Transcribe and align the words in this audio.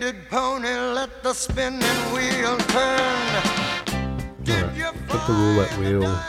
the 0.00 1.32
spinning 1.34 1.80
wheel 2.12 2.58
turn. 2.58 3.42
Alright, 4.48 5.08
got 5.08 5.26
the 5.26 5.32
roulette 5.32 5.78
wheel 5.78 6.20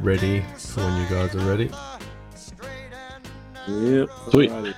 ready 0.00 0.42
for 0.56 0.80
when 0.80 1.02
you 1.02 1.08
guys 1.08 1.34
are 1.34 1.46
ready. 1.46 1.70
Yep. 3.68 4.08
Sweet. 4.30 4.52
I 4.52 4.74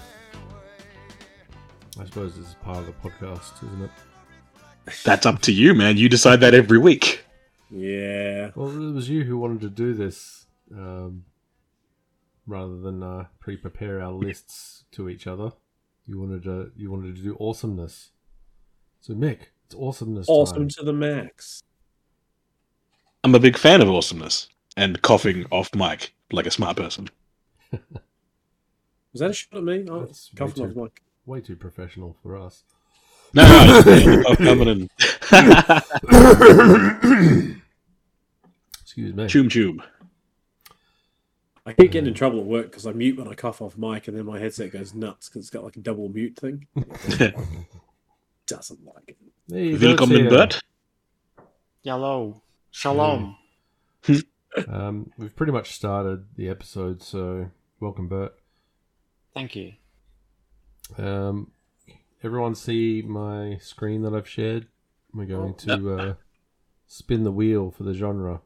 suppose 2.04 2.36
this 2.36 2.48
is 2.48 2.54
part 2.62 2.78
of 2.78 2.86
the 2.86 2.92
podcast, 2.92 3.62
isn't 3.64 3.82
it? 3.82 3.90
That's 5.04 5.26
up 5.26 5.42
to 5.42 5.52
you, 5.52 5.74
man. 5.74 5.96
You 5.96 6.08
decide 6.08 6.40
that 6.40 6.54
every 6.54 6.78
week. 6.78 7.24
Yeah. 7.70 8.50
Well, 8.54 8.70
it 8.70 8.94
was 8.94 9.08
you 9.10 9.24
who 9.24 9.36
wanted 9.36 9.60
to 9.60 9.70
do 9.70 9.92
this 9.92 10.46
um, 10.74 11.24
rather 12.46 12.78
than 12.78 13.02
uh, 13.02 13.26
pre-prepare 13.40 14.00
our 14.00 14.12
lists 14.12 14.84
to 14.92 15.08
each 15.08 15.26
other. 15.26 15.52
You 16.06 16.18
wanted 16.20 16.44
to 16.44 16.72
you 16.74 16.90
wanted 16.90 17.16
to 17.16 17.22
do 17.22 17.36
awesomeness. 17.38 18.12
So 19.00 19.14
Mick, 19.14 19.38
it's 19.66 19.74
awesomeness 19.74 20.26
Awesome 20.28 20.58
time. 20.62 20.68
to 20.70 20.82
the 20.84 20.92
max. 20.92 21.62
I'm 23.24 23.34
a 23.34 23.40
big 23.40 23.56
fan 23.56 23.80
of 23.82 23.88
awesomeness 23.90 24.48
and 24.76 25.00
coughing 25.02 25.44
off 25.50 25.74
mic 25.74 26.14
like 26.32 26.46
a 26.46 26.50
smart 26.50 26.76
person. 26.76 27.08
Was 27.72 27.80
that 29.20 29.30
a 29.30 29.34
shot 29.34 29.56
at 29.58 29.64
me? 29.64 29.84
Oh, 29.88 30.00
That's 30.04 30.32
way 30.32 30.36
coughing 30.38 30.64
off 30.64 30.72
too- 30.74 30.82
mic. 30.82 31.02
Way 31.26 31.40
too 31.42 31.56
professional 31.56 32.16
for 32.22 32.36
us. 32.36 32.62
No, 33.34 33.42
no, 33.46 33.82
no, 33.82 34.24
I'm 34.28 34.36
coming 34.36 34.68
in. 34.68 34.88
Excuse 38.80 39.14
me. 39.14 39.24
choom 39.24 39.48
choom. 39.50 39.82
I 41.66 41.74
keep 41.74 41.90
getting 41.90 42.06
in 42.08 42.14
uh. 42.14 42.16
trouble 42.16 42.40
at 42.40 42.46
work 42.46 42.70
because 42.70 42.86
I 42.86 42.92
mute 42.92 43.18
when 43.18 43.28
I 43.28 43.34
cough 43.34 43.60
off 43.60 43.76
mic, 43.76 44.08
and 44.08 44.16
then 44.16 44.24
my 44.24 44.38
headset 44.38 44.72
goes 44.72 44.94
nuts 44.94 45.28
because 45.28 45.42
it's 45.42 45.50
got 45.50 45.64
like 45.64 45.76
a 45.76 45.80
double 45.80 46.08
mute 46.08 46.36
thing. 46.36 46.66
Doesn't 48.48 48.84
like 48.84 49.04
it. 49.08 49.16
Hey, 49.52 49.70
Bert's 49.72 49.82
Willkommen, 49.82 50.16
here. 50.22 50.30
Bert. 50.30 50.60
Hello. 51.84 52.42
Shalom. 52.70 53.36
Um, 54.66 55.12
we've 55.18 55.36
pretty 55.36 55.52
much 55.52 55.72
started 55.74 56.24
the 56.34 56.48
episode, 56.48 57.00
so 57.02 57.50
welcome, 57.78 58.08
Bert. 58.08 58.34
Thank 59.34 59.54
you. 59.54 59.74
Um, 60.96 61.52
everyone 62.24 62.54
see 62.56 63.02
my 63.06 63.58
screen 63.60 64.02
that 64.02 64.14
I've 64.14 64.26
shared? 64.26 64.66
We're 65.14 65.26
going 65.26 65.54
to 65.56 65.94
uh, 65.94 66.14
spin 66.88 67.22
the 67.22 67.30
wheel 67.30 67.70
for 67.70 67.84
the 67.84 67.92
genre. 67.94 68.40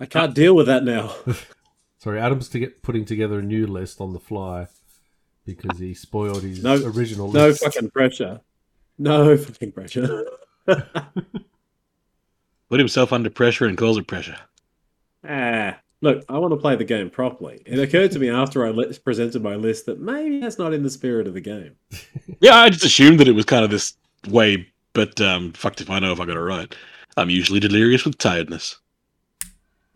I 0.00 0.06
can't 0.06 0.34
deal 0.34 0.56
with 0.56 0.66
that 0.66 0.82
now. 0.82 1.14
Sorry, 1.98 2.18
Adam's 2.18 2.48
to 2.48 2.58
get 2.58 2.82
putting 2.82 3.04
together 3.04 3.38
a 3.38 3.42
new 3.42 3.66
list 3.66 4.00
on 4.00 4.14
the 4.14 4.20
fly 4.20 4.66
because 5.44 5.78
he 5.78 5.94
spoiled 5.94 6.42
his 6.42 6.64
No- 6.64 6.82
original 6.86 7.30
No 7.30 7.48
list. 7.48 7.62
fucking 7.62 7.90
pressure. 7.90 8.40
No 8.98 9.36
fucking 9.36 9.72
pressure. 9.72 10.24
Put 10.66 12.80
himself 12.80 13.12
under 13.12 13.30
pressure 13.30 13.66
and 13.66 13.78
calls 13.78 13.98
it 13.98 14.06
pressure. 14.06 14.36
ah, 15.28 15.78
look, 16.00 16.24
I 16.28 16.38
want 16.38 16.52
to 16.52 16.56
play 16.56 16.76
the 16.76 16.84
game 16.84 17.10
properly. 17.10 17.62
It 17.64 17.78
occurred 17.78 18.10
to 18.12 18.18
me 18.18 18.28
after 18.28 18.66
I 18.66 18.70
li- 18.70 18.96
presented 19.04 19.42
my 19.42 19.54
list 19.54 19.86
that 19.86 20.00
maybe 20.00 20.40
that's 20.40 20.58
not 20.58 20.74
in 20.74 20.82
the 20.82 20.90
spirit 20.90 21.26
of 21.26 21.34
the 21.34 21.40
game. 21.40 21.76
Yeah, 22.40 22.56
I 22.56 22.68
just 22.68 22.84
assumed 22.84 23.18
that 23.20 23.28
it 23.28 23.32
was 23.32 23.46
kind 23.46 23.64
of 23.64 23.70
this 23.70 23.94
way, 24.28 24.66
but 24.92 25.18
um, 25.22 25.52
fucked 25.54 25.80
if 25.80 25.88
I 25.88 25.98
know 26.00 26.12
if 26.12 26.20
I 26.20 26.26
got 26.26 26.36
it 26.36 26.40
right. 26.40 26.74
I'm 27.16 27.30
usually 27.30 27.60
delirious 27.60 28.04
with 28.04 28.18
tiredness. 28.18 28.76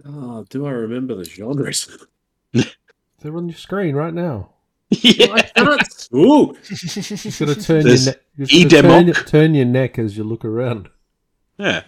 Oh, 0.07 0.47
do 0.49 0.65
I 0.67 0.71
remember 0.71 1.15
the 1.15 1.25
genres? 1.27 1.99
They're 2.53 3.37
on 3.37 3.51
your 3.51 3.59
screen 3.59 3.95
right 3.95 4.15
now. 4.15 4.55
Yeah. 4.91 5.33
I 5.33 5.43
cannot. 5.43 6.09
Ooh, 6.15 6.57
You've 6.69 7.39
got 7.39 7.49
to 7.49 7.55
turn 7.63 7.77
your 7.77 7.83
There's 7.83 8.07
neck. 8.07 8.21
You've 8.37 8.71
turn, 8.71 9.07
your- 9.07 9.15
turn 9.15 9.55
your 9.55 9.67
neck 9.67 9.99
as 9.99 10.17
you 10.17 10.25
look 10.25 10.45
around. 10.45 10.89
yeah. 11.59 11.83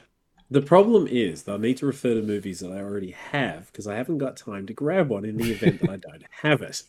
The 0.51 0.61
problem 0.61 1.07
is 1.07 1.45
that 1.45 1.55
I 1.55 1.57
need 1.57 1.79
to 1.79 1.87
refer 1.87 2.13
to 2.15 2.21
movies 2.23 2.61
that 2.61 2.71
I 2.71 2.77
already 2.81 3.13
have 3.13 3.73
because 3.73 3.87
I 3.87 3.95
haven't 3.97 4.19
got 4.19 4.37
time 4.37 4.67
to 4.67 4.75
grab 4.75 5.09
one 5.09 5.25
in 5.25 5.39
the 5.39 5.51
event 5.51 5.81
that 5.81 5.89
I 5.91 5.97
don't 6.09 6.25
have 6.43 6.61
it. 6.61 6.83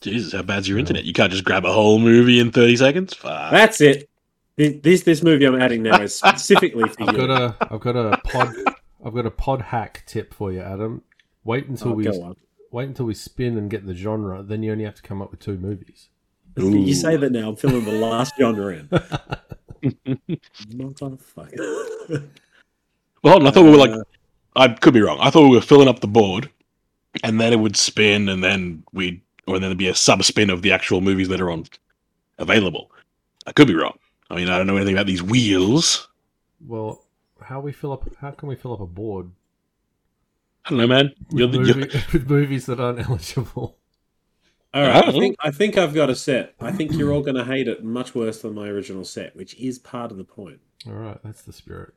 Jesus, 0.00 0.32
how 0.32 0.42
bad's 0.42 0.68
your 0.68 0.78
internet? 0.78 1.04
You 1.04 1.12
can't 1.12 1.32
just 1.32 1.42
grab 1.44 1.64
a 1.64 1.72
whole 1.72 1.98
movie 1.98 2.38
in 2.38 2.52
30 2.52 2.76
seconds? 2.76 3.14
Fuck. 3.14 3.50
That's 3.50 3.80
it. 3.80 4.08
This 4.56 5.02
this 5.02 5.22
movie 5.24 5.44
I'm 5.44 5.60
adding 5.60 5.82
now 5.82 6.00
is 6.02 6.14
specifically 6.14 6.88
for 6.88 7.02
I've 7.02 7.16
you. 7.16 7.26
got 7.26 7.30
a 7.30 7.56
I've 7.72 7.80
got 7.80 7.96
a 7.96 8.18
pod 8.18 8.54
I've 9.04 9.14
got 9.14 9.26
a 9.26 9.30
pod 9.30 9.62
hack 9.62 10.04
tip 10.06 10.32
for 10.34 10.52
you, 10.52 10.60
Adam. 10.60 11.02
Wait 11.42 11.66
until 11.66 11.88
Oh, 11.88 11.94
we 11.94 12.04
go 12.04 12.22
on. 12.22 12.36
Wait 12.72 12.88
until 12.88 13.06
we 13.06 13.14
spin 13.14 13.56
and 13.56 13.70
get 13.70 13.86
the 13.86 13.94
genre. 13.94 14.42
Then 14.42 14.62
you 14.62 14.72
only 14.72 14.84
have 14.84 14.96
to 14.96 15.02
come 15.02 15.22
up 15.22 15.30
with 15.30 15.40
two 15.40 15.58
movies. 15.58 16.08
You 16.56 16.94
say 16.94 17.16
that 17.16 17.32
now. 17.32 17.50
I'm 17.50 17.56
filling 17.56 17.84
the 17.84 17.92
last 17.92 18.34
genre 18.38 18.74
in. 18.74 18.88
Motherfucker. 20.72 22.28
Well, 23.22 23.32
hold 23.32 23.42
on, 23.42 23.46
I 23.46 23.50
thought 23.50 23.64
we 23.64 23.70
were 23.70 23.76
like, 23.76 23.90
Uh, 23.92 24.02
I 24.56 24.68
could 24.68 24.92
be 24.94 25.00
wrong. 25.00 25.18
I 25.20 25.30
thought 25.30 25.48
we 25.48 25.56
were 25.56 25.62
filling 25.62 25.88
up 25.88 26.00
the 26.00 26.08
board, 26.08 26.50
and 27.22 27.40
then 27.40 27.52
it 27.52 27.60
would 27.60 27.76
spin, 27.76 28.28
and 28.28 28.44
then 28.44 28.82
we'd, 28.92 29.22
or 29.46 29.54
then 29.58 29.68
there'd 29.70 29.78
be 29.78 29.88
a 29.88 29.94
sub 29.94 30.24
spin 30.24 30.50
of 30.50 30.62
the 30.62 30.72
actual 30.72 31.00
movies 31.00 31.28
that 31.28 31.40
are 31.40 31.50
on 31.50 31.64
available. 32.38 32.90
I 33.46 33.52
could 33.52 33.68
be 33.68 33.74
wrong. 33.74 33.98
I 34.30 34.36
mean, 34.36 34.48
I 34.48 34.58
don't 34.58 34.66
know 34.66 34.76
anything 34.76 34.94
about 34.94 35.06
these 35.06 35.22
wheels. 35.22 36.08
Well, 36.66 37.02
how 37.40 37.60
we 37.60 37.72
fill 37.72 37.92
up? 37.92 38.04
How 38.20 38.30
can 38.30 38.48
we 38.48 38.56
fill 38.56 38.74
up 38.74 38.80
a 38.80 38.86
board 38.86 39.30
I 40.64 40.70
don't 40.70 40.78
know, 40.78 40.86
man. 40.86 41.12
You're 41.30 41.48
with, 41.48 41.52
the, 41.52 41.58
movie, 41.74 41.90
you're, 41.92 42.02
with 42.12 42.30
movies 42.30 42.66
that 42.66 42.78
aren't 42.80 43.00
eligible? 43.08 43.78
All 44.74 44.82
right, 44.82 45.06
I 45.06 45.12
think 45.12 45.36
I 45.40 45.50
think 45.50 45.76
I've 45.76 45.92
got 45.92 46.08
a 46.08 46.14
set. 46.14 46.54
I 46.60 46.72
think 46.72 46.92
you're 46.92 47.12
all 47.12 47.20
going 47.20 47.34
to 47.34 47.44
hate 47.44 47.68
it 47.68 47.84
much 47.84 48.14
worse 48.14 48.40
than 48.40 48.54
my 48.54 48.68
original 48.68 49.04
set, 49.04 49.36
which 49.36 49.54
is 49.56 49.78
part 49.78 50.10
of 50.10 50.16
the 50.16 50.24
point. 50.24 50.60
All 50.86 50.94
right, 50.94 51.18
that's 51.22 51.42
the 51.42 51.52
spirit. 51.52 51.92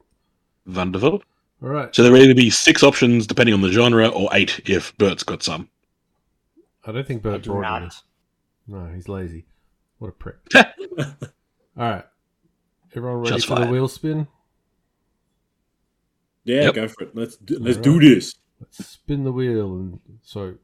wonderful. 0.67 1.23
All 1.63 1.69
right, 1.69 1.95
So 1.95 2.03
there 2.03 2.11
will 2.11 2.21
either 2.21 2.35
be 2.35 2.49
six 2.49 2.83
options 2.83 3.25
depending 3.27 3.53
on 3.53 3.61
the 3.61 3.71
genre, 3.71 4.09
or 4.09 4.29
eight 4.33 4.59
if 4.69 4.95
Bert's 4.97 5.23
got 5.23 5.41
some. 5.41 5.69
I 6.85 6.91
don't 6.91 7.07
think 7.07 7.23
Bert 7.23 7.43
do 7.43 7.51
brought 7.51 7.77
any. 7.77 7.85
not. 7.85 8.01
No, 8.67 8.93
he's 8.93 9.07
lazy. 9.07 9.45
What 9.99 10.09
a 10.09 10.11
prick. 10.11 10.35
All 10.55 11.05
right, 11.77 12.03
everyone 12.93 13.19
ready 13.19 13.29
Shots 13.31 13.45
for 13.45 13.55
the 13.57 13.67
wheel 13.67 13.87
spin? 13.87 14.27
Yeah, 16.43 16.63
Yep. 16.63 16.73
go 16.73 16.87
for 16.89 17.03
it. 17.05 17.15
Let's 17.15 17.37
do, 17.37 17.57
let's 17.59 17.77
All 17.77 17.83
do 17.83 17.99
this. 18.01 18.35
Let's 18.65 18.85
spin 18.89 19.23
the 19.23 19.31
wheel, 19.31 19.73
and 19.75 19.99
so 20.23 20.55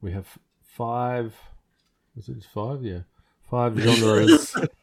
we 0.00 0.12
have 0.12 0.38
five. 0.62 1.34
Is 2.16 2.28
it 2.28 2.44
five? 2.52 2.82
Yeah, 2.82 3.00
five 3.50 3.78
genres. 3.78 4.56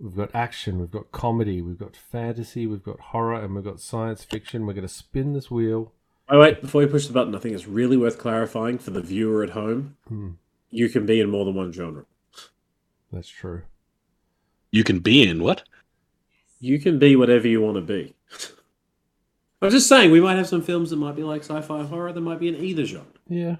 we've 0.00 0.16
got 0.16 0.34
action, 0.34 0.78
we've 0.80 0.90
got 0.90 1.12
comedy, 1.12 1.60
we've 1.60 1.78
got 1.78 1.94
fantasy, 1.96 2.66
we've 2.66 2.82
got 2.82 2.98
horror, 3.00 3.34
and 3.40 3.54
we've 3.54 3.64
got 3.64 3.80
science 3.80 4.24
fiction. 4.24 4.66
We're 4.66 4.72
going 4.72 4.86
to 4.86 4.92
spin 4.92 5.32
this 5.34 5.50
wheel. 5.50 5.92
Oh 6.30 6.40
wait, 6.40 6.60
before 6.62 6.82
you 6.82 6.88
push 6.88 7.06
the 7.06 7.12
button, 7.12 7.34
I 7.34 7.38
think 7.38 7.54
it's 7.54 7.66
really 7.66 7.96
worth 7.96 8.18
clarifying 8.18 8.78
for 8.78 8.90
the 8.90 9.00
viewer 9.02 9.42
at 9.42 9.50
home. 9.50 9.96
Hmm, 10.08 10.30
You 10.70 10.88
can 10.88 11.06
be 11.06 11.20
in 11.20 11.30
more 11.30 11.44
than 11.44 11.54
one 11.54 11.72
genre. 11.72 12.04
that's 13.12 13.28
true. 13.28 13.62
You 14.70 14.84
can 14.84 14.98
be 15.00 15.26
in 15.26 15.42
what? 15.42 15.62
You 16.60 16.78
can 16.78 16.98
be 16.98 17.16
whatever 17.16 17.48
you 17.48 17.60
want 17.62 17.76
to 17.76 17.80
be. 17.82 18.14
I'm 19.60 19.70
just 19.70 19.88
saying, 19.88 20.10
we 20.12 20.20
might 20.20 20.36
have 20.36 20.46
some 20.46 20.62
films 20.62 20.90
that 20.90 20.96
might 20.96 21.16
be 21.16 21.24
like 21.24 21.42
sci-fi 21.42 21.82
horror 21.84 22.12
that 22.12 22.20
might 22.20 22.38
be 22.38 22.48
in 22.48 22.56
either 22.56 22.84
genre. 22.84 23.06
Yeah. 23.28 23.56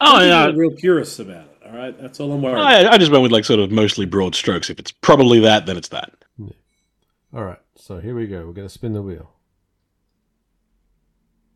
Oh, 0.00 0.22
yeah. 0.22 0.46
real 0.54 0.70
purists 0.70 1.18
about 1.18 1.44
it. 1.46 1.58
All 1.66 1.76
right, 1.76 1.98
that's 2.00 2.20
all 2.20 2.32
I'm 2.32 2.40
worried. 2.42 2.54
about. 2.54 2.86
I, 2.86 2.92
I 2.92 2.98
just 2.98 3.10
went 3.12 3.22
with 3.22 3.32
like 3.32 3.44
sort 3.44 3.60
of 3.60 3.70
mostly 3.70 4.06
broad 4.06 4.34
strokes. 4.34 4.70
If 4.70 4.78
it's 4.78 4.90
probably 4.92 5.40
that, 5.40 5.66
then 5.66 5.76
it's 5.76 5.88
that. 5.88 6.12
All 7.34 7.44
right. 7.44 7.58
So 7.76 7.98
here 8.00 8.14
we 8.14 8.26
go. 8.26 8.46
We're 8.46 8.52
going 8.52 8.68
to 8.68 8.72
spin 8.72 8.92
the 8.92 9.02
wheel. 9.02 9.30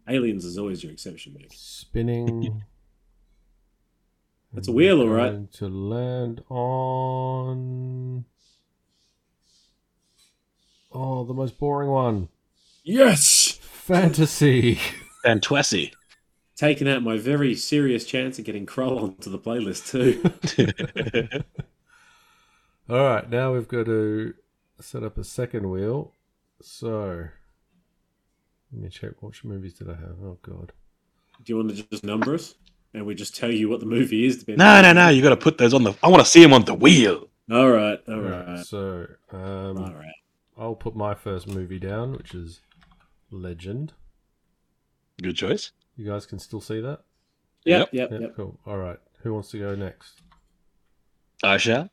Aliens 0.09 0.45
is 0.45 0.57
always 0.59 0.83
your 0.83 0.93
exception, 0.93 1.35
Nick. 1.35 1.51
Spinning. 1.53 2.63
That's 4.53 4.69
a 4.69 4.73
wheel, 4.73 5.01
all 5.01 5.09
We're 5.09 5.17
right. 5.17 5.33
going 5.33 5.49
To 5.55 5.69
land 5.69 6.43
on. 6.49 8.25
Oh, 10.93 11.25
the 11.25 11.35
most 11.35 11.59
boring 11.59 11.91
one. 11.91 12.29
Yes, 12.83 13.36
Fantasy. 13.87 14.81
And 15.25 15.41
Twessy. 15.41 15.93
taking 16.57 16.89
out 16.89 17.05
my 17.05 17.17
very 17.19 17.55
serious 17.55 18.05
chance 18.05 18.37
of 18.39 18.45
getting 18.45 18.67
Krull 18.67 19.01
onto 19.01 19.31
the 19.31 19.39
playlist 19.39 19.91
too. 19.91 21.41
All 22.91 22.97
right, 23.05 23.29
now 23.31 23.53
we've 23.53 23.69
got 23.69 23.87
to 23.87 24.35
set 24.81 25.05
up 25.05 25.19
a 25.19 25.25
second 25.25 25.71
wheel. 25.71 26.13
So, 26.61 27.29
let 28.73 28.83
me 28.83 28.89
check. 28.89 29.23
Which 29.23 29.45
movies 29.45 29.75
did 29.75 29.89
I 29.89 29.95
have? 29.95 30.17
Oh 30.25 30.39
God. 30.43 30.73
Do 31.45 31.53
you 31.53 31.57
want 31.59 31.77
to 31.77 31.83
just 31.89 32.03
number 32.03 32.35
us, 32.35 32.55
and 32.93 33.07
we 33.07 33.15
just 33.15 33.37
tell 33.37 33.51
you 33.53 33.69
what 33.69 33.79
the 33.81 33.87
movie 33.87 34.25
is? 34.27 34.39
depending 34.39 34.59
no, 34.67 34.75
on- 34.77 34.83
no, 34.83 34.93
no. 34.95 35.09
You 35.11 35.23
got 35.23 35.31
to 35.31 35.37
put 35.37 35.59
those 35.59 35.75
on 35.75 35.85
the. 35.85 35.95
I 36.03 36.09
want 36.09 36.25
to 36.25 36.29
see 36.31 36.43
them 36.43 36.53
on 36.53 36.65
the 36.65 36.75
wheel. 36.75 37.29
All 37.53 37.71
right, 37.71 38.01
all 38.09 38.15
All 38.15 38.21
right. 38.21 38.47
right, 38.49 38.67
So, 38.67 39.07
um, 39.33 39.79
all 39.79 39.95
right. 39.95 40.13
I'll 40.59 40.75
put 40.75 40.97
my 40.97 41.15
first 41.15 41.47
movie 41.47 41.79
down, 41.79 42.13
which 42.13 42.35
is 42.35 42.61
Legend. 43.31 43.93
Good 45.23 45.37
choice. 45.37 45.73
You 45.97 46.07
guys 46.11 46.27
can 46.27 46.39
still 46.39 46.61
see 46.61 46.81
that? 46.81 47.01
Yep, 47.65 47.89
Yep. 47.93 47.93
yep, 47.93 48.11
Yeah, 48.13 48.19
yep. 48.27 48.37
cool. 48.37 48.59
All 48.67 48.77
right. 48.79 48.99
Who 49.23 49.33
wants 49.35 49.51
to 49.51 49.59
go 49.59 49.75
next? 49.75 50.21
I 51.43 51.57
shall. 51.57 51.91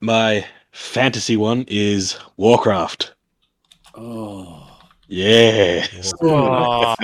My 0.00 0.44
fantasy 0.72 1.36
one 1.36 1.64
is 1.68 2.18
Warcraft. 2.36 3.14
Oh, 3.94 4.78
Yeah. 5.08 5.86
Oh. 6.22 6.94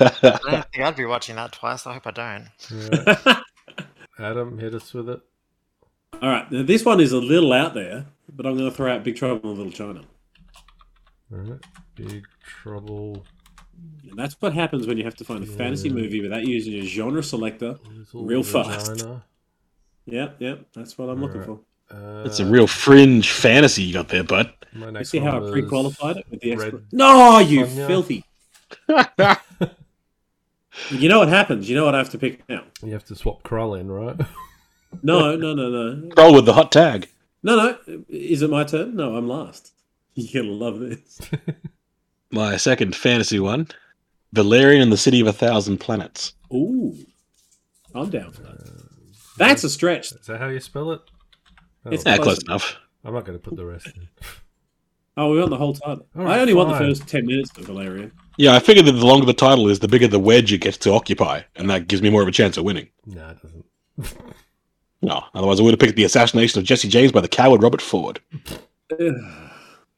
I 0.00 0.10
don't 0.50 0.72
think 0.72 0.84
I'd 0.84 0.96
be 0.96 1.04
watching 1.04 1.36
that 1.36 1.52
twice. 1.52 1.86
I 1.86 1.94
hope 1.94 2.06
I 2.06 2.10
don't. 2.10 2.48
Yeah. 2.70 3.40
Adam, 4.18 4.58
hit 4.58 4.74
us 4.74 4.92
with 4.92 5.08
it. 5.08 5.20
All 6.14 6.28
right. 6.28 6.50
Now 6.50 6.62
this 6.62 6.84
one 6.84 7.00
is 7.00 7.12
a 7.12 7.18
little 7.18 7.52
out 7.52 7.74
there, 7.74 8.06
but 8.34 8.46
I'm 8.46 8.56
going 8.56 8.70
to 8.70 8.76
throw 8.76 8.92
out 8.94 9.04
Big 9.04 9.16
Trouble 9.16 9.50
in 9.52 9.56
Little 9.56 9.72
China. 9.72 10.02
All 11.32 11.38
right. 11.38 11.60
Big 11.94 12.24
Trouble. 12.44 13.24
And 14.08 14.18
that's 14.18 14.34
what 14.40 14.54
happens 14.54 14.86
when 14.86 14.98
you 14.98 15.04
have 15.04 15.14
to 15.16 15.24
find 15.24 15.42
a 15.44 15.46
fantasy 15.46 15.88
Yeah. 15.88 15.94
movie 15.94 16.20
without 16.20 16.44
using 16.46 16.74
a 16.74 16.82
genre 16.84 17.22
selector. 17.22 17.78
Little 18.12 18.24
Real 18.24 18.42
fast. 18.42 18.90
Vagina. 18.92 19.24
Yep, 20.06 20.36
yeah, 20.38 20.54
that's 20.72 20.96
what 20.96 21.10
I'm 21.10 21.20
looking 21.20 21.42
Alright. 21.42 21.58
for. 21.90 21.94
Uh, 21.94 22.22
That's 22.22 22.40
a 22.40 22.46
real 22.46 22.66
fringe 22.66 23.30
fantasy 23.30 23.82
you 23.82 23.92
got 23.94 24.08
there, 24.08 24.24
bud. 24.24 24.50
You 24.74 25.04
see 25.04 25.18
how 25.18 25.44
I 25.46 25.50
pre-qualified 25.50 26.16
it 26.18 26.26
with 26.30 26.40
the 26.40 26.52
expert? 26.52 26.82
No, 26.92 27.38
you 27.40 27.64
Sonja. 27.66 27.86
filthy! 27.86 28.24
You 30.90 31.08
know 31.08 31.18
what 31.18 31.28
happens? 31.28 31.68
You 31.68 31.76
know 31.76 31.84
what 31.84 31.94
I 31.94 31.98
have 31.98 32.10
to 32.10 32.18
pick 32.18 32.48
now? 32.48 32.62
You 32.84 32.92
have 32.92 33.04
to 33.06 33.16
swap 33.16 33.42
Krull 33.42 33.78
in, 33.78 33.90
right? 33.90 34.16
No, 35.02 35.36
no, 35.36 35.54
no, 35.54 35.68
no, 35.68 36.08
Roll 36.16 36.34
with 36.34 36.46
the 36.46 36.52
hot 36.54 36.72
tag. 36.72 37.08
no, 37.42 37.56
no. 37.56 38.02
Is 38.08 38.42
it 38.42 38.50
my 38.50 38.64
turn? 38.64 38.96
No, 38.96 39.16
I'm 39.16 39.28
last. 39.28 39.72
You're 40.14 40.42
gonna 40.42 40.54
love 40.54 40.80
this. 40.80 41.20
My 42.30 42.56
second 42.58 42.94
fantasy 42.94 43.38
one 43.40 43.68
Valerian 44.32 44.82
and 44.82 44.92
the 44.92 44.96
City 44.98 45.20
of 45.20 45.26
a 45.26 45.32
Thousand 45.32 45.78
Planets. 45.78 46.34
Ooh, 46.52 46.94
I'm 47.94 48.10
down 48.10 48.32
for 48.32 48.42
that. 48.42 48.82
That's 49.38 49.64
a 49.64 49.70
stretch. 49.70 50.12
Is 50.12 50.26
that 50.26 50.38
how 50.40 50.48
you 50.48 50.60
spell 50.60 50.92
it? 50.92 51.00
Oh, 51.86 51.90
It's 51.90 52.04
Yeah, 52.04 52.16
Close 52.16 52.24
close 52.24 52.38
enough. 52.42 52.70
enough. 52.70 52.76
I'm 53.04 53.14
not 53.14 53.24
going 53.24 53.38
to 53.38 53.42
put 53.42 53.56
the 53.56 53.64
rest 53.64 53.86
in. 53.86 54.08
Oh, 55.16 55.30
we 55.30 55.38
want 55.38 55.50
the 55.50 55.56
whole 55.56 55.72
title. 55.72 56.06
Alright, 56.16 56.36
I 56.36 56.40
only 56.40 56.52
want 56.54 56.68
the 56.70 56.76
first 56.78 57.06
ten 57.08 57.24
minutes 57.24 57.50
of 57.56 57.64
Valerian. 57.64 58.12
Yeah, 58.36 58.54
I 58.54 58.58
figured 58.58 58.86
that 58.86 58.92
the 58.92 59.06
longer 59.06 59.24
the 59.26 59.32
title 59.32 59.68
is, 59.68 59.78
the 59.78 59.88
bigger 59.88 60.06
the 60.08 60.18
wedge 60.18 60.52
it 60.52 60.58
gets 60.58 60.76
to 60.78 60.92
occupy, 60.92 61.42
and 61.56 61.70
that 61.70 61.88
gives 61.88 62.02
me 62.02 62.10
more 62.10 62.22
of 62.22 62.28
a 62.28 62.32
chance 62.32 62.56
of 62.56 62.64
winning. 62.64 62.88
No, 63.06 63.28
it 63.30 63.38
doesn't. 63.42 64.22
No, 65.00 65.24
otherwise 65.34 65.60
I 65.60 65.62
would 65.62 65.72
have 65.72 65.80
picked 65.80 65.96
the 65.96 66.04
assassination 66.04 66.58
of 66.58 66.64
Jesse 66.64 66.88
James 66.88 67.12
by 67.12 67.20
the 67.20 67.28
coward 67.28 67.62
Robert 67.62 67.80
Ford. 67.80 68.20
All 68.90 69.12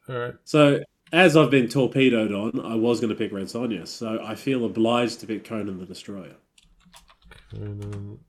right. 0.07 0.33
So, 0.43 0.79
as 1.11 1.35
I've 1.35 1.49
been 1.49 1.67
torpedoed 1.67 2.31
on, 2.31 2.65
I 2.65 2.75
was 2.75 2.99
going 2.99 3.09
to 3.09 3.15
pick 3.15 3.31
Red 3.31 3.47
Sonja, 3.47 3.87
so 3.87 4.21
I 4.23 4.35
feel 4.35 4.65
obliged 4.65 5.19
to 5.21 5.27
pick 5.27 5.43
Conan 5.43 5.79
the 5.79 5.85
Destroyer. 5.85 6.35
Conan. 7.51 8.19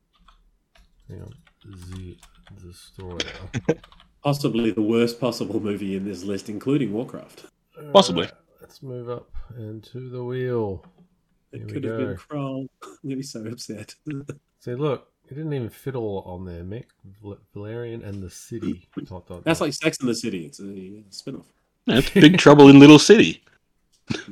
Hang 1.08 1.22
on. 1.22 1.34
The 1.90 2.16
Destroyer. 2.64 3.18
Possibly 4.24 4.70
the 4.70 4.82
worst 4.82 5.20
possible 5.20 5.58
movie 5.58 5.96
in 5.96 6.04
this 6.04 6.22
list, 6.22 6.48
including 6.48 6.92
Warcraft. 6.92 7.46
Possibly. 7.92 8.26
Alright, 8.26 8.38
let's 8.60 8.82
move 8.82 9.10
up 9.10 9.28
and 9.56 9.82
to 9.84 10.08
the 10.08 10.22
wheel. 10.22 10.84
It 11.52 11.66
we 11.66 11.72
could 11.72 11.84
have 11.84 11.98
go. 11.98 12.06
been 12.06 12.16
Krull. 12.16 12.68
I'm 12.82 12.98
going 13.02 13.10
to 13.10 13.16
be 13.16 13.22
so 13.22 13.44
upset. 13.46 13.94
See, 14.60 14.74
look, 14.74 15.11
it 15.32 15.36
didn't 15.36 15.52
even 15.54 15.70
fit 15.70 15.94
all 15.94 16.22
on 16.26 16.44
there, 16.44 16.62
Mick. 16.62 16.84
Valerian 17.54 18.02
and 18.02 18.22
the 18.22 18.30
city. 18.30 18.86
Dot, 19.08 19.26
dot, 19.26 19.44
That's 19.44 19.58
dot. 19.60 19.66
like 19.68 19.72
Sex 19.74 19.98
in 20.00 20.06
the 20.06 20.14
City. 20.14 20.46
It's 20.46 20.60
a 20.60 21.02
spin 21.10 21.36
off. 21.36 21.46
That's 21.86 22.10
Big 22.14 22.38
Trouble 22.38 22.68
in 22.68 22.78
Little 22.78 22.98
City. 22.98 23.42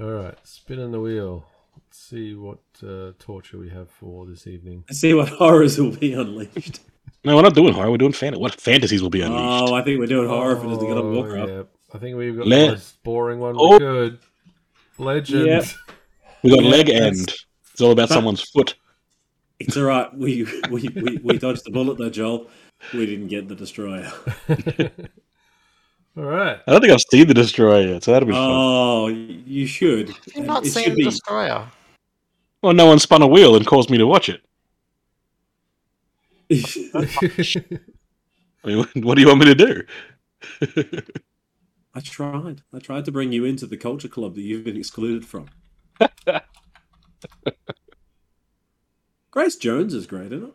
All 0.00 0.10
right, 0.10 0.34
spinning 0.44 0.92
the 0.92 1.00
wheel. 1.00 1.46
Let's 1.76 1.98
see 1.98 2.34
what 2.34 2.58
uh, 2.86 3.12
torture 3.18 3.58
we 3.58 3.68
have 3.70 3.90
for 3.90 4.26
this 4.26 4.46
evening. 4.46 4.84
Let's 4.88 5.00
see 5.00 5.14
what 5.14 5.28
horrors 5.40 5.78
will 5.78 5.96
be 5.96 6.12
unleashed. 6.12 6.80
No, 7.24 7.36
we're 7.36 7.42
not 7.42 7.54
doing 7.54 7.72
horror. 7.74 7.90
We're 7.90 7.96
doing 7.98 8.12
fantasy. 8.12 8.40
What 8.40 8.60
fantasies 8.60 9.02
will 9.02 9.10
be 9.10 9.22
unleashed? 9.22 9.42
Oh, 9.70 9.74
I 9.74 9.82
think 9.82 9.98
we're 9.98 10.06
doing 10.06 10.28
horror 10.28 10.56
for 10.56 10.66
just 10.68 10.80
to 10.80 10.86
get 10.86 10.96
on 10.98 11.04
Oh, 11.06 11.12
Warcraft. 11.12 11.48
yeah. 11.50 11.62
I 11.94 11.98
think 11.98 12.16
we've 12.16 12.36
got 12.36 12.46
Le- 12.46 12.56
the 12.56 12.70
most 12.72 13.02
boring 13.02 13.40
one 13.40 13.56
Oh. 13.58 13.72
we 13.72 13.78
could. 13.78 14.18
Legend. 14.98 15.46
Yep. 15.46 15.64
we 16.42 16.50
got 16.50 16.62
yeah, 16.64 16.70
leg 16.70 16.90
end. 16.90 17.34
It's 17.72 17.80
all 17.80 17.92
about 17.92 18.08
But- 18.08 18.14
someone's 18.14 18.42
foot. 18.42 18.74
It's 19.60 19.76
all 19.76 19.84
right. 19.84 20.12
We, 20.16 20.46
we, 20.70 20.88
we, 20.88 21.18
we 21.22 21.38
dodged 21.38 21.64
the 21.64 21.70
bullet 21.70 21.98
though, 21.98 22.10
Joel. 22.10 22.48
We 22.94 23.06
didn't 23.06 23.28
get 23.28 23.48
the 23.48 23.56
destroyer. 23.56 24.10
all 26.16 26.24
right. 26.24 26.60
I 26.66 26.72
don't 26.72 26.80
think 26.80 26.92
I've 26.92 27.00
seen 27.00 27.26
the 27.26 27.34
Destroyer 27.34 27.94
yet, 27.94 28.04
so 28.04 28.12
that'll 28.12 28.26
be 28.26 28.32
fun. 28.32 28.50
Oh, 28.50 29.08
you 29.08 29.66
should. 29.66 30.14
You've 30.34 30.46
not 30.46 30.64
it 30.64 30.70
seen 30.70 30.84
should 30.84 30.92
the 30.92 30.96
be. 30.96 31.04
Destroyer. 31.04 31.66
Well, 32.62 32.72
no 32.72 32.86
one 32.86 32.98
spun 32.98 33.22
a 33.22 33.26
wheel 33.26 33.56
and 33.56 33.66
caused 33.66 33.90
me 33.90 33.98
to 33.98 34.06
watch 34.06 34.28
it. 34.28 34.42
I 38.64 38.66
mean, 38.66 38.86
what 39.02 39.16
do 39.16 39.20
you 39.20 39.28
want 39.28 39.40
me 39.40 39.46
to 39.46 39.54
do? 39.54 39.82
I 41.94 42.00
tried. 42.00 42.62
I 42.72 42.78
tried 42.78 43.04
to 43.04 43.12
bring 43.12 43.32
you 43.32 43.44
into 43.44 43.66
the 43.66 43.76
culture 43.76 44.08
club 44.08 44.34
that 44.36 44.42
you've 44.42 44.64
been 44.64 44.76
excluded 44.76 45.26
from. 45.26 45.48
Grace 49.30 49.56
Jones 49.56 49.94
is 49.94 50.06
great, 50.06 50.32
isn't 50.32 50.48
it? 50.48 50.54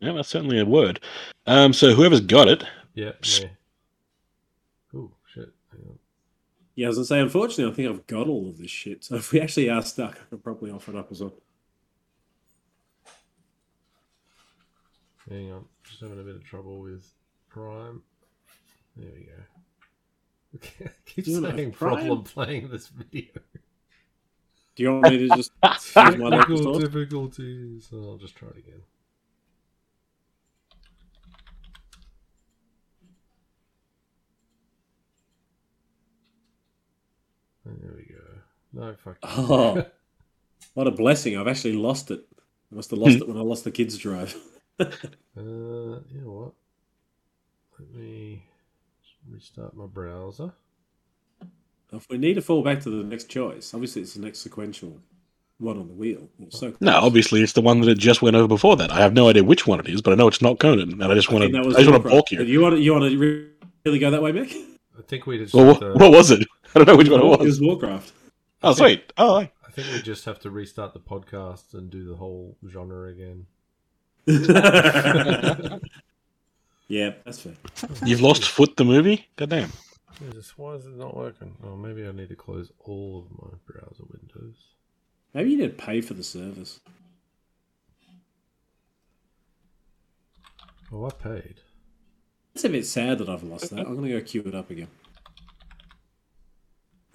yeah, 0.00 0.12
that's 0.12 0.28
certainly 0.28 0.58
a 0.60 0.64
word. 0.64 1.00
Um, 1.46 1.72
so 1.72 1.94
whoever's 1.94 2.20
got 2.20 2.48
it, 2.48 2.64
yeah. 2.94 3.12
Psst. 3.22 3.42
yeah. 3.42 3.48
Oh 4.94 5.10
shit. 5.32 5.50
Yeah, 6.74 6.88
as 6.88 6.96
I 6.96 7.00
was 7.00 7.08
gonna 7.08 7.18
say, 7.18 7.22
unfortunately, 7.22 7.72
I 7.72 7.74
think 7.74 7.88
I've 7.88 8.06
got 8.06 8.26
all 8.28 8.48
of 8.48 8.58
this 8.58 8.70
shit. 8.70 9.04
So 9.04 9.16
if 9.16 9.32
we 9.32 9.40
actually 9.40 9.70
are 9.70 9.82
stuck, 9.82 10.16
I 10.16 10.24
could 10.30 10.42
probably 10.42 10.70
offer 10.70 10.90
it 10.92 10.96
up 10.96 11.10
as 11.12 11.20
well. 11.20 11.34
Hang 15.30 15.52
on. 15.52 15.64
Just 15.84 16.00
having 16.00 16.20
a 16.20 16.22
bit 16.22 16.36
of 16.36 16.44
trouble 16.44 16.80
with 16.80 17.06
Prime. 17.48 18.02
There 18.96 19.10
we 19.14 19.24
go. 19.24 20.68
I 20.86 20.90
keep 21.06 21.24
Do 21.24 21.40
saying 21.40 21.72
problem 21.72 22.22
playing 22.24 22.68
this 22.68 22.88
video. 22.88 23.30
Do 24.76 24.82
you 24.82 24.92
want 24.92 25.04
me 25.10 25.18
to 25.18 25.28
just 25.36 25.52
use 25.62 25.94
my 25.94 26.08
local 26.12 26.30
Technical 26.38 26.62
source? 26.62 26.78
difficulties. 26.84 27.86
So 27.90 27.96
I'll 27.98 28.16
just 28.16 28.34
try 28.36 28.48
it 28.48 28.58
again. 28.58 28.82
And 37.64 37.80
there 37.82 37.94
we 37.96 38.04
go. 38.04 38.20
No, 38.72 38.94
fuck. 38.94 39.18
Oh. 39.22 39.84
What 40.72 40.88
a 40.88 40.90
blessing! 40.90 41.36
I've 41.38 41.46
actually 41.46 41.74
lost 41.74 42.10
it. 42.10 42.26
I 42.72 42.74
must 42.74 42.90
have 42.90 42.98
lost 42.98 43.16
it 43.20 43.28
when 43.28 43.36
I 43.36 43.42
lost 43.42 43.62
the 43.62 43.70
kids' 43.70 43.96
drive. 43.96 44.34
Uh, 44.80 44.86
you 45.36 46.20
know 46.20 46.30
what? 46.32 46.52
Let 47.78 47.90
me 47.94 48.44
restart 49.30 49.76
my 49.76 49.86
browser. 49.86 50.52
If 51.96 52.06
we 52.10 52.18
need 52.18 52.34
to 52.34 52.42
fall 52.42 52.62
back 52.62 52.80
to 52.80 52.90
the 52.90 53.04
next 53.04 53.28
choice, 53.28 53.72
obviously 53.74 54.02
it's 54.02 54.14
the 54.14 54.20
next 54.20 54.40
sequential 54.40 55.00
one 55.58 55.78
on 55.78 55.88
the 55.88 55.94
wheel. 55.94 56.28
It's 56.40 56.58
so 56.58 56.74
no, 56.80 56.92
obviously 56.98 57.42
it's 57.42 57.52
the 57.52 57.60
one 57.60 57.80
that 57.80 57.88
it 57.88 57.98
just 57.98 58.22
went 58.22 58.36
over 58.36 58.48
before 58.48 58.76
that. 58.76 58.90
I 58.90 58.98
have 59.00 59.12
no 59.14 59.28
idea 59.28 59.44
which 59.44 59.66
one 59.66 59.80
it 59.80 59.88
is, 59.88 60.02
but 60.02 60.12
I 60.12 60.16
know 60.16 60.28
it's 60.28 60.42
not 60.42 60.58
Conan, 60.58 60.92
and 61.00 61.04
I 61.04 61.14
just 61.14 61.30
want 61.30 61.44
to. 61.44 61.50
that 61.52 61.60
I 61.60 61.62
just 61.64 61.76
want 61.90 62.02
to 62.02 62.08
Warcraft. 62.08 62.14
balk 62.14 62.30
you. 62.32 62.42
You 62.42 62.60
want 62.60 62.74
to, 62.74 62.80
you 62.80 62.92
want 62.92 63.10
to 63.10 63.50
really 63.84 63.98
go 63.98 64.10
that 64.10 64.20
way, 64.22 64.32
Mick? 64.32 64.52
I 64.98 65.02
think 65.02 65.26
we 65.26 65.38
just 65.38 65.54
Well, 65.54 65.66
what, 65.66 65.80
to, 65.80 65.92
what 65.94 66.10
was 66.12 66.30
it? 66.30 66.46
I 66.74 66.78
don't 66.78 66.88
know 66.88 66.96
which 66.96 67.08
one 67.08 67.20
it 67.20 67.26
was. 67.26 67.40
It 67.40 67.44
was. 67.44 67.60
was 67.60 67.66
Warcraft. 67.68 68.12
Oh, 68.62 68.72
sweet. 68.72 69.12
Oh, 69.16 69.36
I- 69.36 69.50
I 69.66 69.70
think 69.74 69.88
we 69.92 70.02
just 70.02 70.24
have 70.26 70.38
to 70.40 70.50
restart 70.50 70.92
the 70.94 71.00
podcast 71.00 71.74
and 71.74 71.90
do 71.90 72.04
the 72.08 72.14
whole 72.14 72.56
genre 72.68 73.08
again. 73.10 73.46
yeah, 76.88 77.14
that's 77.24 77.40
fair. 77.40 77.54
you've 78.04 78.20
lost 78.20 78.44
Foot 78.44 78.76
the 78.76 78.84
movie. 78.84 79.26
Goddamn. 79.36 79.72
Jesus, 80.18 80.56
why 80.56 80.74
is 80.74 80.86
it 80.86 80.96
not 80.96 81.16
working? 81.16 81.56
Oh, 81.64 81.76
maybe 81.76 82.06
I 82.06 82.12
need 82.12 82.28
to 82.28 82.36
close 82.36 82.70
all 82.80 83.26
of 83.26 83.38
my 83.42 83.56
browser 83.66 84.04
windows. 84.08 84.56
Maybe 85.32 85.50
you 85.50 85.58
need 85.58 85.76
to 85.76 85.84
pay 85.84 86.00
for 86.00 86.14
the 86.14 86.22
service. 86.22 86.80
Oh, 90.92 91.06
I 91.06 91.10
paid. 91.10 91.60
It's 92.54 92.64
a 92.64 92.68
bit 92.68 92.86
sad 92.86 93.18
that 93.18 93.28
I've 93.28 93.42
lost 93.42 93.70
that. 93.70 93.80
I'm 93.80 93.96
going 93.96 94.10
to 94.10 94.20
go 94.20 94.24
queue 94.24 94.44
it 94.46 94.54
up 94.54 94.70
again. 94.70 94.88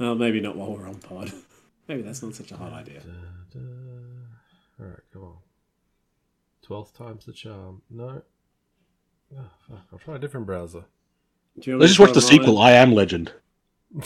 Oh, 0.02 0.16
maybe 0.16 0.42
not 0.42 0.58
while 0.58 0.74
we're 0.74 0.88
on 0.88 0.96
pod. 0.96 1.32
Maybe 1.88 2.04
that's 2.04 2.22
not 2.22 2.36
such 2.36 2.52
a 2.52 2.56
hard 2.56 2.72
idea. 2.72 3.00
Da, 3.00 3.60
da. 3.60 3.66
All 4.80 4.86
right, 4.86 5.00
come 5.12 5.24
on. 5.24 5.38
Twelfth 6.62 6.96
time's 6.96 7.26
the 7.26 7.34
charm. 7.34 7.82
No. 7.90 8.22
Oh, 9.36 9.50
fuck. 9.68 9.80
I'll 9.92 10.00
try 10.00 10.16
a 10.16 10.20
different 10.20 10.46
browser. 10.46 10.86
Do 11.60 11.72
you 11.72 11.76
want 11.76 11.82
Let's 11.82 11.92
just 11.92 12.00
watch 12.00 12.14
the 12.14 12.22
sequel. 12.22 12.58
I 12.58 12.72
Am 12.72 12.94
Legend. 12.94 13.32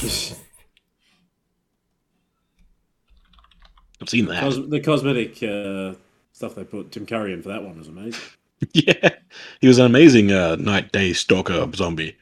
I've 4.02 4.10
seen 4.10 4.26
that. 4.26 4.42
Cos- 4.42 4.68
the 4.68 4.80
cosmetic 4.80 5.42
uh, 5.44 5.94
stuff 6.34 6.56
they 6.56 6.64
put 6.64 6.92
Tim 6.92 7.06
Curry 7.06 7.34
in 7.34 7.42
for 7.42 7.50
that 7.50 7.64
one 7.64 7.78
was 7.78 7.88
amazing. 7.88 8.22
yeah, 8.74 9.10
he 9.62 9.68
was 9.68 9.80
an 9.80 9.86
amazing 9.86 10.32
uh, 10.32 10.56
night 10.58 10.92
day 10.92 11.14
stalker 11.14 11.70
zombie. 11.74 12.18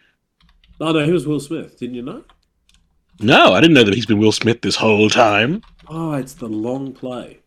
Oh 0.80 0.92
no, 0.92 1.06
he 1.06 1.12
was 1.12 1.26
Will 1.28 1.40
Smith. 1.40 1.80
Didn't 1.80 1.96
you 1.96 2.02
know? 2.02 2.24
No, 3.20 3.54
I 3.54 3.62
didn't 3.62 3.76
know 3.76 3.84
that 3.84 3.94
he's 3.94 4.06
been 4.06 4.20
Will 4.20 4.32
Smith 4.32 4.62
this 4.62 4.76
whole 4.76 5.10
time. 5.10 5.62
Oh, 5.88 6.14
it's 6.14 6.34
the 6.34 6.48
long 6.48 6.94
play. 6.94 7.40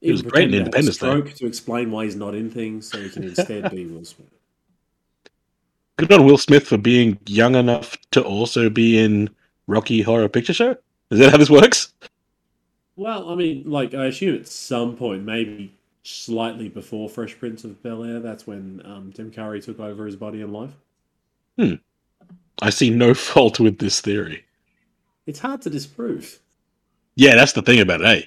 He 0.00 0.12
was 0.12 0.22
great 0.22 0.54
in 0.54 0.64
pretend 0.64 0.72
to 0.72 0.78
have 0.78 0.86
a 0.86 1.16
Independence 1.18 1.34
Day. 1.34 1.38
To 1.38 1.46
explain 1.46 1.90
why 1.90 2.04
he's 2.04 2.16
not 2.16 2.34
in 2.34 2.50
things, 2.50 2.90
so 2.90 2.98
he 2.98 3.10
can 3.10 3.24
instead 3.24 3.70
be 3.74 3.86
Will 3.86 4.04
Smith. 4.04 4.28
Good 5.98 6.12
on 6.12 6.24
Will 6.24 6.38
Smith 6.38 6.68
for 6.68 6.78
being 6.78 7.18
young 7.26 7.56
enough 7.56 7.96
to 8.12 8.22
also 8.22 8.70
be 8.70 8.96
in 8.96 9.28
Rocky 9.66 10.00
Horror 10.00 10.28
Picture 10.28 10.52
Show. 10.52 10.76
Is 11.10 11.18
that 11.18 11.32
how 11.32 11.38
this 11.38 11.50
works? 11.50 11.92
Well, 12.94 13.28
I 13.28 13.34
mean, 13.34 13.64
like 13.66 13.94
I 13.94 14.06
assume 14.06 14.36
at 14.36 14.46
some 14.46 14.94
point, 14.96 15.24
maybe 15.24 15.74
slightly 16.04 16.68
before 16.68 17.08
Fresh 17.08 17.36
Prince 17.40 17.64
of 17.64 17.82
Bel 17.82 18.04
Air, 18.04 18.20
that's 18.20 18.46
when 18.46 18.80
um, 18.84 19.12
Tim 19.12 19.32
Curry 19.32 19.60
took 19.60 19.80
over 19.80 20.06
his 20.06 20.14
body 20.14 20.40
and 20.40 20.52
life. 20.52 20.70
Hmm. 21.58 21.74
I 22.62 22.70
see 22.70 22.90
no 22.90 23.12
fault 23.14 23.58
with 23.58 23.78
this 23.78 24.00
theory. 24.00 24.44
It's 25.26 25.40
hard 25.40 25.62
to 25.62 25.70
disprove. 25.70 26.38
Yeah, 27.16 27.34
that's 27.34 27.54
the 27.54 27.62
thing 27.62 27.80
about 27.80 28.02
it. 28.02 28.06
Eh? 28.06 28.22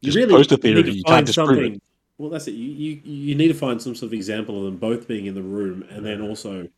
You 0.00 0.10
Just 0.10 0.28
post 0.28 0.50
a 0.50 0.56
theory, 0.56 0.82
to 0.82 0.90
you 0.90 1.04
can't 1.04 1.24
disprove 1.24 1.74
it. 1.74 1.82
Well, 2.18 2.30
that's 2.30 2.48
it. 2.48 2.54
You, 2.54 2.68
you 2.68 3.00
you 3.04 3.34
need 3.36 3.48
to 3.48 3.54
find 3.54 3.80
some 3.80 3.94
sort 3.94 4.08
of 4.08 4.12
example 4.12 4.58
of 4.58 4.64
them 4.64 4.76
both 4.76 5.06
being 5.06 5.26
in 5.26 5.36
the 5.36 5.42
room, 5.42 5.84
and 5.88 6.04
then 6.04 6.20
also 6.20 6.68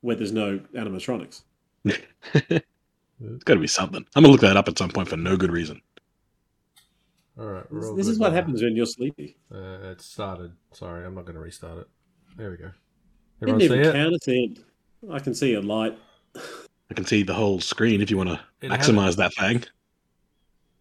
where 0.00 0.16
there's 0.16 0.32
no 0.32 0.58
animatronics. 0.74 1.42
It's 1.84 3.44
got 3.44 3.54
to 3.54 3.60
be 3.60 3.66
something. 3.66 4.04
I'm 4.16 4.22
gonna 4.22 4.32
look 4.32 4.40
that 4.40 4.56
up 4.56 4.68
at 4.68 4.78
some 4.78 4.90
point 4.90 5.08
for 5.08 5.16
no 5.16 5.36
good 5.36 5.52
reason. 5.52 5.80
All 7.38 7.46
right. 7.46 7.64
This, 7.70 7.84
all 7.84 7.94
this 7.94 8.08
is 8.08 8.18
what 8.18 8.28
now. 8.30 8.36
happens 8.36 8.62
when 8.62 8.74
you're 8.76 8.86
sleepy. 8.86 9.36
Uh, 9.54 9.90
it 9.90 10.00
started. 10.00 10.52
Sorry, 10.72 11.04
I'm 11.06 11.14
not 11.14 11.24
going 11.24 11.34
to 11.34 11.40
restart 11.40 11.78
it. 11.78 11.88
There 12.36 12.50
we 12.50 12.56
go. 12.56 12.70
Didn't 13.40 13.60
see 13.60 13.64
even 13.66 13.80
it? 13.80 13.92
count 13.92 14.14
it. 14.14 14.28
in. 14.28 14.58
I 15.10 15.18
can 15.18 15.34
see 15.34 15.54
a 15.54 15.60
light. 15.60 15.98
I 16.36 16.94
can 16.94 17.04
see 17.06 17.22
the 17.22 17.32
whole 17.34 17.60
screen 17.60 18.00
if 18.02 18.10
you 18.10 18.16
want 18.16 18.30
to 18.30 18.40
It 18.60 18.70
had 18.70 18.80
maximize 18.80 19.16
that 19.16 19.32
thing. 19.34 19.64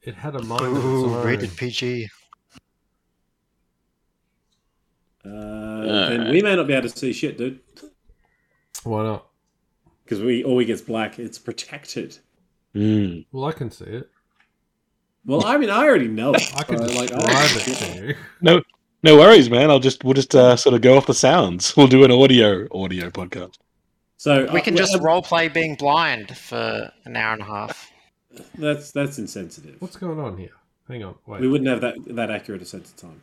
It 0.01 0.15
had 0.15 0.35
a 0.35 0.43
mind 0.43 0.65
of 0.65 0.75
its 0.77 0.85
Ooh, 0.85 1.13
own. 1.15 1.25
rated 1.25 1.55
PG. 1.55 2.09
Uh, 5.25 5.29
and 5.29 6.29
we 6.31 6.41
may 6.41 6.55
not 6.55 6.67
be 6.67 6.73
able 6.73 6.89
to 6.89 6.97
see 6.97 7.13
shit, 7.13 7.37
dude, 7.37 7.59
Why 8.83 9.03
not? 9.03 9.29
because 10.09 10.23
we 10.23 10.43
all 10.43 10.55
we 10.55 10.65
get's 10.65 10.81
black. 10.81 11.19
It's 11.19 11.37
protected. 11.37 12.17
Mm. 12.73 13.25
Well, 13.31 13.45
I 13.45 13.51
can 13.51 13.69
see 13.69 13.85
it. 13.85 14.09
Well, 15.25 15.45
I 15.45 15.57
mean, 15.57 15.69
I 15.69 15.83
already 15.83 16.07
know 16.07 16.33
it. 16.33 16.51
I 16.55 16.63
can 16.63 16.79
so, 16.79 16.87
describe 16.87 17.11
like, 17.11 17.23
oh, 17.23 17.61
it 17.67 17.77
to 17.77 18.07
you. 18.07 18.15
No, 18.41 18.61
no 19.03 19.17
worries, 19.17 19.49
man. 19.49 19.69
I'll 19.69 19.79
just 19.79 20.03
we'll 20.03 20.15
just 20.15 20.33
uh, 20.33 20.55
sort 20.55 20.73
of 20.73 20.81
go 20.81 20.97
off 20.97 21.05
the 21.05 21.13
sounds. 21.13 21.73
We'll 21.77 21.87
do 21.87 22.03
an 22.03 22.11
audio 22.11 22.67
audio 22.71 23.11
podcast. 23.11 23.57
So 24.17 24.51
We 24.51 24.59
uh, 24.59 24.63
can 24.63 24.75
just 24.75 24.99
role 24.99 25.21
play 25.21 25.47
being 25.47 25.75
blind 25.75 26.35
for 26.35 26.91
an 27.05 27.15
hour 27.15 27.33
and 27.33 27.41
a 27.43 27.45
half. 27.45 27.91
That's 28.57 28.91
that's 28.91 29.19
insensitive. 29.19 29.75
What's 29.79 29.95
going 29.95 30.19
on 30.19 30.37
here? 30.37 30.53
Hang 30.87 31.03
on. 31.03 31.15
Wait. 31.27 31.41
We 31.41 31.47
wouldn't 31.47 31.69
have 31.69 31.81
that 31.81 31.95
that 32.15 32.31
accurate 32.31 32.63
a 32.63 32.65
sense 32.65 32.89
of 32.89 32.95
time. 32.97 33.21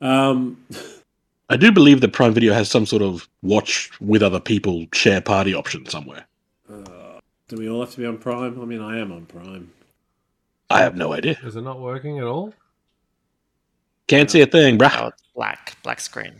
Um, 0.00 0.66
I 1.50 1.56
do 1.56 1.70
believe 1.70 2.00
that 2.00 2.12
Prime 2.12 2.32
Video 2.32 2.54
has 2.54 2.70
some 2.70 2.86
sort 2.86 3.02
of 3.02 3.28
watch 3.42 3.90
with 4.00 4.22
other 4.22 4.40
people 4.40 4.86
share 4.94 5.20
party 5.20 5.54
option 5.54 5.86
somewhere. 5.86 6.24
uh, 6.72 7.20
do 7.48 7.56
we 7.56 7.68
all 7.68 7.80
have 7.80 7.90
to 7.92 7.98
be 7.98 8.06
on 8.06 8.16
Prime? 8.18 8.60
I 8.60 8.64
mean, 8.64 8.80
I 8.80 8.98
am 8.98 9.12
on 9.12 9.26
Prime. 9.26 9.70
I 10.70 10.80
have 10.80 10.96
no 10.96 11.12
idea. 11.12 11.36
Is 11.44 11.56
it 11.56 11.60
not 11.62 11.78
working 11.80 12.18
at 12.18 12.24
all? 12.24 12.54
Can't 14.08 14.30
see 14.30 14.40
a 14.40 14.46
thing, 14.46 14.74
Oh, 14.76 14.78
bruh. 14.86 15.08
it's 15.08 15.22
black, 15.34 15.76
black 15.82 16.00
screen. 16.00 16.32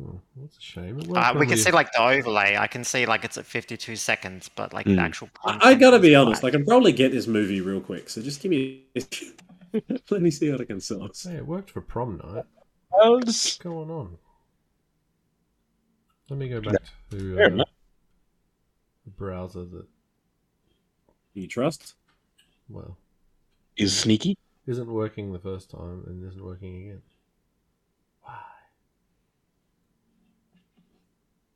Oh, 0.00 0.20
that's 0.36 0.56
a 0.58 0.60
shame. 0.60 1.00
Uh, 1.14 1.34
we 1.36 1.46
can 1.46 1.56
see 1.56 1.70
like 1.72 1.90
the 1.92 2.02
overlay. 2.02 2.56
I 2.56 2.66
can 2.66 2.84
see 2.84 3.06
like 3.06 3.24
it's 3.24 3.36
at 3.38 3.46
52 3.46 3.96
seconds, 3.96 4.48
but 4.54 4.72
like 4.72 4.86
Hmm. 4.86 4.96
the 4.96 5.02
actual. 5.02 5.30
I, 5.44 5.70
I 5.70 5.74
gotta 5.74 5.98
be 5.98 6.14
honest. 6.14 6.44
I 6.44 6.50
can 6.50 6.64
probably 6.64 6.92
get 6.92 7.10
this 7.10 7.26
movie 7.26 7.60
real 7.62 7.80
quick. 7.80 8.08
So 8.10 8.20
just 8.22 8.40
give 8.42 8.50
me. 8.50 8.84
Let 10.10 10.22
me 10.22 10.30
see 10.30 10.50
what 10.52 10.60
I 10.60 10.64
can 10.64 10.80
source. 10.80 11.24
Hey, 11.24 11.36
it 11.36 11.46
worked 11.46 11.70
for 11.70 11.80
prom 11.80 12.20
night. 12.22 12.44
Well, 12.90 13.14
What's 13.16 13.58
going 13.58 13.90
on? 13.90 14.16
Let 16.30 16.38
me 16.38 16.48
go 16.48 16.60
back 16.60 16.82
to 17.10 17.42
uh, 17.42 17.64
the 19.04 19.10
browser 19.16 19.64
that, 19.64 19.86
you 21.34 21.46
trust? 21.46 21.94
well, 22.68 22.98
is 23.76 23.96
sneaky. 23.96 24.36
isn't 24.66 24.86
working 24.90 25.32
the 25.32 25.38
first 25.38 25.70
time 25.70 26.04
and 26.06 26.26
isn't 26.28 26.44
working 26.44 26.76
again. 26.82 27.02
Why? 28.22 28.38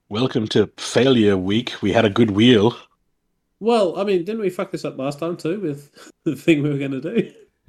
Welcome 0.09 0.47
to 0.49 0.71
failure 0.79 1.37
week. 1.37 1.75
We 1.83 1.93
had 1.93 2.05
a 2.07 2.11
good 2.11 2.31
wheel. 2.31 2.77
Well, 3.61 3.99
I 3.99 4.05
mean, 4.05 4.25
didn't 4.25 4.41
we 4.41 4.51
fuck 4.51 4.71
this 4.71 4.85
up 4.85 4.97
last 4.99 5.19
time 5.19 5.37
too 5.37 5.61
with 5.61 6.13
the 6.25 6.37
thing 6.37 6.63
we 6.63 6.71
were 6.71 6.79
going 6.79 6.93
to 6.93 7.01
do? 7.01 7.33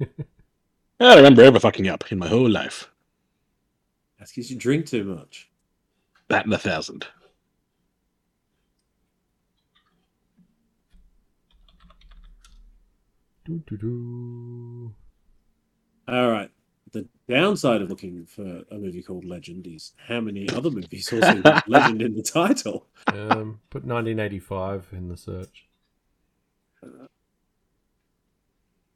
I 1.00 1.04
don't 1.04 1.16
remember 1.16 1.42
ever 1.42 1.60
fucking 1.60 1.88
up 1.88 2.10
in 2.12 2.18
my 2.18 2.28
whole 2.28 2.48
life. 2.48 2.88
That's 4.18 4.32
because 4.32 4.50
you 4.50 4.56
drink 4.56 4.86
too 4.86 5.04
much. 5.04 5.50
That 6.28 6.44
and 6.44 6.54
a 6.54 6.58
thousand. 6.58 7.06
Doo 13.44 13.62
doo 13.66 13.76
doo. 13.76 14.94
All 16.08 16.30
right. 16.30 16.50
The 16.92 17.06
downside 17.28 17.82
of 17.82 17.90
looking 17.90 18.24
for 18.24 18.62
a 18.70 18.78
movie 18.78 19.02
called 19.02 19.24
Legend 19.24 19.66
is 19.66 19.92
how 20.06 20.20
many 20.20 20.48
other 20.50 20.70
movies 20.70 21.12
also 21.12 21.42
have 21.42 21.64
Legend 21.68 22.00
in 22.00 22.14
the 22.14 22.22
title. 22.22 22.86
Um, 23.08 23.60
put 23.68 23.84
1985 23.84 24.88
in 24.92 25.08
the 25.08 25.16
search. 25.16 25.66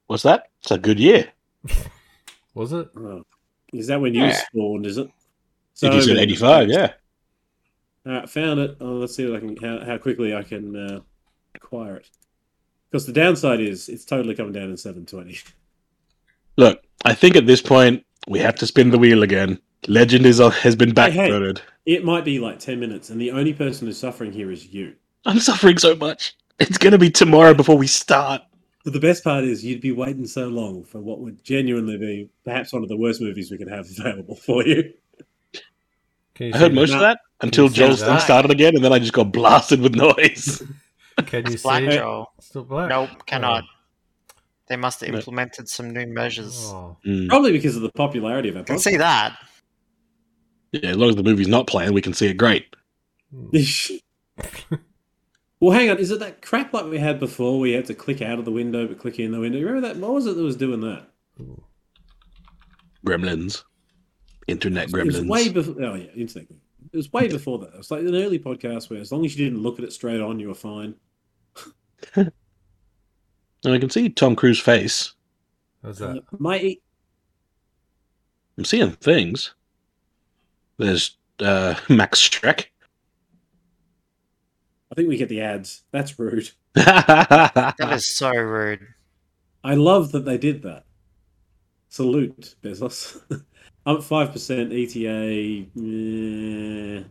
What's 0.07 0.23
that? 0.23 0.51
It's 0.63 0.71
a 0.71 0.79
good 0.79 0.99
year. 0.99 1.33
Was 2.55 2.73
it? 2.73 2.89
Oh, 2.97 3.25
is 3.73 3.87
that 3.89 4.01
when 4.01 4.15
you 4.15 4.25
Yeah. 4.25 4.33
spawned? 4.33 4.87
Is 4.87 4.99
it? 4.99 5.09
if 5.81 5.95
you 5.95 6.03
said 6.03 6.15
many 6.15 6.23
85, 6.23 6.71
yeah. 6.71 6.93
All 8.07 8.13
right, 8.13 8.29
found 8.29 8.59
it. 8.59 8.77
Oh, 8.81 8.93
let's 8.95 9.15
see 9.15 9.27
what 9.29 9.37
I 9.37 9.41
can 9.41 9.57
how, 9.57 9.85
how 9.85 9.99
quickly 9.99 10.35
I 10.35 10.43
can 10.43 10.75
uh, 10.75 11.01
acquire 11.55 11.97
it. 11.97 12.11
Because 12.91 13.07
the 13.07 13.13
downside 13.13 13.61
is 13.61 13.89
it's 13.89 14.05
totally 14.05 14.35
coming 14.35 14.53
down 14.53 14.71
in 14.71 14.77
720. 14.77 15.39
Look, 16.57 16.83
I 17.05 17.15
think 17.15 17.37
at 17.37 17.47
this 17.47 17.63
point 17.63 18.05
we 18.27 18.39
have 18.41 18.57
to 18.57 18.67
spin 18.67 18.91
the 18.91 18.99
wheel 18.99 19.23
again. 19.23 19.61
Legend 19.87 20.27
is 20.27 20.41
uh, 20.41 20.51
has 20.51 20.75
been 20.75 20.95
Hey, 20.97 21.11
hey. 21.11 21.55
It 21.87 22.05
might 22.05 22.25
be 22.25 22.39
like 22.41 22.59
10 22.59 22.81
minutes, 22.81 23.11
and 23.11 23.21
the 23.21 23.31
only 23.31 23.55
person 23.55 23.87
who's 23.87 23.99
suffering 23.99 24.33
here 24.33 24.51
is 24.51 24.67
you. 24.67 24.95
I'm 25.25 25.39
suffering 25.39 25.79
so 25.79 25.95
much. 25.95 26.37
It's 26.59 26.79
gonna 26.79 26.99
be 26.99 27.11
tomorrow 27.11 27.55
before 27.55 27.79
we 27.79 27.87
start. 27.87 28.43
But 28.85 28.93
the 28.93 29.01
best 29.01 29.25
part 29.25 29.45
is 29.45 29.65
you'd 29.65 29.81
be 29.81 29.93
waiting 29.93 30.27
so 30.27 30.49
long 30.49 30.85
for 30.85 31.01
what 31.01 31.19
would 31.21 31.43
genuinely 31.45 31.99
be 31.99 32.31
perhaps 32.45 32.73
one 32.73 32.83
of 32.83 32.89
the 32.89 32.97
worst 32.97 33.21
movies 33.21 33.51
we 33.51 33.59
could 33.59 33.69
have 33.69 33.87
available 33.99 34.37
for 34.37 34.65
you. 34.67 34.93
You 36.39 36.53
I 36.55 36.59
heard 36.59 36.73
most 36.75 36.93
of 36.95 37.01
that 37.01 37.19
until 37.41 37.65
you 37.65 37.71
Joel's 37.71 38.01
thing 38.03 38.19
started 38.21 38.53
again, 38.53 38.77
and 38.77 38.85
then 38.85 38.93
I 38.93 39.01
just 39.01 39.13
got 39.13 39.33
blasted 39.33 39.81
with 39.81 39.95
noise. 39.97 40.63
Can 41.27 41.47
you 41.47 41.53
It's 41.55 41.63
see 41.63 41.69
black, 41.69 41.83
it? 41.83 41.97
Joel. 41.99 42.33
Still 42.39 42.63
black? 42.63 42.89
Nope, 42.91 43.27
cannot. 43.27 43.65
They 44.69 44.77
must 44.77 45.01
have 45.01 45.11
No. 45.11 45.19
implemented 45.19 45.69
some 45.69 45.91
new 45.91 46.07
measures. 46.07 46.67
Oh, 46.73 46.97
Mm. 47.05 47.29
Probably 47.29 47.51
because 47.51 47.75
of 47.75 47.83
the 47.83 47.91
popularity 47.91 48.51
of 48.51 48.57
it. 48.57 48.61
I 48.61 48.63
can 48.63 48.77
podcast. 48.77 48.81
see 48.83 48.97
that. 48.99 49.37
Yeah, 50.71 50.91
as 50.91 50.97
long 50.97 51.09
as 51.09 51.17
the 51.17 51.23
movie's 51.25 51.49
not 51.49 51.67
playing, 51.67 51.93
we 51.93 52.03
can 52.03 52.13
see 52.15 52.29
it 52.29 52.35
great. 52.35 52.67
hmm. 53.35 53.49
well, 55.61 55.73
hang 55.77 55.91
on. 55.91 55.99
Is 55.99 56.11
it 56.11 56.21
that 56.21 56.43
crap 56.43 56.73
like 56.73 56.87
we 56.87 56.99
had 56.99 57.19
before? 57.21 57.59
We 57.59 57.73
had 57.73 57.87
to 57.87 57.95
click 57.95 58.23
out 58.23 58.39
of 58.39 58.45
the 58.45 58.51
window 58.53 58.87
but 58.87 58.99
click 58.99 59.19
in 59.19 59.33
the 59.33 59.41
window. 59.41 59.59
You 59.59 59.67
remember 59.67 59.89
that? 59.89 59.97
What 59.99 60.13
was 60.15 60.27
it 60.27 60.37
that 60.37 60.43
was 60.43 60.57
doing 60.57 60.81
that? 60.83 61.07
Ooh. 61.41 61.63
Gremlins, 63.07 63.63
internet 64.49 64.89
It 64.93 65.05
was 65.07 65.21
gremlins. 65.21 65.29
way 65.29 65.49
before. 65.49 65.75
Oh 65.83 65.95
yeah, 65.95 66.11
internet. 66.17 66.49
It 66.93 66.97
was 66.97 67.13
way 67.13 67.29
before 67.29 67.59
that. 67.61 67.71
It 67.75 67.77
was 67.79 67.91
like 67.91 68.01
an 68.01 68.15
early 68.15 68.39
podcast 68.39 68.91
where 68.91 69.01
as 69.01 69.13
long 69.13 69.25
as 69.25 69.37
you 69.37 69.45
didn't 69.45 69.63
look 69.63 69.79
at 69.79 69.85
it 69.85 69.93
straight 69.93 70.21
on, 70.21 70.41
you 70.41 70.49
were 70.49 70.55
fine. 70.55 70.95
and 72.15 72.33
I 73.65 73.79
can 73.79 73.91
see 73.91 74.09
Tom 74.09 74.35
Cruise's 74.37 74.63
face. 74.63 75.13
How's 75.83 76.01
Uh, 76.03 76.15
that? 76.15 76.23
my 76.41 76.77
I'm 78.57 78.65
seeing 78.65 78.91
things. 78.93 79.55
There's 80.79 81.17
uh, 81.41 81.75
Max 81.89 82.29
Shrek. 82.29 82.67
I 84.91 84.95
think 84.95 85.09
we 85.09 85.17
get 85.17 85.29
the 85.29 85.41
ads. 85.43 85.83
That's 85.93 86.19
rude. 86.19 86.51
That 86.75 87.75
is 87.93 88.17
so 88.17 88.31
rude. 88.31 88.87
I 89.65 89.75
love 89.75 90.13
that 90.13 90.25
they 90.25 90.39
did 90.39 90.63
that. 90.63 90.85
Salute, 91.89 92.55
Bezos. 92.63 93.21
I'm 93.87 93.97
at 93.97 94.03
five 94.05 94.33
percent 94.33 94.73
ETA. 94.73 95.67
eh. 95.77 97.03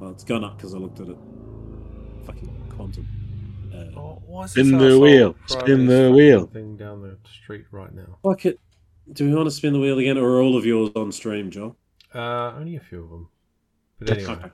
Well, 0.00 0.10
it's 0.10 0.24
gone 0.24 0.42
up 0.44 0.56
because 0.56 0.74
I 0.74 0.78
looked 0.78 1.00
at 1.00 1.08
it. 1.08 1.16
Fucking 2.26 2.66
quantum. 2.70 3.06
Uh, 3.72 3.98
Oh, 3.98 4.22
why 4.26 4.44
is 4.44 4.50
Spin 4.52 4.76
the 4.76 4.98
wheel, 4.98 5.34
driving 5.46 5.64
spin 5.66 5.86
the 5.86 6.10
wheel. 6.12 6.46
Thing 6.46 6.76
down 6.76 7.02
the 7.02 7.16
street 7.30 7.64
right 7.70 7.92
now. 7.94 8.18
fuck 8.22 8.44
it. 8.46 8.58
Do 9.12 9.28
we 9.28 9.34
want 9.34 9.46
to 9.46 9.50
spin 9.50 9.72
the 9.72 9.80
wheel 9.80 9.98
again, 9.98 10.16
or 10.18 10.28
are 10.36 10.42
all 10.42 10.56
of 10.56 10.64
yours 10.66 10.90
on 10.96 11.10
stream, 11.12 11.50
Joel? 11.50 11.76
Uh, 12.14 12.52
only 12.56 12.76
a 12.76 12.80
few 12.80 13.02
of 13.04 13.10
them. 13.10 13.28
But 13.98 14.10
anyway, 14.18 14.32
Okay. 14.32 14.50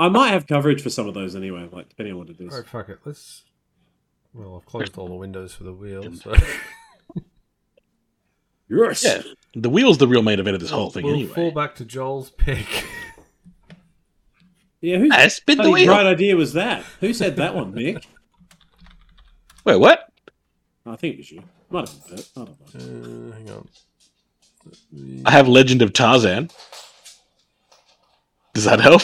I 0.00 0.08
might 0.08 0.30
have 0.30 0.46
coverage 0.46 0.82
for 0.82 0.90
some 0.90 1.06
of 1.08 1.14
those 1.14 1.36
anyway, 1.36 1.68
like 1.70 1.88
depending 1.90 2.14
on 2.14 2.18
what 2.20 2.30
it 2.30 2.40
is. 2.40 2.50
all 2.52 2.58
right, 2.58 2.66
fuck 2.68 2.88
it. 2.88 2.98
Let's. 3.04 3.42
Well, 4.32 4.56
I've 4.56 4.64
closed 4.66 4.96
all 4.96 5.08
the 5.08 5.14
windows 5.14 5.52
for 5.54 5.64
the 5.64 5.72
wheel, 5.72 6.12
so 6.14 6.34
Yes. 8.68 9.04
Yeah. 9.04 9.22
the 9.54 9.68
wheel's 9.68 9.98
the 9.98 10.06
real 10.06 10.22
main 10.22 10.38
event 10.38 10.54
of 10.54 10.60
this 10.60 10.70
whole 10.70 10.90
thing, 10.90 11.04
we'll 11.04 11.14
anyway. 11.14 11.34
fall 11.34 11.50
back 11.50 11.74
to 11.76 11.84
Joel's 11.84 12.30
pick. 12.30 12.66
Yeah, 14.82 14.96
who's 14.96 15.14
Hey, 15.14 15.28
spin 15.28 15.58
the 15.58 15.64
bloody 15.64 15.82
wheel. 15.84 15.92
bright 15.92 16.06
idea 16.06 16.34
was 16.36 16.54
that? 16.54 16.82
Who 17.00 17.12
said 17.12 17.36
that 17.36 17.54
one, 17.54 17.74
Mick? 17.74 18.02
Wait, 19.66 19.76
what? 19.76 20.08
I 20.86 20.96
think 20.96 21.16
it 21.16 21.18
was 21.18 21.30
you. 21.30 21.42
Might 21.68 21.86
have 21.86 22.06
been 22.06 22.16
Bert. 22.16 22.30
I 22.34 22.44
don't 22.44 22.74
know. 22.74 23.30
Uh, 23.30 23.34
hang 23.36 23.50
on. 23.50 23.68
I 25.26 25.30
have 25.32 25.48
Legend 25.48 25.82
of 25.82 25.92
Tarzan. 25.92 26.48
Does 28.54 28.64
that 28.64 28.80
help? 28.80 29.02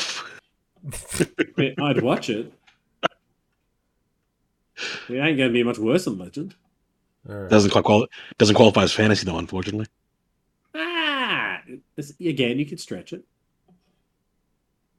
Yeah, 1.59 1.71
I'd 1.83 2.02
watch 2.02 2.28
it. 2.31 2.52
It 5.09 5.14
ain't 5.14 5.38
going 5.38 5.49
to 5.49 5.52
be 5.52 5.62
much 5.62 5.78
worse 5.78 6.05
than 6.05 6.19
Legend. 6.19 6.55
All 7.28 7.35
right. 7.35 7.50
Doesn't 7.50 7.71
quite 7.71 7.85
quali- 7.85 8.09
doesn't 8.38 8.55
qualify 8.57 8.83
as 8.83 8.93
fantasy 8.93 9.25
though, 9.25 9.38
unfortunately. 9.38 9.87
Ah! 10.75 11.61
Again, 12.21 12.59
you 12.59 12.66
could 12.66 12.78
stretch 12.78 13.12
it. 13.14 13.25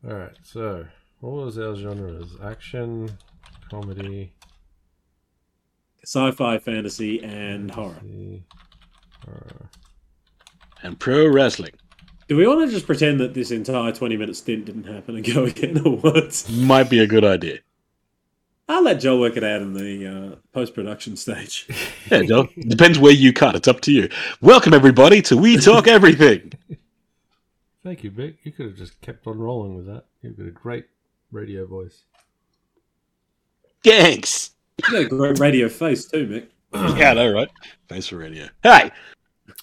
All 0.07 0.15
right. 0.15 0.35
So, 0.43 0.85
what 1.19 1.31
was 1.45 1.57
our 1.59 1.75
genres? 1.75 2.35
Action, 2.43 3.09
comedy, 3.69 4.33
Sci-fi, 6.03 6.57
fantasy, 6.59 7.23
and 7.23 7.69
horror. 7.69 8.01
horror. 9.25 9.69
And 10.81 10.99
pro 10.99 11.27
wrestling 11.27 11.73
Do 12.27 12.35
we 12.35 12.45
want 12.45 12.67
to 12.67 12.73
just 12.73 12.85
pretend 12.85 13.21
that 13.21 13.33
this 13.33 13.51
entire 13.51 13.93
20-minute 13.93 14.35
stint 14.35 14.65
didn't 14.65 14.83
happen 14.83 15.15
and 15.15 15.33
go 15.33 15.45
again, 15.45 15.81
or 15.85 15.95
what? 15.97 16.45
might 16.51 16.89
be 16.89 16.99
a 16.99 17.07
good 17.07 17.23
idea. 17.23 17.59
I'll 18.67 18.83
let 18.83 18.99
Joel 18.99 19.21
work 19.21 19.37
it 19.37 19.45
out 19.45 19.61
in 19.61 19.73
the 19.73 20.07
uh, 20.07 20.35
post-production 20.51 21.15
stage. 21.15 21.67
Yeah, 22.11 22.23
Joe. 22.23 22.47
Depends 22.59 22.97
where 22.97 23.11
you 23.11 23.33
cut. 23.33 23.55
It's 23.55 23.67
up 23.67 23.81
to 23.81 23.91
you. 23.91 24.09
Welcome 24.39 24.73
everybody 24.73 25.21
to 25.23 25.35
We 25.35 25.57
Talk 25.57 25.87
Everything. 25.89 26.53
Thank 27.83 28.03
you, 28.05 28.11
Vic. 28.11 28.37
You 28.43 28.53
could 28.53 28.67
have 28.67 28.75
just 28.77 28.99
kept 29.01 29.27
on 29.27 29.39
rolling 29.39 29.75
with 29.75 29.87
that. 29.87 30.05
You've 30.21 30.37
got 30.37 30.47
a 30.47 30.51
great 30.51 30.85
radio 31.33 31.65
voice. 31.65 32.03
Thanks. 33.83 34.51
You've 34.77 34.91
got 34.91 35.01
a 35.01 35.05
great 35.05 35.39
radio 35.39 35.67
face 35.67 36.05
too, 36.05 36.27
Mick. 36.27 36.97
Yeah, 36.97 37.11
I 37.11 37.13
know, 37.15 37.31
right? 37.31 37.49
Thanks 37.89 38.07
for 38.07 38.17
radio. 38.17 38.47
Hey, 38.63 38.91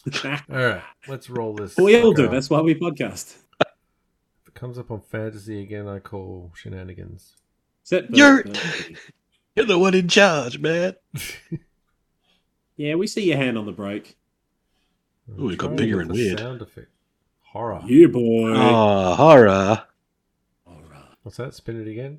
All 0.24 0.32
right. 0.48 0.82
Let's 1.08 1.30
roll 1.30 1.54
this. 1.54 1.76
we 1.76 2.00
all 2.00 2.12
do. 2.12 2.26
up. 2.26 2.30
That's 2.32 2.50
why 2.50 2.60
we 2.60 2.74
podcast. 2.74 3.36
If 3.60 4.48
it 4.48 4.54
comes 4.54 4.78
up 4.78 4.90
on 4.90 5.00
fantasy 5.00 5.62
again, 5.62 5.88
I 5.88 5.98
call 5.98 6.52
shenanigans. 6.54 7.36
Except 7.82 8.10
Bert, 8.10 8.46
You're- 8.46 8.96
you're 9.56 9.66
the 9.66 9.78
one 9.78 9.94
in 9.94 10.08
charge, 10.08 10.58
man. 10.58 10.94
Yeah, 12.76 12.96
we 12.96 13.06
see 13.06 13.22
your 13.28 13.36
hand 13.36 13.56
on 13.56 13.66
the 13.66 13.72
brake. 13.72 14.16
Oh, 15.38 15.48
it 15.48 15.58
got 15.58 15.76
bigger 15.76 16.00
and 16.00 16.10
the 16.10 16.14
weird. 16.14 16.40
Sound 16.40 16.60
effect. 16.60 16.88
Horror. 17.42 17.82
Yeah, 17.86 18.08
boy. 18.08 18.50
Oh, 18.52 19.14
horror. 19.14 19.84
Horror. 20.66 21.04
What's 21.22 21.36
that? 21.36 21.54
Spin 21.54 21.80
it 21.80 21.86
again. 21.88 22.18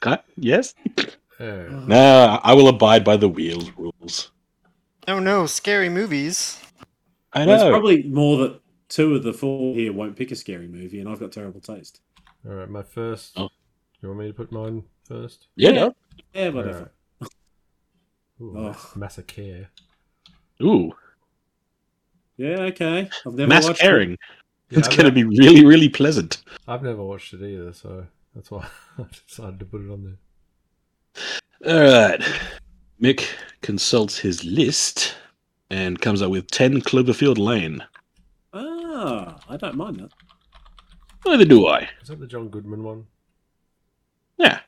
Cut? 0.00 0.24
Yes? 0.36 0.74
Oh. 1.40 1.66
No, 1.86 2.40
I 2.42 2.52
will 2.52 2.68
abide 2.68 3.04
by 3.04 3.16
the 3.16 3.28
wheels 3.28 3.70
rules. 3.76 4.30
Oh 5.08 5.18
no, 5.18 5.46
scary 5.46 5.88
movies. 5.88 6.60
I 7.32 7.44
Well, 7.46 7.54
it's 7.54 7.68
probably 7.70 8.04
more 8.04 8.38
that 8.38 8.60
two 8.88 9.14
of 9.14 9.22
the 9.22 9.32
four 9.32 9.74
here 9.74 9.92
won't 9.92 10.16
pick 10.16 10.30
a 10.30 10.36
scary 10.36 10.68
movie, 10.68 11.00
and 11.00 11.08
I've 11.08 11.20
got 11.20 11.32
terrible 11.32 11.60
taste. 11.60 12.00
All 12.46 12.54
right. 12.54 12.68
My 12.68 12.82
first. 12.82 13.32
Oh. 13.38 13.48
You 14.00 14.08
want 14.08 14.20
me 14.20 14.26
to 14.28 14.34
put 14.34 14.52
mine 14.52 14.84
first? 15.04 15.48
yeah. 15.56 15.70
Yeah. 15.70 15.88
Yeah, 16.34 16.48
whatever. 16.50 16.90
right. 17.20 17.28
Ooh, 18.40 18.54
Oh. 18.58 18.62
mas- 18.62 18.96
Massacre. 18.96 19.68
Ooh, 20.62 20.92
Yeah, 22.36 22.60
okay. 22.60 23.08
I've 23.26 23.34
never 23.34 23.48
mass 23.48 23.64
watched 23.66 23.80
caring. 23.80 24.12
it. 24.12 24.18
Yeah, 24.70 24.78
it's 24.78 24.88
I've, 24.88 24.96
going 24.96 25.06
to 25.06 25.12
be 25.12 25.24
really, 25.24 25.64
really 25.64 25.88
pleasant. 25.88 26.42
I've 26.68 26.82
never 26.82 27.02
watched 27.02 27.32
it 27.34 27.42
either, 27.42 27.72
so 27.72 28.06
that's 28.34 28.50
why 28.50 28.66
I 28.98 29.04
decided 29.26 29.58
to 29.60 29.64
put 29.66 29.82
it 29.82 29.90
on 29.90 30.16
there. 31.62 31.74
All 31.74 32.08
right. 32.10 32.22
Mick 33.00 33.26
consults 33.60 34.18
his 34.18 34.44
list 34.44 35.14
and 35.70 36.00
comes 36.00 36.22
up 36.22 36.30
with 36.30 36.50
10 36.50 36.80
Cloverfield 36.82 37.38
Lane. 37.38 37.84
Ah, 38.52 39.38
I 39.48 39.56
don't 39.56 39.76
mind 39.76 39.98
that. 40.00 40.12
Neither 41.26 41.44
do 41.44 41.66
I. 41.66 41.88
Is 42.02 42.08
that 42.08 42.20
the 42.20 42.26
John 42.26 42.48
Goodman 42.48 42.82
one? 42.84 43.06
Yeah. 44.36 44.60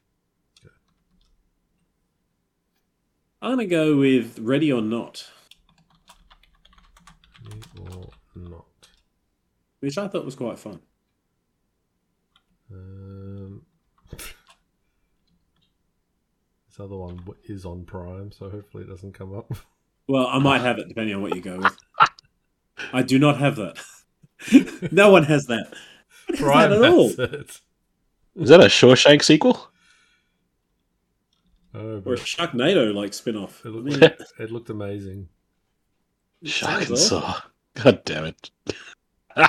I'm 3.42 3.52
gonna 3.52 3.66
go 3.66 3.96
with 3.96 4.38
Ready 4.40 4.72
or 4.72 4.80
Not, 4.82 5.28
Me 7.44 7.60
or 7.92 8.08
not? 8.34 8.64
which 9.80 9.98
I 9.98 10.08
thought 10.08 10.24
was 10.24 10.34
quite 10.34 10.58
fun. 10.58 10.80
Um, 12.72 13.62
this 14.10 14.34
other 16.80 16.96
one 16.96 17.20
is 17.44 17.64
on 17.64 17.84
Prime, 17.84 18.30
so 18.32 18.48
hopefully 18.50 18.84
it 18.84 18.88
doesn't 18.88 19.12
come 19.12 19.36
up. 19.36 19.52
Well, 20.08 20.28
I 20.28 20.38
might 20.38 20.60
have 20.60 20.78
it 20.78 20.86
depending 20.86 21.16
on 21.16 21.22
what 21.22 21.34
you 21.34 21.40
go 21.42 21.58
with. 21.58 21.76
I 22.92 23.02
do 23.02 23.18
not 23.18 23.38
have 23.38 23.56
that. 23.56 23.76
no 24.92 25.10
one 25.10 25.24
has 25.24 25.46
that. 25.46 25.66
What 26.28 26.34
is 26.34 26.40
Prime 26.40 26.70
that 26.70 26.82
at 26.84 26.90
all? 26.92 27.08
has 27.08 27.18
it. 27.18 27.60
Is 28.36 28.48
that 28.50 28.60
a 28.60 28.66
Shawshank 28.66 29.24
sequel? 29.24 29.68
Oh, 31.74 31.80
Or 31.80 31.96
a 31.96 32.00
but 32.00 32.18
Sharknado 32.20 32.94
like 32.94 33.14
spin 33.14 33.34
off. 33.36 33.62
it 33.64 33.70
I 33.70 33.72
looked, 33.72 33.86
mean, 34.00 34.10
it 34.38 34.52
looked 34.52 34.70
amazing. 34.70 35.28
Shark 36.44 36.88
and. 36.88 36.96
Saw. 36.96 37.40
God 37.74 38.04
damn 38.04 38.26
it. 38.26 38.50
All 39.36 39.48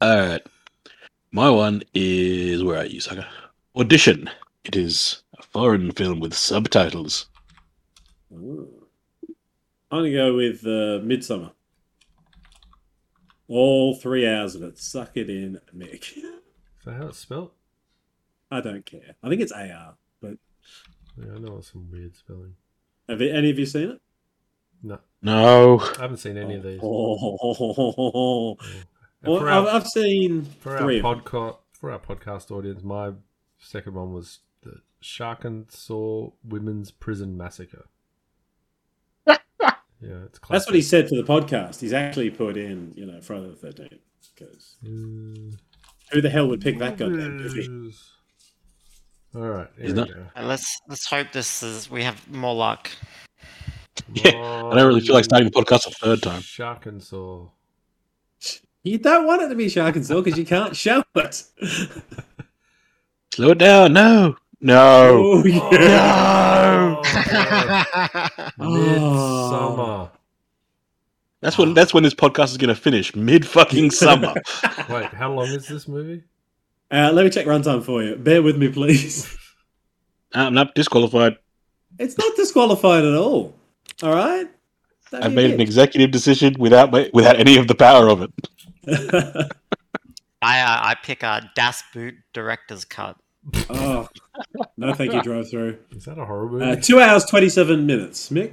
right. 0.00 0.42
My 1.32 1.50
one 1.50 1.82
is 1.94 2.62
where 2.62 2.78
are 2.78 2.86
you, 2.86 3.00
sucker? 3.00 3.26
Audition. 3.74 4.30
It 4.64 4.76
is 4.76 5.22
a 5.27 5.27
foreign 5.50 5.90
film 5.92 6.20
with 6.20 6.34
subtitles. 6.34 7.28
Oh. 8.34 8.68
I'm 9.90 10.00
gonna 10.00 10.12
go 10.12 10.34
with 10.36 10.64
uh, 10.66 11.00
Midsommar. 11.04 11.52
All 13.48 13.94
three 13.94 14.26
hours 14.28 14.54
of 14.54 14.62
it. 14.62 14.78
Suck 14.78 15.12
it 15.16 15.30
in, 15.30 15.58
Mick. 15.74 16.16
Is 16.18 16.24
that 16.84 16.94
how 16.94 17.06
it's 17.06 17.18
spelled? 17.18 17.52
I 18.50 18.60
don't 18.60 18.84
care. 18.84 19.14
I 19.22 19.28
think 19.28 19.40
it's 19.40 19.52
AR. 19.52 19.94
But 20.20 20.34
Yeah, 21.16 21.34
I 21.34 21.38
know 21.38 21.56
it's 21.58 21.72
some 21.72 21.90
weird 21.90 22.14
spelling. 22.16 22.54
have 23.08 23.20
you- 23.22 23.30
any 23.32 23.50
of 23.50 23.58
you 23.58 23.66
seen 23.66 23.90
it? 23.90 24.00
No, 24.82 24.98
No. 25.22 25.80
I 25.80 26.02
haven't 26.02 26.18
seen 26.18 26.36
any 26.36 26.54
of 26.56 26.62
these. 26.62 26.78
Oh. 26.82 28.56
And 28.60 28.86
Well, 29.32 29.48
I've, 29.48 29.64
our, 29.64 29.68
I've 29.68 29.86
seen 29.88 30.44
for 30.44 30.72
our 30.76 30.78
three. 30.82 30.98
of 30.98 31.04
podcast, 31.04 31.56
for 31.72 31.90
our 31.90 31.98
podcast 31.98 32.50
audience, 32.52 32.82
my 32.84 33.12
second 33.58 33.94
one 33.94 34.12
was 34.12 34.38
the 34.62 34.80
Sharkansas 35.00 36.28
Women's 36.44 36.90
Prison 36.90 37.36
Massacre. 37.36 37.86
yeah, 39.26 39.36
it's 40.00 40.38
classic. 40.38 40.48
That's 40.50 40.66
what 40.66 40.74
he 40.74 40.82
said 40.82 41.08
for 41.08 41.16
the 41.16 41.22
podcast. 41.22 41.80
He's 41.80 41.92
actually 41.92 42.30
put 42.30 42.56
in, 42.56 42.92
you 42.96 43.06
know, 43.06 43.20
Friday 43.20 43.48
the 43.48 43.56
Thirteenth. 43.56 44.00
Because 44.34 44.76
Mm, 44.84 45.58
who 46.12 46.20
the 46.20 46.30
hell 46.30 46.46
would 46.48 46.60
pick 46.60 46.78
that 46.78 46.96
goddamn 46.96 47.36
movie? 47.38 47.94
All 49.34 49.42
right, 49.42 49.68
here 49.76 49.86
He's 49.86 49.94
we 49.94 50.04
go. 50.04 50.26
Uh, 50.36 50.42
Let's 50.44 50.80
let's 50.88 51.06
hope 51.06 51.32
this 51.32 51.62
is 51.62 51.90
we 51.90 52.02
have 52.02 52.28
more 52.30 52.54
luck. 52.54 52.90
Yeah, 54.12 54.30
I 54.30 54.74
don't 54.74 54.86
really 54.86 55.00
feel 55.00 55.14
like 55.14 55.24
starting 55.24 55.50
the 55.50 55.54
podcast 55.54 55.86
a 55.86 55.90
third 55.90 56.22
time. 56.22 56.40
Sharkansas. 56.40 57.46
You 58.84 58.98
don't 58.98 59.26
want 59.26 59.42
it 59.42 59.48
to 59.48 59.54
be 59.54 59.68
Sharkansas 59.68 60.20
because 60.20 60.38
you 60.38 60.46
can't 60.46 60.74
show 60.74 61.02
it. 61.16 61.44
Slow 63.34 63.50
it 63.50 63.58
down. 63.58 63.92
No. 63.92 64.36
No. 64.60 65.22
Oh 65.24 65.44
yeah. 65.44 66.96
Midsommar. 68.58 70.10
That's 71.40 71.56
when 71.56 71.72
that's 71.72 71.94
when 71.94 72.02
this 72.02 72.14
podcast 72.14 72.46
is 72.46 72.56
going 72.56 72.68
to 72.68 72.74
finish 72.74 73.14
mid 73.14 73.46
fucking 73.46 73.92
summer. 73.92 74.34
Wait, 74.90 75.04
how 75.14 75.32
long 75.32 75.46
is 75.46 75.68
this 75.68 75.86
movie? 75.86 76.24
Uh, 76.90 77.12
let 77.12 77.24
me 77.24 77.30
check 77.30 77.46
runtime 77.46 77.80
for 77.84 78.02
you. 78.02 78.16
Bear 78.16 78.42
with 78.42 78.56
me, 78.56 78.68
please. 78.68 79.36
I'm 80.34 80.52
not 80.52 80.74
disqualified. 80.74 81.36
It's 81.96 82.18
not 82.18 82.34
disqualified 82.34 83.04
at 83.04 83.14
all. 83.14 83.54
All 84.02 84.12
right. 84.12 84.48
Don't 85.12 85.22
I've 85.22 85.30
be 85.30 85.34
a 85.34 85.36
made 85.36 85.54
an 85.54 85.60
executive 85.60 86.10
decision 86.10 86.56
without 86.58 86.90
my, 86.90 87.08
without 87.14 87.38
any 87.38 87.56
of 87.56 87.68
the 87.68 87.74
power 87.76 88.08
of 88.08 88.22
it. 88.22 88.32
I 90.42 90.60
uh, 90.60 90.80
I 90.82 90.96
pick 91.04 91.22
a 91.22 91.48
Das 91.54 91.84
Boot 91.94 92.14
director's 92.32 92.84
cut. 92.84 93.16
Oh 93.70 94.08
no, 94.76 94.92
thank 94.94 95.12
you. 95.12 95.22
Drive 95.22 95.50
through. 95.50 95.78
Is 95.92 96.04
that 96.04 96.18
a 96.18 96.24
horror 96.24 96.48
movie? 96.48 96.64
Uh, 96.64 96.76
two 96.76 97.00
hours 97.00 97.24
twenty-seven 97.24 97.86
minutes, 97.86 98.30
Mick, 98.30 98.52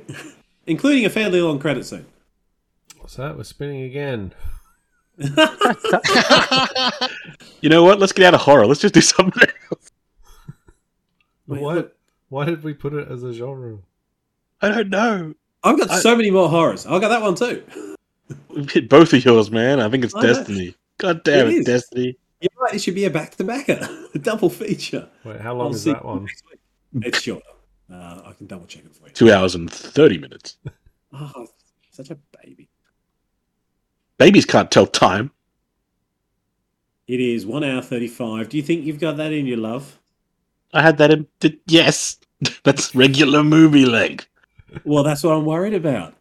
including 0.67 1.06
a 1.06 1.10
fairly 1.10 1.41
long 1.41 1.60
credit 1.60 1.86
scene. 1.86 2.06
What's 3.00 3.15
that? 3.17 3.38
We're 3.38 3.43
spinning 3.43 3.84
again. 3.84 4.34
You 7.62 7.69
know 7.69 7.84
what? 7.84 8.00
Let's 8.00 8.12
get 8.12 8.26
out 8.28 8.34
of 8.36 8.41
horror. 8.41 8.67
Let's 8.67 8.80
just 8.82 8.93
do 8.93 9.02
something. 9.02 9.48
else. 9.71 9.91
Wait, 11.48 11.62
why? 11.62 11.74
look. 11.76 11.95
Why 12.30 12.45
did 12.45 12.63
we 12.63 12.74
put 12.74 12.93
it 12.93 13.08
as 13.12 13.24
a 13.24 13.34
genre? 13.34 13.78
I 14.62 14.69
don't 14.69 14.89
know. 14.89 15.34
I've 15.63 15.78
got 15.80 15.89
I- 15.91 16.00
so 16.00 16.15
many 16.15 16.32
more 16.32 16.50
horrors. 16.50 16.86
I'll 16.86 17.00
get 17.00 17.10
that 17.10 17.21
one 17.21 17.36
too. 17.36 17.63
We've 18.50 18.69
hit 18.69 18.89
both 18.89 19.13
of 19.13 19.24
yours, 19.24 19.52
man. 19.52 19.80
I 19.80 19.89
think 19.89 20.04
it's 20.06 20.15
I 20.15 20.21
know. 20.21 20.34
Destiny. 20.34 20.76
God 20.98 21.24
damn 21.24 21.48
It 21.48 21.54
it, 21.54 21.58
is. 21.60 21.65
Destiny. 21.65 22.17
You're 22.65 22.71
like 22.71 22.78
it 22.78 22.84
should 22.84 22.95
be 22.95 23.06
a 23.06 23.12
back 23.12 23.36
to 23.36 23.43
backer, 23.43 23.88
a 24.15 24.17
double 24.17 24.49
feature. 24.49 25.08
Wait, 25.23 25.39
how 25.39 25.54
long 25.54 25.67
I'll 25.67 25.73
is 25.75 25.84
that 25.84 26.04
one? 26.04 26.28
It's 27.01 27.21
shorter. 27.21 27.45
Uh, 27.91 28.21
I 28.25 28.34
can 28.36 28.47
double 28.47 28.65
check 28.65 28.86
it 28.86 28.95
for 28.95 29.08
you. 29.08 29.13
Two 29.13 29.32
hours 29.32 29.54
and 29.54 29.71
thirty 29.71 30.17
minutes. 30.17 30.58
Oh, 31.13 31.45
such 31.91 32.10
a 32.10 32.17
baby. 32.43 32.67
Babies 34.17 34.45
can't 34.45 34.71
tell 34.71 34.88
time. 34.88 35.30
It 37.08 37.19
is 37.19 37.45
one 37.45 37.63
hour 37.63 37.84
thirty-five. 37.84 38.49
Do 38.49 38.58
you 38.58 38.63
think 38.63 38.84
you've 38.84 38.99
got 38.99 39.17
that 39.17 39.32
in 39.32 39.45
your 39.45 39.58
love? 39.58 39.99
I 40.73 40.82
had 40.82 40.97
that 40.97 41.12
in. 41.12 41.28
Yes, 41.67 42.17
that's 42.63 42.95
regular 42.95 43.43
movie 43.43 43.86
length. 43.86 44.28
Well, 44.84 45.04
that's 45.04 45.23
what 45.23 45.36
I'm 45.36 45.45
worried 45.45 45.75
about. 45.75 46.15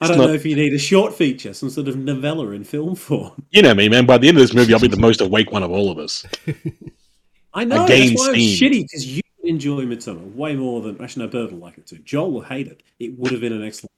I 0.00 0.08
don't 0.08 0.18
not- 0.18 0.28
know 0.28 0.32
if 0.32 0.46
you 0.46 0.54
need 0.54 0.72
a 0.72 0.78
short 0.78 1.14
feature, 1.14 1.52
some 1.52 1.70
sort 1.70 1.88
of 1.88 1.96
novella 1.96 2.50
in 2.50 2.64
film 2.64 2.94
form. 2.94 3.44
You 3.50 3.62
know 3.62 3.74
me, 3.74 3.88
man. 3.88 4.06
By 4.06 4.18
the 4.18 4.28
end 4.28 4.36
of 4.36 4.42
this 4.42 4.54
movie, 4.54 4.72
I'll 4.72 4.80
be 4.80 4.88
the 4.88 4.96
most 4.96 5.20
awake 5.20 5.50
one 5.50 5.62
of 5.62 5.70
all 5.70 5.90
of 5.90 5.98
us. 5.98 6.24
I 7.54 7.64
know 7.64 7.84
Again, 7.84 8.10
that's 8.10 8.20
why 8.20 8.28
I'm 8.28 8.34
shitty 8.34 8.82
because 8.82 9.16
you 9.16 9.22
enjoy 9.42 9.82
Midsommar 9.82 10.34
way 10.34 10.54
more 10.54 10.80
than 10.82 11.00
actually 11.02 11.24
no, 11.24 11.30
Bert 11.30 11.50
will 11.52 11.58
like 11.58 11.78
it 11.78 11.86
too. 11.86 11.98
Joel 11.98 12.30
will 12.30 12.42
hate 12.42 12.68
it. 12.68 12.82
It 13.00 13.18
would 13.18 13.32
have 13.32 13.40
been 13.40 13.52
an 13.52 13.64
excellent. 13.64 13.90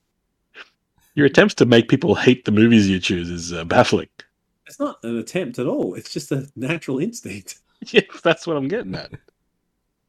Your 1.15 1.25
attempts 1.27 1.53
to 1.55 1.65
make 1.65 1.89
people 1.89 2.15
hate 2.15 2.45
the 2.45 2.51
movies 2.51 2.89
you 2.89 2.99
choose 2.99 3.29
is 3.29 3.53
uh, 3.53 3.65
baffling. 3.65 4.07
It's 4.65 4.79
not 4.79 5.03
an 5.03 5.17
attempt 5.17 5.59
at 5.59 5.67
all. 5.67 5.93
It's 5.95 6.11
just 6.11 6.31
a 6.31 6.47
natural 6.55 6.99
instinct. 6.99 7.59
Yes, 7.87 8.05
that's 8.23 8.45
what 8.45 8.57
I'm 8.57 8.67
getting 8.67 8.93
at. 8.93 9.11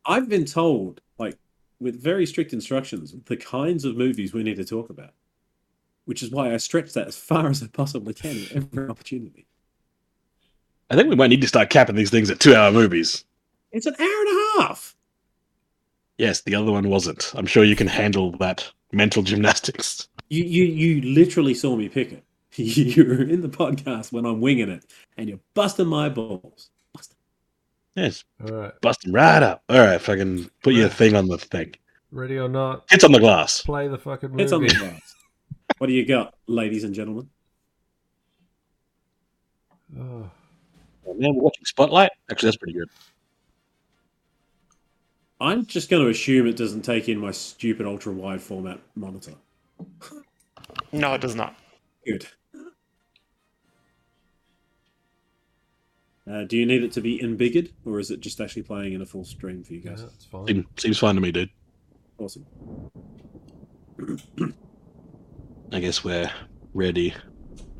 I've 0.04 0.28
been 0.28 0.44
told, 0.44 1.00
like, 1.18 1.38
with 1.80 2.00
very 2.00 2.26
strict 2.26 2.52
instructions, 2.52 3.14
the 3.24 3.36
kinds 3.36 3.86
of 3.86 3.96
movies 3.96 4.34
we 4.34 4.42
need 4.42 4.56
to 4.56 4.64
talk 4.64 4.90
about, 4.90 5.14
which 6.04 6.22
is 6.22 6.30
why 6.30 6.52
I 6.52 6.56
stretch 6.56 6.92
that 6.94 7.06
as 7.08 7.16
far 7.16 7.48
as 7.48 7.62
I 7.62 7.66
possibly 7.68 8.14
can 8.14 8.42
at 8.44 8.52
every 8.52 8.88
opportunity. 8.88 9.46
I 10.90 10.96
think 10.96 11.08
we 11.08 11.16
might 11.16 11.28
need 11.28 11.40
to 11.42 11.48
start 11.48 11.70
capping 11.70 11.94
these 11.96 12.10
things 12.10 12.30
at 12.30 12.40
two-hour 12.40 12.70
movies. 12.72 13.24
It's 13.70 13.86
an 13.86 13.94
hour 13.98 14.06
and 14.06 14.28
a 14.28 14.62
half. 14.62 14.94
Yes, 16.18 16.42
the 16.42 16.54
other 16.54 16.70
one 16.70 16.88
wasn't. 16.88 17.32
I'm 17.34 17.46
sure 17.46 17.64
you 17.64 17.76
can 17.76 17.86
handle 17.86 18.32
that 18.38 18.70
mental 18.92 19.22
gymnastics. 19.22 20.08
You 20.28 20.44
you 20.44 20.64
you 20.64 21.00
literally 21.02 21.54
saw 21.54 21.74
me 21.76 21.88
pick 21.88 22.12
it. 22.12 22.24
You're 22.56 23.22
in 23.22 23.40
the 23.40 23.48
podcast 23.48 24.12
when 24.12 24.26
I'm 24.26 24.40
winging 24.42 24.68
it, 24.68 24.84
and 25.16 25.26
you're 25.28 25.40
busting 25.54 25.86
my 25.86 26.10
balls. 26.10 26.68
Busting. 26.94 27.16
Yes, 27.96 28.24
All 28.46 28.52
right, 28.54 28.72
bust 28.82 29.00
them 29.02 29.12
right 29.14 29.42
up. 29.42 29.62
All 29.70 29.78
right, 29.80 29.98
fucking 30.00 30.50
put 30.62 30.74
your 30.74 30.90
thing 30.90 31.14
on 31.16 31.28
the 31.28 31.38
thing. 31.38 31.74
ready 32.10 32.36
or 32.36 32.48
not, 32.50 32.84
It's 32.90 33.04
on 33.04 33.12
the 33.12 33.18
glass. 33.20 33.62
play 33.62 33.88
the 33.88 33.96
fucking 33.96 34.30
movie. 34.30 34.42
It's 34.42 34.52
on 34.52 34.62
the 34.62 34.68
glass. 34.74 35.11
What 35.82 35.88
do 35.88 35.94
you 35.94 36.06
got, 36.06 36.34
ladies 36.46 36.84
and 36.84 36.94
gentlemen? 36.94 37.28
Oh, 39.98 40.30
Oh, 41.04 41.14
man, 41.14 41.34
we're 41.34 41.42
watching 41.42 41.64
Spotlight. 41.64 42.12
Actually, 42.30 42.46
that's 42.46 42.56
pretty 42.56 42.74
good. 42.74 42.88
I'm 45.40 45.66
just 45.66 45.90
going 45.90 46.04
to 46.04 46.08
assume 46.08 46.46
it 46.46 46.56
doesn't 46.56 46.82
take 46.82 47.08
in 47.08 47.18
my 47.18 47.32
stupid 47.32 47.84
ultra 47.84 48.12
wide 48.12 48.40
format 48.40 48.78
monitor. 48.94 49.32
No, 50.92 51.14
it 51.14 51.20
does 51.20 51.34
not. 51.34 51.56
Good. 52.06 52.28
Uh, 56.30 56.44
do 56.44 56.56
you 56.56 56.64
need 56.64 56.84
it 56.84 56.92
to 56.92 57.00
be 57.00 57.20
embiggered, 57.20 57.70
or 57.84 57.98
is 57.98 58.12
it 58.12 58.20
just 58.20 58.40
actually 58.40 58.62
playing 58.62 58.92
in 58.92 59.02
a 59.02 59.06
full 59.06 59.24
stream 59.24 59.64
for 59.64 59.72
you 59.72 59.80
yeah, 59.84 59.90
guys? 59.90 60.02
that's 60.02 60.26
fine. 60.26 60.46
Seems, 60.46 60.64
seems 60.76 60.98
fine 61.00 61.16
to 61.16 61.20
me, 61.20 61.32
dude. 61.32 61.50
Awesome. 62.18 62.46
I 65.72 65.80
guess 65.80 66.04
we're 66.04 66.30
ready 66.74 67.14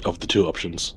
of 0.04 0.18
the 0.20 0.26
two 0.26 0.46
options. 0.46 0.94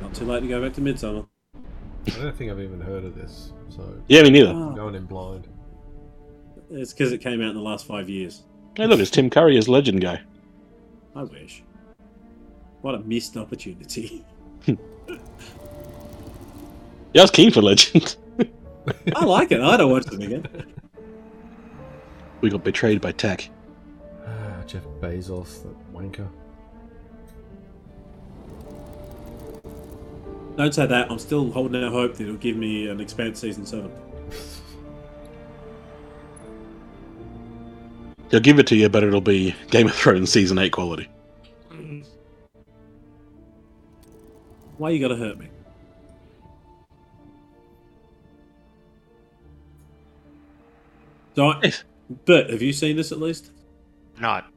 Not 0.00 0.14
too 0.14 0.24
late 0.24 0.40
to 0.40 0.48
go 0.48 0.62
back 0.62 0.72
to 0.74 0.80
Midsommar. 0.80 1.26
I 1.54 2.10
don't 2.22 2.36
think 2.36 2.50
I've 2.52 2.60
even 2.60 2.80
heard 2.80 3.04
of 3.04 3.16
this, 3.16 3.52
so 3.68 4.00
Yeah, 4.08 4.22
me 4.22 4.30
neither. 4.30 4.52
Ah, 4.54 4.68
I'm 4.68 4.74
going 4.76 4.94
in 4.94 5.06
blind. 5.06 5.48
it's 6.70 6.92
because 6.92 7.12
it 7.12 7.18
came 7.18 7.40
out 7.42 7.50
in 7.50 7.54
the 7.56 7.62
last 7.62 7.86
five 7.86 8.08
years. 8.08 8.44
Hey, 8.76 8.86
look, 8.86 9.00
it's 9.00 9.10
Tim 9.10 9.28
Curry 9.30 9.56
as 9.58 9.68
Legend 9.68 10.00
Guy. 10.00 10.20
I 11.16 11.22
wish. 11.24 11.62
What 12.82 12.94
a 12.94 12.98
missed 13.00 13.36
opportunity. 13.36 14.24
Yeah, 17.14 17.22
I 17.22 17.24
was 17.24 17.30
keen 17.30 17.50
for 17.50 17.62
Legend. 17.62 18.14
I 19.16 19.24
like 19.24 19.50
it. 19.50 19.62
I 19.62 19.78
don't 19.78 19.90
watch 19.90 20.06
it 20.12 20.22
again. 20.22 20.44
we 22.42 22.50
got 22.50 22.62
betrayed 22.62 23.00
by 23.00 23.12
Tech. 23.12 23.48
Jeff 24.66 24.84
Bezos, 25.00 25.62
that 25.62 25.94
wanker. 25.94 26.28
Don't 30.56 30.74
say 30.74 30.86
that. 30.86 31.10
I'm 31.10 31.18
still 31.18 31.50
holding 31.50 31.84
out 31.84 31.92
hope 31.92 32.14
that 32.14 32.24
it'll 32.24 32.36
give 32.36 32.56
me 32.56 32.88
an 32.88 33.00
Expanse 33.00 33.38
season 33.38 33.66
seven. 33.66 33.90
He'll 38.30 38.40
give 38.40 38.58
it 38.58 38.66
to 38.68 38.76
you, 38.76 38.88
but 38.88 39.04
it'll 39.04 39.20
be 39.20 39.54
Game 39.70 39.86
of 39.86 39.94
Thrones 39.94 40.32
season 40.32 40.58
eight 40.58 40.72
quality. 40.72 41.08
Why 44.78 44.90
you 44.90 45.00
gotta 45.00 45.16
hurt 45.16 45.38
me? 45.38 45.48
So, 51.34 51.48
I, 51.48 51.60
Yes. 51.62 51.84
Bert, 52.24 52.50
have 52.50 52.62
you 52.62 52.72
seen 52.72 52.96
this 52.96 53.12
at 53.12 53.18
least? 53.18 53.50
Not. 54.18 54.50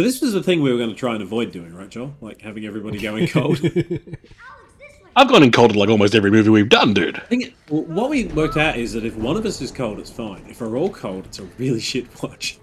So 0.00 0.04
this 0.04 0.22
was 0.22 0.32
the 0.32 0.42
thing 0.42 0.62
we 0.62 0.72
were 0.72 0.78
going 0.78 0.88
to 0.88 0.96
try 0.96 1.12
and 1.12 1.22
avoid 1.22 1.52
doing, 1.52 1.74
right, 1.74 1.90
Joel? 1.90 2.14
Like 2.22 2.40
having 2.40 2.64
everybody 2.64 2.98
going 2.98 3.28
cold. 3.28 3.60
I've 5.16 5.28
gone 5.28 5.42
in 5.42 5.52
cold 5.52 5.72
at 5.72 5.76
like 5.76 5.90
almost 5.90 6.14
every 6.14 6.30
movie 6.30 6.48
we've 6.48 6.70
done, 6.70 6.94
dude. 6.94 7.16
I 7.16 7.24
think 7.24 7.44
it, 7.48 7.54
well, 7.68 7.82
what 7.82 8.08
we 8.08 8.24
worked 8.24 8.56
out 8.56 8.78
is 8.78 8.94
that 8.94 9.04
if 9.04 9.14
one 9.14 9.36
of 9.36 9.44
us 9.44 9.60
is 9.60 9.70
cold, 9.70 9.98
it's 9.98 10.10
fine. 10.10 10.42
If 10.48 10.62
we're 10.62 10.78
all 10.78 10.88
cold, 10.88 11.26
it's 11.26 11.38
a 11.38 11.42
really 11.58 11.80
shit 11.90 12.06
watch. 12.22 12.58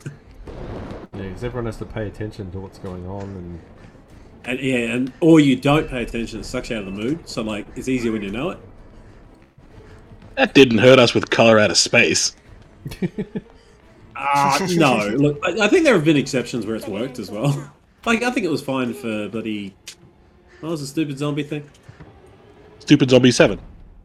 Yeah, 0.47 1.21
because 1.21 1.43
everyone 1.43 1.67
has 1.67 1.78
to 1.78 1.86
pay 1.86 2.08
attention 2.08 2.50
to 2.54 2.60
what's 2.60 2.80
going 2.80 3.06
on, 3.06 3.21
and 3.21 3.62
and 4.45 4.60
yeah, 4.60 4.95
and 4.95 5.13
or 5.19 5.39
you 5.39 5.58
don't 5.58 5.88
pay 5.88 6.02
attention, 6.02 6.39
it 6.39 6.43
sucks 6.43 6.71
you 6.71 6.78
out 6.78 6.88
of 6.88 6.95
the 6.95 7.04
mood. 7.04 7.30
So 7.30 7.43
like, 7.43 7.67
it's 7.76 7.88
easier 7.88 8.13
when 8.13 8.23
you 8.23 8.32
know 8.32 8.50
it. 8.50 8.58
That 10.38 10.56
didn't 10.56 10.80
hurt 10.80 10.97
us 10.97 11.13
with 11.13 11.30
Color 11.30 11.60
Out 11.60 11.69
of 11.69 11.78
Space. 11.78 12.36
Ah, 14.19 14.58
no. 14.71 15.08
Look, 15.15 15.39
I, 15.43 15.65
I 15.65 15.67
think 15.67 15.84
there 15.86 15.93
have 15.93 16.03
been 16.06 16.17
exceptions 16.17 16.65
where 16.65 16.75
it's 16.75 16.88
worked 16.88 17.19
as 17.19 17.30
well. 17.32 17.71
Like, 18.06 18.23
I 18.23 18.32
think 18.32 18.45
it 18.45 18.49
was 18.49 18.62
fine 18.62 18.93
for 18.93 19.27
bloody. 19.27 19.75
What 20.62 20.69
was 20.69 20.80
the 20.80 20.88
stupid 20.88 21.17
zombie 21.17 21.43
thing? 21.43 21.69
Stupid 22.80 23.10
Zombie 23.10 23.32
7. 23.32 23.60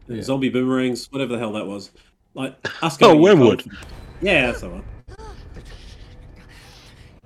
Yeah. 0.09 0.23
Zombie 0.23 0.49
boomerangs, 0.49 1.07
whatever 1.13 1.35
the 1.35 1.39
hell 1.39 1.53
that 1.53 1.65
was. 1.67 1.93
Like 2.35 2.57
us. 2.83 2.97
Oh, 3.01 3.15
getting 3.15 3.21
Wyrmwood. 3.23 3.63
cold- 3.63 3.77
Yeah, 4.21 4.47
that's 4.47 4.63
the 4.63 4.71
one. 4.71 4.83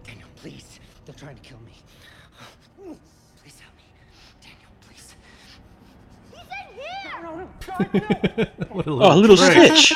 Daniel, 0.04 0.28
please. 0.36 0.78
They're 1.06 1.14
trying 1.14 1.36
to 1.36 1.40
kill 1.42 1.58
me. 1.60 1.72
Please 3.40 3.58
help 3.58 3.74
me. 3.78 3.84
Daniel, 4.42 4.70
please. 4.86 5.14
what 8.68 8.86
a 8.86 8.90
Oh, 8.90 9.14
a 9.14 9.16
little 9.16 9.36
prick. 9.38 9.76
snitch. 9.78 9.94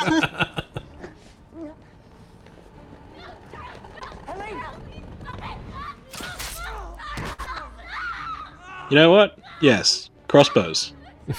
You 8.91 8.97
know 8.97 9.09
what? 9.09 9.39
Yes. 9.61 10.09
Crossbows. 10.27 10.91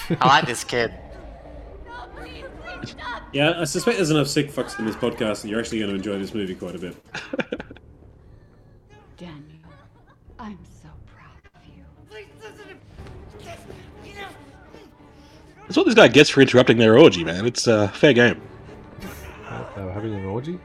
I 0.09 0.27
like 0.27 0.47
this 0.47 0.65
kid. 0.65 0.91
Yeah, 3.35 3.61
I 3.61 3.65
suspect 3.65 3.99
there's 3.99 4.11
enough 4.11 4.27
sick 4.27 4.51
fucks 4.51 4.79
in 4.79 4.87
this 4.87 4.97
podcast, 4.97 5.43
and 5.43 5.51
you're 5.51 5.61
actually 5.61 5.81
going 5.81 5.91
to 5.91 5.97
enjoy 5.97 6.19
this 6.19 6.33
movie 6.33 6.55
quite 6.55 6.75
a 6.75 6.79
bit. 6.79 6.97
Daniel, 9.19 9.43
I'm 10.39 10.59
so 10.83 10.89
proud 11.07 11.37
of 11.55 11.61
you. 11.67 11.85
That's 15.67 15.77
what 15.77 15.85
this 15.85 15.95
guy 15.95 16.09
gets 16.09 16.31
for 16.31 16.41
interrupting 16.41 16.79
their 16.79 16.99
orgy, 16.99 17.23
man. 17.23 17.45
It's 17.45 17.69
uh, 17.69 17.89
fair 17.89 18.15
game. 18.15 18.41
They 19.77 19.83
were 19.83 19.93
having 19.93 20.15
an 20.15 20.25
orgy. 20.25 20.59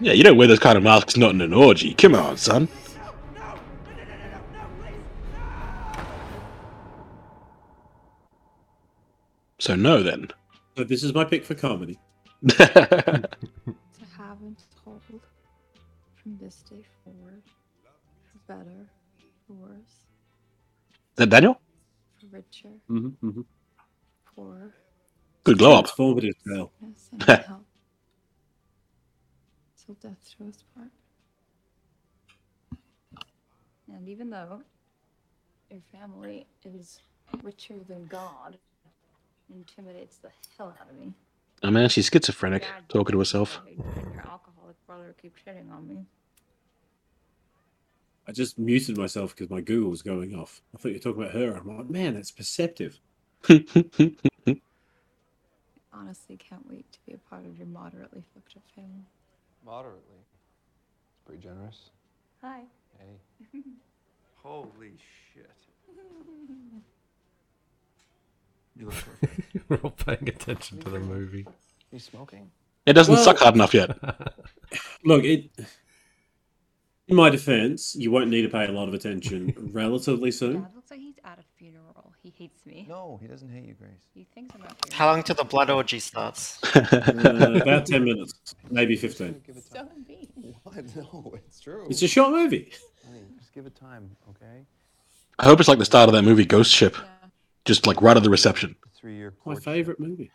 Yeah, 0.00 0.12
you 0.12 0.22
don't 0.24 0.36
wear 0.36 0.46
those 0.46 0.58
kind 0.58 0.76
of 0.76 0.84
masks 0.84 1.16
not 1.16 1.30
in 1.30 1.40
an 1.40 1.54
orgy. 1.54 1.94
Come 1.94 2.14
on, 2.14 2.36
son. 2.36 2.68
So 9.60 9.76
no, 9.76 10.02
then. 10.02 10.28
So 10.78 10.84
this 10.84 11.04
is 11.04 11.14
my 11.14 11.24
pick 11.24 11.44
for 11.44 11.56
comedy. 11.56 11.98
To 13.98 14.04
haven't 14.18 14.64
told 14.84 15.02
from 16.22 16.38
this 16.38 16.62
day 16.70 16.84
forward, 17.04 17.42
for 18.32 18.38
better, 18.48 18.90
for 19.46 19.54
worse, 19.54 20.06
Is 21.02 21.16
that 21.16 21.30
Daniel? 21.30 21.60
for 22.20 22.26
richer, 22.28 22.80
Mm-hmm, 22.90 23.28
mm-hmm. 23.28 23.42
poorer, 24.36 24.74
Good 25.44 25.58
glow 25.58 25.78
up. 25.78 25.86
Transformative 25.86 26.32
tale. 26.46 26.72
yes, 26.82 27.10
and 27.12 27.22
in. 27.28 27.66
Till 29.84 29.94
death 30.02 30.34
do 30.38 30.48
us 30.48 30.64
part. 30.74 30.90
And 33.92 34.08
even 34.08 34.30
though 34.30 34.62
your 35.70 35.82
family 35.92 36.46
is 36.64 37.00
richer 37.42 37.80
than 37.88 38.06
God 38.06 38.58
intimidates 39.54 40.18
the 40.18 40.30
hell 40.56 40.76
out 40.80 40.90
of 40.90 40.96
me. 40.98 41.12
Oh 41.62 41.70
man, 41.70 41.88
she's 41.88 42.06
schizophrenic, 42.08 42.62
Dad 42.62 42.88
talking 42.88 43.12
to 43.12 43.18
herself. 43.18 43.60
hates 43.66 43.82
that 43.82 43.96
Your 44.14 44.24
alcoholic 44.26 44.76
brother 44.86 45.14
keeps 45.20 45.42
hitting 45.44 45.70
on 45.70 45.86
me. 45.86 46.06
I 48.26 48.32
just 48.32 48.58
muted 48.58 48.96
myself 48.96 49.34
because 49.34 49.50
my 49.50 49.60
Google 49.60 49.90
was 49.90 50.02
going 50.02 50.34
off. 50.34 50.62
I 50.74 50.78
thought 50.78 50.88
you 50.88 50.94
were 50.94 51.00
talking 51.00 51.22
about 51.22 51.34
her. 51.34 51.56
I'm 51.56 51.76
like, 51.76 51.90
man, 51.90 52.14
that's 52.14 52.30
perceptive. 52.30 53.00
Honestly, 55.92 56.36
can't 56.36 56.66
wait 56.68 56.90
to 56.92 56.98
be 57.06 57.12
a 57.12 57.18
part 57.18 57.44
of 57.44 57.58
your 57.58 57.66
moderately 57.66 58.22
fucked 58.32 58.56
up 58.56 58.62
family. 58.74 59.04
Moderately. 59.66 60.20
It's 60.20 61.24
pretty 61.26 61.42
generous. 61.42 61.90
Hi. 62.42 62.60
Hey. 62.98 63.60
Holy 64.36 64.96
shit. 65.34 65.50
You 68.80 68.86
look 68.86 68.94
perfect. 68.94 69.56
We're 69.68 69.76
all 69.78 69.90
paying 69.90 70.26
attention 70.28 70.78
to 70.80 70.88
the 70.90 70.98
movie. 71.00 71.46
you 71.92 71.98
smoking? 71.98 72.50
It 72.86 72.94
doesn't 72.94 73.14
Well- 73.14 73.22
suck 73.24 73.38
hard 73.38 73.54
enough 73.54 73.74
yet. 73.74 73.90
Look, 75.04 75.22
it. 75.24 75.50
In 77.08 77.16
my 77.16 77.28
defense, 77.28 77.94
you 77.96 78.10
won't 78.10 78.28
need 78.30 78.42
to 78.42 78.48
pay 78.48 78.66
a 78.66 78.72
lot 78.72 78.86
of 78.88 78.94
attention 78.94 79.52
relatively 79.72 80.30
soon. 80.30 80.62
Dad 80.62 80.74
looks 80.76 80.90
like 80.90 81.00
he's 81.00 81.16
at 81.24 81.38
a 81.38 81.42
funeral. 81.58 82.12
He 82.22 82.30
hates 82.38 82.64
me. 82.64 82.86
No, 82.88 83.18
he 83.20 83.26
doesn't 83.28 83.50
hate 83.50 83.64
you, 83.64 83.74
Grace. 83.74 83.90
He 84.14 84.24
thinks 84.34 84.54
I'm 84.54 84.60
not 84.62 84.76
here. 84.86 84.96
How 84.96 85.10
long 85.10 85.22
till 85.24 85.34
the 85.34 85.44
blood 85.44 85.68
orgy 85.70 85.98
starts? 85.98 86.58
Uh, 86.74 87.58
about 87.62 87.86
10 87.86 88.04
minutes, 88.04 88.54
maybe 88.70 88.94
15. 88.96 89.42
Give 89.46 89.56
it 89.56 89.64
So 89.64 89.74
time. 89.78 89.88
mean. 90.08 90.54
What? 90.62 90.96
No, 90.96 91.34
it's 91.34 91.60
true. 91.60 91.86
It's 91.90 92.00
a 92.02 92.08
short 92.08 92.30
movie. 92.30 92.72
Honey, 93.06 93.20
just 93.38 93.52
give 93.52 93.66
it 93.66 93.74
time, 93.74 94.16
okay? 94.30 94.64
I 95.38 95.44
hope 95.44 95.58
it's 95.60 95.68
like 95.68 95.78
the 95.78 95.84
start 95.84 96.08
of 96.08 96.14
that 96.14 96.22
movie 96.22 96.44
Ghost 96.44 96.70
Ship, 96.70 96.94
Yeah. 96.96 97.19
Just 97.70 97.86
like 97.86 98.02
right 98.02 98.16
at 98.16 98.22
the 98.24 98.30
reception. 98.30 98.74
Three 98.96 99.14
year 99.14 99.32
My 99.46 99.54
favourite 99.54 100.00
movie. 100.00 100.32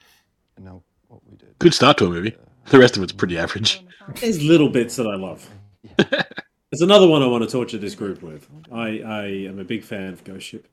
And 0.55 0.63
now 0.63 0.81
what 1.09 1.19
we 1.29 1.35
did. 1.35 1.53
Good 1.59 1.73
start 1.73 1.97
to 1.97 2.05
a 2.05 2.09
movie. 2.09 2.33
Uh, 2.33 2.69
the 2.69 2.79
rest 2.79 2.95
of 2.95 3.03
it's 3.03 3.11
pretty 3.11 3.37
average. 3.37 3.83
There's 4.21 4.41
little 4.41 4.69
bits 4.69 4.95
that 4.95 5.05
I 5.05 5.15
love. 5.17 5.49
There's 5.97 6.81
another 6.81 7.07
one 7.09 7.21
I 7.21 7.27
want 7.27 7.43
to 7.43 7.49
torture 7.49 7.77
this 7.77 7.93
group 7.93 8.21
with. 8.23 8.47
I, 8.71 8.99
I 9.01 9.25
am 9.49 9.59
a 9.59 9.65
big 9.65 9.83
fan 9.83 10.13
of 10.13 10.23
Ghost 10.23 10.47
Ship. 10.47 10.65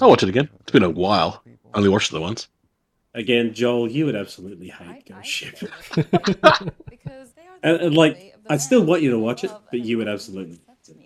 I'll 0.00 0.08
watch 0.08 0.22
it 0.22 0.30
again. 0.30 0.48
It's 0.60 0.70
been 0.72 0.82
a 0.84 0.88
while. 0.90 1.42
I 1.46 1.76
only 1.78 1.90
watched 1.90 2.14
it 2.14 2.18
once. 2.18 2.48
Again, 3.14 3.52
Joel, 3.52 3.90
you 3.90 4.06
would 4.06 4.16
absolutely 4.16 4.68
hate 4.68 4.88
I- 4.88 4.92
I 4.92 5.02
Ghost 5.06 5.28
Ship. 5.28 5.58
because 5.94 7.32
they 7.34 7.42
are 7.42 7.58
And, 7.62 7.80
the 7.80 7.86
and 7.86 7.94
like, 7.94 8.14
family 8.16 8.32
of 8.32 8.44
the 8.44 8.52
I'd 8.54 8.60
still 8.62 8.84
want 8.84 9.02
you 9.02 9.10
to 9.10 9.18
watch 9.18 9.44
it, 9.44 9.50
but 9.70 9.80
you 9.80 9.98
would 9.98 10.08
absolutely. 10.08 10.60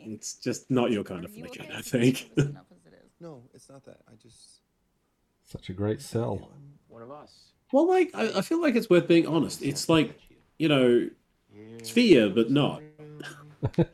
It's 0.07 0.35
just 0.35 0.71
not 0.71 0.93
your 0.93 1.03
kind 1.03 1.25
of 1.25 1.33
Are 1.33 1.35
flick, 1.35 1.51
okay 1.61 1.69
I 1.73 1.77
with 1.79 1.87
think. 1.87 2.31
This 3.23 3.23
enough 3.23 3.23
as 3.23 3.23
it 3.23 3.29
is? 3.29 3.31
No, 3.31 3.43
it's 3.55 3.69
not 3.69 3.85
that. 3.85 4.01
I 4.09 4.15
just. 4.23 4.61
Such 5.45 5.69
a 5.71 5.73
great 5.73 6.01
sell. 6.01 6.51
One 6.89 7.03
of 7.03 7.11
us. 7.11 7.53
Well, 7.73 7.89
like, 7.89 8.11
I, 8.15 8.39
I 8.39 8.41
feel 8.43 8.61
like 8.61 8.75
it's 8.77 8.91
worth 8.91 9.09
being 9.09 9.27
honest. 9.27 9.63
It's 9.63 9.89
like, 9.89 10.19
you 10.59 10.69
know, 10.69 11.09
fear 11.85 12.29
but 12.29 12.51
not. 12.51 12.83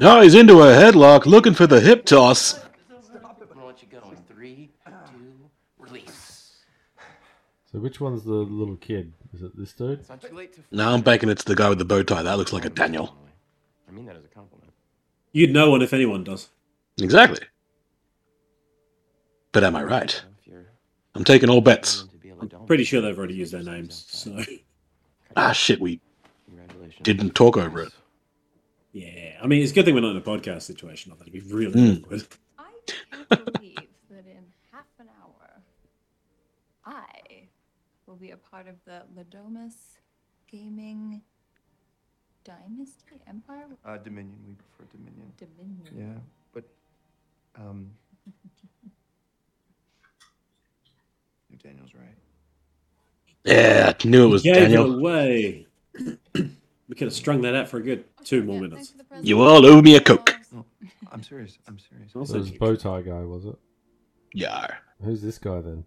Oh, 0.00 0.20
he's 0.22 0.34
into 0.34 0.60
a 0.60 0.72
headlock, 0.72 1.24
looking 1.24 1.54
for 1.54 1.68
the 1.68 1.80
hip 1.80 2.04
toss. 2.04 2.58
I'm 2.58 3.36
gonna 3.48 3.64
let 3.64 3.80
you 3.80 3.86
go 3.88 4.00
three, 4.26 4.70
two, 4.84 5.48
release. 5.78 6.56
So 7.70 7.78
which 7.78 8.00
one's 8.00 8.24
the 8.24 8.32
little 8.32 8.74
kid? 8.74 9.12
Is 9.32 9.42
it 9.42 9.56
this 9.56 9.72
dude? 9.72 10.00
It's 10.00 10.08
not 10.08 10.20
too 10.20 10.34
late 10.34 10.52
to. 10.54 10.62
No, 10.72 10.92
I'm 10.92 11.02
banking 11.02 11.28
it's 11.28 11.44
the 11.44 11.54
guy 11.54 11.68
with 11.68 11.78
the 11.78 11.84
bow 11.84 12.02
tie. 12.02 12.24
That 12.24 12.38
looks 12.38 12.52
like 12.52 12.64
a 12.64 12.70
Daniel. 12.70 13.16
I 13.88 13.92
mean 13.92 14.06
that 14.06 14.16
as 14.16 14.24
a 14.24 14.28
compliment. 14.28 14.72
You'd 15.30 15.52
know 15.52 15.70
one 15.70 15.80
if 15.80 15.92
anyone 15.92 16.24
does. 16.24 16.48
Exactly. 17.00 17.40
But 19.52 19.64
am 19.64 19.76
I 19.76 19.82
right? 19.84 20.22
I'm 21.16 21.22
taking 21.24 21.48
all 21.48 21.60
bets. 21.60 21.98
willing 22.02 22.10
to 22.10 22.18
be 22.18 22.30
a 22.30 22.58
I'm 22.58 22.66
pretty 22.66 22.82
sure 22.84 23.00
they've 23.00 23.16
already 23.16 23.34
used 23.34 23.52
their 23.52 23.62
names. 23.62 24.04
So, 24.08 24.36
Ah, 25.36 25.52
shit, 25.52 25.80
we 25.80 26.00
didn't 27.02 27.34
talk 27.34 27.56
over 27.56 27.82
it. 27.82 27.92
yeah. 28.92 29.38
I 29.42 29.46
mean, 29.46 29.62
it's 29.62 29.70
a 29.72 29.74
good 29.74 29.84
thing 29.84 29.94
we're 29.94 30.00
not 30.00 30.10
in 30.12 30.16
a 30.16 30.20
podcast 30.20 30.62
situation. 30.62 31.12
That 31.16 31.20
it'd 31.28 31.32
be 31.32 31.40
really 31.54 31.72
Mm. 31.74 32.02
awkward. 32.04 32.26
I 32.58 32.70
can't 32.86 33.52
believe 33.52 33.78
that 34.10 34.26
in 34.26 34.44
half 34.72 34.86
an 34.98 35.08
hour, 35.22 35.60
I 36.84 37.04
will 38.06 38.16
be 38.16 38.30
a 38.32 38.36
part 38.36 38.66
of 38.68 38.74
the 38.84 39.02
Le 39.16 39.24
Domas 39.24 39.74
Gaming 40.50 41.22
Dynasty 42.44 43.20
Empire 43.28 43.66
Uh, 43.84 43.96
Dominion. 43.98 44.38
We 44.48 44.54
prefer 44.54 44.90
Dominion. 44.96 45.32
Dominion. 45.38 45.94
Yeah, 45.96 46.20
but 46.20 46.43
um, 47.56 47.90
Daniel's 51.62 51.94
right. 51.94 52.14
Yeah, 53.44 53.92
I 54.02 54.08
knew 54.08 54.24
it 54.26 54.30
was 54.30 54.42
Gave 54.42 54.54
Daniel. 54.56 54.92
it 54.92 54.98
away. 54.98 55.66
we 56.34 56.94
could 56.96 57.06
have 57.06 57.12
strung 57.12 57.40
that 57.42 57.54
out 57.54 57.68
for 57.68 57.78
a 57.78 57.82
good 57.82 58.04
two 58.24 58.42
more 58.42 58.60
minutes. 58.60 58.94
You 59.22 59.40
all 59.42 59.64
owe 59.64 59.80
me 59.80 59.96
a 59.96 60.00
Coke. 60.00 60.34
No, 60.52 60.64
I'm 61.12 61.22
serious. 61.22 61.58
I'm 61.68 61.78
serious. 61.78 62.10
It 62.14 62.18
Also, 62.18 62.38
was 62.38 62.50
bow 62.50 62.76
tie 62.76 63.02
guy, 63.02 63.20
was 63.22 63.44
it? 63.46 63.56
Yeah. 64.32 64.66
Who's 65.02 65.22
this 65.22 65.38
guy 65.38 65.60
then? 65.60 65.84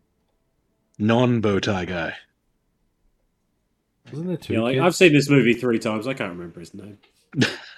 Non 0.99 1.41
bow 1.41 1.59
tie 1.59 1.85
guy. 1.85 2.13
Wasn't 4.11 4.27
there 4.27 4.37
two 4.37 4.53
yeah, 4.53 4.61
like? 4.61 4.77
I've 4.77 4.95
seen 4.95 5.11
this 5.13 5.29
movie 5.29 5.53
three 5.53 5.79
times. 5.79 6.07
I 6.07 6.13
can't 6.13 6.31
remember 6.31 6.59
his 6.61 6.73
name. 6.73 6.97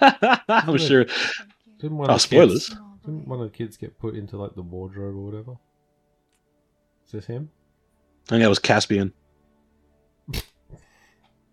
I'm 0.48 0.78
sure. 0.78 1.06
Didn't 1.80 1.96
one 1.96 2.08
Oh, 2.08 2.14
of 2.14 2.16
the 2.16 2.20
spoilers. 2.20 2.68
Kids, 2.68 2.80
didn't 3.04 3.26
one 3.26 3.40
of 3.40 3.50
the 3.50 3.56
kids 3.56 3.76
get 3.76 3.98
put 3.98 4.14
into 4.14 4.36
like 4.36 4.54
the 4.54 4.62
wardrobe 4.62 5.16
or 5.16 5.20
whatever? 5.20 5.56
Is 7.06 7.12
this 7.12 7.26
him? 7.26 7.50
I 8.26 8.30
think 8.30 8.42
that 8.42 8.48
was 8.48 8.58
Caspian. 8.58 9.12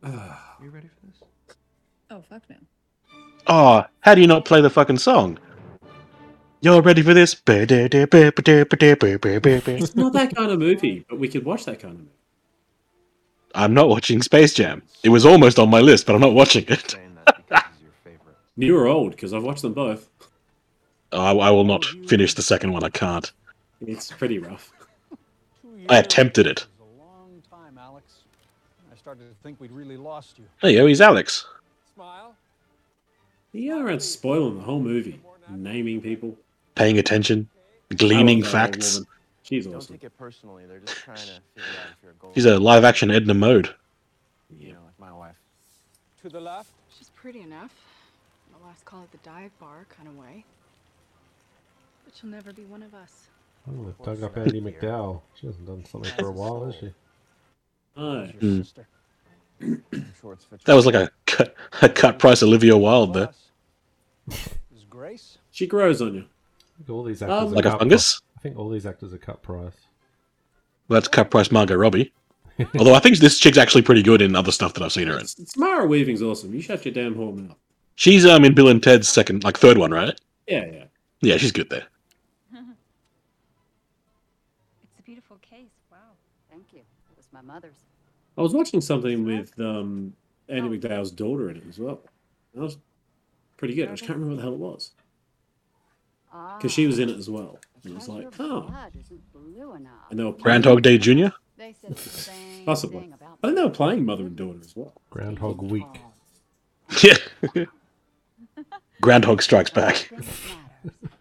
Are 0.03 0.39
you 0.61 0.69
ready 0.69 0.87
for 0.87 1.07
this? 1.07 1.21
Oh, 2.09 2.21
fuck 2.29 2.43
no. 2.49 2.55
Oh, 3.47 3.85
how 4.01 4.15
do 4.15 4.21
you 4.21 4.27
not 4.27 4.45
play 4.45 4.61
the 4.61 4.69
fucking 4.69 4.97
song? 4.97 5.39
You're 6.61 6.81
ready 6.81 7.01
for 7.01 7.13
this? 7.13 7.35
It's 7.45 9.95
not 9.95 10.13
that 10.13 10.35
kind 10.35 10.51
of 10.51 10.59
movie, 10.59 11.05
but 11.07 11.19
we 11.19 11.27
could 11.27 11.45
watch 11.45 11.65
that 11.65 11.79
kind 11.79 11.93
of 11.93 11.99
movie. 11.99 12.11
I'm 13.55 13.73
not 13.73 13.89
watching 13.89 14.21
Space 14.21 14.53
Jam. 14.53 14.83
It 15.03 15.09
was 15.09 15.25
almost 15.25 15.59
on 15.59 15.69
my 15.69 15.79
list, 15.79 16.05
but 16.05 16.15
I'm 16.15 16.21
not 16.21 16.33
watching 16.33 16.65
it. 16.67 16.91
Saying 16.91 17.17
that 17.25 17.47
because 17.47 17.63
he's 17.71 17.81
your 17.83 17.91
favorite. 18.03 18.35
New 18.57 18.77
or 18.77 18.87
old? 18.87 19.11
Because 19.11 19.33
I've 19.33 19.43
watched 19.43 19.61
them 19.61 19.73
both. 19.73 20.09
Oh, 21.11 21.39
I, 21.39 21.47
I 21.47 21.49
will 21.51 21.63
not 21.63 21.85
finish 22.07 22.33
the 22.33 22.41
second 22.41 22.71
one. 22.73 22.83
I 22.83 22.89
can't. 22.89 23.31
It's 23.81 24.11
pretty 24.11 24.39
rough. 24.39 24.71
I 25.89 25.99
attempted 25.99 26.47
it. 26.47 26.59
It 26.61 26.67
was 26.79 26.89
a 26.97 27.01
long 27.01 27.41
time, 27.49 27.77
Alex. 27.77 28.05
I 28.91 28.97
started 28.97 29.21
to 29.29 29.35
think 29.43 29.59
we'd 29.61 29.71
really 29.71 29.95
lost 29.97 30.37
you. 30.37 30.45
There 30.61 30.71
you. 30.71 30.85
He's 30.85 30.99
Alex. 31.01 31.45
Smile. 31.93 32.35
The 33.53 33.71
around 33.71 34.01
spoiling 34.01 34.57
the 34.57 34.63
whole 34.63 34.81
movie, 34.81 35.19
naming 35.49 36.01
people. 36.01 36.35
Paying 36.75 36.99
attention, 36.99 37.47
gleaning 37.95 38.41
love 38.41 38.51
that 38.51 38.65
old 38.65 38.73
facts. 38.75 38.93
woman. 38.95 39.07
She's 39.43 39.65
Don't 39.65 39.75
awesome. 39.75 39.95
take 39.95 40.03
it 40.03 40.17
personally. 40.19 40.65
They're 40.67 40.79
just 40.79 40.97
trying 40.97 41.17
to 41.17 41.23
figure 41.23 41.39
out 41.55 41.91
if 41.91 42.03
you're 42.03 42.11
a 42.11 42.15
gold. 42.15 42.35
He's 42.35 42.45
a 42.45 42.59
live 42.59 42.83
action 42.83 43.09
Edna 43.09 43.33
Mode. 43.33 43.73
You 44.59 44.73
know, 44.73 44.79
like 44.85 44.99
my 44.99 45.11
wife. 45.17 45.35
To 46.21 46.29
the 46.29 46.39
left. 46.41 46.69
She's 46.97 47.09
pretty 47.11 47.41
enough. 47.41 47.73
I'll 48.53 48.67
last 48.67 48.83
call 48.85 49.03
it 49.03 49.11
the 49.11 49.17
dive 49.19 49.57
bar 49.59 49.85
kind 49.89 50.07
of 50.09 50.17
way. 50.17 50.43
But 52.17 52.21
she'll 52.21 52.29
never 52.35 52.53
be 52.53 52.65
one 52.65 52.81
of 52.83 52.93
us. 52.95 53.27
Oh, 53.69 53.83
they've 53.83 54.05
dug 54.05 54.23
up 54.23 54.37
Andie 54.37 54.61
MacDowell. 54.61 55.21
She 55.39 55.47
hasn't 55.47 55.65
done 55.67 55.85
something 55.85 56.11
for 56.17 56.27
a 56.27 56.31
while, 56.31 56.65
has 56.65 56.75
she? 56.75 56.91
Your 57.95 58.63
sister. 58.63 58.87
I'm 59.61 60.13
sure 60.21 60.33
it's 60.33 60.45
fit 60.45 60.63
That 60.65 60.73
was 60.75 60.85
like 60.85 60.95
a 60.95 61.11
cut, 61.25 61.55
a 61.81 61.89
cut 61.89 62.19
price 62.19 62.41
Olivia 62.43 62.77
Wilde 62.77 63.13
there. 63.13 63.29
Grace? 64.89 65.37
she 65.51 65.67
grows 65.67 66.01
on 66.01 66.15
you. 66.15 66.25
All 66.89 67.03
these 67.03 67.21
actors 67.21 67.49
Um, 67.49 67.51
Like 67.53 67.65
a 67.65 67.77
fungus? 67.77 68.19
pri- 68.19 68.25
I 68.37 68.41
think 68.41 68.57
all 68.57 68.69
these 68.69 68.85
actors 68.85 69.13
are 69.13 69.17
cut 69.19 69.41
price. 69.43 69.73
Well, 70.87 70.99
that's 70.99 71.07
cut 71.07 71.29
price 71.29 71.51
Margot 71.51 71.75
Robbie. 71.75 72.13
Although 72.79 72.95
I 72.95 72.99
think 72.99 73.17
this 73.17 73.37
chick's 73.39 73.57
actually 73.59 73.81
pretty 73.83 74.01
good 74.01 74.21
in 74.21 74.35
other 74.35 74.51
stuff 74.51 74.73
that 74.75 74.83
I've 74.83 74.91
seen 74.93 75.07
her 75.07 75.15
in. 75.15 75.21
It's, 75.21 75.37
it's 75.37 75.57
Mara 75.57 75.85
Weaving's 75.87 76.21
awesome. 76.23 76.53
You 76.53 76.61
shut 76.61 76.83
your 76.85 76.93
damn 76.93 77.15
whole 77.15 77.33
mouth. 77.33 77.57
She's 77.95 78.25
um 78.25 78.43
in 78.45 78.55
Bill 78.55 78.69
and 78.69 78.81
Ted's 78.81 79.07
second, 79.09 79.43
like 79.43 79.57
third 79.57 79.77
one, 79.77 79.91
right? 79.91 80.19
Yeah, 80.47 80.65
yeah. 80.71 80.83
Yeah, 81.21 81.37
she's 81.37 81.51
good 81.51 81.69
there. 81.69 81.85
Mother's. 87.47 87.75
I 88.37 88.41
was 88.41 88.53
watching 88.53 88.81
something 88.81 89.25
with 89.25 89.59
um, 89.59 90.13
Andie 90.49 90.69
MacDowell's 90.69 91.11
daughter 91.11 91.49
in 91.49 91.57
it 91.57 91.63
as 91.67 91.79
well. 91.79 92.01
That 92.53 92.61
was 92.61 92.77
pretty 93.57 93.73
good. 93.73 93.89
I 93.89 93.91
just 93.91 94.03
can't 94.03 94.19
remember 94.19 94.35
what 94.35 94.37
the 94.37 94.43
hell 94.43 94.53
it 94.53 94.59
was. 94.59 94.91
Because 96.57 96.71
she 96.71 96.85
was 96.85 96.99
in 96.99 97.09
it 97.09 97.17
as 97.17 97.29
well. 97.29 97.57
And 97.83 97.93
I 97.93 97.95
was 97.95 98.09
like, 98.09 98.27
oh. 98.39 98.61
blood 98.61 98.91
isn't. 98.99 99.21
And 100.09 100.19
they 100.19 100.23
were 100.23 100.31
playing, 100.31 100.61
Groundhog 100.61 100.83
Day 100.83 100.97
Jr. 100.97 101.27
They 101.57 101.73
said 101.81 101.95
the 101.95 101.95
same 102.09 102.65
Possibly. 102.65 103.01
thing 103.01 103.13
I 103.43 103.47
think 103.47 103.55
they 103.57 103.63
were 103.63 103.69
playing 103.69 104.05
mother 104.05 104.25
and 104.25 104.35
daughter 104.35 104.59
as 104.61 104.75
well. 104.75 104.93
Groundhog 105.09 105.61
Week. 105.61 106.01
Yeah. 107.03 107.17
Groundhog 109.01 109.41
Strikes 109.41 109.69
Back. 109.69 110.09
Nothing 110.11 110.53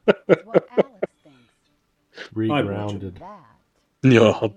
matters. 0.06 0.44
what 0.44 0.68
Alex 0.78 0.90
thinks. 1.22 2.34
Regrounded. 2.34 3.20
No. 4.02 4.54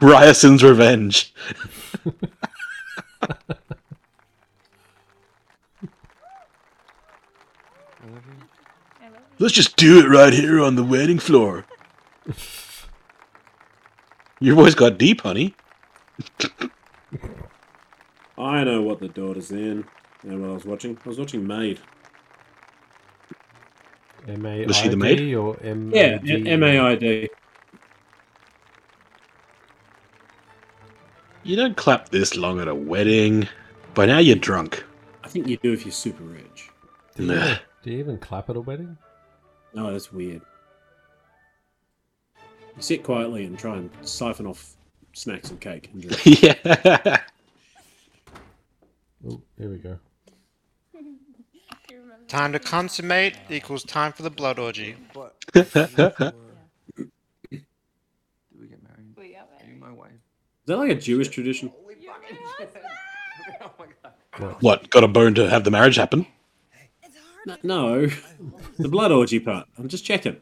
Ryerson's 0.00 0.62
revenge. 0.62 1.32
Let's 9.38 9.54
just 9.54 9.76
do 9.76 10.00
it 10.00 10.08
right 10.08 10.32
here 10.32 10.62
on 10.62 10.76
the 10.76 10.84
wedding 10.84 11.18
floor. 11.18 11.64
Your 14.38 14.54
voice 14.54 14.74
got 14.74 14.98
deep, 14.98 15.22
honey. 15.22 15.54
I 18.36 18.64
know 18.64 18.82
what 18.82 19.00
the 19.00 19.08
daughter's 19.08 19.50
in. 19.50 19.84
And 20.22 20.42
what 20.42 20.50
I 20.50 20.52
was 20.52 20.64
watching, 20.64 20.98
I 21.04 21.08
was 21.08 21.18
watching 21.18 21.46
Maid. 21.46 21.80
M 24.28 24.44
A 24.44 24.66
Was 24.66 24.76
she 24.76 24.88
the 24.88 24.96
maid? 24.96 25.34
Or 25.34 25.58
M 25.62 25.90
Yeah, 25.94 26.18
D? 26.18 26.46
M 26.48 26.62
A 26.62 26.78
I 26.78 26.94
D. 26.94 27.28
You 31.50 31.56
don't 31.56 31.76
clap 31.76 32.10
this 32.10 32.36
long 32.36 32.60
at 32.60 32.68
a 32.68 32.74
wedding. 32.76 33.48
By 33.94 34.06
now 34.06 34.18
you're 34.18 34.36
drunk. 34.36 34.84
I 35.24 35.28
think 35.28 35.48
you 35.48 35.56
do 35.56 35.72
if 35.72 35.84
you're 35.84 35.90
super 35.90 36.22
rich. 36.22 36.70
Do 37.16 37.24
you, 37.24 37.32
even, 37.32 37.58
do 37.82 37.90
you 37.90 37.98
even 37.98 38.18
clap 38.18 38.50
at 38.50 38.56
a 38.56 38.60
wedding? 38.60 38.96
No, 39.74 39.90
that's 39.90 40.12
weird. 40.12 40.42
You 42.76 42.82
sit 42.82 43.02
quietly 43.02 43.46
and 43.46 43.58
try 43.58 43.78
and 43.78 43.90
siphon 44.02 44.46
off 44.46 44.76
snacks 45.12 45.50
and 45.50 45.60
cake 45.60 45.90
and 45.92 46.02
drink. 46.02 46.22
yeah. 46.40 47.16
Oh, 49.28 49.42
here 49.58 49.70
we 49.70 49.78
go. 49.78 49.98
Time 52.28 52.52
to 52.52 52.60
consummate 52.60 53.34
equals 53.48 53.82
time 53.82 54.12
for 54.12 54.22
the 54.22 54.30
blood 54.30 54.60
orgy. 54.60 54.94
Do 55.52 55.62
we 55.66 55.98
get 58.68 58.80
married? 58.84 59.16
We 59.16 59.32
got 59.32 59.48
Are 59.60 59.68
you 59.68 59.74
my 59.80 59.90
wife? 59.90 60.12
Is 60.12 60.59
that 60.70 60.78
like 60.78 60.90
a 60.90 60.94
Jewish 60.94 61.28
tradition? 61.28 61.72
oh 63.60 63.70
my. 63.78 64.46
What? 64.60 64.90
Got 64.90 65.04
a 65.04 65.08
bone 65.08 65.34
to 65.34 65.48
have 65.48 65.64
the 65.64 65.70
marriage 65.70 65.96
happen? 65.96 66.26
No, 67.46 67.56
no. 67.62 68.06
the 68.78 68.88
blood 68.88 69.12
orgy 69.12 69.40
part. 69.40 69.66
I'm 69.78 69.88
just 69.88 70.04
checking. 70.04 70.36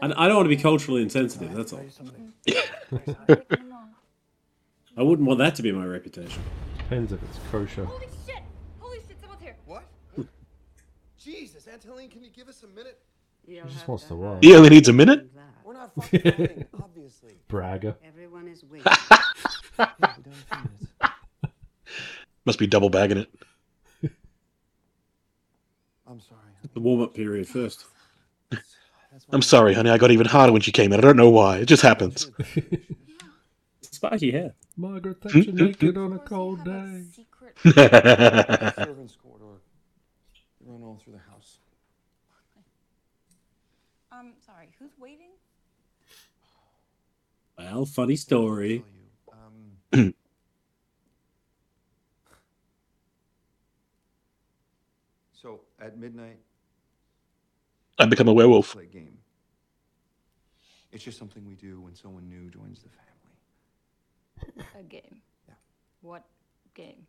I, 0.00 0.06
I 0.06 0.28
don't 0.28 0.36
want 0.36 0.46
to 0.46 0.56
be 0.56 0.60
culturally 0.60 1.02
insensitive. 1.02 1.52
That's 1.54 1.72
all. 1.72 1.84
I 4.96 5.02
wouldn't 5.02 5.26
want 5.26 5.38
that 5.38 5.54
to 5.56 5.62
be 5.62 5.72
my 5.72 5.86
reputation. 5.86 6.42
Depends 6.76 7.12
if 7.12 7.22
it's 7.22 7.38
kosher. 7.50 7.84
Holy 7.84 8.06
shit! 8.26 8.42
Holy 8.78 8.98
shit! 8.98 9.18
Someone's 9.20 9.42
here. 9.42 9.56
What? 9.64 9.84
Jesus, 11.18 11.66
Aunt 11.66 11.82
Helene, 11.84 12.10
can 12.10 12.22
you 12.22 12.30
give 12.30 12.48
us 12.48 12.62
a 12.62 12.66
minute? 12.66 13.00
He 13.46 13.60
just 13.68 13.88
wants 13.88 14.04
to 14.04 14.14
watch. 14.14 14.44
He 14.44 14.54
only 14.54 14.68
needs 14.68 14.88
a 14.88 14.92
minute? 14.92 15.30
We're 15.64 15.74
not 15.74 15.94
fucking 15.94 16.20
fighting, 16.20 16.66
obviously. 16.82 17.34
Bragger. 17.48 17.96
Everyone 18.42 18.56
is 18.56 18.64
waiting. 18.64 18.92
Yeah, 19.78 19.88
we 20.00 20.22
done 20.22 20.24
in 20.26 20.32
a 20.32 20.56
few 20.56 20.64
minutes. 20.64 21.54
Must 22.44 22.58
be 22.58 22.66
double 22.66 22.90
bagging 22.90 23.18
it. 23.18 23.32
I'm 26.08 26.20
sorry. 26.20 26.40
The 26.74 26.80
warm 26.80 27.02
up 27.02 27.14
period 27.14 27.46
first. 27.46 27.84
I'm 29.30 29.42
sorry, 29.42 29.74
honey. 29.74 29.90
I 29.90 29.98
got 29.98 30.10
even 30.10 30.26
harder 30.26 30.52
when 30.52 30.60
she 30.60 30.72
came 30.72 30.92
in. 30.92 30.98
I 30.98 31.02
don't 31.02 31.16
know 31.16 31.30
why. 31.30 31.58
It 31.58 31.66
just 31.66 31.82
happens. 31.82 32.32
Spiky 33.80 34.32
hair. 34.32 34.54
Margaret 34.76 35.18
hmm? 35.22 35.28
Thatcher 35.28 35.50
hmm? 35.50 35.56
naked 35.64 35.96
on 35.96 36.12
a 36.14 36.18
cold 36.18 36.64
day. 36.64 37.04
Servants' 37.62 39.16
corridor. 39.22 39.60
Run 40.66 40.82
all 40.82 41.00
through 41.02 41.12
the 41.12 41.30
house. 41.30 41.58
Um, 44.10 44.32
sorry. 44.44 44.68
Who's 44.80 44.90
waiting? 44.98 45.30
Well, 47.62 47.86
funny 47.86 48.16
story. 48.16 48.84
Um, 49.92 50.14
so 55.32 55.60
at 55.80 55.96
midnight, 55.98 56.38
I 57.98 58.06
become 58.06 58.28
a 58.28 58.32
werewolf. 58.32 58.72
play 58.72 58.84
a 58.84 58.86
game. 58.86 59.18
It's 60.90 61.04
just 61.04 61.18
something 61.18 61.46
we 61.46 61.54
do 61.54 61.80
when 61.80 61.94
someone 61.94 62.28
new 62.28 62.50
joins 62.50 62.82
the 62.82 62.88
family. 62.90 64.68
A 64.78 64.82
game. 64.82 65.22
Yeah. 65.48 65.54
What 66.02 66.24
game? 66.74 67.06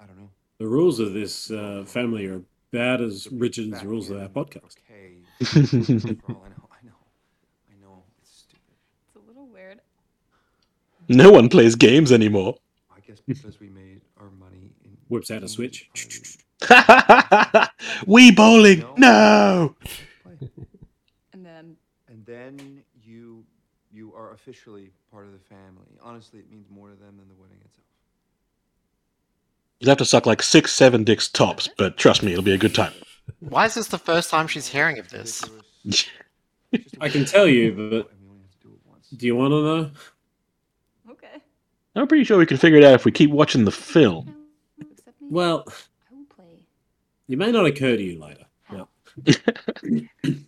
I 0.00 0.06
don't 0.06 0.16
know. 0.18 0.30
The 0.58 0.66
rules 0.66 0.98
of 0.98 1.12
this 1.12 1.50
uh, 1.50 1.84
family 1.86 2.26
are 2.26 2.42
bad 2.70 3.00
as 3.00 3.28
rigid 3.30 3.72
as 3.72 3.82
the 3.82 3.88
rules 3.88 4.10
of 4.10 4.20
our 4.20 4.28
podcast. 4.28 4.76
Okay. 4.90 5.18
For 5.44 6.32
all 6.32 6.42
I 6.44 6.48
know, 6.48 6.68
I 6.72 6.84
know. 6.84 6.98
I 7.70 7.74
know. 7.80 8.02
It's 8.20 8.38
stupid. 8.38 8.74
It's 9.06 9.16
a 9.16 9.20
little 9.28 9.46
weird. 9.46 9.80
No 11.08 11.30
one 11.30 11.48
plays 11.48 11.74
games 11.74 12.12
anymore. 12.12 12.56
I 12.94 13.00
guess 13.06 13.20
because 13.26 13.60
we 13.60 13.68
made 13.68 14.00
our 14.20 14.30
money 14.30 14.70
in 14.84 14.96
Whips 15.08 15.30
out 15.30 15.42
a 15.42 15.48
switch. 15.48 15.88
entirely. 15.94 16.38
Wii 18.06 18.34
bowling. 18.36 18.84
No. 18.96 19.74
And 21.32 21.44
then 21.44 21.76
And 22.08 22.24
then 22.26 22.82
you 23.02 23.44
you 23.92 24.12
are 24.14 24.32
officially 24.32 24.90
part 25.12 25.26
of 25.26 25.32
the 25.32 25.38
family. 25.38 25.86
Honestly, 26.02 26.40
it 26.40 26.50
means 26.50 26.66
more 26.70 26.88
to 26.88 26.94
them 26.96 27.16
than 27.18 27.28
the 27.28 27.34
wedding 27.40 27.58
itself. 27.64 27.84
You'll 29.80 29.90
have 29.90 29.98
to 29.98 30.04
suck 30.04 30.26
like 30.26 30.42
six, 30.42 30.72
seven 30.72 31.04
dicks 31.04 31.28
tops, 31.28 31.68
but 31.76 31.96
trust 31.96 32.22
me, 32.22 32.32
it'll 32.32 32.42
be 32.44 32.54
a 32.54 32.58
good 32.58 32.74
time. 32.74 32.92
Why 33.40 33.66
is 33.66 33.74
this 33.74 33.88
the 33.88 33.98
first 33.98 34.30
time 34.30 34.46
she's 34.48 34.66
hearing 34.66 34.98
of 34.98 35.10
this? 35.10 35.44
I 37.00 37.08
can 37.08 37.24
tell 37.24 37.46
you, 37.46 37.72
but 37.72 37.82
And 38.10 38.20
we 38.22 38.28
only 38.30 38.42
have 38.42 38.50
to 38.62 38.68
do 38.68 38.72
it 38.74 38.80
once. 38.90 39.08
do 39.10 39.26
you 39.26 39.36
want 39.36 39.52
to 39.52 39.62
know? 39.62 39.90
Okay. 41.94 42.00
I'm 42.00 42.06
pretty 42.08 42.24
sure 42.24 42.38
we 42.38 42.46
can 42.46 42.56
figure 42.56 42.78
it 42.78 42.84
out 42.84 42.94
if 42.94 43.04
we 43.04 43.12
keep 43.12 43.30
watching 43.30 43.64
the 43.64 43.70
film. 43.72 44.34
Well, 45.20 45.64
I 45.68 45.72
it 47.28 47.38
may 47.38 47.50
not 47.50 47.66
occur 47.66 47.96
to 47.96 48.02
you 48.02 48.20
later. 48.20 48.44
But 48.70 48.88
This 50.22 50.40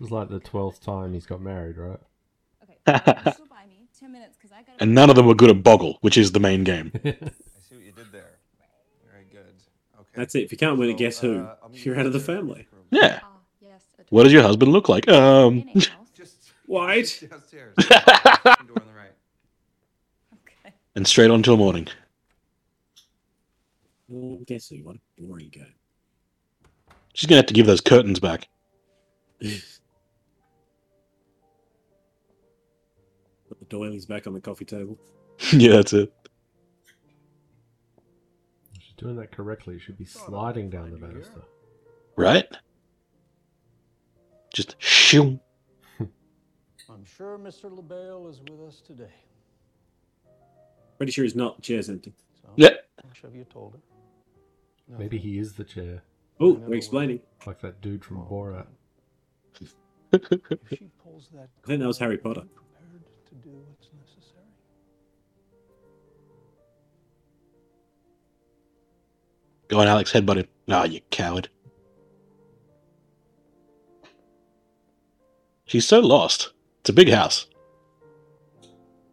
is 0.00 0.10
like 0.10 0.28
the 0.28 0.40
twelfth 0.40 0.80
time 0.80 1.12
he's 1.14 1.26
got 1.26 1.40
married, 1.40 1.76
right? 1.76 1.98
Okay. 2.62 2.76
Still 3.32 3.46
by 3.46 3.66
me. 3.66 3.86
Ten 3.98 4.12
minutes, 4.12 4.36
because 4.40 4.52
I 4.52 4.62
got. 4.62 4.76
And 4.80 4.94
none 4.94 5.10
of 5.10 5.16
them 5.16 5.26
were 5.26 5.34
good 5.34 5.50
at 5.50 5.62
Boggle, 5.62 5.98
which 6.00 6.16
is 6.18 6.32
the 6.32 6.40
main 6.40 6.64
game. 6.64 6.90
I 7.04 7.10
see 7.10 7.76
what 7.76 7.84
you 7.84 7.92
did 7.92 8.10
there. 8.10 8.38
Very 9.10 9.24
good. 9.30 9.54
Okay. 10.00 10.08
that's 10.14 10.34
it. 10.34 10.42
If 10.44 10.52
you 10.52 10.58
can't 10.58 10.78
win 10.78 10.88
it, 10.90 10.94
So, 10.94 10.98
guess 10.98 11.18
who? 11.20 11.40
uh, 11.40 11.54
You're 11.72 11.98
out 12.00 12.06
of 12.06 12.12
the 12.12 12.20
family. 12.20 12.66
Yeah. 12.90 13.20
Ah, 13.22 13.28
yes. 13.60 13.82
a 13.98 14.02
What 14.10 14.24
does 14.24 14.32
your 14.32 14.42
husband 14.42 14.72
look 14.72 14.88
like? 14.88 15.08
Um. 15.08 15.68
Just 16.14 16.52
White. 16.66 17.22
downstairs. 17.30 17.74
Door 17.76 17.94
on 17.94 18.86
the 18.86 18.92
right. 18.96 19.12
Okay. 20.64 20.74
And 20.94 21.06
straight 21.06 21.30
on 21.30 21.42
till 21.42 21.56
morning. 21.56 21.88
Well, 24.08 24.40
guess 24.46 24.68
who? 24.68 24.76
What 24.84 24.96
a 24.96 25.22
boring 25.22 25.48
game. 25.48 25.74
She's 27.14 27.28
gonna 27.28 27.38
have 27.38 27.46
to 27.46 27.54
give 27.54 27.66
those 27.66 27.80
curtains 27.80 28.20
back. 28.20 28.48
Put 29.40 29.60
the 33.58 33.64
doilies 33.68 34.06
back 34.06 34.26
on 34.26 34.34
the 34.34 34.40
coffee 34.40 34.64
table. 34.66 34.98
yeah, 35.52 35.72
that's 35.72 35.94
it. 35.94 36.12
She's 38.78 38.94
doing 38.96 39.16
that 39.16 39.32
correctly. 39.32 39.78
She 39.78 39.86
should 39.86 39.98
be 39.98 40.04
sliding 40.04 40.68
down 40.68 40.90
the 40.90 40.98
banister. 40.98 41.42
Right? 42.16 42.46
Just 44.52 44.76
shoo. 44.78 45.40
I'm 46.00 47.04
sure 47.04 47.38
Mr. 47.38 47.74
Le 47.74 47.82
Bail 47.82 48.28
is 48.28 48.40
with 48.50 48.60
us 48.68 48.82
today. 48.86 49.12
Pretty 51.02 51.10
sure 51.10 51.24
he's 51.24 51.34
not. 51.34 51.56
The 51.56 51.62
chair's 51.62 51.88
empty. 51.90 52.14
So, 52.40 52.48
Yeah. 52.54 52.74
have 53.24 53.34
you 53.34 53.42
told 53.52 53.72
her? 53.72 54.96
Maybe 54.98 55.18
he 55.18 55.36
is 55.36 55.54
the 55.54 55.64
chair, 55.64 56.04
Oh, 56.38 56.52
we're 56.52 56.76
explaining. 56.76 57.18
like 57.44 57.60
that 57.62 57.80
dude 57.80 58.04
from 58.04 58.18
Borat. 58.18 58.68
If 59.60 59.74
she 60.68 60.90
pulls 61.02 61.28
that 61.34 61.48
I 61.64 61.66
think 61.66 61.80
that 61.80 61.88
was 61.88 61.98
Harry 61.98 62.18
Potter. 62.18 62.42
prepared 62.42 63.02
to 63.30 63.34
do 63.34 63.50
what's 63.50 63.88
necessary? 64.00 64.44
Go 69.66 69.80
on, 69.80 69.88
Alex. 69.88 70.12
Headbutt 70.12 70.36
him. 70.36 70.46
Ah, 70.68 70.84
you 70.84 71.00
coward. 71.10 71.48
She's 75.64 75.84
so 75.84 75.98
lost. 75.98 76.52
It's 76.82 76.90
a 76.90 76.92
big 76.92 77.08
house. 77.10 77.48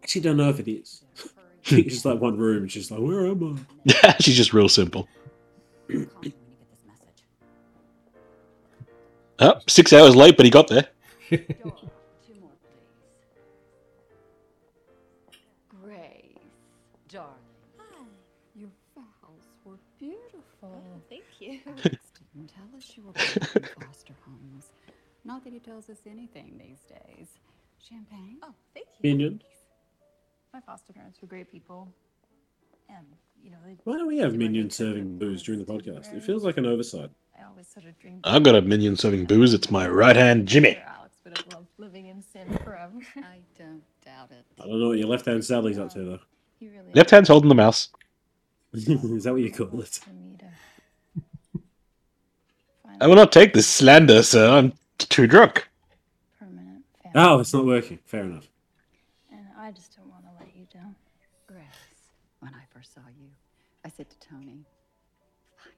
Actually, 0.04 0.22
don't 0.22 0.38
know 0.38 0.50
if 0.50 0.60
it 0.60 0.68
is. 0.70 1.04
it's 1.78 1.93
just 1.93 2.05
like 2.05 2.20
one 2.20 2.38
room. 2.38 2.65
It's 2.65 2.74
just 2.74 2.91
like, 2.91 2.99
where 2.99 3.28
am 3.28 3.65
I? 4.03 4.15
She's 4.20 4.36
just 4.36 4.53
real 4.53 4.70
simple. 4.70 5.07
Call 5.88 5.97
me 5.97 5.97
when 5.97 6.24
you 6.24 6.30
get 6.30 6.34
this 6.72 6.84
message. 6.88 7.24
Oh, 9.39 9.61
six 9.67 9.93
hours 9.93 10.15
late, 10.15 10.36
but 10.38 10.45
he 10.45 10.49
got 10.49 10.67
there. 10.67 10.88
Door, 11.30 11.39
two 12.26 12.34
more, 12.39 12.49
please. 12.63 12.80
Grace, 15.82 16.38
darling. 17.07 17.34
Hi. 17.78 18.05
Your 18.55 18.70
vows 18.95 19.45
were 19.63 19.78
beautiful. 19.99 20.84
thank 21.09 21.24
you. 21.39 21.59
didn't 22.34 22.49
tell 22.49 22.78
us 22.78 22.91
you 22.95 23.03
were 23.03 23.11
born 23.13 23.28
in 23.55 23.84
foster 23.86 24.13
homes. 24.26 24.70
Not 25.24 25.43
that 25.43 25.53
he 25.53 25.59
tells 25.59 25.89
us 25.89 25.99
anything 26.09 26.57
these 26.57 26.80
days. 26.89 27.28
Champagne? 27.88 28.38
Oh, 28.41 28.53
thank 28.74 28.88
you. 28.88 29.09
Minion. 29.11 29.41
My 30.54 30.62
foster 30.62 30.93
parents 30.93 31.22
were 31.22 31.28
great 31.28 31.52
people. 31.52 31.88
And, 32.89 33.06
you 33.43 33.52
know, 33.52 33.58
they. 33.66 33.78
Why 33.84 33.97
do 33.97 34.08
we 34.08 34.18
have 34.18 34.36
minions 34.36 34.76
serving 34.76 35.18
booze 35.18 35.43
during 35.43 35.64
the 35.64 35.72
podcast? 35.72 36.14
It 36.16 36.24
feels 36.24 36.43
like 36.43 36.58
an 36.58 36.66
oversight. 36.66 37.12
I 37.39 37.45
always 37.45 37.68
sort 37.68 37.86
of 37.86 37.97
dreamed. 38.00 38.22
I've 38.24 38.43
got 38.43 38.56
a 38.56 38.62
minion 38.62 38.95
serving 38.95 39.26
booze. 39.26 39.54
It's 39.54 39.70
my 39.72 39.88
right 39.88 40.16
hand, 40.16 40.47
Jimmy. 40.47 40.78
Alex 40.78 41.18
would 41.24 41.38
have 41.38 41.54
loved 41.54 41.68
living 41.78 42.08
in 42.08 42.22
sin 42.22 42.47
forever. 42.64 42.93
I 43.18 43.39
don't 43.58 43.84
doubt 44.04 44.32
it. 44.32 44.45
I 44.60 44.66
don't 44.66 44.80
know 44.80 44.89
what 44.89 44.97
your 44.97 45.08
left 45.08 45.26
hand 45.26 45.43
Sally's 45.45 45.78
up 45.78 45.93
to 45.93 46.04
though. 46.04 46.20
He 46.60 46.68
really 46.68 46.91
Left 46.93 47.10
hand's 47.10 47.30
holding 47.30 47.50
the 47.50 47.56
mouse. 47.56 47.89
Is 48.74 49.24
that 49.24 49.32
what 49.32 49.41
you 49.41 49.52
call 49.52 49.82
it? 49.82 49.88
for 49.88 50.10
me 50.10 50.36
to 50.39 50.45
I 53.02 53.08
will 53.08 53.16
not 53.16 53.32
take 53.32 53.54
this 53.54 53.68
slander, 53.68 54.22
sir. 54.24 54.50
I'm 54.58 54.74
too 54.97 55.26
drunk. 55.26 55.70
permanent 56.38 56.84
family. 57.02 57.14
Oh, 57.16 57.39
it's 57.39 57.54
not 57.54 57.66
working. 57.66 58.00
Fair 58.06 58.24
enough. 58.26 58.50
And 59.32 59.45
I 59.58 59.72
just 59.72 59.95
don't 59.95 60.10
want 60.10 60.26
to 60.26 60.32
let 60.38 60.54
you 60.54 60.66
down. 60.74 60.95
Grace, 61.47 61.64
when 62.41 62.54
I 62.54 62.64
first 62.74 62.93
saw 62.93 63.02
you, 63.18 63.30
I 63.86 63.89
said 64.00 64.10
to 64.10 64.30
Tony, 64.30 64.64
finally, 65.58 65.76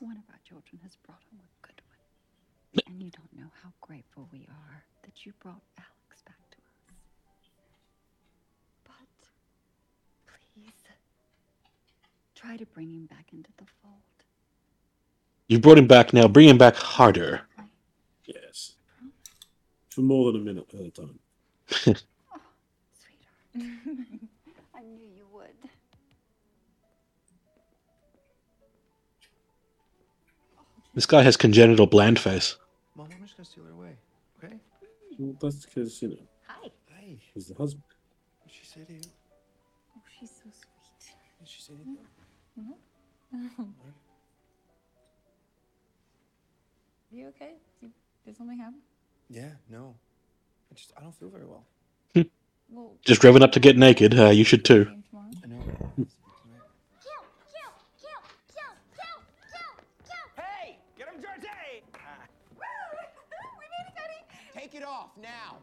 one 0.00 0.18
of 0.18 0.24
our 0.28 0.38
children 0.46 0.78
has 0.82 0.96
brought 0.96 1.22
home 1.30 1.40
a 1.40 1.66
good 1.66 1.80
one. 1.88 2.84
And 2.86 3.02
you 3.02 3.10
don't 3.10 3.32
know 3.32 3.50
how 3.62 3.70
grateful 3.80 4.28
we 4.30 4.40
are 4.50 4.84
that 5.02 5.24
you 5.24 5.32
brought 5.40 5.62
Alex 5.78 6.20
back 6.26 6.36
to 6.50 6.58
us. 6.58 6.94
But 8.84 9.30
please, 10.54 10.74
try 12.34 12.58
to 12.58 12.66
bring 12.66 12.90
him 12.90 13.06
back 13.06 13.28
into 13.32 13.48
the 13.56 13.64
fold. 13.80 13.94
You 15.48 15.58
brought 15.58 15.78
him 15.78 15.86
back 15.86 16.12
now. 16.12 16.28
Bring 16.28 16.50
him 16.50 16.58
back 16.58 16.76
harder. 16.76 17.40
Yes. 18.26 18.74
For 19.88 20.02
more 20.02 20.30
than 20.32 20.42
a 20.42 20.44
minute 20.44 20.66
at 20.74 20.80
a 20.80 20.90
time. 20.90 21.18
Oh, 22.34 22.40
I 23.54 23.58
knew 23.58 24.28
This 30.94 31.06
guy 31.06 31.22
has 31.22 31.36
congenital 31.36 31.86
bland 31.86 32.18
face. 32.18 32.56
Mom, 32.94 33.08
I'm 33.14 33.22
just 33.24 33.36
gonna 33.36 33.46
steal 33.46 33.64
her 33.64 33.70
away, 33.70 33.96
okay? 34.42 34.54
Well, 35.18 35.34
that's 35.40 35.64
because, 35.64 36.02
you 36.02 36.08
know, 36.08 36.16
Hi. 36.48 36.70
Hi. 36.94 37.16
he's 37.34 37.46
the 37.48 37.54
husband. 37.54 37.84
what'd 38.40 38.54
she 38.54 38.66
say 38.66 38.84
to 38.84 38.92
you? 38.92 39.00
Oh, 39.96 40.00
she's 40.18 40.30
so 40.30 40.42
sweet. 40.50 41.16
Did 41.38 41.48
she 41.48 41.62
say 41.62 41.72
anything? 41.74 41.98
Mhm. 42.58 43.72
Are 47.12 47.16
you 47.16 47.26
okay? 47.28 47.52
Did, 47.80 47.90
did 48.26 48.36
something 48.36 48.58
happen? 48.58 48.80
Yeah, 49.30 49.50
no. 49.70 49.94
I 50.70 50.74
just, 50.74 50.92
I 50.96 51.00
don't 51.02 51.14
feel 51.14 51.30
very 51.30 51.46
well. 51.46 51.64
Well, 52.70 52.96
Just 53.04 53.20
driven 53.20 53.42
up 53.42 53.52
to 53.52 53.60
get 53.60 53.76
naked. 53.76 54.18
Uh, 54.18 54.30
you 54.30 54.44
should 54.44 54.64
too. 54.64 54.84
tomorrow? 55.10 55.30
I 55.44 55.46
know. 55.46 55.60
Hey, 60.36 60.78
get 60.96 61.08
him, 61.08 61.20
Georgie! 61.20 61.82
Take 65.16 65.24
it 65.24 65.28
off 65.28 65.60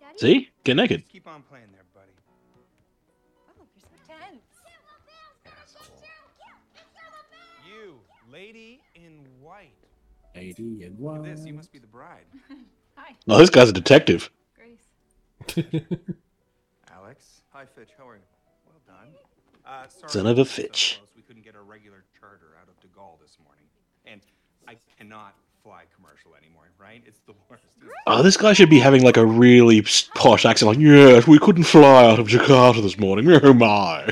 now. 0.00 0.14
See? 0.16 0.50
Get 0.64 0.76
naked. 0.76 1.08
Keep 1.08 1.28
on 1.28 1.42
playing 1.42 1.66
there, 1.72 1.84
buddy. 1.94 2.12
Oh, 3.48 3.66
you're 3.76 3.82
so 3.84 4.06
tense. 4.06 4.42
You, 7.66 8.00
lady 8.32 8.80
in 8.94 9.26
white. 9.40 9.72
Lady 10.34 10.84
and 10.84 10.98
Look 10.98 11.12
one. 11.12 11.26
at 11.26 11.36
this. 11.36 11.46
You 11.46 11.54
must 11.54 11.72
be 11.72 11.78
the 11.78 11.86
bride. 11.86 12.24
Hi. 12.96 13.14
Oh, 13.28 13.38
this 13.38 13.50
guy's 13.50 13.68
a 13.68 13.72
detective. 13.72 14.30
Grace. 14.56 15.64
Alex. 16.92 17.42
Hi, 17.52 17.64
Fitch. 17.66 17.90
How 17.96 18.08
are 18.08 18.16
you? 18.16 18.22
Well 18.66 18.80
done. 18.86 19.08
Uh, 19.66 19.86
sorry 19.88 20.10
Son 20.10 20.26
of 20.26 20.38
a 20.38 20.42
we 20.42 20.44
so 20.46 20.62
Fitch. 20.62 21.00
We 21.14 21.22
couldn't 21.22 21.44
get 21.44 21.54
a 21.54 21.60
regular 21.60 22.04
charter 22.18 22.56
out 22.60 22.68
of 22.68 22.80
De 22.80 22.86
Gaulle 22.88 23.18
this 23.20 23.36
morning, 23.44 23.64
and 24.06 24.20
I 24.66 24.76
cannot 24.96 25.34
fly 25.68 25.84
commercial 25.94 26.34
anymore. 26.34 26.64
Right? 26.78 27.02
It's 27.06 27.20
the 27.26 27.34
worst. 27.50 27.64
Oh, 28.06 28.22
this 28.22 28.36
guy 28.36 28.52
should 28.52 28.70
be 28.70 28.78
having 28.78 29.02
like 29.02 29.16
a 29.16 29.26
really 29.26 29.82
posh 30.14 30.46
accent, 30.46 30.68
like, 30.68 30.78
yes, 30.78 31.26
we 31.26 31.38
couldn't 31.38 31.64
fly 31.64 32.06
out 32.06 32.18
of 32.18 32.28
Jakarta 32.28 32.82
this 32.82 32.98
morning. 32.98 33.28
Oh 33.42 33.52
my. 33.52 34.08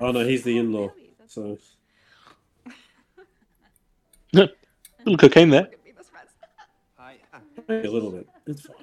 Oh 0.00 0.10
no, 0.10 0.20
he's 0.24 0.42
the 0.42 0.58
in-law. 0.58 0.90
So 1.26 1.58
Little 4.32 5.18
cocaine 5.18 5.50
there. 5.50 5.68
A 7.68 7.72
little 7.88 8.10
bit. 8.10 8.26
It's 8.46 8.62
fine. 8.62 8.76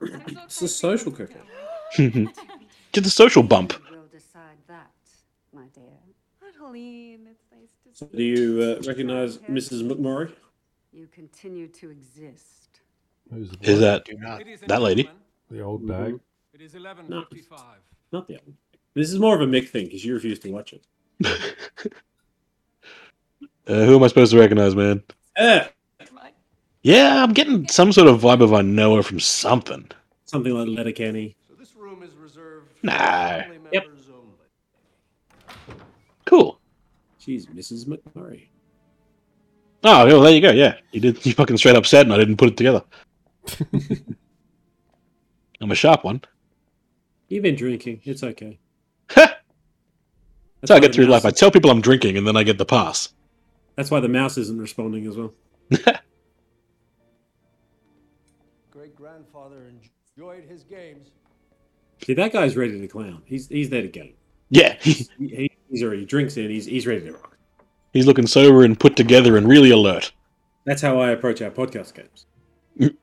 It's 0.44 0.62
a 0.62 0.68
social 0.68 1.12
cooker. 1.12 1.40
Get 1.96 3.04
the 3.04 3.10
social 3.10 3.42
bump. 3.42 3.74
We'll 3.90 4.06
decide 4.06 4.58
that, 4.68 4.90
my 5.52 5.66
dear. 5.74 5.84
Adeline, 6.46 7.28
it's 7.30 7.44
nice 7.52 7.72
to 7.84 7.98
So 7.98 8.06
do 8.06 8.22
you 8.22 8.62
uh, 8.62 8.86
recognize 8.86 9.38
Mrs. 9.38 9.82
McMurray? 9.88 10.32
You 10.98 11.06
continue 11.06 11.68
to 11.68 11.90
exist. 11.90 12.80
Who's 13.32 13.50
the 13.52 13.58
Is 13.62 13.78
boy? 13.78 13.80
that 13.82 14.04
that 14.66 14.82
lady? 14.82 15.08
the 15.48 15.60
old 15.60 15.86
bag? 15.86 16.18
It 16.52 16.60
is 16.60 16.74
No, 16.74 16.80
11:55. 16.80 17.60
not 18.10 18.26
the 18.26 18.34
other. 18.34 18.52
This 18.94 19.12
is 19.12 19.20
more 19.20 19.36
of 19.36 19.40
a 19.40 19.46
Mick 19.46 19.68
thing 19.68 19.84
because 19.84 20.04
you 20.04 20.12
refuse 20.14 20.40
to 20.40 20.50
watch 20.50 20.72
it. 20.72 20.84
Uh, 23.68 23.84
who 23.84 23.96
am 23.96 24.02
I 24.02 24.06
supposed 24.06 24.32
to 24.32 24.38
recognize, 24.40 24.74
man? 24.74 25.02
Eh, 25.36 25.68
Yeah, 26.82 27.22
I'm 27.22 27.34
getting 27.34 27.68
some 27.68 27.92
sort 27.92 28.08
of 28.08 28.18
vibe 28.22 28.40
of 28.42 28.54
I 28.54 28.62
know 28.62 28.96
her 28.96 29.02
from 29.02 29.20
something. 29.20 29.86
something 30.24 30.54
like 30.54 30.68
Letterkenny. 30.68 31.36
So 31.46 31.54
this 31.54 31.76
room 31.76 32.02
is 32.02 32.14
reserved 32.16 32.72
Nah. 32.82 32.94
family 33.42 33.58
Yep. 33.72 33.84
members 33.84 34.08
only. 34.08 35.58
Cool. 36.24 36.58
She's 37.18 37.46
Mrs. 37.48 37.84
McMurray. 37.86 38.48
Oh, 39.84 40.06
well, 40.06 40.20
there 40.22 40.32
you 40.32 40.40
go. 40.40 40.50
Yeah, 40.50 40.74
you 40.92 41.00
did. 41.00 41.24
You 41.24 41.32
fucking 41.34 41.56
straight 41.56 41.76
up 41.76 41.86
said, 41.86 42.06
and 42.06 42.12
I 42.12 42.16
didn't 42.18 42.36
put 42.36 42.48
it 42.50 42.56
together. 42.56 42.82
I'm 45.60 45.70
a 45.70 45.74
sharp 45.74 46.04
one. 46.04 46.20
You've 47.28 47.42
been 47.42 47.56
drinking. 47.56 48.00
It's 48.04 48.22
okay. 48.22 48.58
That's 49.14 50.70
how 50.70 50.76
I 50.76 50.80
get 50.80 50.92
through 50.94 51.06
life. 51.06 51.24
I 51.24 51.30
tell 51.30 51.50
people 51.52 51.70
I'm 51.70 51.80
drinking, 51.80 52.16
and 52.16 52.26
then 52.26 52.36
I 52.36 52.42
get 52.42 52.58
the 52.58 52.64
pass. 52.64 53.10
That's 53.76 53.90
why 53.92 54.00
the 54.00 54.08
mouse 54.08 54.36
isn't 54.38 54.58
responding 54.60 55.06
as 55.06 55.16
well. 55.16 55.32
Great 58.70 58.96
grandfather 58.96 59.70
enjoyed 60.16 60.44
his 60.44 60.62
games. 60.64 61.08
See, 62.04 62.14
that 62.14 62.32
guy's 62.32 62.56
ready 62.56 62.80
to 62.80 62.88
clown. 62.88 63.22
He's 63.24 63.48
he's 63.48 63.70
there 63.70 63.82
to 63.82 63.88
go. 63.88 64.08
Yeah, 64.50 64.76
He, 64.80 65.06
he- 65.18 65.50
he's 65.70 65.82
already 65.82 66.04
drinks 66.04 66.36
in. 66.36 66.50
He's 66.50 66.66
he's 66.66 66.86
ready 66.86 67.02
to 67.06 67.12
rock. 67.12 67.27
He's 67.98 68.06
looking 68.06 68.28
sober 68.28 68.62
and 68.62 68.78
put 68.78 68.94
together 68.94 69.36
and 69.36 69.48
really 69.48 69.70
alert. 69.70 70.12
That's 70.64 70.80
how 70.80 71.00
I 71.00 71.10
approach 71.10 71.42
our 71.42 71.50
podcast 71.50 71.94
games. 71.94 72.26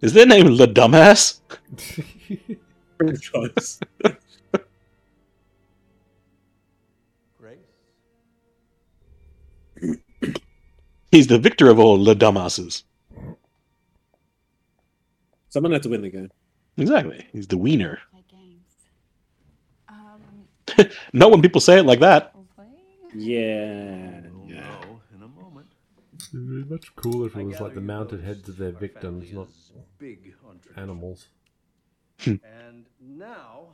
Is 0.00 0.12
their 0.12 0.26
name 0.26 0.56
the 0.56 0.66
dumbass? 0.66 1.38
Franchise. 2.96 3.78
Grace? 7.38 7.58
He's 11.12 11.28
the 11.28 11.38
victor 11.38 11.70
of 11.70 11.78
all 11.78 12.02
the 12.02 12.14
dumbasses. 12.14 12.82
Someone 15.50 15.72
had 15.72 15.84
to 15.84 15.88
win 15.88 16.02
the 16.02 16.10
game. 16.10 16.30
Exactly. 16.76 17.26
He's 17.32 17.46
the 17.46 17.58
wiener. 17.58 18.00
Um, 20.76 20.86
Not 21.14 21.30
when 21.30 21.40
people 21.40 21.62
say 21.62 21.78
it 21.78 21.86
like 21.86 22.00
that. 22.00 22.34
We'll 23.14 23.24
play. 23.24 23.32
Yeah. 23.32 24.20
We'll 24.32 24.48
yeah. 24.48 24.60
know 24.60 25.00
in 25.14 25.22
a 25.22 25.28
moment. 25.28 25.66
It'd 26.32 26.68
be 26.68 26.74
much 26.74 26.94
cooler 26.96 27.26
if 27.26 27.36
it 27.36 27.44
was 27.44 27.60
like 27.60 27.74
the 27.74 27.80
mounted 27.80 28.22
heads 28.24 28.48
of 28.48 28.56
their 28.56 28.72
victims, 28.72 29.32
not 29.32 29.48
big 29.98 30.34
animals. 30.76 31.28
Hmm. 32.20 32.34
And 32.42 32.86
now, 33.00 33.68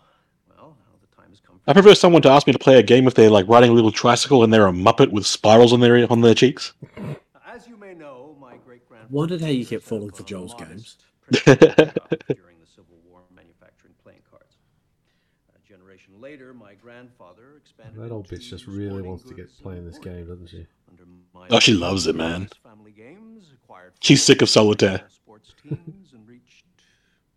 well, 0.49 0.77
now 0.79 0.99
the 1.01 1.17
time 1.17 1.31
has 1.31 1.41
come. 1.41 1.61
I 1.67 1.73
prefer 1.73 1.95
someone 1.95 2.21
to 2.23 2.31
ask 2.31 2.47
me 2.47 2.53
to 2.53 2.59
play 2.59 2.79
a 2.79 2.83
game 2.83 3.07
if 3.07 3.15
they're 3.15 3.31
like 3.31 3.49
riding 3.49 3.71
a 3.71 3.73
little 3.73 3.93
tricycle 3.93 4.45
and 4.45 4.53
they're 4.53 4.67
a 4.67 4.73
muppet 4.73 5.11
with 5.11 5.27
spirals 5.27 5.73
on 5.73 5.81
their 5.81 6.11
on 6.11 6.21
their 6.21 6.35
cheeks. 6.35 6.75
As 7.47 7.67
you 7.67 7.77
may 7.79 7.95
know, 7.95 8.37
my 8.39 8.57
great 8.59 8.87
grandfather. 8.87 9.15
Wondered 9.15 9.41
how 9.41 9.49
you 9.49 9.65
kept 9.65 9.85
falling 9.85 10.11
for 10.11 10.23
Joel's 10.25 10.55
games. 10.55 10.99
during 11.31 11.57
the 11.57 12.67
Civil 12.67 12.99
War 13.09 13.23
manufacturing 13.35 13.95
playing 14.03 14.21
cards. 14.31 14.57
A 15.57 15.67
generation 15.67 16.21
later, 16.21 16.53
my 16.53 16.74
grandfather 16.85 17.57
expanded. 17.57 17.99
That 18.03 18.13
old 18.13 18.29
bitch 18.29 18.51
just 18.51 18.67
really 18.67 19.01
wants 19.01 19.25
to 19.25 19.35
get 19.35 19.51
playing 19.63 19.87
this 19.87 19.99
game, 19.99 20.29
doesn't 20.29 20.49
she? 20.49 20.67
Oh, 21.51 21.59
she 21.59 21.73
loves 21.73 22.07
it, 22.07 22.15
man. 22.15 22.49
games, 22.95 23.53
She's 24.01 24.23
sick 24.23 24.43
of 24.43 24.51
solitaire. 24.51 25.03
sports 25.09 25.55
teams 25.63 26.13
and 26.13 26.29
reached. 26.29 26.65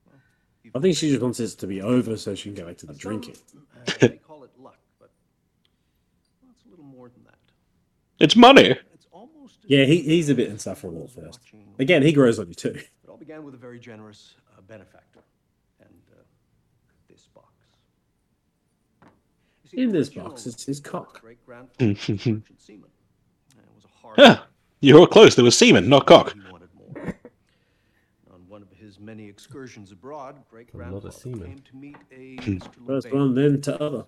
well, 0.05 0.71
I 0.75 0.79
think 0.79 0.97
she 0.97 1.09
just 1.09 1.21
wants 1.21 1.37
this 1.37 1.55
to 1.55 1.67
be 1.67 1.81
over 1.81 2.17
so 2.17 2.35
she 2.35 2.49
can 2.49 2.55
go 2.55 2.67
back 2.67 2.77
to 2.79 2.85
the 2.87 2.93
drinking. 2.93 3.37
Uh, 3.55 3.91
they 4.01 4.09
call 4.09 4.43
it 4.43 4.51
luck, 4.59 4.77
but 4.99 5.11
well, 6.41 6.51
it's 6.53 6.65
a 6.65 6.69
little 6.69 6.85
more 6.85 7.09
than 7.09 7.23
that. 7.23 7.37
It's 8.19 8.35
money. 8.35 8.77
Yeah, 9.65 9.83
he, 9.83 10.01
he's 10.01 10.29
a 10.29 10.35
bit 10.35 10.49
insufferable 10.49 11.03
at 11.03 11.11
first. 11.11 11.39
Again, 11.79 12.01
he 12.01 12.13
grows 12.13 12.39
on 12.39 12.47
you 12.47 12.53
too. 12.53 12.69
It 12.69 13.09
all 13.09 13.17
began 13.17 13.43
with 13.43 13.53
a 13.53 13.57
very 13.57 13.79
generous 13.79 14.35
uh, 14.57 14.61
benefactor 14.61 15.19
and 15.81 16.01
uh, 16.13 16.21
this 17.09 17.27
box. 17.35 17.47
You 19.03 19.09
see, 19.56 19.56
In 19.73 19.91
this 19.91 20.09
box, 20.09 20.45
it's 20.45 20.65
his 20.65 20.79
cock. 20.79 21.21
great-grandfather 21.21 21.93
was 21.93 22.09
a 22.09 22.11
merchant 22.11 22.61
seaman. 22.61 22.89
And 23.57 23.65
it 23.65 23.75
was 23.75 23.85
a 23.85 23.87
hard 23.87 24.15
Huh. 24.19 24.43
You 24.79 24.99
were 24.99 25.07
close. 25.07 25.35
There 25.35 25.43
was 25.45 25.57
semen, 25.57 25.89
not 25.89 26.05
cock. 26.05 26.33
he. 26.33 26.39
On 28.31 28.47
one 28.47 28.61
of 28.61 28.71
his 28.71 28.99
many 28.99 29.27
excursions 29.27 29.91
abroad, 29.91 30.43
great-grandfather 30.49 31.09
came 31.09 31.59
to 31.59 31.75
meet 31.75 31.97
a 32.11 32.35
hmm. 32.35 32.57
Mr. 32.57 32.85
First 32.85 33.11
one, 33.11 33.33
then 33.33 33.61
to 33.61 33.81
other. 33.81 34.05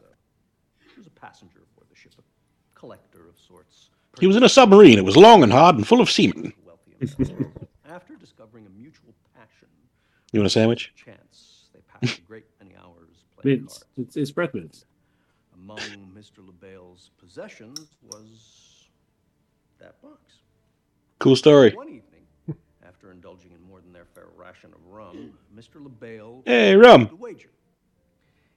He 0.80 0.98
was 0.98 1.08
a 1.08 1.12
passenger 1.12 1.60
aboard 1.60 1.88
the 1.90 1.96
ship, 1.96 2.14
a 2.20 2.80
collector 2.80 3.28
of 3.28 3.40
sorts. 3.40 3.90
He 4.20 4.28
was 4.28 4.36
in 4.36 4.44
a 4.44 4.50
submarine. 4.50 4.98
It 4.98 5.06
was 5.06 5.18
long 5.18 5.44
and 5.44 5.52
hard 5.52 5.76
and 5.76 5.88
full 5.88 6.02
of 6.02 6.10
semen. 6.10 6.54
After 7.88 8.16
discovering 8.16 8.66
a 8.66 8.70
mutual 8.70 9.14
passion, 9.36 9.68
You 10.32 10.40
want 10.42 10.48
a 10.48 10.50
sandwich? 10.50 10.94
chance, 10.96 11.70
they 11.74 11.80
passed 11.82 12.20
a 12.20 12.22
great 12.24 12.46
many 12.62 12.76
hours 12.76 13.26
playing 13.38 13.60
Mints. 13.62 13.84
It's, 13.98 14.18
it's 14.18 14.32
bread 14.32 14.54
mints. 14.54 14.86
Among 15.70 16.12
Mr. 16.18 16.44
Le 16.44 16.52
Bail's 16.52 17.12
possessions 17.24 17.80
was 18.02 18.88
that 19.80 20.02
box. 20.02 20.18
Cool 21.20 21.36
story. 21.36 21.72
One 21.76 21.88
evening, 21.88 22.58
after 22.84 23.12
indulging 23.12 23.52
in 23.52 23.62
more 23.70 23.80
than 23.80 23.94
their 23.94 24.06
fair 24.16 24.26
ration 24.36 24.72
of 24.74 24.80
rum, 24.92 25.34
Mr. 25.56 25.76
LaBelle 25.84 26.42
Hey, 26.48 26.76
rum. 26.76 27.08
the 27.12 27.16
wager. 27.18 27.50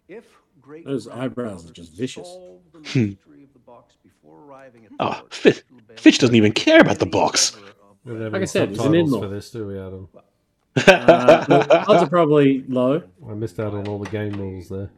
If 0.09 0.25
great 0.63 0.87
Those 0.87 1.07
eyebrows 1.07 1.69
are 1.69 1.73
just 1.75 1.93
vicious. 1.93 2.27
solved 2.27 2.73
the 2.73 2.79
of 3.43 3.53
the 3.53 3.59
box 3.67 3.97
before 4.03 4.39
arriving 4.47 4.87
at 4.87 4.93
Oh, 4.99 5.13
port, 5.21 5.35
Fitch, 5.35 5.63
Fitch 5.97 6.19
doesn't 6.19 6.35
even 6.37 6.53
care 6.53 6.81
about 6.81 6.99
the 6.99 7.07
box. 7.07 7.55
We 8.07 8.13
don't 8.13 8.23
have 8.23 8.33
Like 8.33 8.43
I 8.43 8.45
said, 8.47 8.71
it's 8.71 8.79
an 8.79 8.85
subtitles 8.85 9.13
in-law. 9.13 9.21
for 9.21 9.29
this, 9.29 9.51
do 9.51 9.67
we, 9.67 9.79
Adam? 9.79 10.09
Uh, 10.89 11.85
odds 11.87 12.03
are 12.03 12.09
probably 12.09 12.65
low. 12.69 13.03
I 13.29 13.35
missed 13.35 13.61
out 13.61 13.75
on 13.75 13.87
all 13.89 13.99
the 13.99 14.09
game 14.09 14.33
rules 14.33 14.71
there. 14.71 14.91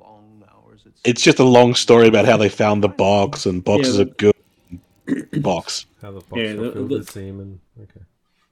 It's 1.04 1.20
just 1.22 1.38
a 1.38 1.44
long 1.44 1.74
story 1.74 2.08
about 2.08 2.24
how 2.24 2.36
they 2.36 2.48
found 2.48 2.82
the 2.82 2.88
box 2.88 3.46
and 3.46 3.62
boxes 3.64 3.96
Yeah, 3.98 4.02
are 4.02 4.06
good. 4.06 5.42
Box. 5.42 5.86
How 6.00 6.12
the 6.12 6.20
box 6.20 6.32
Yeah, 6.36 6.54
got 6.54 6.62
the- 6.62 6.72
filled 6.72 6.88
the- 6.90 6.98
with 6.98 7.10
semen. 7.10 7.60
Okay. 7.82 8.00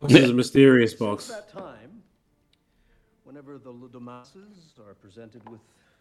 This 0.02 0.22
is 0.24 0.30
a 0.30 0.34
mysterious 0.34 0.94
box. 0.94 1.30
At 1.30 1.48
that 1.52 1.58
time, 1.60 2.02
whenever 3.24 3.56
the 3.58 3.70
Le 3.70 3.88
Domases 3.88 4.78
are 4.80 4.94
presented 4.94 5.42
with 5.48 5.60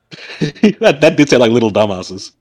that, 0.79 0.99
that 1.01 1.15
did 1.15 1.29
sound 1.29 1.39
like 1.41 1.51
little 1.51 1.71
dumbasses. 1.71 2.31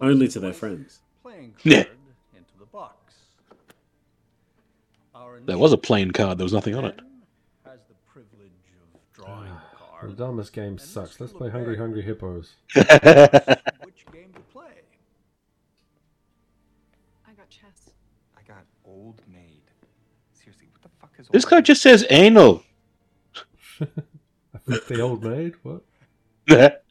Only 0.00 0.26
to 0.28 0.40
their 0.40 0.52
friends. 0.54 1.00
playing 1.22 1.50
card 1.52 1.60
Yeah. 1.64 1.84
into 2.34 2.54
the 2.58 2.64
box, 2.72 3.14
our 5.14 5.38
There 5.44 5.58
was 5.58 5.72
a 5.72 5.78
plain 5.78 6.10
card. 6.10 6.38
There 6.38 6.44
was 6.44 6.52
nothing 6.54 6.74
on 6.74 6.86
it. 6.86 6.98
has 7.66 7.78
the 7.88 7.94
privilege 8.10 8.50
of 8.82 9.00
drawing 9.12 9.52
the 10.00 10.06
card. 10.06 10.16
The 10.16 10.24
dumbest 10.24 10.52
game 10.52 10.78
sucks. 10.78 11.20
Let's 11.20 11.32
play 11.32 11.50
Hungry 11.50 11.76
Hungry 11.76 12.02
Hippos. 12.02 12.56
Which 12.74 12.86
game 14.12 14.32
to 14.34 14.40
play? 14.52 14.64
I 17.26 17.32
got 17.32 17.48
chess. 17.48 17.90
I 18.36 18.42
got 18.46 18.64
old 18.84 19.20
maid. 19.32 19.62
Seriously, 20.32 20.68
what 20.72 20.82
the 20.82 20.88
fuck 21.00 21.12
is 21.18 21.28
This 21.28 21.44
old 21.44 21.50
guy 21.50 21.60
just 21.60 21.82
says 21.82 22.06
anal. 22.10 22.62
I 23.80 23.86
think 24.66 24.86
the 24.86 25.00
old 25.00 25.24
maid. 25.24 25.54
What? 25.62 25.84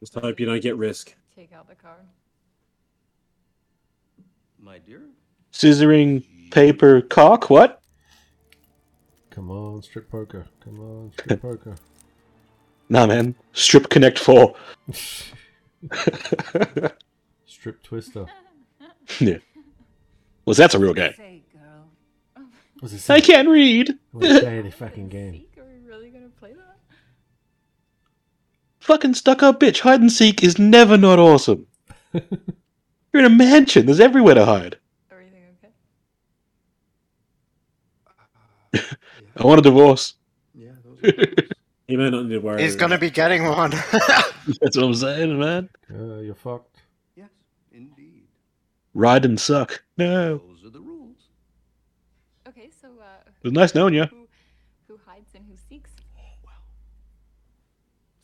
Just 0.00 0.14
hope 0.14 0.38
you 0.38 0.44
don't 0.44 0.60
get 0.60 0.76
risk. 0.76 1.14
Take 1.34 1.52
out 1.54 1.66
the 1.66 1.74
card. 1.74 2.04
My 4.60 4.78
dear, 4.78 5.00
Scissoring 5.50 6.22
paper 6.50 7.00
cock. 7.00 7.48
What? 7.48 7.80
Come 9.34 9.50
on, 9.50 9.82
strip 9.82 10.08
poker. 10.08 10.46
Come 10.62 10.78
on, 10.78 11.12
strip 11.12 11.42
poker. 11.42 11.74
Nah, 12.88 13.06
man. 13.06 13.34
Strip 13.52 13.88
Connect 13.88 14.18
Four. 14.18 14.54
Strip 17.46 17.82
twister. 17.82 18.26
yeah. 19.20 19.38
Well, 20.44 20.54
that's 20.54 20.74
a 20.74 20.78
real 20.78 20.94
game. 20.94 21.14
What's 22.78 22.94
it 22.94 23.10
I 23.10 23.20
can't 23.20 23.48
read. 23.48 23.98
What 24.12 24.24
a 24.24 24.70
fucking 24.76 25.08
game. 25.08 25.46
Are 25.58 25.64
we 25.64 25.78
really 25.88 26.10
gonna 26.10 26.28
play 26.28 26.52
that? 26.52 26.76
Fucking 28.80 29.14
stuck 29.14 29.42
up 29.42 29.58
bitch. 29.58 29.80
Hide 29.80 30.00
and 30.00 30.12
seek 30.12 30.44
is 30.44 30.58
never 30.58 30.96
not 30.96 31.18
awesome. 31.18 31.66
You're 32.12 32.22
in 33.14 33.24
a 33.24 33.30
mansion. 33.30 33.86
There's 33.86 34.00
everywhere 34.00 34.34
to 34.34 34.44
hide. 34.44 34.78
Everything 35.10 35.42
okay? 38.74 38.96
I 39.36 39.44
want 39.46 39.58
a 39.58 39.62
divorce. 39.62 40.14
Yeah, 40.54 40.70
those 40.84 41.12
You 41.88 41.98
may 41.98 42.10
not 42.10 42.24
need 42.26 42.34
to 42.34 42.38
worry. 42.38 42.62
He's 42.62 42.76
gonna 42.76 42.98
be 42.98 43.10
getting 43.10 43.44
one. 43.44 43.70
That's 44.60 44.76
what 44.76 44.84
I'm 44.84 44.94
saying, 44.94 45.38
man. 45.38 45.68
Uh, 45.90 46.18
you're 46.18 46.34
fucked. 46.34 46.78
yes, 47.16 47.30
indeed. 47.72 48.22
Ride 48.94 49.24
and 49.24 49.38
suck. 49.40 49.82
No. 49.98 50.38
Those 50.38 50.64
are 50.66 50.70
the 50.70 50.80
rules. 50.80 51.16
Okay, 52.48 52.70
so 52.80 52.88
uh, 53.00 53.04
It 53.26 53.44
was 53.44 53.52
nice 53.52 53.74
knowing 53.74 53.94
you. 53.94 54.04
who 54.04 54.26
who 54.88 54.98
hides 55.06 55.34
and 55.34 55.44
who 55.48 55.54
seeks? 55.68 55.90
Oh, 56.16 56.20
well. 56.44 56.54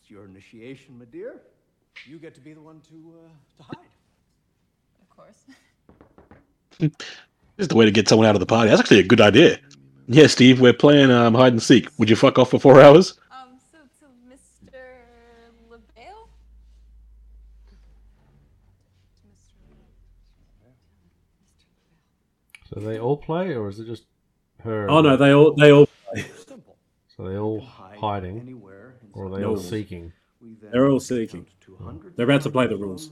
It's 0.01 0.11
your 0.11 0.25
initiation, 0.27 0.99
my 0.99 1.07
dear. 1.07 1.41
You 2.07 2.19
get 2.19 2.35
to 2.37 2.41
be 2.41 2.53
the 2.53 2.63
one 2.63 2.81
to 2.89 3.15
uh, 3.25 3.29
to 3.59 3.63
hide. 3.65 3.87
Of 5.03 5.09
course. 5.17 5.39
This 6.79 6.91
is 7.59 7.69
the 7.69 7.77
way 7.77 7.85
to 7.85 7.91
get 7.91 8.09
someone 8.09 8.27
out 8.27 8.35
of 8.37 8.41
the 8.41 8.47
party. 8.47 8.71
That's 8.71 8.81
actually 8.81 9.01
a 9.01 9.05
good 9.05 9.21
idea. 9.21 9.59
Yeah, 10.13 10.27
Steve, 10.27 10.61
we're 10.61 10.73
playing 10.73 11.13
um, 11.13 11.35
hide 11.35 11.53
and 11.53 11.63
seek. 11.63 11.89
Would 11.97 12.11
you 12.11 12.17
fuck 12.17 12.37
off 12.37 12.51
for 12.51 12.59
four 12.59 12.81
hours? 12.81 13.15
Um, 13.31 13.61
so 13.71 13.79
so 14.01 14.07
Mr. 14.29 14.83
Le 15.71 15.79
Bail? 15.95 16.29
So 22.69 22.81
they 22.81 22.99
all 22.99 23.17
play, 23.17 23.55
or 23.55 23.69
is 23.69 23.79
it 23.79 23.87
just 23.87 24.05
her? 24.65 24.91
Oh 24.91 25.01
no, 25.01 25.17
they 25.17 25.33
all 25.33 25.55
they 25.55 25.71
all 25.71 25.87
play. 26.13 26.25
So 27.17 27.29
they 27.29 27.37
all 27.37 27.61
hiding, 27.61 28.41
anywhere 28.41 28.97
or 29.13 29.27
are 29.27 29.31
they 29.31 29.43
the 29.43 29.49
all 29.49 29.57
seeking? 29.59 30.13
They're 30.73 30.89
all 30.89 30.99
seeking. 30.99 31.47
They're 32.17 32.25
about 32.25 32.43
to 32.43 32.51
play 32.51 32.67
the 32.67 32.77
rules. 32.77 33.11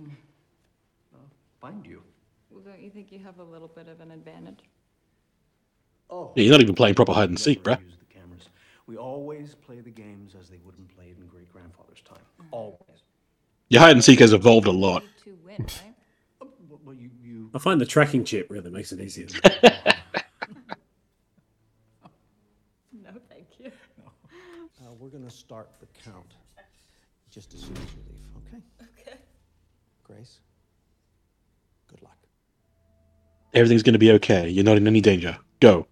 uh, 1.15 1.19
Find 1.61 1.87
you. 1.87 2.03
Well, 2.51 2.63
don't 2.65 2.81
you 2.81 2.91
think 2.91 3.13
you 3.13 3.21
have 3.21 3.39
a 3.39 3.45
little 3.45 3.69
bit 3.69 3.87
of 3.87 4.01
an 4.01 4.11
advantage? 4.11 4.61
Oh. 6.11 6.33
Yeah, 6.35 6.45
you're 6.45 6.53
not 6.53 6.61
even 6.63 6.75
playing 6.75 6.95
proper 6.95 7.13
hide 7.13 7.29
and 7.29 7.39
seek, 7.39 7.65
Never 7.65 7.81
bruh. 7.81 7.85
use 7.85 7.97
the 7.99 8.07
cameras. 8.15 8.49
We 8.87 8.97
always 8.97 9.55
play 9.55 9.81
the 9.81 9.91
games 9.91 10.35
as 10.41 10.49
they 10.49 10.59
wouldn't 10.65 10.89
play 10.95 11.15
in 11.19 11.27
great 11.27 11.53
grandfather's 11.53 12.01
time. 12.03 12.23
Always. 12.51 13.03
Your 13.69 13.83
hide 13.83 13.93
and 13.93 14.03
seek 14.05 14.21
has 14.21 14.33
evolved 14.33 14.67
a 14.67 14.71
lot. 14.73 15.03
You 15.27 15.37
win, 15.45 15.57
right? 15.61 15.95
Well, 16.69 16.81
well, 16.85 16.95
you, 16.95 17.11
you 17.23 17.51
I 17.55 17.59
find 17.59 17.81
the 17.81 17.87
tracking 17.87 18.25
chip 18.25 18.47
really 18.51 18.71
makes 18.71 18.93
it 18.93 19.01
easier. 19.01 19.27
no, 22.93 23.11
thank 23.29 23.47
you. 23.59 23.71
Uh, 24.07 24.93
we're 24.99 25.09
going 25.09 25.25
to 25.25 25.31
start 25.31 25.69
the 25.81 25.87
count 26.05 26.35
just 27.31 27.55
as 27.55 27.61
soon 27.61 27.77
as 27.77 27.83
you 27.95 28.03
leave, 28.11 28.27
okay? 28.47 28.63
Okay. 29.01 29.19
Grace, 30.05 30.41
good 31.89 32.03
luck. 32.03 32.17
Everything's 33.55 33.83
going 33.83 33.95
to 33.95 33.99
be 33.99 34.13
okay. 34.13 34.49
You're 34.49 34.65
not 34.65 34.77
in 34.77 34.87
any 34.87 35.01
danger. 35.01 35.39
Go. 35.61 35.87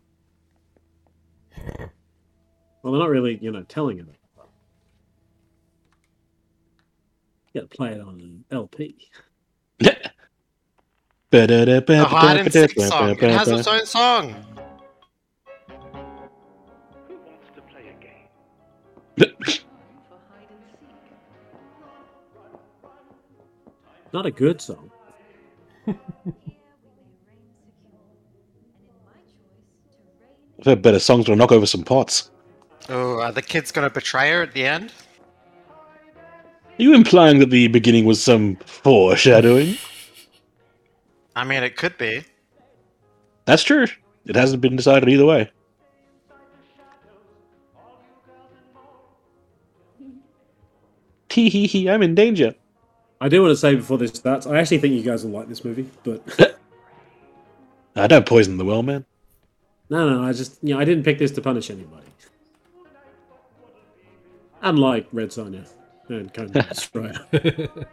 Well, 2.83 2.93
they're 2.93 3.01
not 3.01 3.11
really, 3.11 3.39
you 3.41 3.51
know, 3.51 3.63
telling 3.63 3.99
it. 3.99 4.07
You 7.53 7.63
got 7.63 7.71
to 7.71 7.77
play 7.77 7.93
it 7.93 8.01
on 8.01 8.21
an 8.21 8.45
LP. 8.51 9.09
Oh, 12.01 12.05
the 12.11 12.17
hide 12.17 12.37
and 12.39 12.53
seek 12.53 12.81
song. 12.81 13.11
It 13.11 13.21
has 13.21 13.49
its 13.49 13.67
own 13.67 13.87
song. 13.87 14.35
Not 24.13 24.27
a 24.27 24.31
good 24.31 24.61
song. 24.61 24.91
I've 30.59 30.65
heard 30.65 30.83
better 30.83 30.99
songs 30.99 31.27
to 31.27 31.37
knock 31.37 31.53
over 31.53 31.67
some 31.67 31.83
pots. 31.83 32.31
Oh, 32.89 33.21
are 33.21 33.33
the 33.33 33.43
kids 33.43 33.73
gonna 33.73 33.91
betray 33.91 34.31
her 34.31 34.43
at 34.43 34.53
the 34.53 34.65
end? 34.65 34.93
Are 36.79 36.83
you 36.83 36.95
implying 36.95 37.39
that 37.41 37.51
the 37.51 37.69
beginning 37.69 38.05
was 38.05 38.23
some 38.23 38.57
foreshadowing? 38.57 39.77
I 41.35 41.45
mean, 41.45 41.63
it 41.63 41.77
could 41.77 41.99
be. 41.99 42.25
That's 43.45 43.63
true. 43.63 43.87
It 44.27 44.37
hasn't 44.37 44.61
been 44.61 44.77
decided 44.77 45.09
either 45.09 45.27
way. 45.27 45.51
Tee 51.29 51.49
hee 51.49 51.67
hee, 51.67 51.91
I'm 51.91 52.03
in 52.03 52.15
danger. 52.15 52.55
I 53.21 53.29
do 53.29 53.43
want 53.43 53.53
to 53.53 53.57
say 53.57 53.75
before 53.75 53.99
this 53.99 54.13
starts, 54.13 54.47
I 54.47 54.59
actually 54.59 54.79
think 54.79 54.95
you 54.95 55.03
guys 55.03 55.25
will 55.25 55.33
like 55.33 55.49
this 55.49 55.65
movie, 55.65 55.89
but 56.05 56.59
I 57.97 58.07
don't 58.07 58.27
poison 58.27 58.57
the 58.57 58.65
well, 58.65 58.83
man. 58.83 59.05
No, 59.91 60.09
no, 60.11 60.23
I 60.25 60.33
just 60.33 60.59
you 60.63 60.75
know 60.75 60.81
I 60.81 60.85
didn't 60.85 61.05
pick 61.05 61.19
this 61.19 61.31
to 61.33 61.41
punish 61.43 61.71
anybody. 61.71 62.07
Unlike 64.63 65.09
Red 65.13 65.29
Sonja 65.29 65.69
and 66.09 66.33
Conan 66.33 66.53
the 66.53 66.63
Destroyer, 66.69 67.87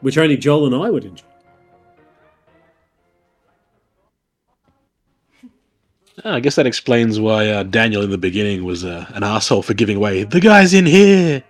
which 0.00 0.18
only 0.18 0.36
Joel 0.36 0.66
and 0.66 0.74
I 0.74 0.90
would 0.90 1.04
enjoy. 1.04 1.24
Ah, 6.24 6.34
I 6.34 6.40
guess 6.40 6.56
that 6.56 6.66
explains 6.66 7.20
why 7.20 7.48
uh, 7.48 7.62
Daniel 7.62 8.02
in 8.02 8.10
the 8.10 8.18
beginning 8.18 8.64
was 8.64 8.84
uh, 8.84 9.06
an 9.10 9.22
asshole 9.22 9.62
for 9.62 9.74
giving 9.74 9.96
away 9.96 10.24
the 10.24 10.40
guys 10.40 10.74
in 10.74 10.84
here 10.84 11.44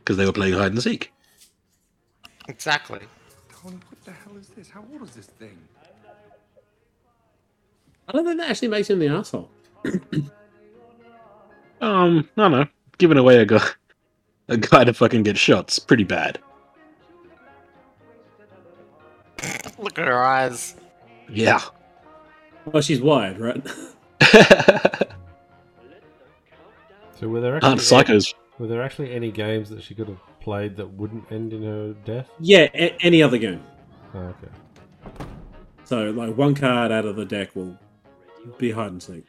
because 0.00 0.16
they 0.16 0.26
were 0.26 0.32
playing 0.32 0.54
hide 0.54 0.72
and 0.72 0.82
seek. 0.82 1.12
Exactly. 2.48 3.00
Tony, 3.62 3.76
what 3.76 4.04
the 4.04 4.10
hell 4.12 4.36
is 4.36 4.48
this? 4.48 4.70
How 4.70 4.84
old 4.92 5.02
is 5.02 5.10
this 5.14 5.26
thing? 5.26 5.56
I 8.08 8.12
don't 8.12 8.24
think 8.24 8.38
that 8.40 8.50
actually 8.50 8.68
makes 8.68 8.88
him 8.90 8.98
the 8.98 9.08
asshole. 9.08 9.50
Um, 11.80 12.28
I 12.36 12.40
don't 12.42 12.50
know. 12.50 12.66
Giving 12.98 13.18
away 13.18 13.36
a 13.36 13.46
guy, 13.46 13.64
a 14.48 14.56
guy 14.56 14.82
to 14.82 14.92
fucking 14.92 15.22
get 15.22 15.38
shot's 15.38 15.78
pretty 15.78 16.02
bad. 16.02 16.40
Look 19.78 19.96
at 19.96 20.08
her 20.08 20.20
eyes. 20.20 20.74
Yeah. 21.28 21.60
Well, 22.64 22.82
she's 22.82 23.00
wired, 23.00 23.38
right? 23.38 23.64
So 27.20 27.28
were 27.28 27.40
there 27.40 27.54
Aren't 27.54 27.64
actually 27.64 28.04
psychos. 28.04 28.34
were 28.58 28.66
there 28.68 28.82
actually 28.82 29.12
any 29.12 29.30
games 29.32 29.68
that 29.70 29.82
she 29.82 29.94
could 29.94 30.08
have 30.08 30.20
played 30.40 30.76
that 30.76 30.86
wouldn't 30.86 31.30
end 31.32 31.52
in 31.52 31.62
her 31.64 31.92
death? 32.04 32.28
yeah, 32.40 32.68
a- 32.74 32.96
any 33.00 33.22
other 33.22 33.38
game. 33.38 33.62
Oh, 34.14 34.18
okay. 34.20 34.48
So, 35.84 36.10
like, 36.10 36.36
one 36.36 36.54
card 36.54 36.92
out 36.92 37.06
of 37.06 37.16
the 37.16 37.24
deck 37.24 37.56
will 37.56 37.76
be 38.58 38.70
hide 38.70 38.92
and 38.92 39.02
seek. 39.02 39.24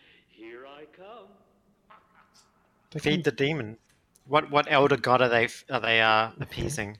Feed 2.98 3.24
the 3.24 3.32
demon. 3.32 3.78
What 4.26 4.50
what 4.52 4.68
elder 4.70 4.98
god 4.98 5.22
are 5.22 5.30
they 5.30 5.48
are 5.70 5.80
they 5.80 6.02
uh 6.02 6.30
appeasing? 6.40 6.98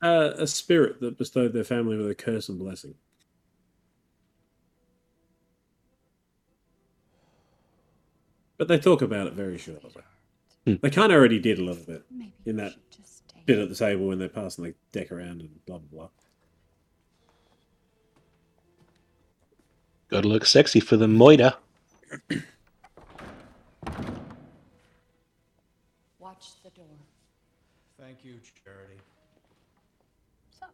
Uh, 0.00 0.32
a 0.36 0.46
spirit 0.48 1.00
that 1.00 1.16
bestowed 1.16 1.52
their 1.52 1.62
family 1.62 1.96
with 1.96 2.10
a 2.10 2.14
curse 2.14 2.48
and 2.48 2.58
blessing. 2.58 2.94
But 8.58 8.66
they 8.66 8.78
talk 8.78 9.00
about 9.00 9.28
it 9.28 9.34
very 9.34 9.58
shortly. 9.58 10.02
Hmm. 10.66 10.74
They 10.82 10.90
kind 10.90 11.12
of 11.12 11.18
already 11.18 11.38
did 11.38 11.58
a 11.58 11.64
little 11.64 11.84
bit 11.84 12.04
in 12.46 12.56
that 12.56 12.74
bit 13.46 13.58
at 13.58 13.68
the 13.68 13.74
table 13.74 14.06
when 14.06 14.18
they're 14.18 14.28
passing 14.28 14.64
the 14.64 14.74
deck 14.92 15.10
around 15.10 15.40
and 15.40 15.64
blah 15.66 15.78
blah 15.78 15.88
blah. 15.90 16.08
Gotta 20.08 20.28
look 20.28 20.46
sexy 20.46 20.78
for 20.78 20.96
the 20.96 21.06
moida. 21.06 21.56
Watch 26.18 26.62
the 26.62 26.70
door. 26.70 26.84
Thank 28.00 28.24
you, 28.24 28.34
Charity. 28.64 28.98
So, 30.58 30.66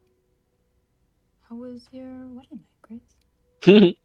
how 1.49 1.57
was 1.57 1.89
your 1.93 2.07
wedding 2.27 2.61
night, 2.85 3.01
Grace? 3.63 3.95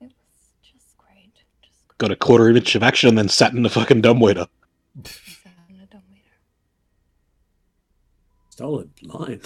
It 0.00 0.12
was 0.12 0.12
just 0.62 0.96
great. 0.96 1.32
Just 1.62 1.98
Got 1.98 2.12
a 2.12 2.16
quarter 2.16 2.48
inch 2.50 2.74
of 2.74 2.82
action 2.82 3.08
and 3.08 3.18
then 3.18 3.28
sat 3.28 3.52
in 3.52 3.62
the 3.62 3.70
fucking 3.70 4.00
dumbwaiter. 4.00 4.46
sat 5.04 5.52
in 5.68 5.80
a 5.80 5.86
dumbwaiter. 5.86 6.36
Stole 8.50 8.84
line. 9.02 9.40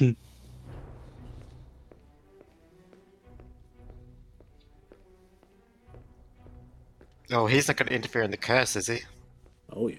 Oh, 7.30 7.46
he's 7.46 7.68
not 7.68 7.76
going 7.76 7.88
to 7.88 7.94
interfere 7.94 8.22
in 8.22 8.30
the 8.30 8.36
curse, 8.36 8.76
is 8.76 8.86
he? 8.86 9.00
Oh 9.72 9.88
yeah. 9.88 9.96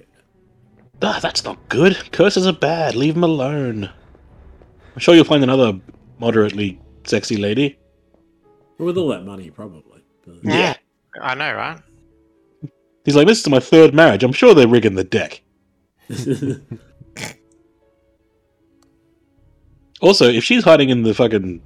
Ah, 1.01 1.19
that's 1.21 1.43
not 1.43 1.69
good. 1.69 2.11
Curses 2.11 2.47
are 2.47 2.53
bad. 2.53 2.95
Leave 2.95 3.15
him 3.15 3.23
alone. 3.23 3.85
I'm 3.85 4.99
sure 4.99 5.15
you'll 5.15 5.23
find 5.23 5.43
another 5.43 5.79
moderately 6.17 6.79
sexy 7.05 7.37
lady. 7.37 7.77
With 8.77 8.97
all 8.97 9.07
that 9.09 9.23
money, 9.25 9.49
probably. 9.49 10.01
But- 10.25 10.43
Yeah. 10.43 10.75
I 11.21 11.35
know, 11.35 11.53
right? 11.53 11.79
He's 13.05 13.15
like, 13.15 13.27
this 13.27 13.39
is 13.39 13.49
my 13.49 13.59
third 13.59 13.93
marriage. 13.93 14.23
I'm 14.23 14.33
sure 14.33 14.53
they're 14.53 14.67
rigging 14.67 14.95
the 14.95 15.03
deck. 15.03 15.41
Also, 20.01 20.29
if 20.29 20.43
she's 20.45 20.63
hiding 20.63 20.89
in 20.89 21.03
the 21.03 21.13
fucking 21.13 21.61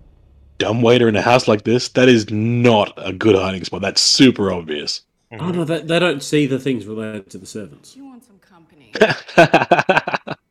dumbwaiter 0.57 1.07
in 1.07 1.15
a 1.15 1.21
house 1.21 1.47
like 1.47 1.63
this, 1.65 1.89
that 1.89 2.09
is 2.09 2.31
not 2.31 2.91
a 2.97 3.13
good 3.13 3.35
hiding 3.35 3.63
spot. 3.63 3.81
That's 3.81 4.01
super 4.01 4.51
obvious. 4.51 5.01
Mm-hmm. 5.33 5.41
oh 5.41 5.51
no, 5.51 5.63
they, 5.65 5.81
they 5.81 5.99
don't 5.99 6.21
see 6.21 6.45
the 6.45 6.59
things 6.59 6.85
related 6.85 7.29
to 7.31 7.37
the 7.37 7.45
servants. 7.45 7.95
You 7.95 8.05
want 8.05 8.23
some 8.23 8.39
company? 8.39 8.93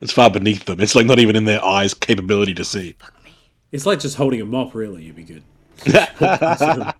It's 0.00 0.12
far 0.12 0.28
beneath 0.28 0.66
them. 0.66 0.80
It's 0.80 0.94
like 0.94 1.06
not 1.06 1.18
even 1.18 1.34
in 1.34 1.46
their 1.46 1.64
eyes' 1.64 1.94
capability 1.94 2.52
to 2.54 2.64
see. 2.64 2.94
It's 3.72 3.86
like 3.86 4.00
just 4.00 4.16
holding 4.18 4.42
a 4.42 4.44
mop. 4.44 4.74
Really, 4.74 5.02
you'd 5.02 5.16
be 5.16 5.24
good. 5.24 5.42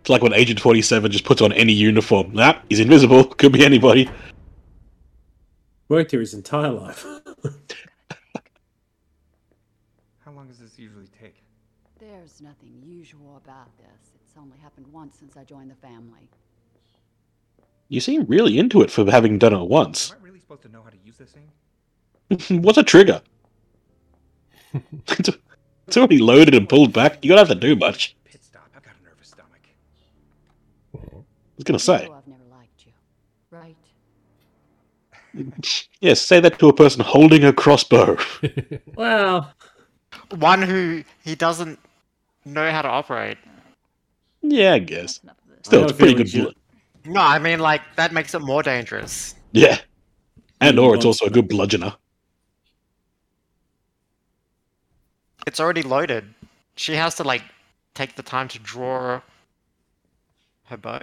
It's 0.00 0.10
like 0.10 0.20
when 0.20 0.34
Agent 0.34 0.60
47 0.60 1.10
just 1.10 1.24
puts 1.24 1.40
on 1.40 1.50
any 1.54 1.72
uniform. 1.72 2.34
Nah, 2.34 2.58
he's 2.68 2.78
invisible. 2.78 3.24
Could 3.38 3.52
be 3.52 3.64
anybody. 3.64 4.10
Worked 5.88 6.10
here 6.10 6.20
his 6.20 6.34
entire 6.34 6.70
life. 6.72 7.06
How 10.22 10.32
long 10.32 10.46
does 10.46 10.58
this 10.58 10.78
usually 10.78 11.08
take? 11.18 11.42
There's 11.98 12.42
nothing 12.42 12.82
usual 12.84 13.40
about 13.42 13.74
this. 13.78 14.03
It's 14.34 14.40
only 14.42 14.58
happened 14.58 14.88
once 14.92 15.16
since 15.16 15.36
I 15.36 15.44
joined 15.44 15.70
the 15.70 15.76
family. 15.76 16.28
You 17.88 18.00
seem 18.00 18.24
really 18.24 18.58
into 18.58 18.82
it 18.82 18.90
for 18.90 19.08
having 19.08 19.38
done 19.38 19.54
it 19.54 19.68
once. 19.68 20.10
Am 20.10 20.18
I 20.20 20.24
really 20.24 20.40
supposed 20.40 20.62
to 20.62 20.68
know 20.70 20.82
how 20.82 20.90
to 20.90 20.96
use 21.04 21.16
this 21.18 21.30
thing? 21.30 22.60
What's 22.62 22.76
a 22.78 22.82
trigger? 22.82 23.22
it's 24.72 25.30
it's 25.86 25.96
already 25.96 26.18
loaded 26.18 26.52
and 26.56 26.68
pulled 26.68 26.92
back. 26.92 27.24
You 27.24 27.28
don't 27.28 27.38
have 27.38 27.46
to 27.46 27.54
do 27.54 27.76
much. 27.76 28.16
Pit 28.24 28.42
stop. 28.42 28.68
I've 28.74 28.82
got 28.82 28.94
a 29.00 29.04
nervous 29.08 29.28
stomach. 29.28 29.68
I 30.96 30.98
was 31.56 31.62
gonna 31.64 31.78
say. 31.78 32.08
I've 32.12 32.26
never 32.26 32.42
liked 32.50 32.86
you, 32.86 32.92
right? 33.52 33.76
Yes, 36.00 36.20
say 36.20 36.40
that 36.40 36.58
to 36.58 36.68
a 36.68 36.72
person 36.72 37.02
holding 37.02 37.44
a 37.44 37.52
crossbow. 37.52 38.16
Well, 38.96 39.52
One 40.30 40.62
who 40.62 41.04
he 41.24 41.36
doesn't 41.36 41.78
know 42.44 42.70
how 42.72 42.82
to 42.82 42.88
operate. 42.88 43.38
Yeah, 44.44 44.74
I 44.74 44.78
guess. 44.78 45.20
Still, 45.62 45.80
got 45.80 45.90
it's 45.90 45.92
a 45.92 45.96
pretty 45.96 46.14
good. 46.14 46.28
she- 46.28 46.40
Blo- 46.42 46.52
No, 47.06 47.20
I 47.20 47.38
mean 47.38 47.58
like 47.58 47.82
that 47.96 48.12
makes 48.12 48.34
it 48.34 48.40
more 48.40 48.62
dangerous. 48.62 49.34
yeah, 49.52 49.78
and 50.60 50.78
or 50.78 50.94
it's 50.94 51.04
also 51.04 51.26
a 51.26 51.30
good 51.30 51.48
bludgeoner. 51.48 51.96
It's 55.46 55.60
already 55.60 55.82
loaded. 55.82 56.24
She 56.76 56.94
has 56.94 57.14
to 57.16 57.24
like 57.24 57.42
take 57.94 58.16
the 58.16 58.22
time 58.22 58.48
to 58.48 58.58
draw 58.58 59.20
her 60.66 60.76
bow. 60.76 61.00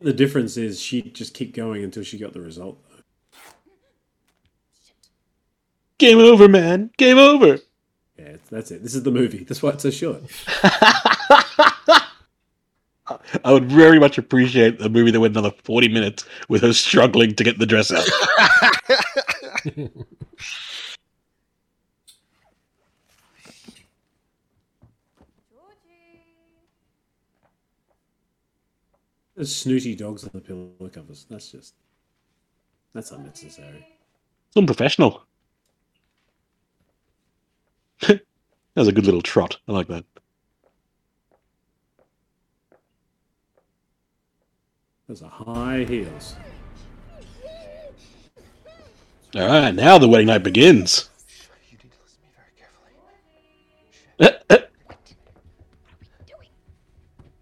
the 0.00 0.12
difference 0.12 0.56
is 0.56 0.80
she'd 0.80 1.14
just 1.14 1.34
keep 1.34 1.54
going 1.54 1.82
until 1.82 2.02
she 2.02 2.18
got 2.18 2.32
the 2.32 2.40
result. 2.40 2.78
Game 5.98 6.18
over, 6.18 6.48
man. 6.48 6.90
Game 6.96 7.18
over. 7.18 7.58
Yeah, 8.18 8.36
that's 8.50 8.70
it. 8.70 8.82
This 8.82 8.94
is 8.94 9.02
the 9.02 9.10
movie. 9.10 9.44
That's 9.44 9.62
why 9.62 9.70
it's 9.70 9.82
so 9.82 9.90
short. 9.90 10.22
I 13.44 13.52
would 13.52 13.70
very 13.70 13.98
much 13.98 14.18
appreciate 14.18 14.80
a 14.80 14.88
movie 14.88 15.10
that 15.10 15.20
went 15.20 15.36
another 15.36 15.54
40 15.64 15.88
minutes 15.88 16.24
with 16.48 16.62
her 16.62 16.72
struggling 16.72 17.34
to 17.34 17.44
get 17.44 17.58
the 17.58 17.66
dress 17.66 17.92
out. 17.92 18.08
There's 29.40 29.56
snooty 29.56 29.94
dogs 29.96 30.24
on 30.24 30.32
the 30.34 30.40
pillow 30.42 30.90
covers. 30.92 31.24
That's 31.30 31.50
just 31.50 31.72
that's 32.92 33.10
unnecessary. 33.10 33.86
It's 34.48 34.56
unprofessional. 34.56 35.22
that 38.00 38.20
was 38.76 38.88
a 38.88 38.92
good 38.92 39.06
little 39.06 39.22
trot. 39.22 39.56
I 39.66 39.72
like 39.72 39.88
that. 39.88 40.04
Those 45.10 45.22
are 45.24 45.28
high 45.28 45.82
heels. 45.82 46.36
All 49.34 49.44
right, 49.44 49.74
now 49.74 49.98
the 49.98 50.06
wedding 50.06 50.28
night 50.28 50.44
begins. 50.44 51.10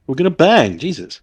We're 0.07 0.15
gonna 0.15 0.31
bang, 0.31 0.79
Jesus. 0.79 1.21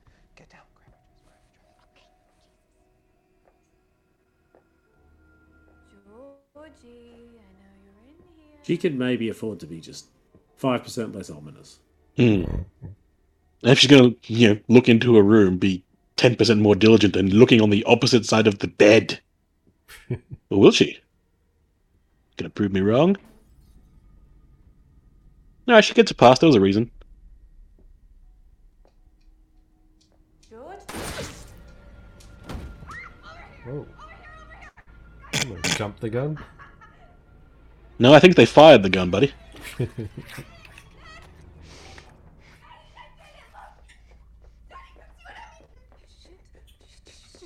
She 8.61 8.77
could 8.77 8.95
maybe 8.95 9.29
afford 9.29 9.59
to 9.61 9.65
be 9.65 9.81
just 9.81 10.09
five 10.57 10.83
percent 10.83 11.15
less 11.15 11.31
ominous. 11.31 11.79
Hmm. 12.17 12.43
If 13.63 13.79
she's 13.79 13.89
gonna, 13.89 14.11
you 14.27 14.49
know, 14.49 14.59
look 14.67 14.87
into 14.87 15.17
a 15.17 15.23
room, 15.23 15.57
be 15.57 15.83
ten 16.17 16.35
percent 16.35 16.61
more 16.61 16.75
diligent 16.75 17.13
than 17.13 17.29
looking 17.29 17.61
on 17.61 17.69
the 17.69 17.83
opposite 17.85 18.25
side 18.25 18.47
of 18.47 18.59
the 18.59 18.67
bed. 18.67 19.19
or 20.49 20.59
will 20.59 20.71
she? 20.71 20.99
Gonna 22.37 22.49
prove 22.49 22.73
me 22.73 22.81
wrong? 22.81 23.17
No, 25.67 25.81
she 25.81 25.93
gets 25.93 26.11
a 26.11 26.15
pass. 26.15 26.39
There 26.39 26.47
was 26.47 26.55
a 26.55 26.61
reason. 26.61 26.91
Oh. 33.67 33.85
Someone 35.33 35.61
jumped 35.63 36.01
the 36.01 36.09
gun. 36.09 36.37
No, 37.97 38.13
I 38.13 38.19
think 38.19 38.35
they 38.35 38.45
fired 38.45 38.83
the 38.83 38.89
gun, 38.89 39.09
buddy. 39.09 39.33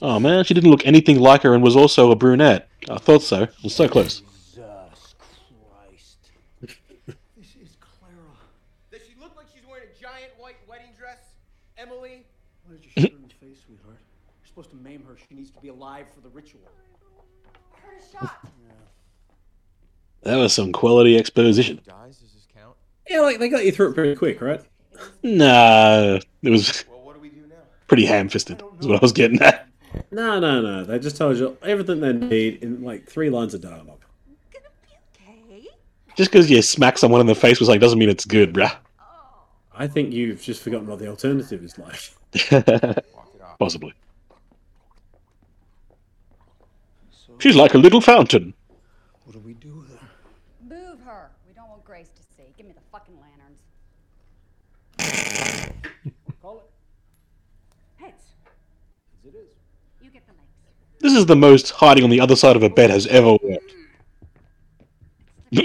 Oh 0.01 0.19
man, 0.19 0.43
she 0.45 0.53
didn't 0.53 0.71
look 0.71 0.85
anything 0.85 1.19
like 1.19 1.43
her 1.43 1.53
and 1.53 1.61
was 1.63 1.75
also 1.75 2.11
a 2.11 2.15
brunette. 2.15 2.69
I 2.89 2.97
thought 2.97 3.21
so. 3.21 3.43
It 3.43 3.53
was 3.63 3.75
so 3.75 3.87
close. 3.87 4.21
Jesus 4.21 4.27
Christ. 5.55 6.17
This 7.37 7.55
is 7.61 7.77
Clara. 7.79 8.15
Does 8.91 9.01
she 9.07 9.15
look 9.19 9.35
like 9.35 9.47
she's 9.53 9.65
wearing 9.69 9.85
a 9.85 10.01
giant 10.01 10.31
white 10.37 10.57
wedding 10.67 10.91
dress, 10.97 11.17
Emily? 11.77 12.25
Why 12.65 12.75
did 12.75 12.85
you 12.85 12.91
shoot 12.91 13.11
her 13.11 13.17
in 13.17 13.23
the 13.23 13.45
face, 13.45 13.61
sweetheart? 13.65 13.97
You're 14.41 14.47
supposed 14.47 14.69
to 14.71 14.77
maim 14.77 15.03
her. 15.07 15.17
She 15.27 15.35
needs 15.35 15.51
to 15.51 15.59
be 15.59 15.67
alive 15.69 16.07
for 16.13 16.21
the 16.21 16.29
ritual. 16.29 16.61
That 20.23 20.35
was 20.35 20.53
some 20.53 20.73
quality 20.73 21.17
exposition. 21.17 21.79
Yeah, 23.09 23.21
like 23.21 23.39
they 23.39 23.47
got 23.49 23.65
you 23.65 23.71
through 23.71 23.91
it 23.91 23.93
pretty 23.95 24.15
quick, 24.15 24.41
right? 24.41 24.61
Nah, 25.23 26.19
it 26.43 26.49
was 26.49 26.83
pretty 27.87 28.05
ham-fisted. 28.05 28.61
Is 28.79 28.87
what 28.87 28.97
I 28.97 28.99
was 29.01 29.13
getting 29.13 29.41
at. 29.41 29.68
No, 30.11 30.39
no, 30.39 30.61
no. 30.61 30.83
They 30.83 30.99
just 30.99 31.17
told 31.17 31.37
you 31.37 31.57
everything 31.63 31.99
they 31.99 32.13
need 32.13 32.63
in 32.63 32.83
like 32.83 33.07
three 33.07 33.29
lines 33.29 33.53
of 33.53 33.61
dialogue. 33.61 33.99
Just 36.15 36.31
because 36.31 36.49
you 36.51 36.61
smack 36.61 36.97
someone 36.97 37.21
in 37.21 37.27
the 37.27 37.35
face 37.35 37.59
was 37.59 37.69
like 37.69 37.79
doesn't 37.79 37.97
mean 37.97 38.09
it's 38.09 38.25
good, 38.25 38.53
bruh. 38.53 38.75
I 39.73 39.87
think 39.87 40.11
you've 40.11 40.41
just 40.41 40.61
forgotten 40.61 40.87
what 40.87 40.99
the 40.99 41.07
alternative 41.07 41.63
is 41.63 41.77
like. 41.77 42.11
Possibly. 43.59 43.93
She's 47.37 47.55
like 47.55 47.73
a 47.73 47.77
little 47.77 48.01
fountain. 48.01 48.53
What 49.23 49.31
do 49.31 49.39
we 49.39 49.53
do 49.53 49.75
with 49.75 49.97
her? 49.97 50.07
Move 50.67 50.99
her. 51.05 51.29
We 51.47 51.53
don't 51.53 51.69
want 51.69 51.85
Grace 51.85 52.09
to 52.09 52.21
see. 52.35 52.51
Give 52.57 52.65
me 52.67 52.73
the 52.73 52.81
fucking 52.91 53.15
lanterns. 53.21 53.61
Call 56.41 56.59
it. 56.59 58.03
Heads. 58.03 58.33
As 59.19 59.33
it 59.33 59.37
is. 59.37 59.47
You 60.01 60.11
get 60.11 60.27
the 60.27 60.33
legs. 60.33 60.49
This 60.99 61.13
is 61.13 61.25
the 61.25 61.35
most 61.35 61.71
hiding 61.71 62.03
on 62.03 62.09
the 62.09 62.19
other 62.19 62.35
side 62.35 62.55
of 62.55 62.63
a 62.63 62.69
bed 62.69 62.89
has 62.89 63.07
ever 63.07 63.37
worked. 63.41 63.75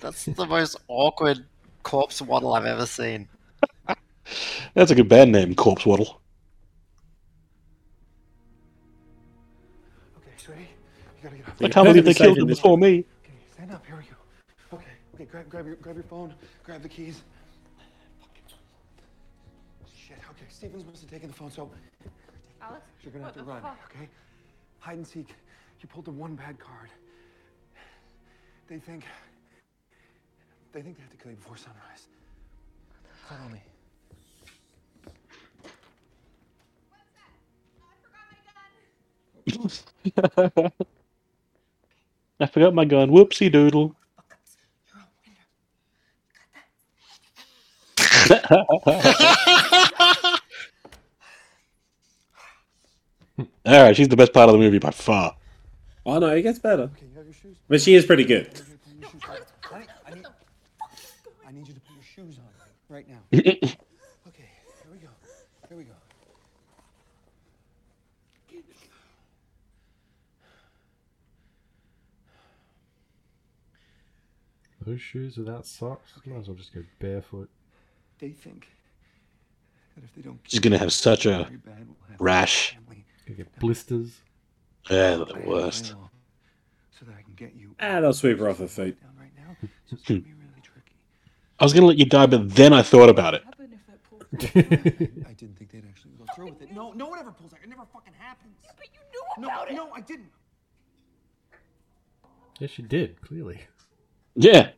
That's 0.00 0.24
the 0.24 0.46
most 0.46 0.76
awkward 0.88 1.44
corpse 1.82 2.22
waddle 2.22 2.54
I've 2.54 2.66
ever 2.66 2.86
seen. 2.86 3.28
That's 4.74 4.90
a 4.92 4.94
good 4.94 5.08
band 5.08 5.32
name, 5.32 5.54
Corpse 5.54 5.84
Waddle. 5.84 6.20
Okay, 10.18 10.30
sweetie, 10.36 10.60
you 10.60 10.68
gotta 11.22 11.36
get 11.36 11.48
up. 11.48 11.54
I 11.60 11.68
can't 11.68 11.86
believe 11.86 12.04
they 12.04 12.14
killed 12.14 12.38
him 12.38 12.46
before 12.46 12.78
me. 12.78 13.04
Stand 13.54 13.72
up. 13.72 13.84
Here 13.84 13.96
we 13.96 14.02
go. 14.04 14.76
Okay, 14.76 14.86
okay. 15.14 15.24
Grab, 15.24 15.48
grab 15.48 15.66
your, 15.66 15.74
grab 15.76 15.96
your 15.96 16.04
phone. 16.04 16.32
Grab 16.64 16.82
the 16.82 16.88
keys. 16.88 17.22
Stevens 20.60 20.84
must 20.84 21.00
have 21.00 21.10
taken 21.10 21.28
the 21.28 21.34
phone. 21.34 21.50
So 21.50 21.70
Alex, 22.60 22.82
you're 23.02 23.10
gonna 23.10 23.24
have 23.24 23.32
to 23.32 23.44
run. 23.44 23.62
Okay. 23.64 24.06
Hide 24.80 24.98
and 24.98 25.06
seek. 25.06 25.34
You 25.80 25.88
pulled 25.88 26.04
the 26.04 26.10
one 26.10 26.34
bad 26.34 26.58
card. 26.58 26.90
They 28.68 28.78
think. 28.78 29.04
They 30.74 30.82
think 30.82 30.98
they 30.98 31.02
have 31.02 31.10
to 31.12 31.16
kill 31.16 31.30
you 31.30 31.38
before 31.38 31.56
sunrise. 31.56 32.08
Follow 33.26 33.48
me. 33.48 33.62
I 42.38 42.44
forgot 42.44 42.74
my 42.74 42.84
gun. 42.84 43.08
Whoopsie 43.08 43.50
doodle. 43.50 43.96
All 53.66 53.82
right, 53.82 53.96
she's 53.96 54.08
the 54.08 54.16
best 54.16 54.32
part 54.32 54.48
of 54.48 54.54
the 54.54 54.58
movie 54.58 54.78
by 54.78 54.90
far. 54.90 55.36
Oh 56.04 56.18
no, 56.18 56.28
it 56.28 56.42
gets 56.42 56.58
better. 56.58 56.90
But 57.68 57.80
she 57.80 57.94
is 57.94 58.06
pretty 58.06 58.24
good. 58.24 58.60
I 61.46 61.52
need, 61.52 61.66
you 61.68 61.74
to 61.74 61.80
put 61.80 61.94
your 61.94 62.04
shoes 62.04 62.38
on 62.38 62.44
right 62.88 63.06
now. 63.08 63.18
okay, 63.32 63.48
here 63.48 64.92
we 64.92 64.98
go. 64.98 65.08
Here 65.68 65.78
we 65.78 65.84
go. 65.84 65.92
Those 74.86 75.00
shoes 75.00 75.36
without 75.36 75.66
socks? 75.66 76.12
Might 76.24 76.38
as 76.38 76.48
well 76.48 76.56
just 76.56 76.74
go 76.74 76.82
barefoot. 76.98 77.50
They 78.18 78.30
think 78.30 78.68
that 79.94 80.04
if 80.04 80.14
they 80.14 80.22
don't. 80.22 80.40
She's 80.44 80.60
gonna 80.60 80.78
have 80.78 80.92
such 80.92 81.26
a 81.26 81.44
very 81.44 81.56
bad, 81.56 81.86
rash. 82.18 82.76
Gonna 83.30 83.44
get 83.44 83.60
blisters. 83.60 84.20
Yeah, 84.90 85.16
they're 85.16 85.24
the 85.24 85.42
worst. 85.46 85.94
So 86.98 87.04
that 87.06 87.14
I 87.16 87.22
can 87.22 87.34
get 87.36 87.54
you. 87.54 87.76
Ah, 87.78 88.00
they'll 88.00 88.12
sweep 88.12 88.40
her 88.40 88.48
off 88.48 88.58
her 88.58 88.66
feet. 88.66 88.98
I 90.08 91.64
was 91.64 91.72
gonna 91.72 91.86
let 91.86 91.96
you 91.96 92.06
die, 92.06 92.26
but 92.26 92.50
then 92.50 92.72
I 92.72 92.82
thought 92.82 93.08
about 93.08 93.34
it. 93.34 93.44
I 94.32 95.32
didn't 95.32 95.56
think 95.58 95.70
they'd 95.70 95.84
actually 95.88 96.10
go 96.18 96.24
through 96.34 96.46
with 96.46 96.62
it. 96.62 96.72
No, 96.72 96.90
no 96.92 97.06
one 97.06 97.20
ever 97.20 97.30
pulls 97.30 97.52
out. 97.52 97.60
It 97.62 97.68
never 97.68 97.84
fucking 97.92 98.14
happens. 98.18 98.56
Yeah, 98.64 98.70
but 98.76 98.86
you 98.92 99.00
knew 99.12 99.44
about 99.44 99.68
no, 99.68 99.72
it. 99.72 99.76
No, 99.76 99.92
I 99.92 100.00
didn't. 100.00 100.30
Yes, 102.58 102.70
she 102.70 102.82
did, 102.82 103.20
clearly. 103.20 103.60
Yeah. 104.34 104.70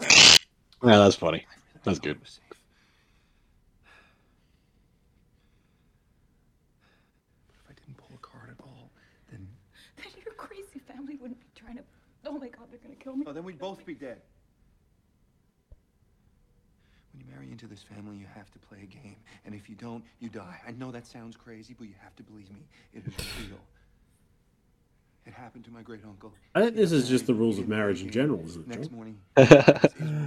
Yeah, 0.82 0.98
that's 0.98 1.16
funny. 1.16 1.46
That's 1.84 1.98
good. 1.98 2.18
But 2.20 2.28
if 7.54 7.64
I 7.68 7.72
didn't 7.74 7.96
pull 7.96 8.14
a 8.14 8.18
card 8.18 8.50
at 8.50 8.64
all, 8.64 8.90
then. 9.30 9.46
Then 9.96 10.06
your 10.24 10.34
crazy 10.34 10.78
family 10.78 11.16
wouldn't 11.16 11.40
be 11.40 11.46
trying 11.54 11.76
to. 11.76 11.82
Oh 12.26 12.32
my 12.32 12.48
god, 12.48 12.68
they're 12.70 12.80
gonna 12.82 12.94
kill 12.94 13.16
me. 13.16 13.24
Oh, 13.26 13.32
then 13.32 13.44
we'd 13.44 13.58
both 13.58 13.84
be 13.84 13.94
dead. 13.94 14.22
When 17.12 17.20
you 17.20 17.26
marry 17.32 17.50
into 17.50 17.66
this 17.66 17.82
family, 17.82 18.16
you 18.16 18.26
have 18.34 18.50
to 18.52 18.58
play 18.58 18.82
a 18.82 18.86
game, 18.86 19.16
and 19.44 19.54
if 19.54 19.68
you 19.68 19.74
don't, 19.74 20.04
you 20.20 20.28
die. 20.28 20.60
I 20.66 20.70
know 20.72 20.90
that 20.92 21.06
sounds 21.06 21.36
crazy, 21.36 21.74
but 21.76 21.88
you 21.88 21.94
have 22.02 22.14
to 22.16 22.22
believe 22.22 22.50
me. 22.50 22.68
It 22.94 23.06
is 23.06 23.14
real. 23.38 23.58
It 25.26 25.34
happened 25.34 25.64
to 25.66 25.70
my 25.70 25.82
great 25.82 26.00
uncle. 26.04 26.32
I 26.54 26.62
think 26.62 26.76
this 26.76 26.92
is 26.92 27.08
just 27.08 27.26
the 27.26 27.34
rules 27.34 27.58
of 27.58 27.68
marriage 27.68 28.02
in 28.02 28.10
general, 28.10 28.42
isn't 28.44 28.62
it? 28.62 28.68
Next 28.68 28.88
John? 28.88 28.96
morning, 28.96 29.18
his 29.36 29.48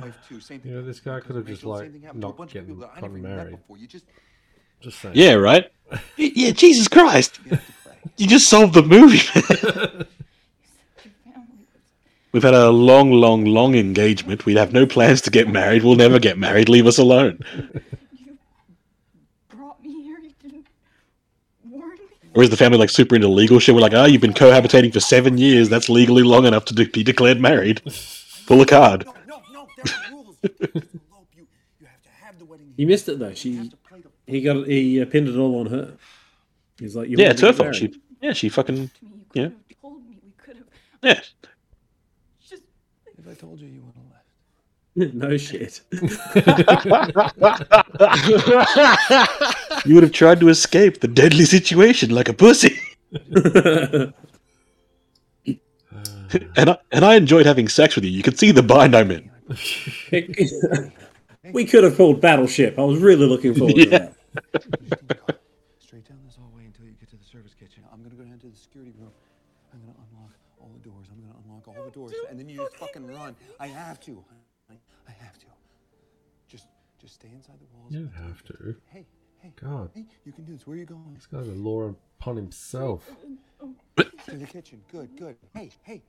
wife 0.02 0.16
too. 0.30 0.40
Same 0.40 0.60
thing. 0.60 0.72
You 0.72 0.78
know, 0.78 0.84
this 0.86 1.00
guy 1.00 1.20
could 1.20 1.36
have 1.36 1.46
just 1.46 1.64
Rachel, 1.64 1.72
like 1.72 1.82
same 1.84 1.92
thing 1.94 2.02
happened 2.04 2.22
to 2.22 2.28
a 2.28 2.30
not 2.30 2.38
bunch 2.38 2.56
of 2.56 2.68
getting 2.68 2.80
that 2.80 2.92
I 2.96 3.02
never 3.02 3.18
even 3.18 3.30
met 3.30 3.38
married. 3.38 3.52
before. 3.58 3.78
You 3.78 3.88
just 3.88 4.06
Just 4.82 5.00
saying. 5.00 5.16
Yeah, 5.18 5.34
right? 5.34 5.70
Yeah, 6.18 6.52
Jesus 6.52 6.88
Christ. 6.88 7.40
You 8.18 8.28
just 8.28 8.50
solved 8.50 8.74
the 8.74 8.84
movie. 8.84 9.22
We've 12.32 12.42
had 12.44 12.56
a 12.56 12.70
long, 12.72 13.12
long, 13.12 13.46
long 13.46 13.76
engagement. 13.76 14.46
We 14.46 14.56
have 14.56 14.74
no 14.74 14.88
plans 14.88 15.22
to 15.22 15.30
get 15.30 15.48
married. 15.50 15.84
We'll 15.84 15.96
never 15.96 16.18
get 16.18 16.38
married. 16.40 16.68
Leave 16.68 16.88
us 16.88 16.98
alone. 16.98 17.40
Brought 19.50 19.84
me 19.84 20.02
here, 20.02 20.18
you 20.20 20.32
didn't 20.42 20.66
warn 21.70 21.92
me. 21.92 22.23
Or 22.36 22.44
is 22.44 22.50
the 22.50 22.58
family 22.58 22.78
like 22.78 22.90
super 22.90 23.16
into 23.16 23.28
legal 23.28 23.60
shit? 23.60 23.76
We're 23.76 23.82
like, 23.82 23.94
oh, 23.94 24.06
you've 24.06 24.22
been 24.22 24.34
cohabitating 24.34 24.92
for 24.94 25.00
seven 25.00 25.38
years. 25.38 25.70
That's 25.70 25.88
legally 25.90 26.24
long 26.24 26.46
enough 26.46 26.66
to 26.66 26.74
de- 26.74 26.86
be 26.86 27.04
declared 27.04 27.40
married. 27.40 27.82
Pull 28.48 28.62
a 28.62 28.66
card. 28.66 29.06
He 32.76 32.86
missed 32.86 33.08
it 33.08 33.20
though. 33.20 33.34
She, 33.34 33.70
he 34.26 34.42
got, 34.42 34.66
he 34.68 35.00
uh, 35.02 35.06
pinned 35.06 35.28
it 35.30 35.38
all 35.38 35.60
on 35.60 35.68
her. 35.68 35.94
He's 36.80 36.96
like, 36.96 37.08
Yeah, 37.10 37.30
it's 37.30 37.42
her 37.42 37.54
fault. 37.54 37.76
She, 37.76 37.94
yeah, 38.22 38.34
she 38.34 38.50
fucking, 38.50 38.90
yeah, 39.34 39.50
Told 39.82 40.04
me 40.04 40.18
we 40.24 40.32
could 40.38 40.58
have. 40.58 40.66
yeah. 41.04 41.20
If 43.16 43.28
I 43.30 43.34
told 43.36 43.60
you, 43.62 43.68
you 43.68 43.82
would 43.82 43.83
have 43.83 43.83
left. 43.83 43.83
no 44.96 45.38
shit. 45.38 45.82
you 49.86 49.96
would 49.96 50.04
have 50.04 50.12
tried 50.12 50.40
to 50.40 50.50
escape 50.50 51.00
the 51.00 51.08
deadly 51.08 51.46
situation 51.46 52.12
like 52.12 52.30
a 52.30 52.34
pussy. 52.34 52.80
and 56.56 56.70
I, 56.70 56.78
and 56.92 57.04
I 57.04 57.16
enjoyed 57.16 57.48
having 57.48 57.68
sex 57.68 57.96
with 57.96 58.06
you. 58.06 58.12
You 58.12 58.22
could 58.22 58.38
see 58.38 58.52
the 58.52 58.62
bind 58.62 58.96
I'm 58.96 59.10
in. 59.10 59.32
we 61.54 61.66
could 61.66 61.84
have 61.84 61.98
called 61.98 62.22
Battleship. 62.22 62.78
I 62.78 62.84
was 62.84 63.00
really 63.00 63.26
looking 63.26 63.56
forward 63.56 63.76
to 63.76 63.86
that. 63.90 64.14
Straight 65.80 66.08
down 66.08 66.20
this 66.24 66.36
hallway 66.36 66.66
until 66.66 66.86
you 66.86 66.94
get 67.00 67.10
to 67.10 67.18
the 67.18 67.26
service 67.26 67.56
kitchen. 67.60 67.84
I'm 67.92 68.04
gonna 68.04 68.14
go 68.16 68.24
down 68.24 68.38
to 68.40 68.48
the 68.48 68.56
security 68.56 68.94
room. 69.00 69.10
I'm 69.74 69.80
gonna 69.80 69.94
unlock 70.12 70.34
all 70.62 70.70
the 70.72 70.80
doors. 70.88 71.08
I'm 71.12 71.20
gonna 71.20 71.34
unlock 71.46 71.68
all 71.68 71.86
the 71.86 71.92
doors, 71.92 72.14
and 72.30 72.40
then 72.40 72.48
you 72.48 72.58
just 72.58 72.76
fucking 72.78 73.08
run. 73.08 73.36
I 73.60 73.68
have 73.68 74.00
to. 74.02 74.24
I, 77.04 77.08
I 77.08 77.10
have 77.10 77.12
to. 77.12 77.12
Just, 77.12 77.12
just 77.12 77.16
stay 77.16 77.30
inside 77.36 77.56
the 77.60 77.78
walls. 77.78 77.92
You 77.92 78.00
don't 78.00 78.28
have 78.28 78.44
to. 78.46 78.76
Hey, 78.92 79.06
hey, 79.42 79.54
God. 79.62 79.90
hey, 79.94 80.06
you 80.26 80.32
can 80.32 80.46
do 80.46 80.54
this. 80.54 80.66
Where 80.66 80.76
are 80.76 80.80
you 80.80 80.86
going? 80.86 81.14
This 81.14 81.26
guy's 81.26 81.48
a 81.48 81.52
law 81.52 81.94
upon 82.20 82.36
himself. 82.36 83.10
To 83.98 84.38
the 84.38 84.46
kitchen. 84.46 84.82
Good, 84.92 85.18
good. 85.18 85.36
Hey, 85.54 85.70
hey. 85.84 86.02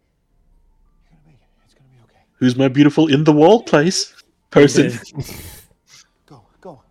You're 1.05 1.11
gonna 1.11 1.23
make 1.27 1.41
it. 1.41 1.49
It's 1.65 1.75
gonna 1.75 1.91
be 1.91 1.99
okay. 2.05 2.23
Who's 2.35 2.57
my 2.57 2.69
beautiful 2.69 3.09
in 3.09 3.25
the 3.25 3.33
wall 3.33 3.63
place 3.63 4.15
person? 4.51 4.93
Go, 6.27 6.45
go. 6.61 6.83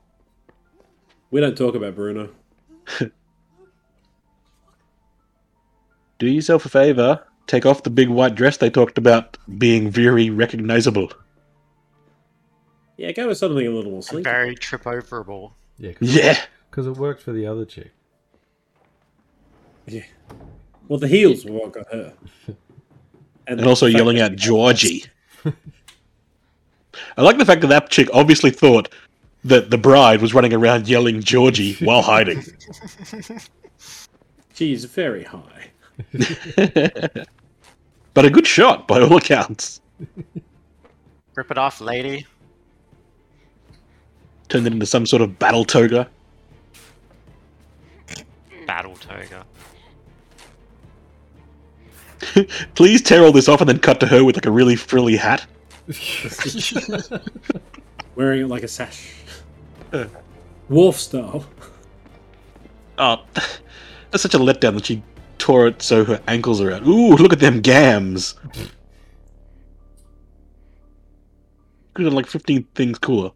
We 1.32 1.42
don't 1.42 1.58
talk 1.58 1.76
about 1.76 1.96
Bruno. 1.96 2.30
Do 6.20 6.28
yourself 6.28 6.66
a 6.66 6.70
favor. 6.70 7.26
Take 7.48 7.66
off 7.66 7.84
the 7.84 7.90
big 7.90 8.08
white 8.10 8.36
dress 8.36 8.58
they 8.58 8.70
talked 8.70 8.98
about 8.98 9.38
being 9.58 9.90
very 9.90 10.30
recognizable. 10.30 11.12
Yeah, 13.04 13.12
go 13.12 13.28
with 13.28 13.38
something 13.38 13.68
a 13.68 13.70
little 13.70 13.92
more 13.92 14.02
sleek. 14.02 14.24
Very 14.24 14.56
trip 14.56 14.84
overable. 14.84 15.52
Yeah. 15.78 15.92
Yeah. 16.00 16.40
Because 16.72 16.88
it 16.88 16.92
worked 16.96 17.22
for 17.22 17.34
the 17.34 17.46
other 17.46 17.66
chick. 17.66 17.92
Yeah. 19.86 20.06
Well, 20.88 21.00
the 21.00 21.10
heels 21.10 21.44
were 21.44 21.52
what 21.52 21.74
got 21.74 21.92
her. 21.92 22.14
And 23.46 23.60
also 23.66 23.88
yelling 23.88 24.16
that- 24.20 24.32
out 24.32 24.38
Georgie. 24.38 25.04
I 27.18 27.22
like 27.22 27.38
the 27.38 27.46
fact 27.46 27.60
that 27.60 27.68
that 27.68 27.90
chick 27.90 28.08
obviously 28.14 28.52
thought 28.52 28.88
that 29.44 29.70
the 29.70 29.78
bride 29.78 30.22
was 30.22 30.34
running 30.34 30.54
around 30.54 30.88
yelling 30.88 31.20
Georgie 31.20 31.74
while 31.82 32.02
hiding. 32.02 32.42
She's 34.54 34.86
very 34.86 35.26
high. 35.26 35.72
but 38.14 38.24
a 38.24 38.30
good 38.30 38.48
shot 38.48 38.88
by 38.88 39.02
all 39.02 39.18
accounts. 39.18 39.82
Rip 41.36 41.52
it 41.52 41.58
off, 41.58 41.82
lady. 41.82 42.26
Turned 44.54 44.68
it 44.68 44.74
into 44.74 44.86
some 44.86 45.08
sort 45.08 45.24
of 45.24 45.40
battle 45.40 45.66
toga. 45.66 46.08
Battle 48.68 48.96
toga. 48.98 49.48
Please 52.76 53.02
tear 53.02 53.24
all 53.24 53.32
this 53.32 53.50
off 53.50 53.62
and 53.62 53.68
then 53.68 53.80
cut 53.80 54.00
to 54.02 54.06
her 54.06 54.24
with 54.24 54.36
like 54.36 54.46
a 54.46 54.52
really 54.52 54.76
frilly 54.76 55.16
hat. 55.16 55.48
Wearing 58.16 58.42
it 58.42 58.48
like 58.48 58.62
a 58.62 58.68
sash. 58.68 59.16
Uh. 59.92 60.06
Wolf 60.70 61.00
style. 61.00 61.44
Oh, 63.00 63.24
that's 64.12 64.22
such 64.22 64.36
a 64.36 64.38
letdown 64.38 64.76
that 64.76 64.86
she 64.86 65.02
tore 65.40 65.66
it 65.66 65.82
so 65.82 66.06
her 66.06 66.22
ankles 66.28 66.62
are 66.62 66.72
out. 66.72 66.86
Ooh, 66.86 67.16
look 67.16 67.34
at 67.34 67.40
them 67.40 67.60
gams. 67.60 68.36
Could 71.96 72.06
have 72.06 72.14
like 72.14 72.28
15 72.28 72.66
things 72.76 73.00
cooler. 73.00 73.32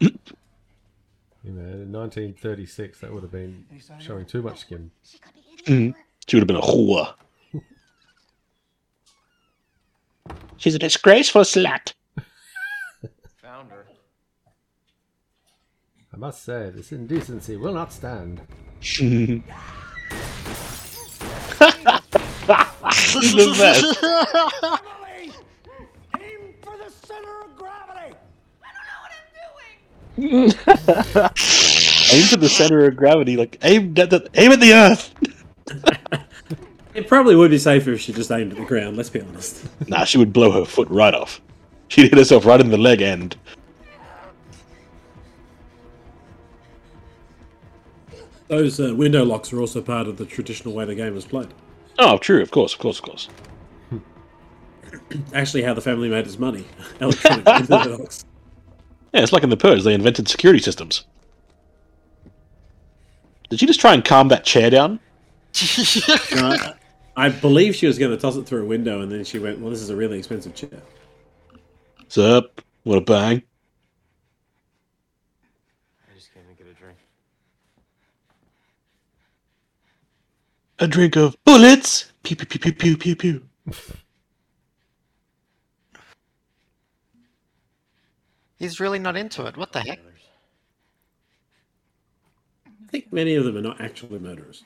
You 0.00 0.12
know, 1.44 1.60
in 1.62 1.92
1936, 1.92 3.00
that 3.00 3.12
would 3.12 3.22
have 3.22 3.32
been 3.32 3.64
showing 4.00 4.26
too 4.26 4.42
much 4.42 4.60
skin. 4.60 4.90
Mhm. 5.64 5.94
She 6.26 6.36
would 6.36 6.40
have 6.40 6.48
been 6.48 6.56
a 6.56 6.60
whore. 6.60 7.14
She's 10.56 10.74
a 10.74 10.78
disgraceful 10.78 11.42
slut. 11.42 11.92
Found 13.42 13.70
her. 13.70 13.86
I 16.12 16.16
must 16.16 16.42
say, 16.42 16.70
this 16.70 16.90
indecency 16.92 17.56
will 17.56 17.74
not 17.74 17.92
stand. 17.92 18.40
She's 18.80 19.42
the 23.34 23.54
best. 23.58 24.02
Aim 26.20 26.54
for 26.62 26.76
the 26.76 26.90
center 27.06 27.40
of 27.44 27.56
gravity. 27.56 28.14
aim 30.18 30.50
to 32.28 32.36
the 32.38 32.48
center 32.48 32.86
of 32.86 32.96
gravity, 32.96 33.36
like 33.36 33.58
aim 33.62 33.94
at 33.98 34.10
the 34.10 34.28
aim 34.34 34.52
at 34.52 34.60
the 34.60 34.72
earth. 34.72 35.14
It 36.96 37.08
probably 37.08 37.36
would 37.36 37.50
be 37.50 37.58
safer 37.58 37.92
if 37.92 38.00
she 38.00 38.14
just 38.14 38.32
aimed 38.32 38.52
at 38.52 38.58
the 38.58 38.64
ground, 38.64 38.96
let's 38.96 39.10
be 39.10 39.20
honest. 39.20 39.66
Nah, 39.86 40.04
she 40.04 40.16
would 40.16 40.32
blow 40.32 40.50
her 40.50 40.64
foot 40.64 40.88
right 40.88 41.12
off. 41.12 41.42
She'd 41.88 42.08
hit 42.08 42.16
herself 42.16 42.46
right 42.46 42.58
in 42.58 42.70
the 42.70 42.78
leg 42.78 43.02
end. 43.02 43.36
Those 48.48 48.80
uh, 48.80 48.94
window 48.94 49.26
locks 49.26 49.52
are 49.52 49.60
also 49.60 49.82
part 49.82 50.06
of 50.06 50.16
the 50.16 50.24
traditional 50.24 50.72
way 50.72 50.86
the 50.86 50.94
game 50.94 51.14
is 51.18 51.26
played. 51.26 51.52
Oh, 51.98 52.16
true, 52.16 52.40
of 52.40 52.50
course, 52.50 52.72
of 52.72 52.78
course, 52.78 52.98
of 52.98 53.04
course. 53.04 53.28
Actually, 55.34 55.64
how 55.64 55.74
the 55.74 55.82
family 55.82 56.08
made 56.08 56.26
its 56.26 56.38
money. 56.38 56.64
Electronic 57.00 57.44
window 57.44 57.98
locks. 57.98 58.24
Yeah, 59.16 59.22
it's 59.22 59.32
like 59.32 59.42
in 59.42 59.48
the 59.48 59.56
Purge, 59.56 59.82
they 59.82 59.94
invented 59.94 60.28
security 60.28 60.60
systems. 60.60 61.06
Did 63.48 63.58
she 63.58 63.64
just 63.64 63.80
try 63.80 63.94
and 63.94 64.04
calm 64.04 64.28
that 64.28 64.44
chair 64.44 64.68
down? 64.68 65.00
Uh, 66.36 66.74
I 67.16 67.30
believe 67.30 67.74
she 67.74 67.86
was 67.86 67.98
going 67.98 68.10
to 68.10 68.18
toss 68.18 68.36
it 68.36 68.44
through 68.44 68.64
a 68.64 68.66
window, 68.66 69.00
and 69.00 69.10
then 69.10 69.24
she 69.24 69.38
went, 69.38 69.58
"Well, 69.58 69.70
this 69.70 69.80
is 69.80 69.88
a 69.88 69.96
really 69.96 70.18
expensive 70.18 70.54
chair." 70.54 70.82
Sup? 72.08 72.60
What 72.82 72.98
a 72.98 73.00
bang. 73.00 73.42
I 76.10 76.14
just 76.14 76.34
came 76.34 76.42
to 76.46 76.62
get 76.62 76.70
a 76.70 76.74
drink. 76.74 76.98
A 80.78 80.86
drink 80.86 81.16
of 81.16 81.42
bullets. 81.44 82.12
Pew 82.22 82.36
pew 82.36 82.44
pew 82.44 82.60
pew 82.60 82.72
pew 82.74 82.96
pew 82.98 83.16
pew. 83.16 83.48
He's 88.58 88.80
really 88.80 88.98
not 88.98 89.16
into 89.16 89.46
it. 89.46 89.56
What 89.56 89.72
the 89.72 89.80
heck? 89.80 90.00
I 92.66 92.88
think 92.88 93.12
many 93.12 93.34
of 93.34 93.44
them 93.44 93.56
are 93.56 93.62
not 93.62 93.80
actually 93.80 94.18
murderers. 94.18 94.64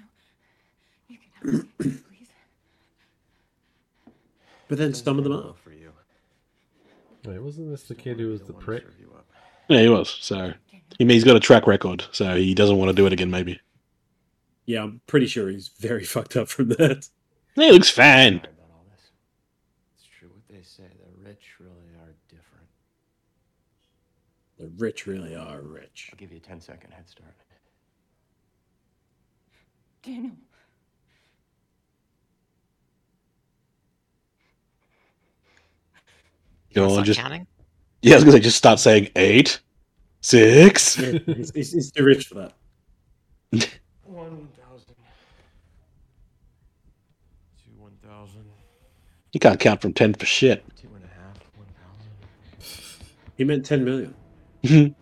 but 4.68 4.78
then 4.78 4.94
some 4.94 5.18
of 5.18 5.24
them 5.24 5.32
are. 5.32 5.54
For 5.62 5.72
you. 5.72 5.90
Wait, 7.24 7.38
wasn't 7.38 7.70
this 7.70 7.84
the 7.84 7.94
kid 7.94 8.18
who 8.18 8.28
was 8.28 8.42
the 8.42 8.52
prick? 8.52 8.84
Yeah, 9.68 9.80
he 9.80 9.88
was. 9.88 10.16
So 10.20 10.52
he 10.98 11.06
he's 11.06 11.24
got 11.24 11.36
a 11.36 11.40
track 11.40 11.66
record, 11.66 12.04
so 12.12 12.36
he 12.36 12.54
doesn't 12.54 12.76
want 12.76 12.90
to 12.90 12.94
do 12.94 13.06
it 13.06 13.12
again. 13.12 13.30
Maybe. 13.30 13.60
Yeah, 14.66 14.82
I'm 14.82 15.00
pretty 15.06 15.26
sure 15.26 15.48
he's 15.48 15.68
very 15.68 16.04
fucked 16.14 16.36
up 16.36 16.48
from 16.48 16.68
that. 16.70 17.08
He 17.54 17.70
looks 17.72 17.90
fine. 17.90 18.36
About 18.36 18.50
all 18.72 18.84
this. 18.90 19.10
It's 19.96 20.06
true 20.06 20.28
what 20.28 20.48
they 20.48 20.62
say. 20.62 20.84
The 20.84 21.28
rich 21.28 21.56
really 21.58 21.94
are 22.00 22.14
different. 22.28 22.68
The 24.76 24.84
rich 24.84 25.06
really 25.06 25.34
are 25.34 25.60
rich. 25.62 26.10
I'll 26.12 26.16
give 26.18 26.30
you 26.30 26.36
a 26.36 26.40
10 26.40 26.60
second 26.60 26.92
head 26.92 27.08
start. 27.08 27.34
Daniel. 30.02 30.32
Go 36.74 36.86
Start 36.88 36.98
on, 36.98 37.04
just 37.04 37.20
counting? 37.20 37.46
yeah. 38.02 38.12
I 38.12 38.16
was 38.16 38.24
gonna 38.24 38.36
say, 38.36 38.40
just 38.40 38.56
start 38.56 38.78
saying 38.78 39.08
eight, 39.16 39.60
six. 40.20 40.96
Yeah, 40.98 41.18
he's, 41.26 41.50
he's, 41.52 41.72
he's 41.72 41.90
too 41.90 42.04
rich 42.04 42.28
for 42.28 42.34
that. 42.34 42.52
One 44.04 44.48
thousand. 44.56 44.94
Two 47.58 47.70
one 47.76 47.92
thousand. 48.06 48.44
You 49.32 49.40
can't 49.40 49.58
count 49.58 49.82
from 49.82 49.92
ten 49.92 50.14
for 50.14 50.26
shit. 50.26 50.64
Two 50.76 50.88
and 50.94 51.04
a 51.04 51.08
half. 51.08 51.36
One 51.56 51.66
thousand. 51.66 52.70
He 53.36 53.44
meant 53.44 53.66
10 53.66 53.84
million. 53.84 54.14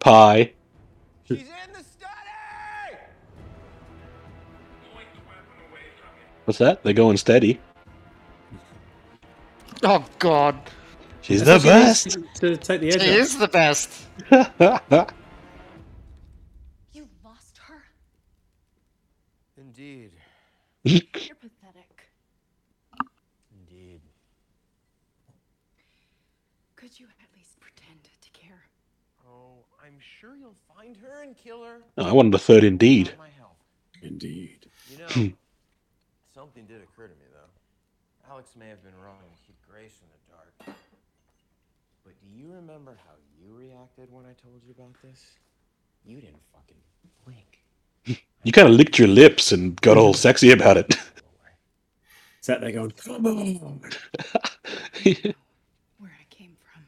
Pie. 0.00 0.52
She's 1.24 1.38
in 1.40 1.72
the 1.72 1.78
study. 1.84 2.96
What's 6.44 6.58
that? 6.58 6.82
They're 6.82 6.92
going 6.92 7.16
steady. 7.16 7.60
Oh 9.82 10.04
God. 10.18 10.58
She's 11.22 11.40
the 11.40 11.58
That's 11.58 11.64
best. 11.64 12.18
what 12.18 12.34
To 12.36 12.56
take 12.56 12.80
the 12.80 12.88
edge 12.92 13.02
He 13.02 13.10
off. 13.10 13.16
is 13.16 13.38
the 13.38 13.48
best. 13.48 14.06
You 16.92 17.08
lost 17.24 17.58
her? 17.58 17.82
Indeed. 19.56 20.12
You're 20.82 21.00
pathetic. 21.36 22.10
Indeed. 23.52 24.00
Could 26.76 26.98
you 26.98 27.06
at 27.22 27.28
least 27.36 27.60
pretend 27.60 28.00
to 28.20 28.30
care? 28.32 28.64
Oh, 29.28 29.64
I'm 29.84 29.94
sure 30.20 30.36
you'll 30.36 30.54
find 30.76 30.96
her 30.98 31.22
and 31.22 31.34
kill 31.36 31.64
her. 31.64 31.78
Oh, 31.96 32.04
I 32.04 32.12
wanted 32.12 32.34
a 32.34 32.38
third 32.38 32.62
indeed. 32.62 33.14
My 33.18 33.30
help. 33.38 33.56
Indeed. 34.02 34.66
You 34.90 34.98
know, 34.98 35.06
hmm. 35.06 35.28
something 36.34 36.66
did 36.66 36.82
occur 36.82 37.06
to 37.06 37.14
me 37.14 37.26
though. 37.32 38.30
Alex 38.30 38.50
may 38.58 38.68
have 38.68 38.82
been 38.82 38.92
wrong 39.02 39.16
and 39.22 39.32
keep 39.46 39.56
Grace 39.68 39.98
in 40.02 40.08
the 40.12 40.18
dark. 40.34 40.76
But 42.04 42.12
do 42.20 42.28
you 42.28 42.52
remember 42.52 42.98
how 43.06 43.14
you 43.40 43.54
reacted 43.54 44.12
when 44.12 44.26
I 44.26 44.34
told 44.42 44.60
you 44.66 44.74
about 44.76 44.94
this? 45.02 45.24
You 46.04 46.20
didn't 46.20 46.42
fucking 46.52 46.76
blink. 47.24 47.64
You 48.42 48.52
kind 48.52 48.68
of 48.68 48.74
licked 48.74 48.98
your 48.98 49.06
lips 49.08 49.52
and 49.52 49.78
got 49.82 49.98
all 49.98 50.14
sexy 50.14 50.50
about 50.50 50.78
it. 50.78 50.96
Sat 52.40 52.62
there 52.62 52.72
going, 52.72 52.90
come 52.92 53.26
on. 53.26 53.54
Where 55.98 56.16
I 56.18 56.24
came 56.30 56.56
from. 56.56 56.82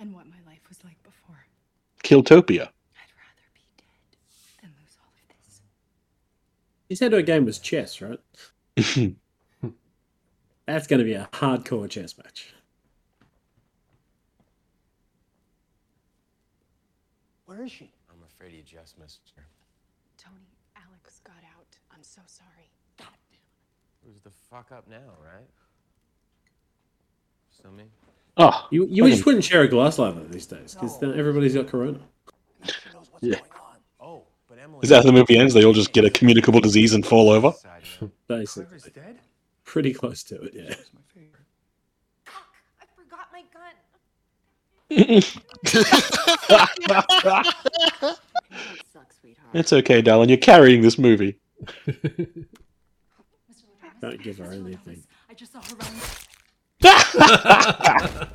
And 0.00 0.12
what 0.12 0.26
my 0.26 0.38
life 0.48 0.62
was 0.68 0.82
like 0.82 1.00
before. 1.04 1.46
Killtopia. 2.08 2.70
Than 4.62 4.70
lose 4.80 4.96
all 4.98 5.12
of 5.12 5.28
this. 5.28 5.60
You 6.88 6.96
said 6.96 7.12
her 7.12 7.20
game 7.20 7.44
was 7.44 7.58
chess, 7.58 8.00
right? 8.00 8.18
That's 10.64 10.86
going 10.86 11.00
to 11.00 11.04
be 11.04 11.12
a 11.12 11.28
hardcore 11.34 11.90
chess 11.90 12.16
match. 12.16 12.54
Where 17.44 17.62
is 17.62 17.72
she? 17.72 17.92
I'm 18.10 18.22
afraid 18.26 18.54
you 18.54 18.62
just 18.62 18.98
missed 18.98 19.32
her. 19.36 19.44
Tony, 20.16 20.48
Alex 20.76 21.20
got 21.22 21.44
out. 21.54 21.76
I'm 21.92 22.02
so 22.02 22.22
sorry. 22.26 22.70
God. 22.98 23.08
Who's 24.02 24.22
the 24.22 24.30
fuck 24.30 24.72
up 24.72 24.88
now, 24.88 25.12
right? 25.22 25.50
Still 27.50 27.72
me? 27.72 27.84
Oh, 28.38 28.66
You, 28.70 28.86
you 28.88 29.08
just 29.08 29.26
wouldn't 29.26 29.44
share 29.44 29.62
a 29.62 29.68
glass 29.68 29.98
like 29.98 30.14
that 30.14 30.30
these 30.30 30.46
days 30.46 30.74
because 30.74 31.02
everybody's 31.02 31.54
got 31.54 31.66
corona. 31.66 31.98
Yeah. 33.20 33.40
Oh, 34.00 34.22
but 34.48 34.58
Emily. 34.58 34.78
Is 34.82 34.90
that 34.90 34.98
how 34.98 35.10
the 35.10 35.12
movie 35.12 35.36
ends? 35.36 35.54
They 35.54 35.64
all 35.64 35.72
just 35.72 35.92
get 35.92 36.04
a 36.04 36.10
communicable 36.10 36.60
disease 36.60 36.94
and 36.94 37.04
fall 37.04 37.30
over? 37.30 37.52
Basically. 38.28 38.78
Pretty 39.64 39.92
close 39.92 40.22
to 40.24 40.40
it, 40.40 40.54
yeah. 40.54 40.74
I 42.80 42.84
forgot 42.96 43.28
my 43.32 43.42
gun. 43.52 43.74
It's 49.54 49.72
okay, 49.72 50.00
darling. 50.02 50.28
You're 50.28 50.38
carrying 50.38 50.82
this 50.82 50.98
movie. 50.98 51.38
Don't 54.00 54.22
give 54.22 54.38
her 54.38 54.52
anything. 54.52 55.02
I 55.28 55.34
just 55.34 55.52
saw 55.52 55.60
her 55.60 55.74
running. 55.74 56.00
I 56.84 58.26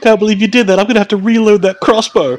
can't 0.00 0.18
believe 0.18 0.40
you 0.40 0.48
did 0.48 0.66
that. 0.66 0.80
I'm 0.80 0.86
gonna 0.86 0.98
have 1.00 1.08
to 1.08 1.16
reload 1.16 1.62
that 1.62 1.80
crossbow. 1.80 2.36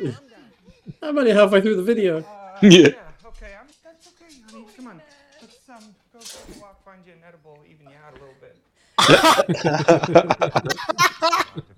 I'm 1.02 1.18
only 1.18 1.32
halfway 1.32 1.62
through 1.62 1.78
the 1.78 1.84
video. 1.84 2.20
Yeah. 2.62 2.90
Okay, 3.26 3.56
I'm, 3.60 3.68
that's 3.84 4.08
okay, 4.08 4.26
honey. 4.50 4.66
Come 4.76 4.88
on. 4.88 5.02
Let's 5.42 5.58
um 5.70 5.96
go 6.12 6.20
take 6.20 6.56
a 6.56 6.60
walk, 6.60 6.84
find 6.84 7.00
you 7.06 7.14
an 7.14 7.20
edible, 7.26 7.64
even 7.70 7.88
you 7.88 7.94
out 8.06 8.12
a 8.12 8.16
little 8.20 8.36
bit. 8.42 8.58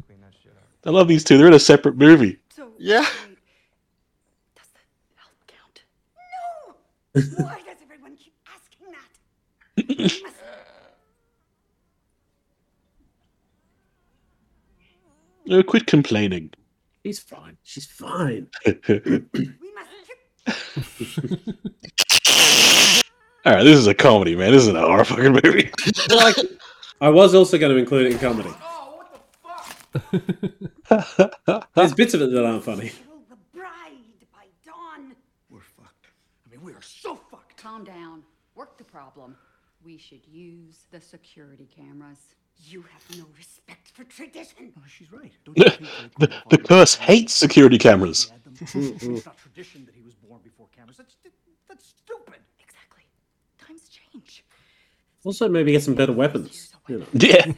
Clean 0.05 0.19
that 0.21 0.33
shit 0.41 0.53
up. 0.57 0.63
I 0.85 0.89
love 0.89 1.07
these 1.07 1.23
two. 1.23 1.37
They're 1.37 1.47
in 1.47 1.53
a 1.53 1.59
separate 1.59 1.97
movie. 1.97 2.39
Yeah. 2.77 3.05
Why 7.15 7.61
does 7.65 7.77
everyone 7.81 8.15
keep 8.17 8.33
asking 8.53 8.87
that? 8.91 9.87
We 9.87 9.95
must- 10.23 10.35
No, 15.47 15.61
quit 15.63 15.85
complaining. 15.85 16.51
She's 17.05 17.19
fine. 17.19 17.57
She's 17.63 17.85
fine. 17.85 18.47
All 23.45 23.53
right, 23.53 23.63
this 23.63 23.77
is 23.77 23.85
a 23.85 23.93
comedy, 23.93 24.35
man. 24.35 24.51
This 24.51 24.63
isn't 24.63 24.75
a 24.75 24.81
horror 24.81 25.05
fucking 25.05 25.33
movie. 25.43 25.69
like, 26.09 26.35
I 26.99 27.09
was 27.09 27.35
also 27.35 27.59
going 27.59 27.71
to 27.71 27.77
include 27.77 28.07
it 28.07 28.13
in 28.13 28.17
comedy. 28.19 28.49
Oh, 28.63 28.95
what 28.97 29.11
the 30.87 31.01
fuck? 31.45 31.69
There's 31.75 31.93
bits 31.93 32.15
of 32.15 32.23
it 32.23 32.31
that 32.31 32.43
aren't 32.43 32.63
funny. 32.63 32.91
the 33.29 33.37
bride 33.53 33.91
by 34.33 34.45
dawn. 34.65 35.15
We're 35.51 35.59
fucked. 35.59 36.07
I 36.47 36.49
mean, 36.51 36.61
we 36.63 36.71
are 36.73 36.81
so 36.81 37.15
fucked. 37.29 37.55
Calm 37.61 37.83
down. 37.83 38.23
Work 38.55 38.79
the 38.79 38.83
problem. 38.83 39.35
We 39.85 39.97
should 39.97 40.25
use 40.25 40.85
the 40.91 40.99
security 40.99 41.67
cameras. 41.75 42.17
You 42.63 42.83
have 42.91 43.17
no 43.17 43.25
respect 43.37 43.91
for 43.93 44.03
tradition. 44.05 44.73
Oh, 44.77 44.81
she's 44.87 45.11
right. 45.11 45.31
Don't 45.43 45.55
the, 45.55 46.33
the 46.49 46.57
curse 46.57 46.95
hates 46.95 47.33
security 47.33 47.77
cameras. 47.77 48.31
it's 48.61 49.25
not 49.25 49.37
tradition 49.37 49.85
that 49.85 49.93
he 49.93 50.01
was 50.01 50.15
born 50.15 50.39
before 50.43 50.67
cameras. 50.75 50.97
That's 50.97 51.15
that's 51.69 51.85
stupid. 51.85 52.39
Times 53.59 53.89
change. 53.89 54.43
Also, 55.23 55.47
maybe 55.49 55.71
get 55.71 55.83
some 55.83 55.95
better 55.95 56.13
weapons. 56.13 56.73
You 56.87 56.99
know. 56.99 57.05
Yeah. 57.13 57.51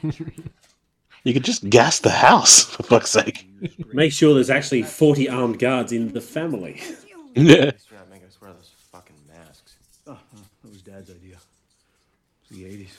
You 1.24 1.34
could 1.34 1.44
just 1.44 1.70
gas 1.70 2.00
the 2.00 2.10
house, 2.10 2.64
for 2.64 2.84
fuck's 2.84 3.10
sake. 3.10 3.46
Make 3.92 4.14
sure 4.14 4.34
there's 4.34 4.50
actually 4.50 4.84
40 4.84 5.28
armed 5.28 5.60
guards 5.60 5.92
in 5.92 6.14
the 6.14 6.22
family. 6.22 6.82
Yeah. 7.36 7.70
Thanks 7.70 7.86
for 7.86 7.96
not 7.96 8.10
making 8.10 8.28
us 8.28 8.42
wear 8.42 8.52
those 8.52 8.72
fucking 8.92 9.16
masks. 9.28 9.76
Oh, 10.08 10.14
uh, 10.14 10.16
that 10.64 10.70
was 10.70 10.82
Dad's 10.82 11.12
idea. 11.12 11.36
It's 11.36 12.37
the 12.50 12.64
80s. 12.64 12.90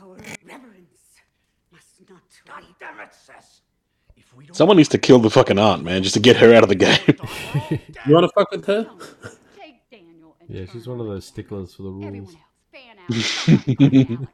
Our 0.00 0.16
reverence 0.44 1.20
must 1.72 2.08
not 2.08 2.22
God 2.46 2.64
damn 2.78 3.00
it, 3.00 3.14
Sis. 3.14 3.60
If 4.16 4.34
we 4.34 4.46
don't 4.46 4.56
Someone 4.56 4.76
needs 4.76 4.88
to 4.90 4.98
kill 4.98 5.18
the 5.18 5.30
fucking 5.30 5.58
aunt, 5.58 5.84
man, 5.84 6.02
just 6.02 6.14
to 6.14 6.20
get 6.20 6.36
her 6.36 6.54
out 6.54 6.62
of 6.62 6.68
the 6.68 6.74
game. 6.74 6.98
You 8.06 8.14
want 8.14 8.24
to 8.24 8.32
fuck 8.34 8.50
with 8.52 8.64
her? 8.66 8.88
Yeah, 10.48 10.64
she's 10.72 10.86
one 10.86 11.00
of 11.00 11.06
those 11.06 11.24
sticklers 11.24 11.74
for 11.74 11.82
the 11.82 11.90
rules. 11.90 12.36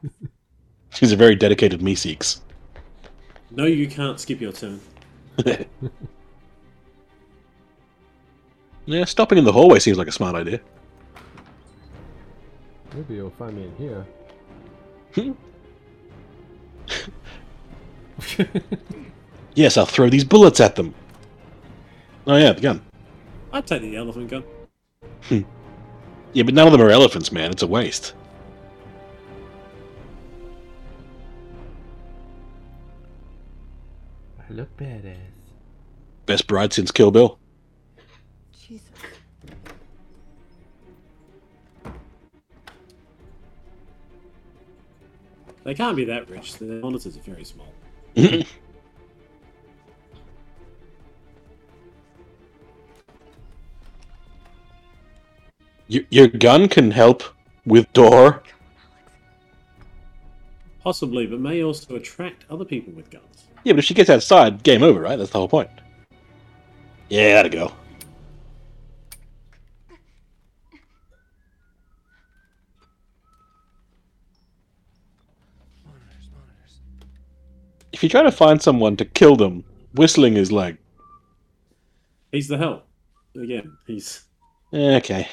She's 0.93 1.11
a 1.11 1.15
very 1.15 1.35
dedicated 1.35 1.79
Meeseeks. 1.79 2.41
No, 3.49 3.65
you 3.65 3.87
can't 3.87 4.19
skip 4.19 4.39
your 4.39 4.51
turn. 4.51 4.79
Yeah, 8.85 9.05
stopping 9.05 9.37
in 9.37 9.43
the 9.45 9.51
hallway 9.51 9.79
seems 9.79 9.97
like 9.97 10.07
a 10.07 10.11
smart 10.11 10.35
idea. 10.35 10.59
Maybe 12.93 13.15
you'll 13.15 13.31
find 13.31 13.55
me 13.55 13.63
in 13.63 13.75
here. 13.75 14.05
Hmm? 15.15 15.31
Yes, 19.55 19.77
I'll 19.77 19.85
throw 19.85 20.09
these 20.09 20.23
bullets 20.23 20.59
at 20.59 20.75
them. 20.75 20.93
Oh 22.25 22.35
yeah, 22.37 22.53
the 22.53 22.61
gun. 22.61 22.81
I'd 23.51 23.67
take 23.67 23.81
the 23.81 23.95
elephant 23.95 24.29
gun. 24.29 24.43
Hmm. 25.23 25.41
Yeah, 26.33 26.43
but 26.43 26.55
none 26.55 26.65
of 26.65 26.71
them 26.71 26.81
are 26.81 26.89
elephants, 26.89 27.31
man. 27.31 27.51
It's 27.51 27.61
a 27.61 27.67
waste. 27.67 28.15
I 34.39 34.53
look 34.53 34.75
badass. 34.77 35.17
Best 36.25 36.47
bride 36.47 36.73
since 36.73 36.89
Kill 36.91 37.11
Bill. 37.11 37.37
They 45.63 45.73
can't 45.73 45.95
be 45.95 46.03
that 46.05 46.29
rich. 46.29 46.57
The 46.57 46.65
monitors 46.65 47.17
are 47.17 47.21
very 47.21 47.45
small. 47.45 47.73
your, 55.87 56.03
your 56.09 56.27
gun 56.27 56.67
can 56.67 56.91
help 56.91 57.23
with 57.65 57.91
door. 57.93 58.43
Possibly, 60.83 61.25
but 61.25 61.39
may 61.39 61.63
also 61.63 61.95
attract 61.95 62.45
other 62.49 62.65
people 62.65 62.91
with 62.93 63.09
guns. 63.09 63.45
Yeah, 63.63 63.71
but 63.73 63.79
if 63.79 63.85
she 63.85 63.93
gets 63.93 64.09
outside, 64.09 64.63
game 64.63 64.83
over, 64.83 64.99
right? 64.99 65.17
That's 65.17 65.31
the 65.31 65.39
whole 65.39 65.47
point. 65.47 65.69
Yeah, 67.09 67.35
that'll 67.35 67.51
go. 67.51 67.71
If 78.03 78.07
you 78.07 78.19
try 78.19 78.23
to 78.23 78.33
find 78.33 78.61
someone 78.61 78.97
to 78.97 79.05
kill 79.05 79.37
them, 79.37 79.63
whistling 79.93 80.35
is 80.35 80.51
like, 80.51 80.75
He's 82.33 82.49
the 82.49 82.57
hell. 82.57 82.83
Again, 83.33 83.77
he's. 83.87 84.25
eh, 84.73 84.97
okay. 84.97 85.25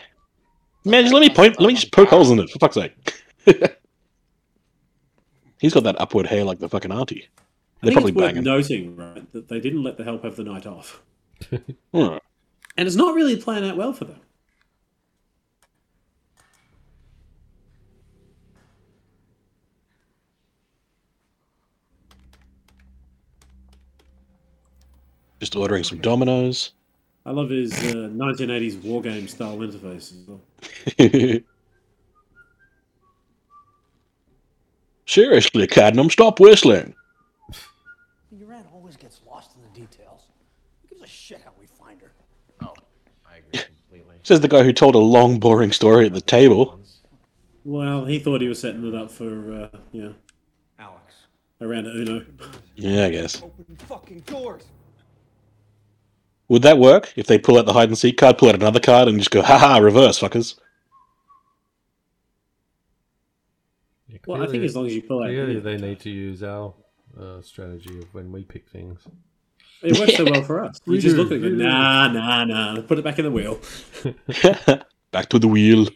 Man, 0.84 1.02
just 1.02 1.12
let 1.12 1.18
me 1.18 1.30
point. 1.30 1.58
Let 1.60 1.66
me 1.66 1.74
just 1.74 1.90
poke 1.90 2.10
holes 2.10 2.30
in 2.30 2.38
it 2.38 2.48
for 2.48 2.60
fuck's 2.60 2.76
sake. 2.76 3.24
He's 5.58 5.74
got 5.74 5.82
that 5.82 6.00
upward 6.00 6.28
hair 6.28 6.44
like 6.44 6.60
the 6.60 6.68
fucking 6.68 6.92
auntie. 6.92 7.26
They're 7.82 7.88
think 7.88 7.94
probably 7.94 8.10
it's 8.12 8.16
worth 8.16 8.26
banging. 8.34 8.44
noting, 8.44 8.94
right, 8.94 9.32
that 9.32 9.48
they 9.48 9.58
didn't 9.58 9.82
let 9.82 9.96
the 9.96 10.04
help 10.04 10.22
have 10.22 10.36
the 10.36 10.44
night 10.44 10.66
off. 10.66 11.02
Hmm. 11.92 12.18
And 12.76 12.86
it's 12.86 12.94
not 12.94 13.16
really 13.16 13.34
playing 13.34 13.68
out 13.68 13.76
well 13.76 13.92
for 13.92 14.04
them. 14.04 14.20
Just 25.50 25.56
ordering 25.60 25.82
some 25.82 25.98
Domino's. 25.98 26.74
I 27.26 27.32
love 27.32 27.50
his 27.50 27.72
uh, 27.72 28.08
1980s 28.14 28.80
war 28.84 29.02
game 29.02 29.26
style 29.26 29.56
interface 29.58 30.12
as 30.12 30.24
well. 30.28 30.40
Seriously, 35.06 35.66
Cadnum, 35.66 36.08
stop 36.08 36.38
whistling. 36.38 36.94
Your 38.30 38.52
aunt 38.52 38.68
always 38.72 38.96
gets 38.96 39.22
lost 39.26 39.56
in 39.56 39.62
the 39.62 39.80
details. 39.80 40.22
Who 40.82 40.90
gives 40.90 41.02
a 41.02 41.06
shit 41.08 41.40
how 41.44 41.50
we 41.58 41.66
find 41.66 42.00
her? 42.00 42.12
Oh, 42.62 42.74
I 43.28 43.38
agree 43.38 43.64
completely. 43.88 44.14
Says 44.22 44.40
the 44.40 44.46
guy 44.46 44.62
who 44.62 44.72
told 44.72 44.94
a 44.94 44.98
long, 44.98 45.40
boring 45.40 45.72
story 45.72 46.06
at 46.06 46.14
the 46.14 46.20
table. 46.20 46.78
Well, 47.64 48.04
he 48.04 48.20
thought 48.20 48.40
he 48.40 48.46
was 48.46 48.60
setting 48.60 48.86
it 48.86 48.94
up 48.94 49.10
for, 49.10 49.52
uh, 49.52 49.78
you 49.90 50.02
know, 50.04 50.14
Alex. 50.78 51.14
a 51.58 51.66
round 51.66 51.88
of 51.88 51.96
Uno. 51.96 52.24
Yeah, 52.76 53.06
I 53.06 53.10
guess. 53.10 53.42
Open 53.42 53.76
fucking 53.88 54.20
doors. 54.20 54.62
Would 56.50 56.62
that 56.62 56.78
work 56.78 57.12
if 57.14 57.28
they 57.28 57.38
pull 57.38 57.58
out 57.58 57.64
the 57.66 57.72
hide 57.72 57.88
and 57.88 57.96
seek 57.96 58.18
card, 58.18 58.36
pull 58.36 58.48
out 58.48 58.56
another 58.56 58.80
card, 58.80 59.06
and 59.06 59.16
just 59.18 59.30
go, 59.30 59.40
haha, 59.40 59.78
reverse, 59.78 60.18
fuckers? 60.18 60.56
Well, 64.26 64.42
I 64.42 64.48
think 64.48 64.64
as 64.64 64.74
long 64.74 64.86
as 64.86 64.94
you 64.94 65.02
pull 65.02 65.22
out. 65.22 65.26
Clearly, 65.26 65.60
they 65.60 65.76
need 65.76 66.00
to 66.00 66.10
use 66.10 66.42
our 66.42 66.74
uh, 67.18 67.40
strategy 67.40 68.00
of 68.00 68.12
when 68.12 68.32
we 68.32 68.42
pick 68.42 68.68
things. 68.68 69.00
It 69.80 69.96
works 69.96 70.16
so 70.16 70.24
well 70.30 70.42
for 70.42 70.64
us. 70.64 70.80
We 70.86 70.98
just 70.98 71.14
look 71.16 71.28
at 71.28 71.34
it 71.34 71.40
we 71.40 71.48
and 71.50 71.58
go, 71.58 71.64
nah, 71.64 72.08
nah, 72.08 72.44
nah. 72.44 72.82
Put 72.82 72.98
it 72.98 73.04
back 73.04 73.20
in 73.20 73.26
the 73.26 73.30
wheel. 73.30 73.60
Back 75.12 75.28
to 75.30 75.38
the 75.38 75.48
wheel. 75.48 75.86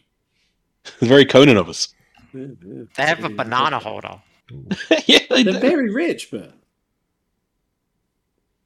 Very 1.01 1.25
Conan 1.25 1.57
of 1.57 1.69
us. 1.69 1.89
Yeah, 2.33 2.47
yeah. 2.65 2.83
They 2.97 3.03
have 3.07 3.25
a 3.25 3.29
banana 3.29 3.81
holder. 3.81 4.23
yeah, 5.07 5.19
they 5.31 5.43
They're 5.43 5.55
do. 5.55 5.59
very 5.59 5.93
rich, 5.93 6.31
but 6.31 6.53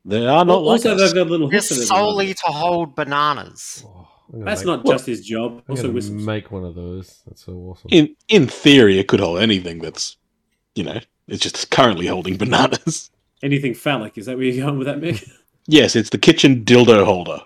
They 0.08 0.26
are 0.26 0.44
not 0.44 0.62
like 0.62 0.72
also 0.84 0.94
us. 0.94 1.00
they've 1.00 1.14
got 1.14 1.26
little 1.30 1.48
It's 1.54 1.68
hooks 1.68 1.80
in 1.82 1.86
solely 1.86 2.32
to 2.34 2.46
hold 2.46 2.94
bananas. 2.96 3.84
Oh, 3.86 4.08
I'm 4.32 4.44
That's 4.44 4.60
make- 4.62 4.66
not 4.84 4.86
just 4.86 5.06
his 5.06 5.24
job. 5.24 5.58
I'm 5.68 5.72
Also 5.72 5.82
gonna 5.84 5.94
whistles. 5.94 6.22
make 6.24 6.50
one 6.50 6.64
of 6.64 6.74
those. 6.74 7.20
That's 7.26 7.44
so 7.44 7.52
awesome. 7.52 7.88
In 7.90 8.16
in 8.28 8.46
theory, 8.48 8.98
it 8.98 9.06
could 9.08 9.20
hold 9.20 9.38
anything 9.40 9.78
that's, 9.80 10.16
you 10.74 10.82
know, 10.84 10.98
it's 11.28 11.42
just 11.42 11.70
currently 11.70 12.06
holding 12.06 12.36
bananas. 12.36 13.10
Anything 13.42 13.72
phallic? 13.74 14.18
Is 14.18 14.26
that 14.26 14.36
where 14.36 14.46
you're 14.46 14.66
going 14.66 14.78
with 14.78 14.86
that, 14.88 14.98
Mick? 15.00 15.28
Yes, 15.70 15.94
it's 15.96 16.08
the 16.08 16.16
kitchen 16.18 16.64
dildo 16.64 17.04
holder. 17.04 17.40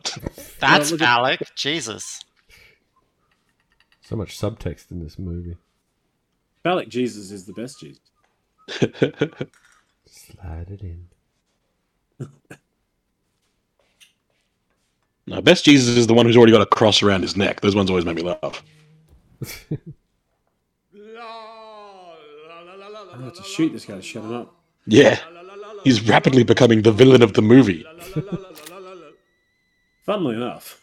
That's 0.61 0.93
look 0.93 1.01
at- 1.03 1.05
phallic. 1.07 1.41
Jesus. 1.57 2.21
So 4.01 4.15
much 4.15 4.39
subtext 4.39 4.93
in 4.93 5.03
this 5.03 5.19
movie. 5.19 5.57
Phallic 6.63 6.89
Jesus 6.89 7.33
is 7.33 7.45
the 7.47 7.53
best 7.53 7.81
Jesus. 7.81 8.01
Slide 10.07 10.69
it 10.71 10.81
in. 10.83 11.09
No, 15.27 15.41
best 15.41 15.65
Jesus 15.65 15.97
is 15.97 16.07
the 16.07 16.15
one 16.15 16.27
who's 16.27 16.37
already 16.37 16.53
got 16.53 16.63
a 16.63 16.67
cross 16.67 17.03
around 17.03 17.23
his 17.23 17.37
neck. 17.37 17.61
Those 17.61 17.75
ones 17.75 17.91
always 17.91 18.05
make 18.05 18.17
me 18.17 18.23
laugh. 18.23 18.63
I 23.15 23.25
have 23.25 23.35
to 23.35 23.43
shoot 23.43 23.73
this 23.73 23.85
guy 23.85 23.97
to 23.97 24.03
shut 24.03 24.25
him 24.25 24.33
up. 24.33 24.55
Yeah, 24.87 25.19
he's 25.85 26.09
rapidly 26.09 26.45
becoming 26.45 26.83
the 26.83 26.93
villain 26.93 27.23
of 27.23 27.35
the 27.35 27.43
movie. 27.43 27.87
Funnily 30.05 30.35
enough, 30.35 30.83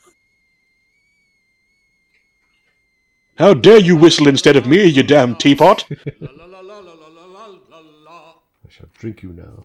How 3.39 3.53
dare 3.53 3.79
you 3.79 3.95
whistle 3.95 4.27
instead 4.27 4.57
of 4.57 4.67
me, 4.67 4.83
you 4.83 5.01
damn 5.01 5.33
teapot! 5.33 5.85
I 5.91 5.95
shall 8.67 8.89
drink 8.97 9.23
you 9.23 9.29
now. 9.29 9.63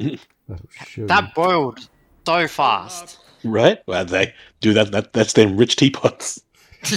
Oh, 0.00 0.16
That'll 0.48 1.06
That 1.06 1.34
boiled 1.34 1.88
so 2.26 2.48
fast. 2.48 3.18
Right? 3.44 3.78
Well, 3.86 4.04
they 4.04 4.34
do 4.60 4.74
that. 4.74 4.92
that 4.92 5.12
that's 5.12 5.32
them 5.32 5.56
rich 5.56 5.76
teapots. 5.76 6.40
they 6.82 6.90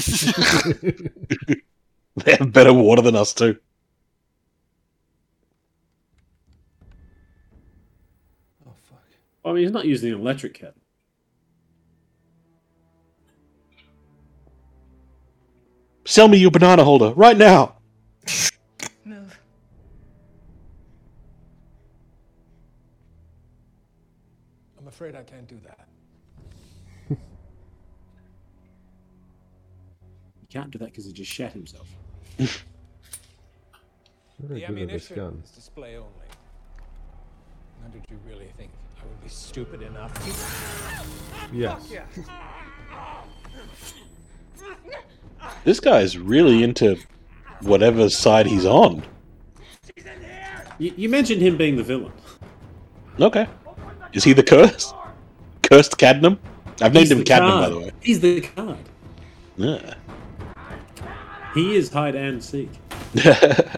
have 2.38 2.52
better 2.52 2.74
water 2.74 3.02
than 3.02 3.16
us 3.16 3.34
too. 3.34 3.58
Oh, 8.68 8.74
fuck. 8.90 9.00
I 9.46 9.54
mean, 9.54 9.64
he's 9.64 9.72
not 9.72 9.86
using 9.86 10.14
an 10.14 10.20
electric 10.20 10.56
cat. 10.56 10.74
Sell 16.06 16.28
me 16.28 16.38
your 16.38 16.52
banana 16.52 16.84
holder 16.84 17.14
right 17.16 17.38
now. 17.38 17.76
afraid 25.00 25.16
I 25.16 25.24
can't 25.24 25.48
do 25.48 25.58
that. 25.64 25.88
He 30.42 30.48
can't 30.50 30.70
do 30.72 30.78
that 30.80 30.88
because 30.88 31.06
he 31.06 31.14
just 31.14 31.32
shat 31.32 31.54
himself. 31.54 31.88
Very 32.38 32.50
the 34.40 34.68
good 34.68 34.78
at 34.82 34.90
this 34.90 35.10
ammunition 35.10 35.42
is 35.42 35.52
display 35.52 35.96
only. 35.96 36.10
Now, 37.82 37.88
did 37.94 38.04
you 38.10 38.20
really 38.28 38.50
think 38.58 38.72
I 39.02 39.06
would 39.06 39.24
be 39.24 39.30
stupid 39.30 39.82
enough 39.84 40.14
to... 40.16 41.56
Yes. 41.56 41.82
Fuck 41.82 41.92
yeah. 41.94 42.06
This 45.64 45.80
guy's 45.80 46.18
really 46.18 46.62
into 46.62 46.98
whatever 47.62 48.10
side 48.10 48.48
he's 48.48 48.66
on. 48.66 49.04
You, 50.78 50.94
you 50.98 51.08
mentioned 51.08 51.42
him 51.42 51.56
being 51.56 51.78
the 51.78 51.84
villain. 51.84 52.12
Okay. 53.18 53.48
Is 54.14 54.24
he 54.24 54.34
the 54.34 54.44
cursed? 54.44 54.94
Cursed 55.64 55.98
Cadnum? 55.98 56.40
I've 56.82 56.94
named 56.94 57.08
He's 57.08 57.12
him 57.12 57.24
Cadnum, 57.24 57.50
card. 57.52 57.64
by 57.64 57.70
the 57.70 57.80
way. 57.80 57.92
He's 58.02 58.20
the 58.20 58.42
card. 58.42 58.78
Yeah. 59.58 59.94
He 61.54 61.76
is 61.76 61.92
hide 61.92 62.16
and 62.16 62.44
seek. 62.44 62.70
I 63.16 63.70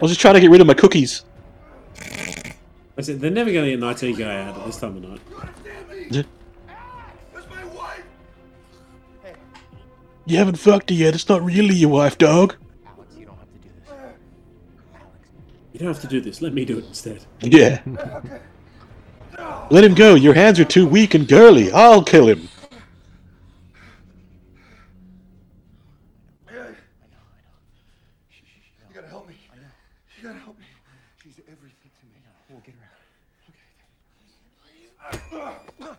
was 0.00 0.10
just 0.10 0.20
trying 0.20 0.34
to 0.34 0.40
get 0.40 0.50
rid 0.50 0.60
of 0.60 0.66
my 0.66 0.74
cookies. 0.74 1.24
I 2.98 3.02
said 3.02 3.20
they're 3.20 3.30
never 3.30 3.52
going 3.52 3.64
to 3.64 3.76
get 3.76 3.82
an 4.04 4.10
IT 4.12 4.18
guy 4.18 4.42
out 4.42 4.58
at 4.58 4.66
this 4.66 4.78
time 4.78 4.96
of 4.96 5.02
night. 5.02 5.20
You 10.28 10.38
haven't 10.38 10.56
fucked 10.56 10.90
her 10.90 10.96
yet. 10.96 11.14
It's 11.14 11.28
not 11.28 11.42
really 11.42 11.74
your 11.74 11.90
wife, 11.90 12.18
dog. 12.18 12.56
You 15.76 15.80
don't 15.80 15.92
have 15.92 16.00
to 16.00 16.08
do 16.08 16.22
this. 16.22 16.40
Let 16.40 16.54
me 16.54 16.64
do 16.64 16.78
it 16.78 16.86
instead. 16.86 17.22
Yeah. 17.42 17.82
Let 19.70 19.84
him 19.84 19.92
go. 19.92 20.14
Your 20.14 20.32
hands 20.32 20.58
are 20.58 20.64
too 20.64 20.86
weak 20.86 21.12
and 21.12 21.28
girly. 21.28 21.70
I'll 21.70 22.02
kill 22.02 22.28
him. 22.28 22.48
You 26.48 26.56
gotta 28.94 29.06
help 29.06 29.28
me. 29.28 29.34
You 30.16 30.22
gotta 30.26 30.38
help 30.38 30.58
me. 30.58 30.64
She's 31.22 31.40
everything 31.40 31.90
to 32.00 32.06
me. 32.06 32.22
We'll 32.48 32.60
get 32.60 32.74
her 32.76 32.86
out. 35.82 35.98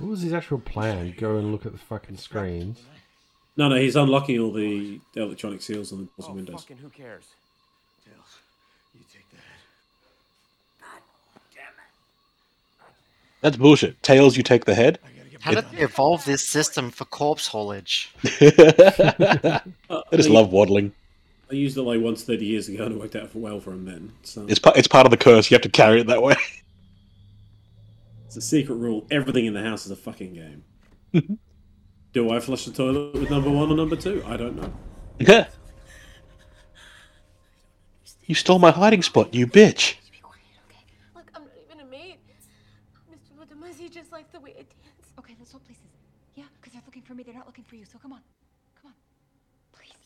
What 0.00 0.08
was 0.10 0.22
his 0.22 0.32
actual 0.32 0.58
plan? 0.58 1.14
Go 1.18 1.36
and 1.36 1.52
look 1.52 1.66
at 1.66 1.72
the 1.72 1.78
fucking 1.78 2.16
screens. 2.16 2.80
No, 3.56 3.68
no, 3.68 3.76
he's 3.76 3.96
unlocking 3.96 4.38
all 4.40 4.52
the, 4.52 4.98
the 5.12 5.22
electronic 5.22 5.60
seals 5.60 5.92
on 5.92 5.98
the 5.98 6.04
doors 6.04 6.12
Oh, 6.22 6.26
and 6.28 6.36
windows. 6.36 6.62
fucking 6.62 6.78
who 6.78 6.88
cares? 6.88 7.24
You 8.94 9.00
take 9.12 9.30
that. 9.32 9.38
That's 13.42 13.56
bullshit. 13.56 14.02
Tails, 14.02 14.36
you 14.36 14.42
take 14.42 14.64
the 14.64 14.74
head. 14.74 14.98
How 15.40 15.52
did 15.52 15.70
they 15.70 15.78
evolve 15.78 16.24
this 16.26 16.46
system 16.46 16.90
for 16.90 17.04
corpse 17.06 17.46
haulage? 17.48 18.12
Uh, 19.90 20.02
I 20.12 20.16
just 20.16 20.30
love 20.30 20.52
waddling. 20.52 20.92
I 21.50 21.54
used 21.54 21.76
it 21.76 21.82
like 21.82 22.00
once 22.00 22.22
30 22.22 22.44
years 22.46 22.68
ago 22.68 22.84
and 22.84 22.94
it 22.94 23.00
worked 23.00 23.16
out 23.16 23.34
well 23.34 23.58
for 23.58 23.72
him 23.72 23.84
then. 23.84 24.12
So 24.22 24.46
It's 24.48 24.60
part. 24.60 24.76
It's 24.76 24.86
part 24.86 25.04
of 25.04 25.10
the 25.10 25.16
curse. 25.16 25.50
You 25.50 25.56
have 25.56 25.62
to 25.62 25.68
carry 25.68 26.00
it 26.00 26.06
that 26.06 26.22
way. 26.22 26.36
it's 28.30 28.36
a 28.36 28.40
secret 28.40 28.76
rule. 28.76 29.04
Everything 29.10 29.46
in 29.46 29.54
the 29.54 29.60
house 29.60 29.84
is 29.84 29.90
a 29.90 29.96
fucking 29.96 30.34
game. 30.34 30.62
Do 32.12 32.30
I 32.30 32.38
flush 32.38 32.64
the 32.64 32.70
toilet 32.70 33.14
with 33.14 33.28
number 33.28 33.50
one 33.50 33.72
or 33.72 33.74
number 33.74 33.96
two? 33.96 34.22
I 34.24 34.36
don't 34.36 34.54
know. 34.54 34.72
Yeah. 35.18 35.48
You 38.26 38.36
stole 38.36 38.60
my 38.60 38.70
hiding 38.70 39.02
spot, 39.02 39.34
you 39.34 39.48
bitch. 39.48 39.96
Look, 41.16 41.28
I'm 41.34 41.42
not 41.42 41.50
even 41.66 41.84
a 41.84 41.90
maid. 41.90 42.18
Mr. 43.10 43.36
Le 43.36 43.46
Domas 43.46 43.90
just 43.90 44.12
likes 44.12 44.30
the 44.30 44.38
way 44.38 44.54
I. 44.56 44.64
Okay, 45.18 45.34
let's 45.36 45.50
swap 45.50 45.64
places. 45.64 45.82
Yeah, 46.36 46.44
because 46.60 46.72
they're 46.72 46.82
looking 46.86 47.02
for 47.02 47.14
me. 47.14 47.24
They're 47.24 47.34
not 47.34 47.48
looking 47.48 47.64
for 47.64 47.74
you. 47.74 47.84
So 47.84 47.98
come 47.98 48.12
on. 48.12 48.20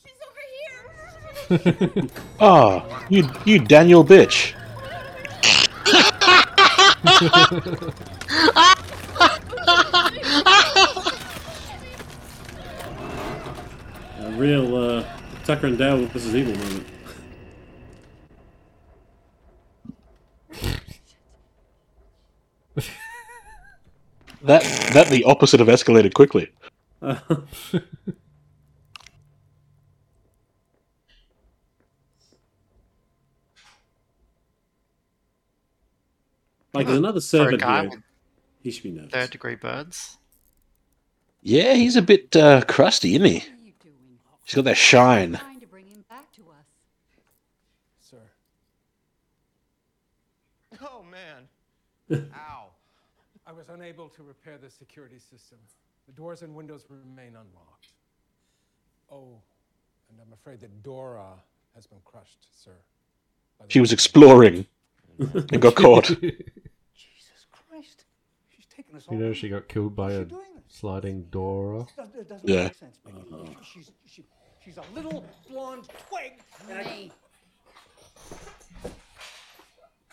She's 0.02 0.12
over 0.26 1.60
here. 1.92 2.08
Ah, 2.40 3.06
you 3.10 3.28
you 3.44 3.58
Daniel 3.58 4.02
bitch. 4.02 4.54
A 7.04 7.92
real 14.36 14.76
uh, 14.76 15.04
tuckering 15.44 15.76
down 15.76 16.00
with 16.00 16.12
Mrs. 16.12 16.34
Evil 16.34 16.54
moment. 16.54 16.86
that 24.42 24.62
that 24.94 25.08
the 25.08 25.24
opposite 25.24 25.60
of 25.60 25.68
escalated 25.68 26.14
quickly. 26.14 26.50
Uh. 27.02 27.18
like 36.74 36.86
there's 36.86 36.98
another 36.98 37.20
servant 37.20 37.62
here. 37.62 38.02
He 38.62 38.70
should 38.70 38.82
be 38.82 38.90
nervous. 38.90 39.12
third 39.12 39.30
degree 39.30 39.54
birds. 39.54 40.18
Yeah, 41.42 41.74
he's 41.74 41.96
a 41.96 42.02
bit 42.02 42.34
uh, 42.34 42.62
crusty, 42.62 43.14
isn't 43.14 43.26
he? 43.26 43.44
He's 44.44 44.54
got 44.54 44.64
that 44.64 44.76
shine. 44.76 45.38
Sir. 48.00 48.16
Oh 50.82 51.02
man. 51.02 52.28
Ow. 52.34 52.66
I 53.46 53.52
was 53.52 53.68
unable 53.68 54.08
to 54.08 54.22
repair 54.22 54.56
the 54.58 54.70
security 54.70 55.18
system. 55.18 55.58
The 56.06 56.12
doors 56.12 56.42
and 56.42 56.54
windows 56.54 56.86
remain 56.88 57.28
unlocked. 57.28 57.92
Oh, 59.10 59.40
and 60.10 60.18
I'm 60.20 60.32
afraid 60.32 60.60
that 60.60 60.82
Dora 60.82 61.34
has 61.74 61.86
been 61.86 62.00
crushed, 62.04 62.46
sir. 62.54 62.72
She 63.68 63.80
was 63.80 63.92
exploring 63.92 64.66
and 65.18 65.60
got 65.60 65.74
caught. 65.74 66.10
Christ. 68.94 69.06
She's 69.06 69.06
taking 69.06 69.06
us 69.06 69.08
You 69.10 69.18
know 69.18 69.32
she 69.32 69.48
got 69.48 69.68
killed 69.68 69.96
by 69.96 70.12
a 70.12 70.26
sliding 70.68 71.24
door. 71.24 71.86
It 72.18 72.28
doesn't, 72.28 72.48
Yeah. 72.48 72.64
make 72.64 72.74
sense, 72.74 72.98
Mickey. 73.04 73.56
She's, 73.62 73.90
she, 74.06 74.24
she's 74.64 74.76
a 74.78 74.84
little 74.94 75.24
blonde 75.50 75.88
twig. 76.08 76.40
and 76.68 76.78
I- 76.78 77.10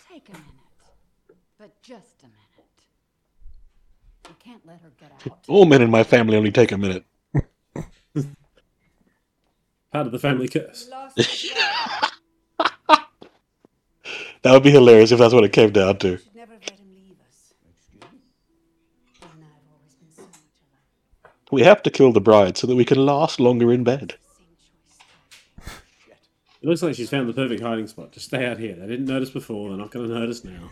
Take 0.09 0.29
a 0.29 0.33
minute. 0.33 0.45
But 1.57 1.81
just 1.81 2.23
a 2.23 2.25
minute. 2.25 2.37
You 4.27 4.35
can't 4.39 4.65
let 4.65 4.81
her 4.81 4.91
get 4.99 5.11
out. 5.11 5.39
All 5.47 5.65
men 5.65 5.81
in 5.81 5.89
my 5.91 6.03
family 6.03 6.35
only 6.37 6.51
take 6.51 6.71
a 6.71 6.77
minute. 6.77 7.05
Part 9.91 10.05
of 10.07 10.11
the 10.11 10.19
family 10.19 10.47
curse. 10.47 10.89
That 14.43 14.53
would 14.53 14.63
be 14.63 14.71
hilarious 14.71 15.11
if 15.11 15.19
that's 15.19 15.35
what 15.35 15.43
it 15.43 15.53
came 15.53 15.71
down 15.71 15.99
to. 15.99 16.17
We 21.51 21.63
have 21.63 21.83
to 21.83 21.91
kill 21.91 22.11
the 22.11 22.21
bride 22.21 22.57
so 22.57 22.65
that 22.65 22.75
we 22.75 22.85
can 22.85 23.05
last 23.05 23.39
longer 23.39 23.71
in 23.71 23.83
bed. 23.83 24.15
It 26.61 26.67
looks 26.67 26.81
like 26.83 26.95
she's 26.95 27.09
found 27.09 27.27
the 27.27 27.33
perfect 27.33 27.61
hiding 27.61 27.87
spot. 27.87 28.11
Just 28.11 28.27
stay 28.27 28.45
out 28.45 28.59
here. 28.59 28.75
They 28.75 28.87
didn't 28.87 29.05
notice 29.05 29.31
before. 29.31 29.69
They're 29.69 29.77
not 29.77 29.91
going 29.91 30.07
to 30.07 30.13
notice 30.13 30.43
now. 30.45 30.69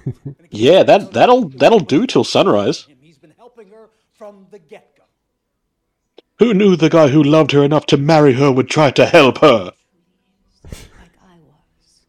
Yeah, 0.51 0.83
that 0.83 1.13
that'll 1.13 1.49
that'll 1.49 1.79
do 1.79 2.05
till 2.05 2.23
sunrise. 2.23 2.87
He's 3.01 3.17
been 3.17 3.33
helping 3.37 3.69
her 3.69 3.89
from 4.13 4.45
the 4.51 4.59
get-go. 4.59 5.03
Who 6.37 6.53
knew 6.53 6.75
the 6.75 6.89
guy 6.89 7.07
who 7.07 7.23
loved 7.23 7.51
her 7.53 7.63
enough 7.63 7.87
to 7.87 7.97
marry 7.97 8.33
her 8.33 8.51
would 8.51 8.69
try 8.69 8.91
to 8.91 9.05
help 9.05 9.39
her? 9.39 9.73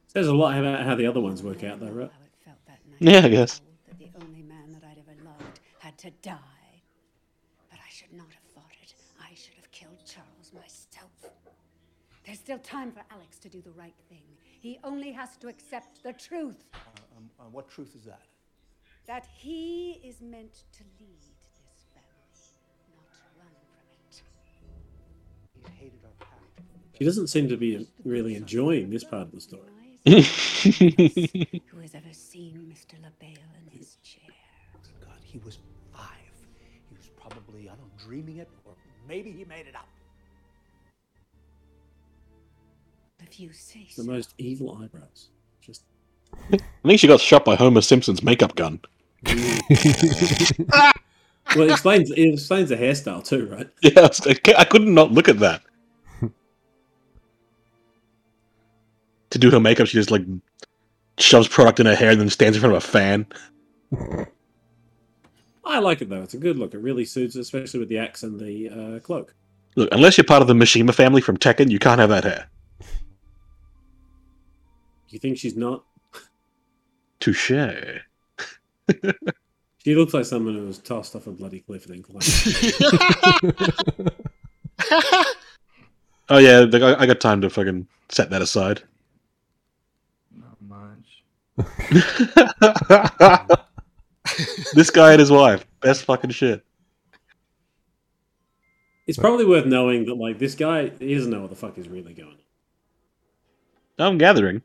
Says 0.09 0.26
a 0.26 0.34
lot 0.34 0.59
about 0.59 0.84
how 0.84 0.94
the 0.94 1.06
other 1.06 1.20
ones 1.20 1.42
work 1.42 1.64
out, 1.64 1.80
though, 1.80 1.86
right? 1.86 2.10
Yeah, 2.98 3.24
I 3.24 3.28
guess. 3.28 3.60
That 3.88 3.98
the 3.98 4.10
only 4.20 4.42
man 4.42 4.72
that 4.72 4.82
I'd 4.84 4.98
ever 4.98 5.16
loved 5.24 5.60
had 5.78 5.97
to 5.98 6.10
die. 6.20 6.36
But 7.70 7.78
I 7.78 7.88
should 7.90 8.12
not 8.12 8.26
have 8.26 8.42
fought 8.55 8.72
it. 8.82 8.92
I 9.22 9.32
should 9.34 9.55
have 9.55 9.70
killed 9.70 9.98
Charles 10.05 10.52
myself. 10.52 11.32
There's 12.26 12.39
still 12.51 12.59
time 12.59 12.90
for 12.90 13.05
Alex 13.12 13.39
to 13.39 13.48
do 13.48 13.62
the 13.62 13.70
right 13.70 13.94
thing. 14.09 14.24
He 14.60 14.81
only 14.82 15.12
has 15.12 15.36
to 15.36 15.47
accept 15.47 16.02
the 16.02 16.12
truth 16.12 16.64
Um, 17.16 17.31
uh, 17.39 17.44
what 17.52 17.70
truth 17.70 17.94
is 17.94 18.02
that? 18.06 18.22
that 19.06 19.24
he 19.32 20.01
is 20.02 20.20
meant 20.20 20.64
to 20.72 20.82
lead 20.98 21.22
this 21.22 21.85
family, 21.94 22.43
not 22.97 23.06
run 23.39 23.55
from 23.70 23.86
it. 23.93 24.22
He's 25.55 25.78
hated 25.78 26.01
our 26.05 26.27
pact. 26.27 26.60
She 26.98 27.05
doesn't 27.05 27.28
seem 27.28 27.48
to 27.51 27.56
be 27.56 27.86
really 28.05 28.35
enjoying 28.35 28.90
this 28.90 29.05
part 29.05 29.28
of 29.28 29.31
the 29.31 29.40
story. 29.40 29.70
Who 31.70 31.78
has 31.81 31.94
ever 31.94 32.12
seen 32.12 32.66
Mr. 32.68 33.01
Le 33.01 33.12
Bail 33.20 33.47
in 33.60 33.78
his 33.78 33.97
chair? 34.02 34.35
God, 35.01 35.18
he 35.22 35.39
was 35.39 35.60
five. 35.93 36.35
He 36.89 36.97
was 36.97 37.09
probably, 37.16 37.68
I 37.68 37.77
don't 37.77 37.82
know, 37.82 38.05
dreaming 38.05 38.39
it, 38.39 38.48
or 38.64 38.72
maybe 39.06 39.31
he 39.31 39.44
made 39.44 39.68
it 39.68 39.77
up. 39.77 39.86
If 43.22 43.38
you 43.40 43.52
say 43.52 43.86
The 43.97 44.05
most 44.05 44.34
evil 44.38 44.78
eyebrows. 44.82 45.28
Just 45.60 45.82
I 46.52 46.59
think 46.86 47.01
she 47.01 47.06
got 47.06 47.20
shot 47.20 47.44
by 47.44 47.55
Homer 47.56 47.80
Simpson's 47.80 48.22
makeup 48.22 48.55
gun. 48.55 48.80
well, 49.26 49.32
it 51.56 51.70
explains 51.70 52.10
it 52.10 52.18
explains 52.34 52.68
the 52.70 52.76
hairstyle 52.76 53.24
too, 53.24 53.47
right? 53.47 53.68
Yeah, 53.82 53.92
I 53.97 54.02
was- 54.02 54.26
I 54.26 54.34
cou- 54.34 54.55
I 54.56 54.64
couldn't 54.64 54.94
not 54.94 55.12
look 55.12 55.28
at 55.28 55.38
that. 55.40 55.62
to 59.30 59.38
do 59.38 59.51
her 59.51 59.60
makeup, 59.60 59.86
she 59.86 59.94
just 59.98 60.10
like 60.10 60.22
shoves 61.18 61.48
product 61.48 61.80
in 61.80 61.86
her 61.86 61.94
hair 61.97 62.10
and 62.10 62.20
then 62.20 62.30
stands 62.30 62.56
in 62.56 62.60
front 62.60 62.74
of 62.76 62.82
a 62.82 62.86
fan. 62.86 63.26
I 65.64 65.78
like 65.78 66.01
it 66.02 66.09
though. 66.09 66.22
It's 66.22 66.34
a 66.34 66.38
good 66.38 66.56
look. 66.59 66.74
It 66.74 66.78
really 66.78 67.05
suits, 67.05 67.36
especially 67.36 67.80
with 67.80 67.88
the 67.88 67.98
axe 67.98 68.22
and 68.22 68.40
the 68.40 68.68
uh, 68.70 68.98
cloak. 69.01 69.34
Look, 69.76 69.88
unless 69.92 70.16
you're 70.18 70.24
part 70.24 70.42
of 70.42 70.48
the 70.48 70.55
Mishima 70.55 70.92
family 70.94 71.20
from 71.20 71.36
Tekken, 71.36 71.70
you 71.70 71.78
can't 71.78 72.01
have 72.01 72.09
that 72.09 72.24
hair. 72.24 72.48
You 75.11 75.19
think 75.19 75.39
she's 75.39 75.57
not? 75.57 75.85
Touche. 77.20 77.53
She 79.82 79.95
looks 79.95 80.12
like 80.12 80.27
someone 80.27 80.57
who 80.57 80.66
was 80.66 80.77
tossed 80.77 81.16
off 81.16 81.27
a 81.27 81.31
bloody 81.31 81.61
cliff 81.61 81.87
and 81.87 81.95
then 81.95 82.03
climbed. 82.03 82.27
Oh 86.32 86.39
yeah, 86.39 86.65
I 86.73 87.03
I 87.03 87.07
got 87.07 87.19
time 87.19 87.41
to 87.41 87.51
fucking 87.51 87.89
set 88.09 88.31
that 88.31 88.41
aside. 88.41 88.85
Not 90.32 90.57
much. 90.61 91.24
this 94.74 94.91
guy 94.91 95.11
and 95.11 95.19
his 95.19 95.32
wife, 95.32 95.66
best 95.81 96.05
fucking 96.05 96.31
shit. 96.31 96.65
it's 99.09 99.19
probably 99.19 99.45
worth 99.45 99.66
knowing 99.66 100.05
that 100.05 100.15
like 100.15 100.39
this 100.39 100.55
guy, 100.55 100.91
he 101.01 101.16
doesn't 101.16 101.32
know 101.32 101.41
what 101.41 101.51
the 101.51 101.57
fuck 101.57 101.77
is 101.78 101.89
really 101.89 102.15
going 102.15 102.39
on. 103.99 104.07
I'm 104.07 104.19
gathering. 104.19 104.62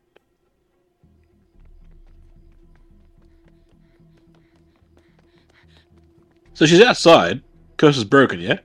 So 6.56 6.64
she's 6.64 6.80
outside. 6.80 7.42
Curse 7.76 7.98
is 7.98 8.04
broken, 8.04 8.40
yeah? 8.40 8.60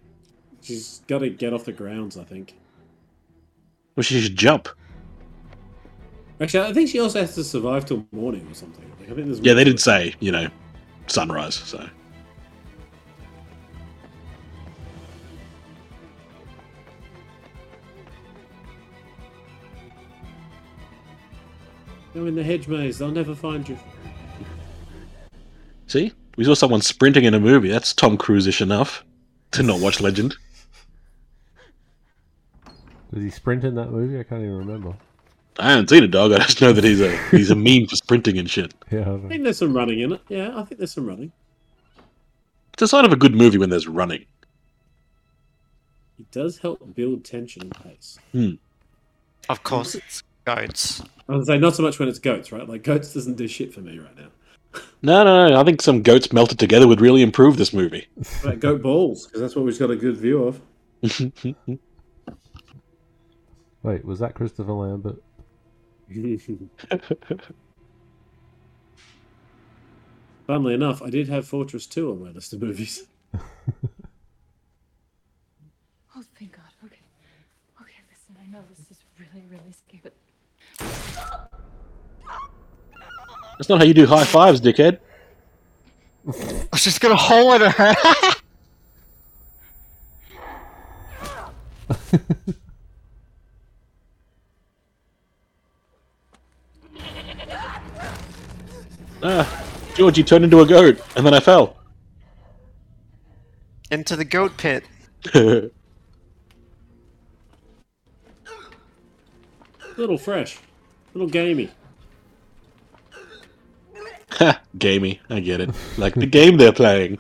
She's 0.62 1.02
got 1.08 1.18
to 1.20 1.30
get 1.30 1.52
off 1.52 1.66
the 1.66 1.74
grounds, 1.74 2.18
I 2.18 2.24
think. 2.24 2.54
Well, 3.98 4.04
she 4.04 4.22
should 4.22 4.38
jump. 4.38 4.70
Actually, 6.40 6.70
I 6.70 6.74
think 6.74 6.88
she 6.88 7.02
also 7.02 7.20
has 7.20 7.36
to 7.36 7.44
survive 7.44 7.86
till 7.86 8.08
morning 8.14 8.48
or 8.50 8.54
something. 8.54 8.90
Like, 8.98 9.12
I 9.12 9.14
think 9.16 9.28
there's 9.28 9.42
Yeah, 9.42 9.56
they 9.56 9.66
did 9.66 9.78
say, 9.78 10.16
you 10.22 10.32
know, 10.32 10.48
sunrise, 11.08 11.56
so. 11.56 11.86
Go 22.14 22.26
in 22.26 22.36
the 22.36 22.44
hedge 22.44 22.70
maze. 22.70 23.00
They'll 23.00 23.12
never 23.12 23.36
find 23.36 23.68
you. 23.68 23.78
See? 25.88 26.14
We 26.38 26.44
saw 26.44 26.54
someone 26.54 26.82
sprinting 26.82 27.26
in 27.26 27.34
a 27.34 27.40
movie. 27.40 27.70
That's 27.70 27.94
Tom 27.94 28.18
Cruise-ish 28.18 28.62
enough 28.62 29.04
to 29.52 29.64
not 29.64 29.80
watch 29.80 30.00
Legend. 30.02 30.36
Does 33.14 33.24
he 33.24 33.30
sprint 33.30 33.64
in 33.64 33.76
that 33.76 33.92
movie? 33.92 34.20
I 34.20 34.24
can't 34.24 34.42
even 34.42 34.58
remember. 34.58 34.96
I 35.60 35.72
haven't 35.72 35.90
seen 35.90 36.04
a 36.04 36.08
dog. 36.08 36.32
I 36.32 36.38
just 36.38 36.62
know 36.62 36.72
that 36.72 36.84
he's 36.84 37.02
a 37.02 37.16
he's 37.30 37.52
a 37.52 37.56
meme 37.56 37.86
for 37.88 37.96
sprinting 37.98 38.38
and 38.38 38.50
shit. 38.50 38.74
Yeah, 38.92 39.14
I 39.14 39.28
think 39.28 39.44
there's 39.44 39.58
some 39.58 39.74
running 39.76 40.00
in 40.00 40.14
it. 40.14 40.22
Yeah, 40.30 40.52
I 40.58 40.64
think 40.64 40.80
there's 40.80 40.94
some 40.94 41.06
running. 41.06 41.32
It's 42.74 42.82
a 42.82 42.88
sign 42.88 43.06
of 43.06 43.12
a 43.14 43.18
good 43.18 43.36
movie 43.36 43.58
when 43.58 43.70
there's 43.70 43.88
running. 43.88 44.26
It 46.20 46.30
does 46.32 46.58
help 46.58 46.80
build 46.96 47.24
tension 47.26 47.64
and 47.64 47.72
pace. 47.72 48.18
Hmm. 48.32 48.52
Of 49.50 49.64
course, 49.64 49.96
it's 49.96 50.24
goats. 50.46 51.04
I 51.28 51.36
would 51.36 51.46
say 51.46 51.58
not 51.58 51.76
so 51.76 51.84
much 51.84 52.00
when 52.00 52.08
it's 52.10 52.20
goats, 52.20 52.52
right? 52.52 52.68
Like 52.68 52.84
goats 52.84 53.14
doesn't 53.14 53.36
do 53.36 53.48
shit 53.48 53.74
for 53.74 53.82
me 53.82 53.98
right 54.00 54.16
now. 54.18 54.28
No, 55.02 55.24
no, 55.24 55.50
no. 55.50 55.60
I 55.60 55.64
think 55.64 55.82
some 55.82 56.02
goats 56.02 56.32
melted 56.32 56.60
together 56.60 56.88
would 56.88 57.02
really 57.02 57.22
improve 57.22 57.58
this 57.58 57.74
movie. 57.74 58.08
Like 58.44 58.60
goat 58.60 58.82
balls, 58.82 59.28
because 59.28 59.42
that's 59.42 59.56
what 59.56 59.66
we've 59.66 59.78
got 59.78 59.92
a 59.92 59.96
good 59.96 60.18
view 60.18 60.44
of. 60.44 60.60
Wait, 63.84 64.06
was 64.06 64.20
that 64.20 64.36
Christopher 64.36 64.74
Lambert? 64.74 65.22
Funnily 70.48 70.74
enough, 70.74 71.02
I 71.02 71.10
did 71.10 71.30
have 71.30 71.48
Fortress 71.48 71.88
2 71.88 72.12
on 72.12 72.22
my 72.24 72.32
list 72.32 72.52
of 72.54 72.62
movies. 72.62 73.04
Oh, 73.34 73.40
thank 76.38 76.52
God. 76.52 76.66
Okay. 76.84 77.00
Okay, 77.82 77.94
know 78.52 78.60
this 78.70 78.80
is 78.92 79.00
really, 79.18 79.46
really 79.50 79.72
scary. 79.72 80.12
That's 83.62 83.70
not 83.70 83.78
how 83.78 83.86
you 83.86 83.94
do 83.94 84.08
high 84.08 84.24
fives, 84.24 84.60
dickhead. 84.60 84.98
She's 86.76 86.98
got 86.98 87.12
a 87.12 87.16
hole 87.16 87.54
in 87.54 87.62
her. 87.62 87.94
Ah, 99.24 99.64
Georgie 99.96 100.24
turned 100.24 100.44
into 100.44 100.62
a 100.62 100.66
goat, 100.66 101.00
and 101.16 101.24
then 101.24 101.36
I 101.36 101.40
fell. 101.40 101.78
Into 103.92 104.16
the 104.16 104.26
goat 104.26 104.58
pit. 104.58 104.84
little 109.96 110.18
fresh, 110.18 110.58
little 111.14 111.30
gamey. 111.30 111.70
Gamey. 114.78 115.20
I 115.30 115.40
get 115.40 115.62
it. 115.62 115.70
Like 115.98 116.16
the 116.16 116.26
game 116.26 116.58
they're 116.58 116.72
playing. 116.72 117.20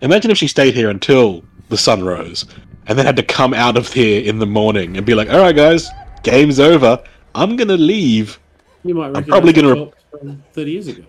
Imagine 0.00 0.30
if 0.30 0.38
she 0.38 0.46
stayed 0.46 0.74
here 0.74 0.90
until 0.90 1.42
the 1.70 1.76
sun 1.76 2.04
rose, 2.04 2.46
and 2.86 2.96
then 2.96 3.04
had 3.04 3.16
to 3.16 3.22
come 3.22 3.52
out 3.52 3.76
of 3.76 3.92
here 3.92 4.22
in 4.24 4.38
the 4.38 4.46
morning 4.46 4.96
and 4.96 5.04
be 5.04 5.14
like, 5.14 5.28
"All 5.28 5.40
right, 5.40 5.54
guys, 5.54 5.90
game's 6.22 6.60
over. 6.60 7.02
I'm 7.34 7.56
gonna 7.56 7.76
leave. 7.76 8.38
You 8.84 8.94
might 8.94 9.16
I'm 9.16 9.24
probably 9.24 9.52
gonna 9.52 9.74
re- 9.74 9.92
clock 10.20 10.36
thirty 10.52 10.70
years 10.70 10.86
ago. 10.86 11.02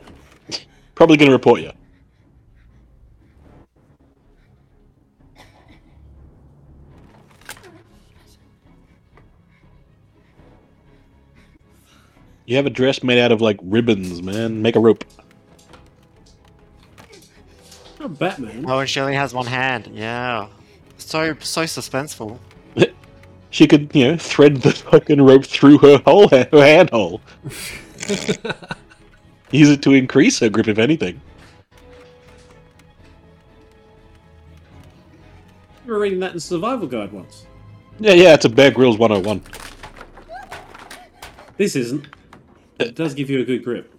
probably 0.95 1.17
gonna 1.17 1.31
report 1.31 1.61
you." 1.61 1.71
You 12.45 12.55
have 12.55 12.65
a 12.65 12.69
dress 12.71 13.03
made 13.03 13.19
out 13.19 13.31
of 13.31 13.41
like 13.41 13.59
ribbons, 13.61 14.21
man. 14.21 14.61
Make 14.61 14.75
a 14.75 14.79
rope. 14.79 15.03
Oh, 17.99 18.07
Batman. 18.07 18.65
Oh, 18.67 18.79
and 18.79 18.89
she 18.89 18.99
only 18.99 19.13
has 19.15 19.33
one 19.33 19.45
hand. 19.45 19.89
Yeah. 19.93 20.47
So 20.97 21.35
so 21.39 21.63
suspenseful. 21.63 22.39
She 23.51 23.65
could, 23.65 23.89
you 23.95 24.11
know, 24.11 24.15
thread 24.17 24.57
the 24.57 24.71
fucking 24.71 25.19
rope 25.23 25.43
through 25.43 25.79
her 25.79 25.97
whole 26.05 26.27
ha- 26.27 26.45
her 26.51 26.63
hand 26.63 26.91
hole. 26.91 27.19
Use 29.51 29.69
it 29.69 29.81
to 29.81 29.93
increase 29.93 30.37
her 30.37 30.49
grip, 30.49 30.67
if 30.67 30.77
anything. 30.77 31.19
You 35.83 35.93
were 35.93 35.99
reading 35.99 36.19
that 36.19 36.33
in 36.33 36.39
Survival 36.39 36.85
Guide 36.87 37.11
once. 37.11 37.47
Yeah, 37.99 38.13
yeah, 38.13 38.35
it's 38.35 38.45
a 38.45 38.49
Bear 38.49 38.69
Grylls 38.69 38.99
101. 38.99 39.41
This 41.57 41.75
isn't. 41.75 42.05
It 42.80 42.95
does 42.95 43.14
give 43.14 43.30
you 43.30 43.41
a 43.41 43.43
good 43.43 43.64
grip. 43.64 43.93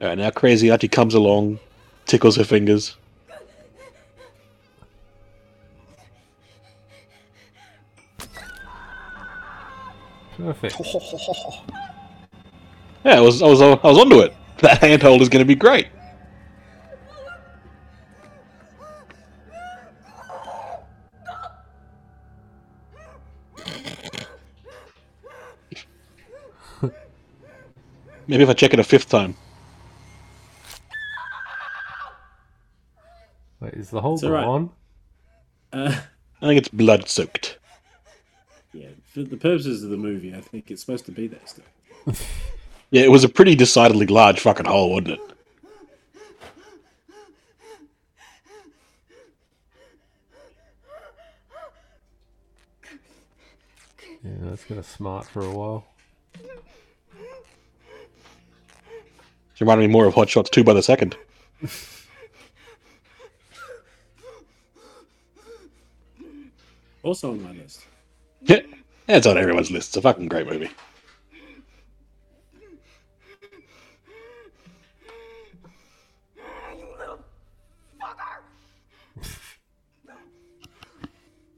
Alright, 0.00 0.18
now 0.18 0.30
Crazy 0.30 0.70
Archie 0.70 0.88
comes 0.88 1.14
along, 1.14 1.58
tickles 2.06 2.36
her 2.36 2.44
fingers. 2.44 2.96
Perfect. 10.36 10.76
Yeah, 13.02 13.16
I 13.16 13.20
was, 13.20 13.40
I 13.40 13.46
was, 13.46 13.62
I 13.62 13.74
was 13.76 13.96
onto 13.96 14.20
it. 14.20 14.34
That 14.58 14.78
handhold 14.82 15.22
is 15.22 15.30
going 15.30 15.40
to 15.40 15.46
be 15.46 15.54
great. 15.54 15.86
Maybe 28.26 28.42
if 28.42 28.48
I 28.48 28.52
check 28.52 28.72
it 28.72 28.80
a 28.80 28.84
fifth 28.84 29.08
time. 29.08 29.34
Wait, 33.60 33.74
is 33.74 33.90
the 33.90 34.00
hole 34.00 34.14
It's 34.14 34.24
on? 34.24 34.70
Uh, 35.72 36.00
I 36.40 36.46
think 36.46 36.58
it's 36.58 36.68
blood 36.68 37.08
soaked. 37.08 37.58
yeah, 38.72 38.88
for 39.12 39.22
the 39.22 39.36
purposes 39.36 39.84
of 39.84 39.90
the 39.90 39.96
movie, 39.96 40.34
I 40.34 40.40
think 40.40 40.70
it's 40.70 40.80
supposed 40.80 41.04
to 41.06 41.12
be 41.12 41.28
that 41.28 41.48
still. 41.48 41.64
Yeah, 42.92 43.02
it 43.02 43.10
was 43.10 43.22
a 43.22 43.28
pretty 43.28 43.54
decidedly 43.54 44.06
large 44.06 44.40
fucking 44.40 44.66
hole, 44.66 44.90
wasn't 44.90 45.10
it? 45.10 45.20
Yeah, 54.24 54.32
that's 54.40 54.64
gonna 54.64 54.82
smart 54.82 55.26
for 55.26 55.44
a 55.44 55.50
while. 55.50 55.84
It 59.60 59.64
reminded 59.64 59.88
me 59.88 59.92
more 59.92 60.06
of 60.06 60.14
Hot 60.14 60.30
Shots 60.30 60.48
2 60.48 60.64
by 60.64 60.72
the 60.72 60.82
second. 60.82 61.18
Also 67.02 67.32
on 67.32 67.42
my 67.42 67.52
list. 67.52 67.84
Yeah, 68.40 68.60
it's 69.06 69.26
on 69.26 69.36
everyone's 69.36 69.70
list. 69.70 69.90
It's 69.90 69.96
a 69.98 70.00
fucking 70.00 70.28
great 70.28 70.46
movie. 70.46 70.70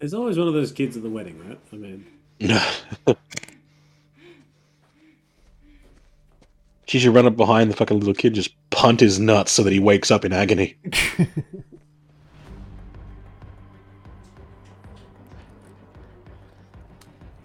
There's 0.00 0.14
always 0.14 0.36
one 0.36 0.48
of 0.48 0.54
those 0.54 0.72
kids 0.72 0.96
at 0.96 1.04
the 1.04 1.08
wedding, 1.08 1.38
right? 1.48 1.60
I 1.72 1.76
mean, 1.76 2.04
She 6.86 6.98
should 6.98 7.14
run 7.14 7.26
up 7.26 7.36
behind 7.36 7.70
the 7.70 7.76
fucking 7.76 7.98
little 7.98 8.14
kid, 8.14 8.34
just 8.34 8.54
punt 8.70 9.00
his 9.00 9.18
nuts 9.18 9.52
so 9.52 9.62
that 9.62 9.72
he 9.72 9.78
wakes 9.78 10.10
up 10.10 10.24
in 10.24 10.32
agony. 10.32 10.76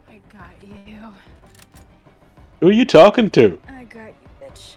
I 0.10 0.20
got 0.32 0.52
you. 0.64 1.14
Who 2.62 2.70
are 2.70 2.72
you 2.72 2.86
talking 2.86 3.30
to? 3.32 3.60
I 3.70 3.84
got 3.84 4.08
you, 4.08 4.30
bitch. 4.42 4.76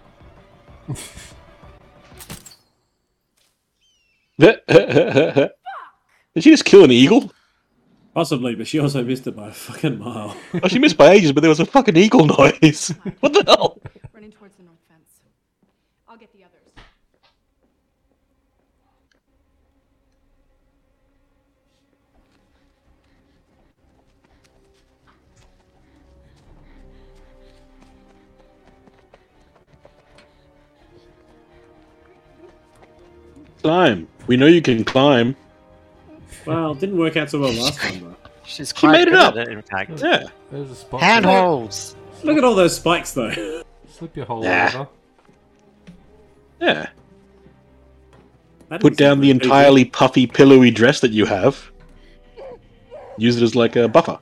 Did 6.33 6.43
she 6.43 6.49
just 6.51 6.65
kill 6.65 6.83
an 6.83 6.91
eagle? 6.91 7.31
possibly, 8.13 8.55
but 8.55 8.67
she 8.67 8.79
also 8.79 9.03
missed 9.03 9.25
it 9.27 9.35
by 9.35 9.47
a 9.49 9.51
fucking 9.53 9.97
mile. 9.99 10.35
Oh, 10.61 10.67
she 10.67 10.79
missed 10.79 10.97
by 10.97 11.11
ages, 11.11 11.31
but 11.31 11.41
there 11.41 11.49
was 11.49 11.59
a 11.59 11.65
fucking 11.65 11.95
eagle 11.95 12.25
noise. 12.39 12.93
Oh 13.05 13.11
what 13.21 13.33
the 13.33 13.43
hell? 13.47 13.81
Running 14.21 14.37
towards 14.37 14.55
the 14.55 14.61
north 14.61 14.77
fence. 14.87 15.21
I'll 16.07 16.15
get 16.15 16.31
the 16.31 16.43
others. 16.43 16.69
Climb. 33.63 34.07
We 34.27 34.37
know 34.37 34.45
you 34.45 34.61
can 34.61 34.83
climb. 34.83 35.35
Well, 36.45 36.73
it 36.73 36.79
didn't 36.79 36.99
work 36.99 37.17
out 37.17 37.31
so 37.31 37.39
well 37.39 37.51
last 37.53 37.79
time, 37.79 38.01
though. 38.01 38.15
She's 38.43 38.69
She 38.69 38.73
quite 38.75 38.91
made 38.91 39.07
it 39.07 39.11
good 39.13 39.19
up. 39.19 39.35
at 39.35 39.47
it, 39.47 39.53
in 39.53 39.61
fact. 39.63 39.99
Yeah. 39.99 40.27
There's 40.51 40.69
a 40.69 40.75
spot. 40.75 41.01
Handholds. 41.01 41.95
Look 42.23 42.37
at 42.37 42.43
all 42.43 42.53
those 42.53 42.75
spikes, 42.75 43.13
though. 43.13 43.63
Slip 44.01 44.17
your 44.17 44.25
hole 44.25 44.41
Nah. 44.41 44.65
over. 44.65 44.87
Yeah. 46.59 46.87
That 48.69 48.81
Put 48.81 48.97
down 48.97 49.19
the 49.21 49.31
pretty 49.31 49.45
entirely 49.45 49.85
puffy, 49.85 50.25
pillowy 50.25 50.71
dress 50.71 51.01
that 51.01 51.11
you 51.11 51.27
have. 51.27 51.69
Use 53.19 53.37
it 53.37 53.43
as 53.43 53.55
like 53.55 53.75
a 53.75 53.87
buffer. 53.87 54.17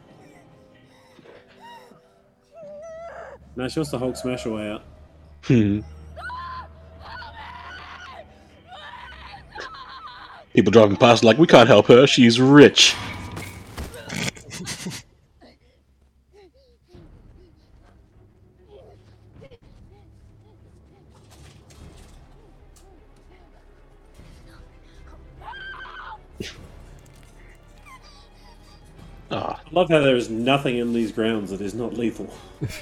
good. 2.51 2.59
No, 3.55 3.69
she 3.69 3.79
wants 3.79 3.91
to 3.91 3.99
Hulk 3.99 4.17
smash 4.17 4.43
her 4.43 4.51
way 4.51 4.69
out. 4.69 4.83
Hmm. 5.45 5.79
People 10.53 10.71
driving 10.73 10.97
past 10.97 11.23
like, 11.23 11.37
we 11.37 11.47
can't 11.47 11.69
help 11.69 11.87
her, 11.87 12.05
she's 12.05 12.37
rich. 12.41 12.97
I 29.69 29.75
love 29.75 29.89
how 29.89 29.99
there 29.99 30.15
is 30.15 30.31
nothing 30.31 30.77
in 30.77 30.93
these 30.93 31.11
grounds 31.11 31.51
that 31.51 31.61
is 31.61 31.75
not 31.75 31.93
lethal. 31.93 32.33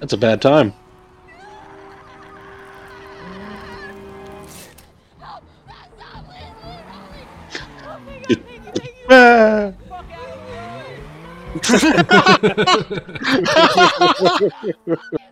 That's 0.00 0.12
a 0.12 0.16
bad 0.16 0.42
time. 0.42 0.74
Ah. 9.08 9.72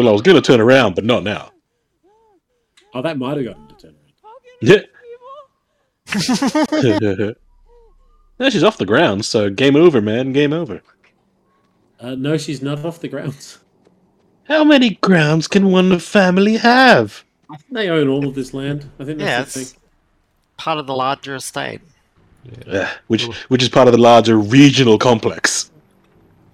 well, 0.00 0.08
I 0.08 0.12
was 0.12 0.22
going 0.22 0.36
to 0.36 0.42
turn 0.42 0.60
around, 0.60 0.94
but 0.94 1.04
not 1.04 1.22
now. 1.22 1.50
Oh, 2.94 3.02
that 3.02 3.18
might 3.18 3.36
have 3.36 3.44
gotten 3.46 3.68
to 3.68 3.74
turn 3.74 3.94
around. 3.94 4.40
Yeah. 4.62 4.80
no, 8.40 8.50
she's 8.50 8.64
off 8.64 8.78
the 8.78 8.86
ground, 8.86 9.24
so 9.24 9.50
game 9.50 9.76
over, 9.76 10.00
man. 10.00 10.32
Game 10.32 10.52
over. 10.52 10.80
Uh, 12.00 12.14
no, 12.14 12.36
she's 12.38 12.62
not 12.62 12.82
off 12.84 13.00
the 13.00 13.08
grounds. 13.08 13.58
How 14.44 14.64
many 14.64 14.90
grounds 15.02 15.46
can 15.46 15.70
one 15.70 15.98
family 15.98 16.56
have? 16.56 17.24
I 17.50 17.56
think 17.58 17.72
they 17.74 17.88
own 17.90 18.08
all 18.08 18.26
of 18.26 18.34
this 18.34 18.54
land. 18.54 18.90
I 18.98 19.04
think 19.04 19.20
Yeah, 19.20 19.38
that's 19.38 19.54
the 19.54 19.60
it's 19.60 19.72
thing. 19.72 19.80
part 20.56 20.78
of 20.78 20.86
the 20.86 20.94
larger 20.94 21.34
estate. 21.36 21.80
Yeah, 22.66 22.90
which 23.08 23.26
which 23.48 23.62
is 23.62 23.68
part 23.68 23.86
of 23.86 23.92
the 23.92 24.00
larger 24.00 24.38
regional 24.38 24.96
complex. 24.98 25.70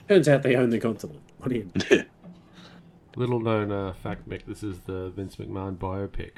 Turns 0.09 0.29
out 0.29 0.43
they 0.43 0.57
own 0.57 0.71
the 0.71 0.81
continent. 0.81 1.21
What 1.39 1.51
do 1.51 1.57
you? 1.57 2.05
Little 3.17 3.41
known 3.41 3.73
uh, 3.73 3.95
fact, 3.95 4.29
Mick. 4.29 4.45
This 4.47 4.63
is 4.63 4.81
the 4.81 5.09
Vince 5.09 5.37
McMahon 5.37 5.79
biopic. 5.79 6.33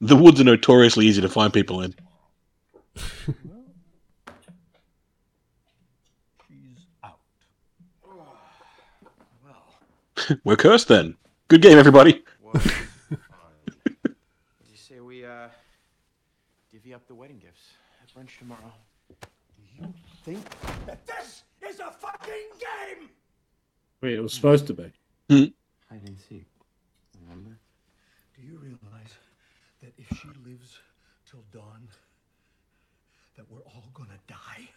The 0.00 0.16
woods 0.16 0.40
are 0.40 0.44
notoriously 0.44 1.06
easy 1.06 1.20
to 1.22 1.28
find 1.28 1.52
people 1.52 1.82
in. 1.82 1.94
We're 10.44 10.56
cursed 10.56 10.86
then. 10.86 11.16
Good 11.48 11.62
game, 11.62 11.78
everybody. 11.78 12.22
Did 12.54 12.62
you 14.70 14.76
say 14.76 15.00
we 15.00 15.24
uh 15.24 15.48
divvy 16.70 16.94
up 16.94 17.06
the 17.08 17.14
wedding 17.14 17.38
gifts 17.38 17.72
at 18.02 18.08
brunch 18.14 18.38
tomorrow? 18.38 18.72
You 20.24 20.34
think 20.34 20.86
that 20.86 21.04
this 21.04 21.42
is 21.68 21.80
a 21.80 21.90
fucking 21.90 22.50
game? 22.60 23.08
Wait, 24.00 24.14
it 24.14 24.20
was 24.20 24.32
supposed 24.32 24.68
to 24.68 24.74
be. 24.74 24.92
Hide 25.28 25.50
and 25.90 26.16
seek. 26.28 26.46
Remember? 27.22 27.58
Do 28.36 28.46
you 28.46 28.56
realize 28.58 29.14
that 29.82 29.92
if 29.98 30.06
she 30.18 30.28
lives 30.48 30.78
till 31.28 31.42
dawn, 31.52 31.88
that 33.36 33.50
we're 33.50 33.62
all 33.62 33.90
gonna 33.94 34.18
die? 34.28 34.68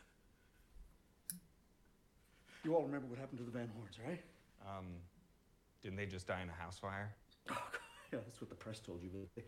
You 2.63 2.76
all 2.76 2.81
remember 2.81 3.05
what 3.07 3.19
happened 3.19 3.38
to 3.38 3.45
the 3.45 3.51
Van 3.51 3.69
Horns, 3.77 3.99
right? 4.03 4.22
Um, 4.67 4.85
didn't 5.84 5.97
they 5.97 6.07
just 6.07 6.26
die 6.26 6.41
in 6.41 6.49
a 6.49 6.53
house 6.53 6.80
fire? 6.80 7.13
Oh, 7.49 7.53
God. 7.53 7.61
Yeah, 8.13 8.19
that's 8.23 8.39
what 8.39 8.49
the 8.49 8.55
press 8.55 8.80
told 8.80 9.01
you, 9.01 9.09
but 9.11 9.27
they, 9.35 9.41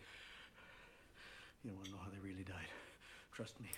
you 1.63 1.69
don't 1.69 1.75
want 1.75 1.85
to 1.85 1.91
know 1.91 1.99
how 2.03 2.09
they 2.09 2.17
really 2.27 2.43
died. 2.43 2.67
Trust 3.31 3.61
me. 3.61 3.69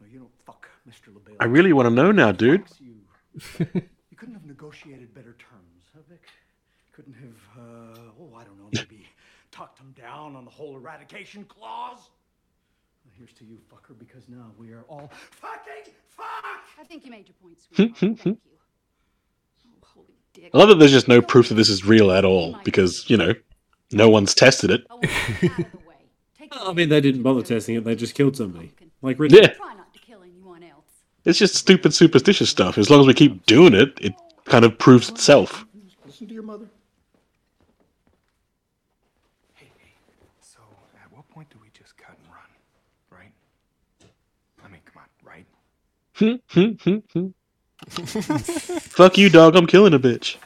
No, 0.00 0.06
you 0.10 0.18
don't 0.18 0.30
fuck 0.46 0.68
Mr. 0.88 1.12
Le 1.14 1.20
Bail. 1.20 1.36
I 1.40 1.44
really 1.44 1.72
want 1.72 1.86
to 1.86 1.94
know 1.94 2.10
now, 2.10 2.32
dude. 2.32 2.64
You. 2.78 2.94
you 3.58 4.16
couldn't 4.16 4.34
have 4.34 4.46
negotiated 4.46 5.14
better 5.14 5.36
terms, 5.38 5.84
huh, 5.94 6.00
Vic? 6.08 6.22
Couldn't 6.92 7.14
have, 7.14 7.62
uh, 7.62 8.10
oh, 8.20 8.34
I 8.36 8.44
don't 8.44 8.58
know, 8.58 8.68
maybe 8.72 9.06
talked 9.50 9.78
him 9.78 9.94
down 9.98 10.36
on 10.36 10.44
the 10.44 10.50
whole 10.50 10.76
eradication 10.76 11.44
clause? 11.44 12.10
Well, 13.04 13.14
here's 13.16 13.32
to 13.34 13.44
you, 13.44 13.58
fucker, 13.72 13.98
because 13.98 14.28
now 14.28 14.50
we 14.58 14.72
are 14.72 14.84
all 14.88 15.10
fucking 15.30 15.92
fuck! 16.08 16.26
I 16.78 16.84
think 16.84 17.04
you 17.04 17.10
made 17.10 17.28
your 17.28 17.34
point, 17.42 17.58
hmm, 17.74 17.94
sweetheart. 17.94 17.98
Hmm, 17.98 18.06
hmm. 18.06 18.14
Thank 18.14 18.40
you. 18.44 18.50
Oh, 19.66 19.86
holy 19.94 20.06
dick. 20.34 20.50
I 20.52 20.58
love 20.58 20.68
that 20.68 20.78
there's 20.78 20.90
just 20.90 21.08
no 21.08 21.22
proof 21.22 21.48
that 21.48 21.54
this 21.54 21.68
is 21.68 21.84
real 21.84 22.10
at 22.10 22.24
all 22.24 22.58
because 22.64 23.08
you 23.08 23.16
know 23.16 23.34
no 23.92 24.08
one's 24.08 24.34
tested 24.34 24.70
it. 24.70 24.86
Oh, 24.90 25.00
I 26.52 26.72
mean, 26.72 26.88
they 26.88 27.00
didn't 27.00 27.22
bother 27.22 27.42
testing 27.42 27.76
it. 27.76 27.84
They 27.84 27.94
just 27.94 28.14
killed 28.14 28.36
somebody. 28.36 28.72
Like 29.02 29.18
Richard. 29.18 29.42
Yeah. 29.42 29.48
Try 29.54 29.74
not 29.74 29.92
to 29.94 30.00
kill 30.00 30.22
anyone 30.22 30.62
else. 30.62 30.84
It's 31.24 31.38
just 31.38 31.54
stupid 31.54 31.92
superstitious 31.92 32.48
stuff. 32.48 32.78
As 32.78 32.90
long 32.90 33.00
as 33.00 33.06
we 33.06 33.14
keep 33.14 33.44
doing 33.46 33.74
it, 33.74 33.92
it 34.00 34.14
kind 34.44 34.64
of 34.64 34.78
proves 34.78 35.08
itself. 35.08 35.66
Listen 36.06 36.26
to 36.28 36.34
your 36.34 36.42
mother. 36.42 36.66
Hey, 39.54 39.68
hey. 39.78 39.92
So, 40.40 40.60
at 41.02 41.12
what 41.12 41.28
point 41.28 41.50
do 41.50 41.58
we 41.62 41.68
just 41.78 41.96
cut 41.96 42.16
and 42.16 42.32
run, 42.32 43.18
right? 43.20 43.32
I 44.64 44.68
mean, 44.68 44.80
come 44.84 45.02
on, 45.02 45.08
right? 45.22 45.46
Hmm, 46.14 46.36
hmm, 46.48 46.98
hmm, 47.12 47.28
Fuck 48.80 49.18
you, 49.18 49.28
dog. 49.30 49.56
I'm 49.56 49.66
killing 49.66 49.94
a 49.94 49.98
bitch. 49.98 50.36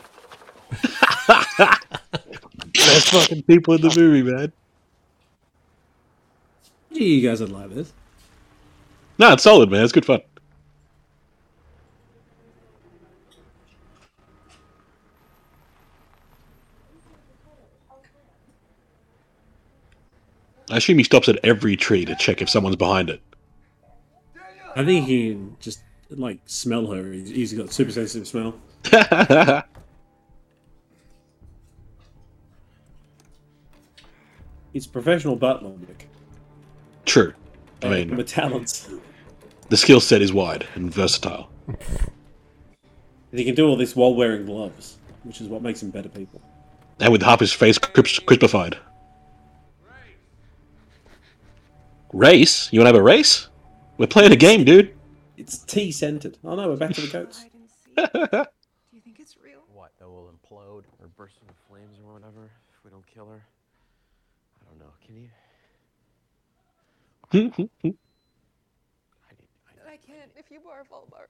Best 2.75 3.09
fucking 3.11 3.43
people 3.45 3.75
in 3.75 3.81
the 3.81 3.95
movie, 3.97 4.23
man. 4.23 4.53
You 6.91 7.29
guys 7.29 7.41
would 7.41 7.51
like 7.51 7.71
this. 7.75 7.93
No, 9.19 9.33
it's 9.33 9.43
solid, 9.43 9.71
man. 9.71 9.83
It's 9.85 9.93
good 9.93 10.05
fun. 10.05 10.21
I 20.70 20.78
assume 20.78 20.99
he 20.99 21.05
stops 21.05 21.28
at 21.28 21.39
every 21.45 21.77
tree 21.77 22.05
to 22.05 22.15
check 22.16 22.41
if 22.41 22.49
someone's 22.49 22.77
behind 22.77 23.11
it. 23.11 23.20
I 24.77 24.85
think 24.85 25.07
he 25.07 25.31
can 25.32 25.57
just 25.61 25.81
like 26.11 26.41
smell 26.47 26.86
her. 26.93 27.12
He's, 27.12 27.53
got 27.53 27.73
super 27.73 27.93
sensitive 27.93 28.27
smell. 28.27 28.55
He's 34.73 34.86
a 34.86 34.89
professional 34.89 35.36
butler, 35.36 35.73
Nick. 35.86 36.09
True. 37.05 37.32
I 37.82 37.89
mean, 37.89 38.24
talents. 38.24 38.89
the 39.69 39.77
skill 39.77 40.01
set 40.01 40.23
is 40.23 40.32
wide 40.32 40.66
and 40.74 40.93
versatile. 40.93 41.51
And 41.69 43.39
he 43.39 43.45
can 43.45 43.55
do 43.55 43.69
all 43.69 43.77
this 43.77 43.95
while 43.95 44.15
wearing 44.15 44.47
gloves, 44.47 44.97
which 45.23 45.41
is 45.41 45.49
what 45.49 45.62
makes 45.62 45.82
him 45.82 45.91
better 45.91 46.09
people. 46.09 46.41
And 46.99 47.12
with 47.12 47.23
half 47.23 47.41
his 47.41 47.53
face 47.53 47.78
crisp- 47.78 48.24
crispified. 48.24 48.77
Race? 52.15 52.73
You 52.73 52.78
want 52.78 52.86
to 52.86 52.95
have 52.95 53.01
a 53.01 53.03
race? 53.03 53.49
We're 53.99 54.07
playing 54.07 54.31
a 54.31 54.36
game, 54.36 54.62
dude. 54.62 54.95
It's 55.36 55.59
tea 55.59 55.91
scented. 55.91 56.39
Oh 56.45 56.55
no, 56.55 56.69
we're 56.69 56.77
back 56.77 56.93
to 56.93 57.01
the 57.01 57.09
goats. 57.09 57.45
Do 57.97 58.03
you 58.93 59.01
think 59.01 59.19
it's 59.19 59.36
real? 59.43 59.65
What, 59.73 59.91
that 59.99 60.09
will 60.09 60.31
implode 60.31 60.85
or 61.01 61.09
burst 61.16 61.39
into 61.43 61.55
flames 61.69 61.99
or 62.07 62.12
whatever 62.12 62.53
if 62.73 62.85
we 62.85 62.93
don't 62.93 63.05
kill 63.05 63.27
her? 63.27 63.43
I 64.61 64.65
don't 64.70 64.78
know. 64.78 64.93
Can 65.05 65.16
you? 65.16 65.28
I 69.89 69.97
can't 69.97 70.31
if 70.36 70.53
you 70.53 70.61
barf, 70.61 70.93
I'll 70.93 71.09
barf. 71.11 71.27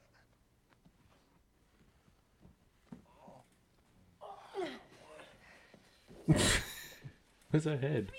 Where's 7.50 7.64
her 7.64 7.78
head? 7.78 8.12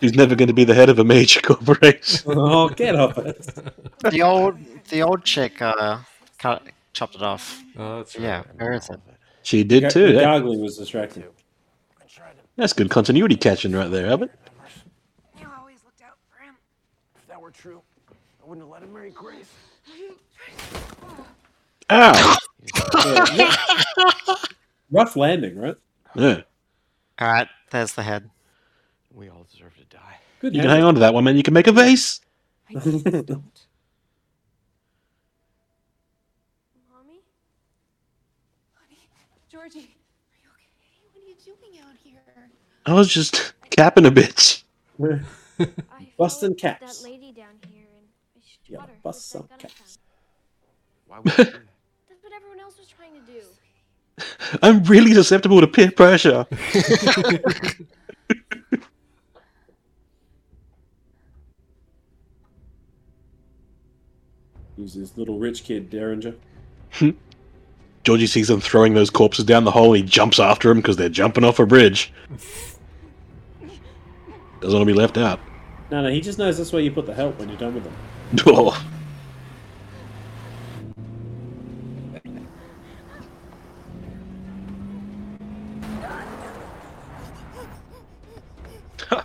He's 0.00 0.14
never 0.14 0.34
going 0.34 0.48
to 0.48 0.54
be 0.54 0.64
the 0.64 0.74
head 0.74 0.88
of 0.90 0.98
a 0.98 1.04
major 1.04 1.40
corporation. 1.42 2.22
oh, 2.36 2.68
get 2.68 2.94
off 2.96 3.16
it. 3.18 3.46
The 4.10 4.22
old, 4.22 4.58
the 4.90 5.02
old 5.02 5.24
chick, 5.24 5.60
uh, 5.62 5.98
cut, 6.38 6.62
chopped 6.92 7.14
it 7.14 7.22
off. 7.22 7.62
Oh, 7.76 7.98
that's 7.98 8.16
Yeah, 8.18 8.42
where 8.56 8.72
is 8.72 8.90
it? 8.90 9.00
She 9.42 9.62
did 9.64 9.84
The 9.84 9.90
too. 9.90 10.06
eh? 10.18 10.20
gargling 10.20 10.60
was 10.60 10.76
distracting. 10.78 11.24
That's 12.56 12.72
good 12.72 12.88
continuity 12.88 13.34
catching 13.36 13.72
right 13.72 13.90
there, 13.90 14.06
Albert. 14.06 14.30
You 15.40 15.46
always 15.58 15.78
looked 15.84 16.02
out 16.02 16.16
for 16.30 16.40
him. 16.42 16.54
If 17.16 17.26
that 17.26 17.40
were 17.40 17.50
true, 17.50 17.82
I 18.10 18.46
wouldn't 18.48 18.64
have 18.64 18.70
let 18.70 18.82
him 18.82 18.92
marry 18.92 19.10
Grace. 19.10 19.50
Ow! 21.90 22.36
Rough 24.90 25.16
landing, 25.16 25.58
right? 25.58 25.74
Yeah. 26.14 26.42
All 27.18 27.28
right, 27.32 27.48
there's 27.70 27.94
the 27.94 28.02
head. 28.04 28.30
We 29.12 29.28
all 29.28 29.46
deserve 29.50 29.73
to 29.73 29.73
die. 29.73 29.73
Good 30.44 30.54
You 30.56 30.60
can 30.60 30.68
hang 30.68 30.84
on 30.84 30.92
to 30.92 31.00
that 31.00 31.14
one, 31.14 31.24
man. 31.24 31.38
You 31.38 31.42
can 31.42 31.54
make 31.54 31.68
a 31.68 31.72
vase. 31.72 32.20
don't. 32.70 32.84
Mommy? 36.92 37.22
Honey? 38.74 39.08
Georgie, 39.50 39.78
are 39.78 40.42
you 40.42 40.50
okay? 40.52 40.68
What 41.00 41.16
are 41.16 41.26
you 41.26 41.34
doing 41.42 41.80
out 41.80 41.96
here? 42.04 42.50
I 42.84 42.92
was 42.92 43.08
just 43.08 43.54
capping 43.70 44.04
a 44.04 44.10
bitch. 44.10 44.64
Busting 46.18 46.56
caps. 46.56 47.00
That 47.00 47.08
lady 47.08 47.32
down 47.32 47.54
here 47.66 47.86
and 47.96 48.06
I 48.36 48.40
should 48.44 48.58
Yeah, 48.66 48.82
her 48.82 48.88
bust 49.02 49.16
with 49.16 49.24
some 49.24 49.48
that 49.48 49.48
gun 49.48 49.58
I 49.60 49.62
caps. 49.62 49.98
Why 51.06 51.20
would 51.20 51.38
you 51.38 51.44
do 51.46 51.52
that? 51.52 51.60
That's 52.10 52.22
what 52.22 52.34
everyone 52.34 52.60
else 52.60 52.76
was 52.78 52.88
trying 52.88 53.14
to 53.14 53.20
do. 53.32 53.40
I'm 54.62 54.84
really 54.84 55.14
susceptible 55.14 55.62
to 55.62 55.66
peer 55.66 55.90
pressure. 55.90 56.46
He's 64.76 64.94
this 64.94 65.16
little 65.16 65.38
rich 65.38 65.64
kid, 65.64 65.90
Derringer. 65.90 66.34
Georgie 68.04 68.26
sees 68.26 68.48
them 68.48 68.60
throwing 68.60 68.94
those 68.94 69.08
corpses 69.10 69.44
down 69.44 69.64
the 69.64 69.70
hole. 69.70 69.94
And 69.94 70.04
he 70.04 70.08
jumps 70.08 70.38
after 70.38 70.68
them 70.68 70.78
because 70.78 70.96
they're 70.96 71.08
jumping 71.08 71.44
off 71.44 71.58
a 71.58 71.66
bridge. 71.66 72.12
Doesn't 74.60 74.78
want 74.78 74.86
to 74.88 74.92
be 74.92 74.98
left 74.98 75.16
out. 75.16 75.40
No, 75.90 76.02
no, 76.02 76.10
he 76.10 76.20
just 76.20 76.38
knows 76.38 76.58
that's 76.58 76.72
where 76.72 76.82
you 76.82 76.90
put 76.90 77.06
the 77.06 77.14
help 77.14 77.38
when 77.38 77.48
you're 77.48 77.58
done 77.58 77.74
with 77.74 77.84
them. 77.84 77.94
Oh. 78.46 78.86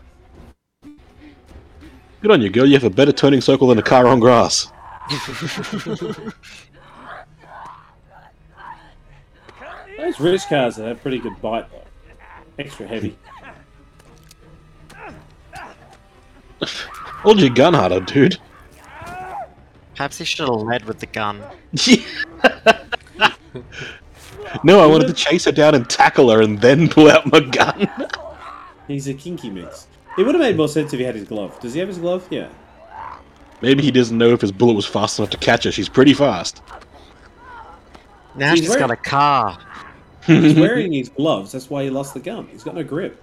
Good 2.22 2.32
on 2.32 2.42
you, 2.42 2.50
girl. 2.50 2.66
You 2.66 2.74
have 2.74 2.84
a 2.84 2.90
better 2.90 3.14
turning 3.14 3.40
circle 3.42 3.70
than 3.70 3.80
a 3.80 3.82
car 3.82 4.06
on 4.06 4.20
grass. 4.20 4.72
Those 9.98 10.20
rich 10.20 10.46
cars 10.48 10.78
have 10.78 10.88
a 10.88 10.96
pretty 10.96 11.20
good 11.20 11.42
bite, 11.42 11.70
though. 11.72 11.84
Extra 12.58 12.88
heavy. 12.88 13.18
Hold 16.64 17.40
your 17.42 17.50
gun 17.50 17.74
harder, 17.74 18.00
dude. 18.00 18.38
Perhaps 19.96 20.20
he 20.20 20.26
should 20.26 20.48
have 20.48 20.62
led 20.62 20.86
with 20.86 21.00
the 21.00 21.08
gun. 21.08 21.44
No, 24.64 24.80
I 24.82 24.86
wanted 24.88 25.08
to 25.08 25.14
chase 25.14 25.46
her 25.46 25.52
down 25.52 25.76
and 25.76 25.90
tackle 25.90 26.30
her 26.32 26.42
and 26.42 26.60
then 26.60 26.90
pull 26.90 27.10
out 27.10 27.32
my 27.32 27.40
gun. 27.40 27.88
He's 28.88 29.08
a 29.08 29.14
kinky 29.14 29.50
mix. 29.50 29.88
It 30.18 30.24
would 30.24 30.36
have 30.36 30.42
made 30.42 30.58
more 30.58 30.68
sense 30.68 30.92
if 30.94 31.00
he 31.00 31.06
had 31.06 31.16
his 31.16 31.28
glove. 31.28 31.60
Does 31.60 31.74
he 31.74 31.80
have 31.80 31.88
his 31.88 32.00
glove? 32.00 32.28
Yeah. 32.30 32.50
Maybe 33.62 33.84
he 33.84 33.92
doesn't 33.92 34.18
know 34.18 34.30
if 34.30 34.42
his 34.42 34.52
bullet 34.52 34.74
was 34.74 34.86
fast 34.86 35.20
enough 35.20 35.32
to 35.32 35.38
catch 35.38 35.66
her. 35.66 35.72
She's 35.72 35.90
pretty 35.90 36.14
fast. 36.14 36.62
Now 38.36 38.52
He's 38.52 38.62
she's 38.62 38.76
got 38.76 38.92
a 38.92 38.96
car. 38.96 39.60
He's 40.26 40.56
wearing 40.56 40.94
his 40.94 41.10
gloves. 41.10 41.52
That's 41.52 41.70
why 41.70 41.84
he 41.84 41.90
lost 41.90 42.14
the 42.14 42.20
gun. 42.20 42.48
He's 42.52 42.64
got 42.64 42.76
no 42.76 42.84
grip. 42.84 43.22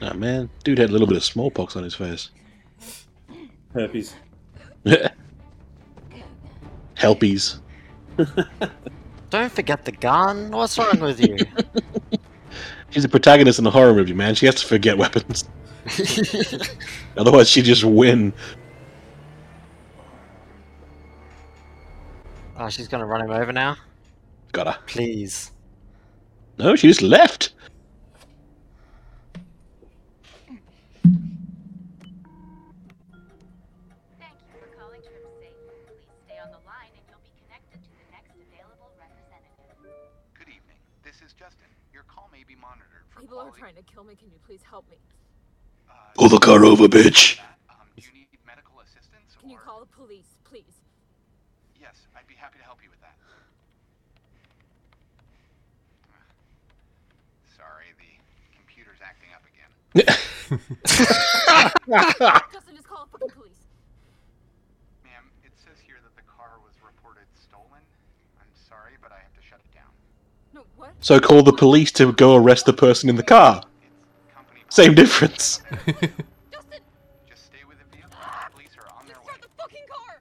Oh 0.00 0.14
man, 0.14 0.48
dude 0.62 0.78
had 0.78 0.90
a 0.90 0.92
little 0.92 1.08
bit 1.08 1.16
of 1.16 1.24
smallpox 1.24 1.76
on 1.76 1.82
his 1.82 1.94
face. 1.94 2.30
Herpes. 3.74 4.14
Helpies. 6.96 7.58
Don't 9.30 9.52
forget 9.52 9.84
the 9.84 9.92
gun. 9.92 10.50
What's 10.50 10.78
wrong 10.78 11.00
with 11.00 11.20
you? 11.20 11.36
She's 12.98 13.04
a 13.04 13.08
protagonist 13.08 13.60
in 13.60 13.66
a 13.68 13.70
horror 13.70 13.94
movie, 13.94 14.12
man. 14.12 14.34
She 14.34 14.46
has 14.46 14.56
to 14.56 14.66
forget 14.66 14.98
weapons. 15.04 15.44
Otherwise, 17.16 17.48
she'd 17.48 17.64
just 17.64 17.84
win. 17.84 18.32
oh, 22.56 22.68
she's 22.68 22.88
gonna 22.88 23.06
run 23.06 23.20
him 23.20 23.30
over 23.30 23.52
now. 23.52 23.76
Gotta. 24.50 24.80
Please. 24.88 25.52
No, 26.58 26.74
she 26.74 26.88
just 26.88 27.00
left. 27.00 27.52
Are 43.98 44.04
quality. 44.04 44.04
trying 44.04 44.04
to 44.04 44.04
kill 44.04 44.04
me. 44.04 44.14
Can 44.14 44.30
you 44.30 44.38
please 44.46 44.62
help 44.62 44.88
me? 44.90 44.96
Pull 46.16 46.28
the 46.28 46.38
car 46.38 46.64
over, 46.64 46.86
bitch. 46.88 47.38
Um, 47.70 47.76
medical 48.46 48.78
assistance? 48.80 49.36
Can 49.40 49.50
you 49.50 49.58
call 49.58 49.80
the 49.80 49.86
police, 49.86 50.38
please? 50.44 50.84
Yes, 51.80 52.06
I'd 52.16 52.26
be 52.26 52.34
happy 52.34 52.58
to 52.58 52.64
help 52.64 52.78
you 52.82 52.90
with 52.90 53.00
that. 53.00 53.14
Sorry, 57.56 57.86
the 57.98 58.18
computer's 58.56 59.00
acting 59.02 59.32
up 59.34 59.42
again. 59.46 59.70
Justin, 62.52 62.74
just 62.74 62.88
call 62.88 63.06
the 63.06 63.10
fucking 63.18 63.30
police. 63.30 63.66
Ma'am, 65.04 65.30
it 65.44 65.52
says 65.54 65.78
here 65.86 65.96
that 66.02 66.16
the 66.16 66.22
car 66.22 66.58
was 66.64 66.74
reported 66.84 67.26
stolen. 67.34 67.82
I'm 68.40 68.50
sorry, 68.68 68.92
but 69.00 69.12
I 69.12 69.18
have 69.22 69.32
to 69.34 69.42
shut 69.48 69.60
it 69.60 69.72
down. 69.74 69.92
No, 70.52 70.64
what? 70.76 70.94
So 71.00 71.20
call 71.20 71.42
the 71.42 71.52
police 71.52 71.92
to 71.92 72.12
go 72.12 72.34
arrest 72.34 72.66
the 72.66 72.72
person 72.72 73.08
in 73.08 73.14
the 73.16 73.22
car. 73.22 73.62
Same 74.70 74.94
difference. 74.94 75.62
Just 77.28 77.46
stay 77.46 77.64
with 77.66 77.78
the 77.78 77.96
vehicle. 77.96 78.10
The 78.10 78.52
police 78.52 78.76
are 78.78 78.86
on 78.98 79.06
their 79.06 79.16
way. 79.16 79.32
The 79.40 79.48
fucking 79.56 79.84
car! 79.88 80.20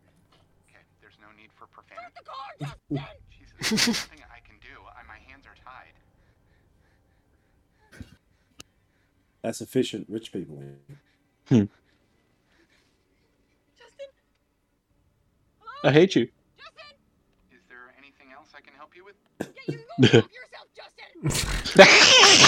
Okay, 0.70 0.84
there's 1.02 1.18
no 1.22 1.28
need 1.40 1.50
for 1.54 1.68
profanity. 1.68 2.14
the 2.16 2.24
car, 2.24 2.56
Justin! 2.60 3.00
Jesus, 3.30 3.86
there's 3.86 3.88
nothing 3.88 4.24
I 4.34 4.40
can 4.48 4.56
do. 4.62 4.82
I, 4.96 5.04
my 5.08 5.20
hands 5.30 5.46
are 5.46 5.56
tied. 5.64 5.96
That's 9.42 9.62
efficient 9.62 10.08
rich 10.10 10.32
people. 10.32 10.64
Hmm. 11.50 11.64
I 15.84 15.92
hate 15.92 16.16
you. 16.16 16.24
Is 17.52 17.64
there 17.70 17.94
anything 17.98 18.32
else 18.36 18.50
I 18.56 18.62
can 18.62 18.74
help 18.74 18.96
you 18.96 19.06
with? 19.06 19.16
Huh? 20.12 20.22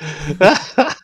Everything's 0.00 0.94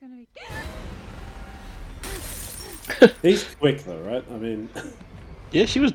gonna. 0.00 0.26
He's 3.22 3.44
quick 3.56 3.82
though, 3.84 4.00
right? 4.02 4.24
I 4.30 4.36
mean, 4.36 4.68
Yeah, 5.52 5.66
she 5.66 5.80
was. 5.80 5.92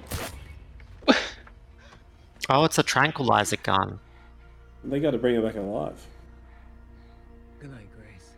Oh, 2.49 2.63
it's 2.63 2.77
a 2.77 2.83
tranquilizer 2.83 3.57
gun. 3.57 3.99
they 4.83 4.99
got 5.01 5.11
to 5.11 5.17
bring 5.17 5.35
her 5.35 5.41
back 5.41 5.55
alive. 5.55 6.01
Good 7.59 7.71
night, 7.71 7.87
Grace. 7.97 8.29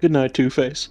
Good 0.00 0.12
night, 0.12 0.32
Two 0.32 0.48
Face. 0.50 0.88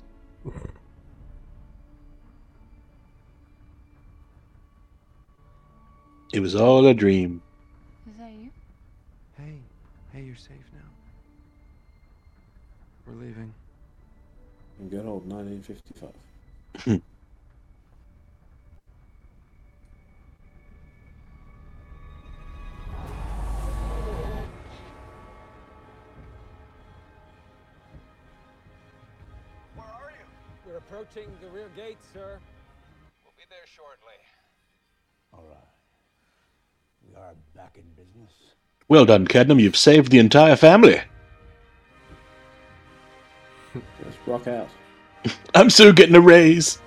It 6.33 6.39
was 6.39 6.55
all 6.55 6.85
a 6.85 6.93
dream. 6.93 7.41
Is 8.09 8.17
that 8.17 8.31
you? 8.31 8.49
Hey, 9.37 9.57
hey, 10.13 10.23
you're 10.23 10.35
safe 10.35 10.69
now. 10.73 10.79
We're 13.07 13.13
leaving. 13.13 13.53
In 14.79 14.89
good 14.89 15.05
old 15.05 15.25
1955. 15.31 17.01
We're 30.75 30.79
approaching 30.79 31.29
the 31.41 31.47
rear 31.51 31.69
gate, 31.77 31.99
sir. 32.13 32.37
We'll 33.23 33.33
be 33.37 33.45
there 33.49 33.59
shortly. 33.65 34.17
All 35.33 35.45
right. 35.47 35.57
We 37.07 37.15
are 37.15 37.31
back 37.55 37.77
in 37.77 37.83
business. 37.95 38.33
Well 38.89 39.05
done, 39.05 39.25
Cadnam. 39.25 39.61
You've 39.61 39.77
saved 39.77 40.11
the 40.11 40.19
entire 40.19 40.57
family. 40.57 40.99
Let's 44.03 44.17
rock 44.27 44.47
out. 44.47 44.67
I'm 45.55 45.69
so 45.69 45.93
getting 45.93 46.15
a 46.15 46.19
raise. 46.19 46.79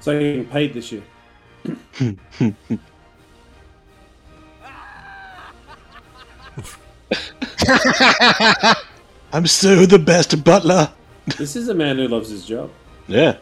So 0.00 0.10
you're 0.10 0.20
getting 0.20 0.44
paid 0.44 0.74
this 0.74 0.92
year. 0.92 1.02
I'm 9.32 9.46
so 9.46 9.86
the 9.86 9.98
best 9.98 10.44
butler. 10.44 10.92
This 11.36 11.56
is 11.56 11.68
a 11.68 11.74
man 11.74 11.96
who 11.96 12.08
loves 12.08 12.28
his 12.28 12.44
job. 12.44 12.70
Yeah. 13.08 13.38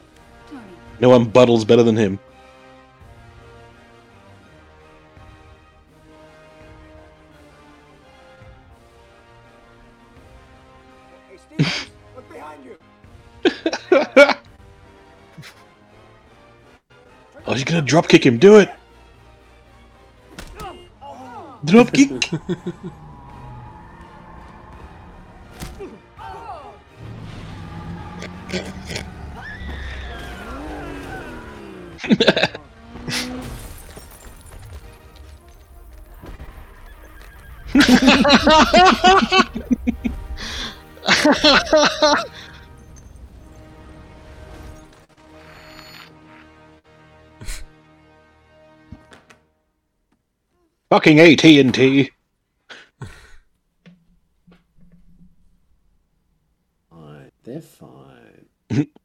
No 1.01 1.09
one 1.11 1.27
buttles 1.27 1.65
better 1.65 1.83
than 1.83 1.97
him. 1.97 2.19
Hey, 11.29 11.37
Stevens, 11.37 11.91
look 12.17 12.29
behind 12.31 12.65
you. 12.65 12.77
Oh, 17.47 17.55
he's 17.55 17.65
gonna 17.65 17.81
drop 17.81 18.09
kick 18.09 18.27
him. 18.27 18.37
Do 18.37 18.59
it. 18.59 18.69
Drop 21.65 21.91
kick. 21.91 22.31
Fucking 50.91 51.21
AT 51.21 51.45
and 51.45 51.75
T. 51.75 52.11
They're 57.49 57.63
fine. 57.63 58.89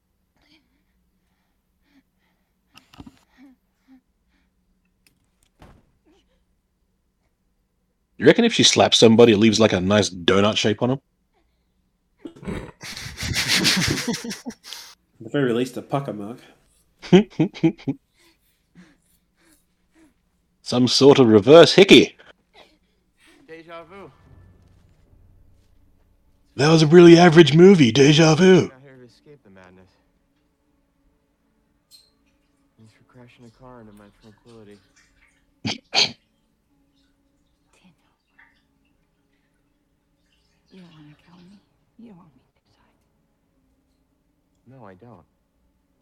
You 8.24 8.28
reckon 8.28 8.45
if 8.45 8.54
she 8.54 8.64
slaps 8.64 9.00
somebody, 9.00 9.34
it 9.34 9.38
leaves 9.38 9.60
like 9.60 9.74
a 9.74 9.82
nice 9.82 10.10
donut 10.10 10.56
shape 10.56 10.82
on 10.82 10.91
them? 10.91 11.02
At 12.26 12.40
the 15.20 15.30
very 15.30 15.52
least, 15.52 15.76
a 15.76 15.82
pucker 15.82 16.14
mark. 16.14 16.38
Some 20.62 20.88
sort 20.88 21.20
of 21.20 21.28
reverse 21.28 21.74
hickey. 21.74 22.16
Deja 23.45 23.84
vu. 23.84 24.10
That 26.56 26.70
was 26.70 26.82
a 26.82 26.88
really 26.88 27.18
average 27.18 27.54
movie, 27.54 27.91
Deja 27.91 28.36
Vu. 28.36 28.70
Not 28.70 28.72
here 28.84 28.95
to 28.95 29.04
escape 29.04 29.44
the 29.44 29.50
madness. 29.50 29.90
Thanks 32.78 32.94
for 32.94 33.04
crashing 33.04 33.44
a 33.44 33.50
car 33.50 33.82
into 33.82 33.91
my 33.91 34.06
tranquility. 34.22 34.80
You 40.74 40.80
don't 40.80 40.90
want 40.91 41.16
to 41.16 41.24
kill 41.24 41.36
me. 41.38 41.60
You 42.00 42.08
don't 42.08 42.18
want 42.18 42.34
me 42.34 42.41
to 42.41 42.62
die. 42.74 42.98
No, 44.84 44.89
I 44.89 44.95
don't. 44.95 45.23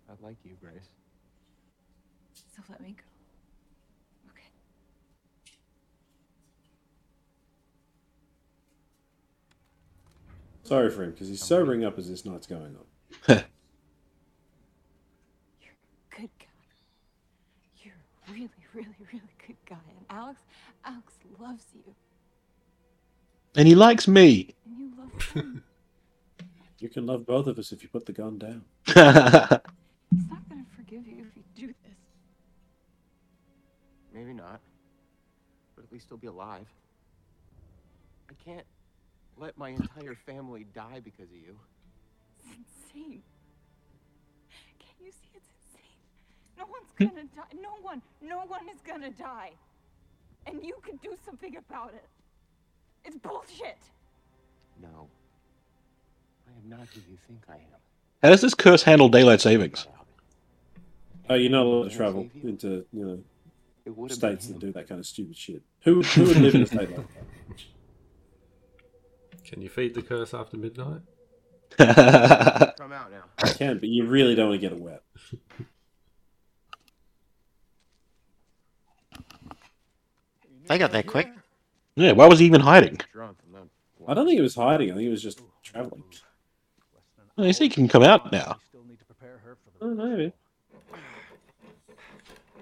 I 0.10 0.14
like 0.26 0.38
you, 0.44 0.54
Grace. 0.60 0.90
So 2.34 2.64
let 2.68 2.82
me 2.82 2.96
go. 2.98 3.04
Okay. 4.32 4.48
Sorry 10.64 10.90
for 10.90 11.04
him 11.04 11.12
because 11.12 11.28
he's 11.28 11.44
sobering 11.44 11.86
up 11.86 12.00
as 12.00 12.10
this 12.10 12.26
night's 12.26 12.48
going 12.48 12.76
on. 12.76 12.86
You're 13.30 13.38
a 13.38 13.44
good 16.20 16.30
guy. 16.40 16.48
You're 17.84 17.94
a 17.94 18.32
really, 18.32 18.50
really, 18.74 18.96
really 19.14 19.36
good 19.46 19.58
guy. 19.70 19.76
And 19.96 20.06
Alex, 20.10 20.42
Alex 20.86 21.14
loves 21.40 21.66
you. 21.76 21.94
And 23.56 23.68
he 23.68 23.76
likes 23.76 24.08
me. 24.08 24.56
And 24.66 24.80
you 24.80 24.92
love 24.98 25.22
him. 25.34 25.61
You 26.82 26.90
can 26.90 27.06
love 27.06 27.28
both 27.28 27.46
of 27.46 27.60
us 27.60 27.72
if 27.72 27.84
you 27.84 27.90
put 27.90 28.08
the 28.08 28.12
gun 28.12 28.40
down. 28.40 28.64
He's 28.88 28.96
not 28.96 30.50
gonna 30.50 30.66
forgive 30.76 31.08
you 31.08 31.28
if 31.28 31.38
you 31.38 31.44
do 31.56 31.68
this. 31.68 31.98
Maybe 34.12 34.34
not. 34.34 34.60
But 35.76 35.86
at 35.86 35.92
least 35.92 36.08
he'll 36.10 36.18
be 36.18 36.26
alive. 36.26 36.66
I 38.32 38.34
can't 38.44 38.66
let 39.38 39.60
my 39.60 39.70
entire 39.70 40.16
family 40.26 40.66
die 40.74 41.02
because 41.04 41.30
of 41.30 41.36
you. 41.36 41.56
It's 42.40 42.48
insane. 42.58 43.22
Can't 44.80 45.00
you 45.06 45.12
see 45.12 45.30
it's 45.36 45.50
insane? 45.70 46.58
No 46.58 46.66
one's 46.66 46.90
hmm. 46.98 47.16
gonna 47.16 47.28
die. 47.36 47.62
No 47.62 47.76
one, 47.84 48.02
no 48.24 48.40
one 48.48 48.68
is 48.70 48.82
gonna 48.88 49.12
die. 49.12 49.52
And 50.48 50.66
you 50.66 50.78
can 50.82 50.96
do 50.98 51.16
something 51.24 51.58
about 51.58 51.94
it. 51.94 52.10
It's 53.06 53.18
bullshit. 53.18 53.78
No. 54.82 55.08
I 56.62 56.64
am 56.64 56.70
not 56.80 56.88
who 56.94 57.02
you 57.10 57.18
think 57.28 57.44
I 57.50 57.56
am. 57.56 57.80
How 58.22 58.30
does 58.30 58.42
this 58.42 58.54
curse 58.54 58.84
handle 58.84 59.10
daylight 59.10 59.42
savings? 59.42 59.88
Oh, 61.30 61.36
you're 61.36 61.52
not 61.52 61.66
allowed 61.66 61.90
to 61.90 61.96
travel 61.96 62.30
into 62.44 62.86
you 62.92 63.06
know 63.06 63.24
It 63.86 64.12
states 64.12 64.48
been 64.48 64.60
that 64.60 64.66
do 64.66 64.72
that 64.74 64.88
kind 64.88 65.00
of 65.00 65.06
stupid 65.06 65.38
shit. 65.38 65.62
Who 65.84 66.02
who 66.02 66.26
would 66.26 66.38
live 66.38 66.56
in 66.56 66.64
a 66.64 66.66
state 66.66 66.92
like 66.92 67.08
that? 67.14 67.24
Can 69.46 69.62
you 69.62 69.70
feed 69.70 69.96
the 69.96 70.02
curse 70.02 70.34
after 70.34 70.58
midnight? 70.58 71.02
Come 71.78 72.92
out 72.92 73.12
now. 73.12 73.24
You 73.46 73.54
can, 73.54 73.80
but 73.80 73.90
you 73.90 74.06
really 74.06 74.36
don't 74.36 74.50
want 74.50 74.62
to 74.62 74.68
get 74.68 74.76
it 74.76 74.82
wet. 74.82 75.04
They 80.68 80.78
got 80.78 80.92
there 80.92 81.04
quick. 81.04 81.30
Yeah, 81.96 82.12
why 82.14 82.28
was 82.28 82.40
he 82.40 82.46
even 82.46 82.62
hiding? 82.62 83.00
Drunk. 83.12 83.38
I'm 83.46 83.54
not. 83.54 83.68
I 84.08 84.14
don't 84.14 84.26
think 84.26 84.38
he 84.38 84.42
was 84.42 84.56
hiding. 84.56 84.90
I 84.92 84.94
think 84.94 85.04
he 85.04 85.10
was 85.10 85.24
just 85.24 85.42
traveling. 85.64 86.04
Oh, 87.38 87.44
he 87.44 87.54
said 87.54 87.64
he 87.64 87.70
can 87.70 87.88
come 87.88 88.04
out 88.04 88.32
now. 88.32 88.58
Oh, 89.82 89.96
maybe. 89.96 90.34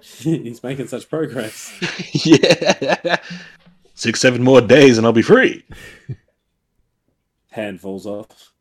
He's 0.00 0.62
making 0.62 0.88
such 0.88 1.08
progress. 1.08 1.72
yeah. 2.24 3.16
Six, 3.94 4.20
seven 4.20 4.42
more 4.42 4.60
days 4.60 4.96
and 4.96 5.06
I'll 5.06 5.12
be 5.12 5.22
free. 5.22 5.64
Hand 7.50 7.80
falls 7.80 8.06
off. 8.06 8.52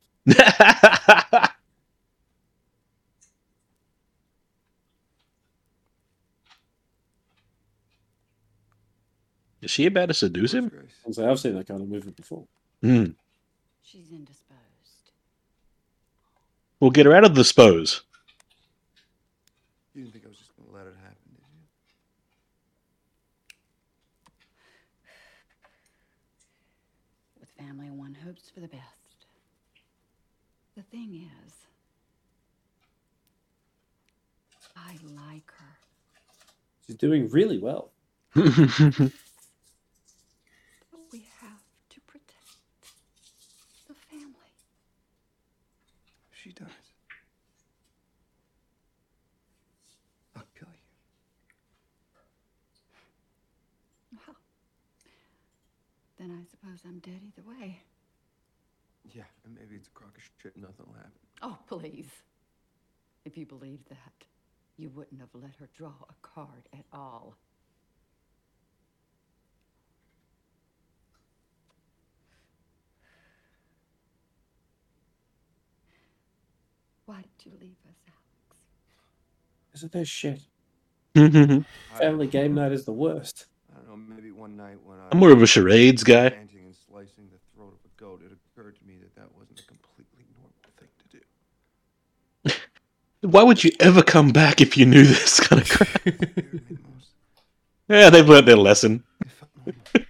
Is 9.62 9.72
she 9.72 9.86
about 9.86 10.08
to 10.08 10.14
seduce 10.14 10.54
him? 10.54 10.72
I've 11.06 11.40
seen 11.40 11.56
that 11.56 11.68
kind 11.68 11.82
of 11.82 11.90
movement 11.90 12.16
before. 12.18 12.46
Hmm. 12.82 13.08
She's 13.84 14.10
indisposed. 14.12 14.49
We'll 16.80 16.92
get 16.92 17.06
her 17.06 17.14
out 17.14 17.26
of 17.26 17.36
the 17.36 17.44
spose. 17.44 18.02
You 19.94 20.04
didn't 20.04 20.14
think 20.14 20.26
I 20.26 20.30
was 20.30 20.38
just 20.38 20.52
gonna 20.56 20.72
let 20.78 20.88
it 20.88 20.96
happen, 21.02 21.18
did 21.36 21.44
you? 21.54 21.60
With 27.40 27.50
family, 27.50 27.90
one 27.90 28.16
hopes 28.26 28.50
for 28.50 28.60
the 28.62 28.68
best. 28.68 29.26
The 30.76 30.84
thing 30.84 31.30
is, 31.46 31.54
I 34.78 34.98
like 35.16 35.52
her. 35.58 35.78
She's 36.88 36.96
doing 36.96 37.30
really 37.30 37.58
well. 37.58 37.92
But 38.36 39.12
we 41.12 41.28
have 41.42 41.62
to 41.90 42.00
protect 42.02 42.36
the 43.88 43.94
family. 43.94 44.34
If 46.32 46.38
she 46.42 46.52
dies, 46.52 46.68
I'll 50.36 50.44
kill 50.58 50.68
you. 50.72 50.80
Well, 54.28 54.36
then 56.20 56.38
I 56.38 56.44
suppose 56.52 56.82
I'm 56.86 57.00
dead 57.00 57.22
either 57.26 57.48
way. 57.48 57.80
Yeah, 59.06 59.24
and 59.46 59.56
maybe 59.56 59.76
it's 59.76 59.88
a 59.88 59.92
crock 59.92 60.18
of 60.18 60.24
shit. 60.44 60.56
Nothing 60.58 60.86
will 60.88 60.96
happen. 60.96 61.12
Oh, 61.42 61.58
please. 61.68 62.10
If 63.26 63.38
you 63.38 63.46
believed 63.46 63.90
that, 63.90 64.26
you 64.78 64.90
wouldn't 64.90 65.22
have 65.22 65.30
let 65.34 65.56
her 65.60 65.70
draw 65.76 65.94
a 66.10 66.14
card 66.22 66.68
at 66.74 66.86
all. 66.92 67.36
Why 77.06 77.22
did 77.22 77.46
you 77.46 77.52
leave 77.60 77.78
us, 77.88 77.96
Alex? 78.08 78.62
Isn't 79.76 79.92
that 79.94 80.06
shit? 80.06 80.42
Family 81.98 82.28
game 82.28 82.54
night 82.54 82.72
is 82.72 82.86
the 82.86 82.92
worst. 82.92 83.48
I 84.00 84.02
don't 84.02 84.10
know. 84.10 84.16
Maybe 84.16 84.32
one 84.32 84.56
night 84.58 84.78
when 84.84 84.98
I 85.00 85.08
I'm 85.12 85.20
more 85.20 85.32
of 85.32 85.42
a 85.42 85.48
charades 85.48 86.04
guy. 86.04 86.30
Planting 86.30 86.66
and 86.66 86.76
slicing 86.88 87.30
the 87.32 87.38
throat 87.56 87.74
of 87.74 87.80
a 87.86 88.02
goat, 88.02 88.22
it 88.26 88.32
occurred 88.32 88.76
to 88.78 88.86
me 88.88 88.96
that 89.02 89.16
that 89.16 89.28
wasn't 89.38 89.60
a 89.60 89.64
completely 89.64 90.26
normal 90.36 90.54
thing 90.78 90.90
to 92.44 92.52
do. 92.52 92.60
Why 93.30 93.44
would 93.44 93.64
you 93.64 93.72
ever 93.80 94.02
come 94.02 94.32
back 94.32 94.62
if 94.62 94.78
you 94.78 94.86
knew 94.86 95.04
this 95.04 95.40
kind 95.40 95.62
of 95.62 95.70
crap? 95.70 96.02
yeah, 97.88 98.10
they've 98.10 98.28
learnt 98.28 98.46
their 98.46 98.56
lesson. 98.58 99.04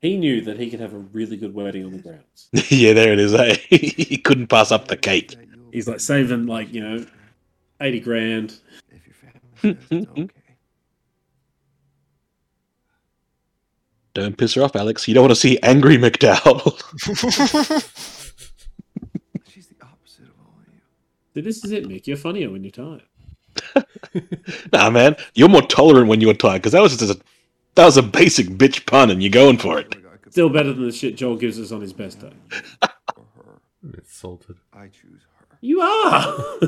He 0.00 0.16
knew 0.16 0.40
that 0.40 0.58
he 0.58 0.68
could 0.68 0.80
have 0.80 0.94
a 0.94 0.98
really 0.98 1.36
good 1.36 1.54
wedding 1.54 1.84
on 1.84 1.92
the 1.92 1.98
grounds. 1.98 2.48
yeah, 2.70 2.92
there 2.92 3.12
it 3.12 3.20
is. 3.20 3.32
Eh? 3.34 3.54
he 3.70 4.16
couldn't 4.16 4.48
pass 4.48 4.72
up 4.72 4.88
the 4.88 4.96
cake. 4.96 5.36
He's 5.72 5.86
like 5.86 6.00
saving 6.00 6.46
like 6.46 6.74
you 6.74 6.80
know, 6.80 7.06
eighty 7.80 8.00
grand. 8.00 8.58
Don't 14.14 14.36
piss 14.36 14.54
her 14.54 14.62
off, 14.62 14.76
Alex. 14.76 15.08
You 15.08 15.14
don't 15.14 15.22
want 15.22 15.32
to 15.32 15.40
see 15.40 15.58
angry 15.62 15.96
MacDowell. 15.96 16.78
See, 21.34 21.40
this 21.40 21.64
is 21.64 21.70
it, 21.72 21.88
Mick. 21.88 22.06
You're 22.06 22.18
funnier 22.18 22.50
when 22.50 22.62
you're 22.62 22.70
tired. 22.72 23.04
nah, 24.72 24.90
man, 24.90 25.16
you're 25.34 25.48
more 25.48 25.62
tolerant 25.62 26.08
when 26.08 26.20
you're 26.20 26.34
tired 26.34 26.60
because 26.60 26.72
that 26.72 26.82
was 26.82 26.94
just 26.96 27.18
a 27.18 27.20
that 27.74 27.86
was 27.86 27.96
a 27.96 28.02
basic 28.02 28.48
bitch 28.48 28.84
pun, 28.86 29.10
and 29.10 29.22
you're 29.22 29.30
going 29.30 29.56
for 29.56 29.78
it. 29.78 29.94
Still 30.30 30.50
better 30.50 30.72
than 30.72 30.84
the 30.84 30.92
shit 30.92 31.16
Joel 31.16 31.36
gives 31.36 31.58
us 31.58 31.72
on 31.72 31.80
his 31.80 31.92
best 31.92 32.20
day. 32.20 32.32
It's 33.94 34.14
salted. 34.14 34.56
I 34.72 34.88
choose 34.88 35.22
her. 35.38 35.58
You 35.60 35.80
are. 35.80 35.88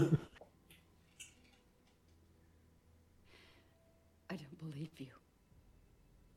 I 4.30 4.36
don't 4.36 4.58
believe 4.58 4.90
you. 4.98 5.06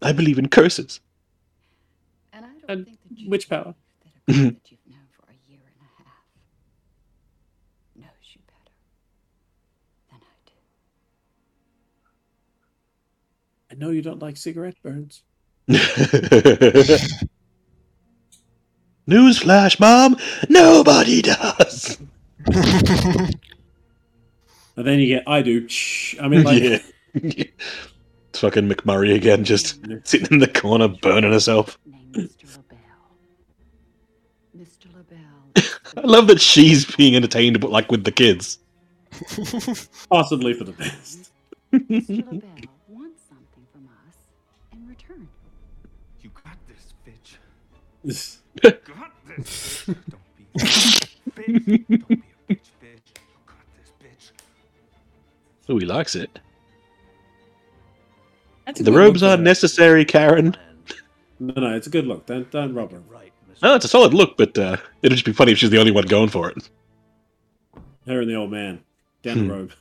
I 0.02 0.12
believe 0.12 0.38
in 0.40 0.48
curses. 0.50 1.00
And 2.34 2.46
I 2.46 2.50
don't 2.50 2.64
And 2.70 2.86
think 2.86 3.00
that 3.10 3.18
you 3.20 3.30
witch 3.30 3.50
power. 3.50 3.76
that 4.04 4.14
that 4.54 4.72
you've 4.72 4.86
known 4.88 5.08
for 5.12 5.24
a 5.32 5.36
year 5.50 5.60
and 5.66 5.76
a 5.82 6.04
half 6.04 6.24
knows 7.96 8.28
you 8.34 8.42
better 8.48 8.76
than 10.12 10.20
I 10.22 10.36
do. 10.46 10.54
I 13.72 13.76
know 13.76 13.92
you 13.92 14.02
don't 14.02 14.22
like 14.22 14.38
cigarette 14.38 14.82
burns. 14.84 15.24
Newsflash, 19.10 19.80
Mom! 19.80 20.18
Nobody 20.50 21.22
does. 21.22 21.98
And 24.76 24.86
then 24.86 25.00
you 25.00 25.08
get, 25.08 25.24
I 25.28 25.42
do. 25.42 25.68
I 26.22 26.28
mean, 26.28 26.44
like, 26.44 26.62
yeah. 26.62 26.80
It's 28.38 28.44
fucking 28.44 28.70
McMurray 28.70 29.16
again, 29.16 29.44
just 29.44 29.80
sitting 30.08 30.28
in 30.30 30.38
the 30.38 30.48
corner 30.48 30.88
burning 30.88 31.32
herself. 31.32 31.80
Mr. 32.16 32.46
Le 34.96 35.04
Bail, 35.10 35.18
I 35.98 36.02
love 36.02 36.28
that 36.28 36.40
she's 36.40 36.86
being 36.86 37.16
entertained, 37.16 37.60
but 37.60 37.72
like 37.72 37.90
with 37.92 38.04
the 38.04 38.12
kids. 38.12 38.60
possibly 40.12 40.54
for 40.54 40.66
the 40.66 40.74
best. 40.74 41.32
Mr. 41.74 42.32
Le 42.32 42.38
Bail 42.38 42.70
wants 42.88 43.24
something 43.28 43.66
from 43.74 43.90
us 44.08 44.16
in 44.72 44.88
return. 44.88 45.28
You 46.22 46.30
got 46.46 46.58
this, 46.68 46.94
bitch. 47.08 47.38
This- 48.04 48.42
got 48.62 49.14
this. 49.26 49.84
bitch. 49.88 49.96
Don't 50.12 50.38
be 50.38 50.46
a 50.46 50.60
bitch. 50.60 51.18
Don't 51.26 52.08
be 52.08 52.16
a 52.16 52.54
bitch, 52.54 52.70
bitch. 52.84 53.08
You 53.16 53.40
got 53.48 53.66
this, 53.76 53.92
bitch. 54.00 54.32
Oh, 55.70 55.80
he 55.80 55.88
likes 55.88 56.16
it. 56.16 56.38
That's 58.68 58.80
a 58.80 58.84
The 58.84 58.92
good 58.92 58.98
robes 58.98 59.22
look, 59.24 59.30
aren't 59.32 59.40
though. 59.44 59.50
necessary, 59.50 60.06
Karen. 60.06 60.56
No, 61.40 61.54
no, 61.56 61.76
it's 61.76 61.88
a 61.88 61.90
good 61.90 62.06
look. 62.06 62.26
Don't 62.28 62.50
don't 62.52 62.74
rob 62.76 62.92
her. 62.92 63.02
No, 63.64 63.74
it's 63.74 63.86
a 63.86 63.88
solid 63.88 64.14
look, 64.14 64.38
but 64.38 64.56
uh, 64.58 64.78
it'd 65.02 65.16
just 65.16 65.26
be 65.26 65.34
funny 65.34 65.52
if 65.54 65.58
she's 65.58 65.72
the 65.72 65.80
only 65.80 65.92
one 65.92 66.06
going 66.06 66.30
for 66.30 66.50
it. 66.52 66.70
Her 68.06 68.22
and 68.22 68.30
the 68.30 68.36
old 68.36 68.52
man 68.52 68.82
down 69.24 69.38
Hmm. 69.38 69.48
the 69.48 69.54
road. 69.54 69.74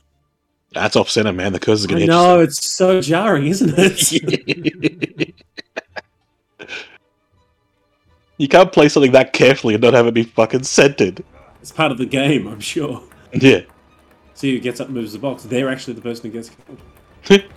That's 0.73 0.95
off 0.95 1.09
center, 1.11 1.31
man. 1.31 1.53
The 1.53 1.59
curse 1.59 1.79
is 1.81 1.85
going 1.87 2.03
I 2.03 2.05
to 2.07 2.11
hit 2.11 2.15
know 2.17 2.39
it's 2.41 2.67
so 2.67 3.01
jarring, 3.01 3.45
isn't 3.47 3.73
it? 3.77 4.11
you. 4.11 5.33
You 8.39 8.47
can't 8.47 8.71
play 8.71 8.87
something 8.87 9.11
that 9.13 9.33
carefully 9.33 9.73
and 9.73 9.81
not 9.81 9.93
have 9.95 10.05
it 10.05 10.13
be 10.13 10.21
fucking 10.23 10.61
scented. 10.63 11.23
it's 11.61 11.71
part 11.71 11.91
of 11.91 11.97
the 11.97 12.05
game, 12.05 12.45
I'm 12.47 12.59
sure. 12.59 13.01
Yeah. 13.33 13.61
See 14.35 14.53
who 14.53 14.59
gets 14.59 14.79
up 14.79 14.87
and 14.87 14.95
moves 14.95 15.13
the 15.13 15.17
box. 15.19 15.41
They're 15.43 15.69
actually 15.69 15.93
the 15.95 16.01
person 16.01 16.29
who 16.29 16.37
gets 16.37 16.51
killed. 17.25 17.43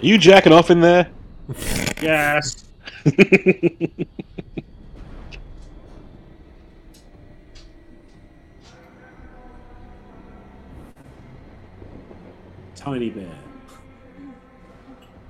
Are 0.00 0.06
you 0.06 0.16
jacking 0.16 0.52
off 0.52 0.70
in 0.70 0.80
there? 0.80 1.10
Yes. 2.00 2.64
Tiny 12.76 13.10
bear. 13.10 13.28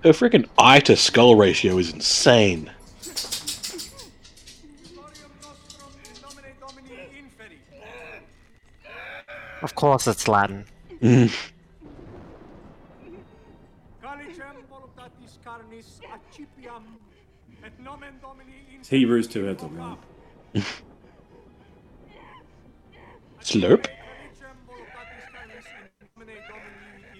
Her 0.04 0.10
freaking 0.10 0.48
eye 0.56 0.78
to 0.80 0.94
skull 0.94 1.34
ratio 1.34 1.76
is 1.78 1.92
insane. 1.92 2.70
Of 9.62 9.74
course, 9.74 10.06
it's 10.06 10.28
Latin. 10.28 10.64
Mm. 11.02 11.34
Hebrews 18.90 19.28
two 19.28 19.44
heads 19.44 19.62
on 19.62 19.76
one. 19.78 20.64
Slurp. 23.40 23.86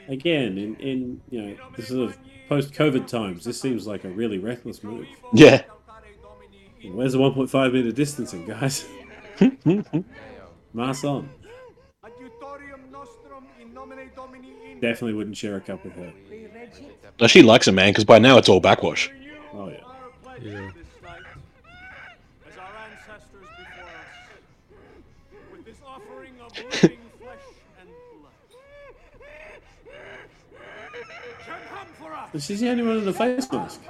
Again, 0.09 0.59
in, 0.59 0.75
in 0.77 1.21
you 1.31 1.43
know, 1.43 1.57
this 1.77 1.87
sort 1.89 2.11
of 2.11 2.19
post 2.49 2.73
COVID 2.75 3.07
times, 3.07 3.45
this 3.45 3.61
seems 3.61 3.87
like 3.87 4.03
a 4.03 4.09
really 4.09 4.39
reckless 4.39 4.83
move. 4.83 5.07
Yeah. 5.33 5.63
Where's 6.83 7.13
the 7.13 7.21
1.5 7.21 7.73
meter 7.73 7.93
distancing, 7.93 8.47
guys? 8.47 8.89
Mask 10.75 11.05
on. 11.05 11.31
Definitely 14.81 15.13
wouldn't 15.13 15.37
share 15.37 15.57
a 15.57 15.61
cup 15.61 15.85
with 15.85 15.93
her. 15.95 16.13
No, 17.21 17.27
she 17.29 17.43
likes 17.43 17.69
it, 17.69 17.73
man, 17.73 17.91
because 17.91 18.05
by 18.05 18.19
now 18.19 18.39
it's 18.39 18.49
all 18.49 18.61
backwash. 18.61 19.09
Oh 19.53 19.69
yeah. 19.69 19.77
Yeah. 20.41 20.71
Ham 32.31 32.33
for 32.33 32.37
us! 32.39 32.47
She's 32.47 32.61
the 32.61 32.69
only 32.71 32.83
one 32.83 32.99
in 32.99 33.05
the 33.05 33.13
face 33.13 33.51
mask. 33.51 33.81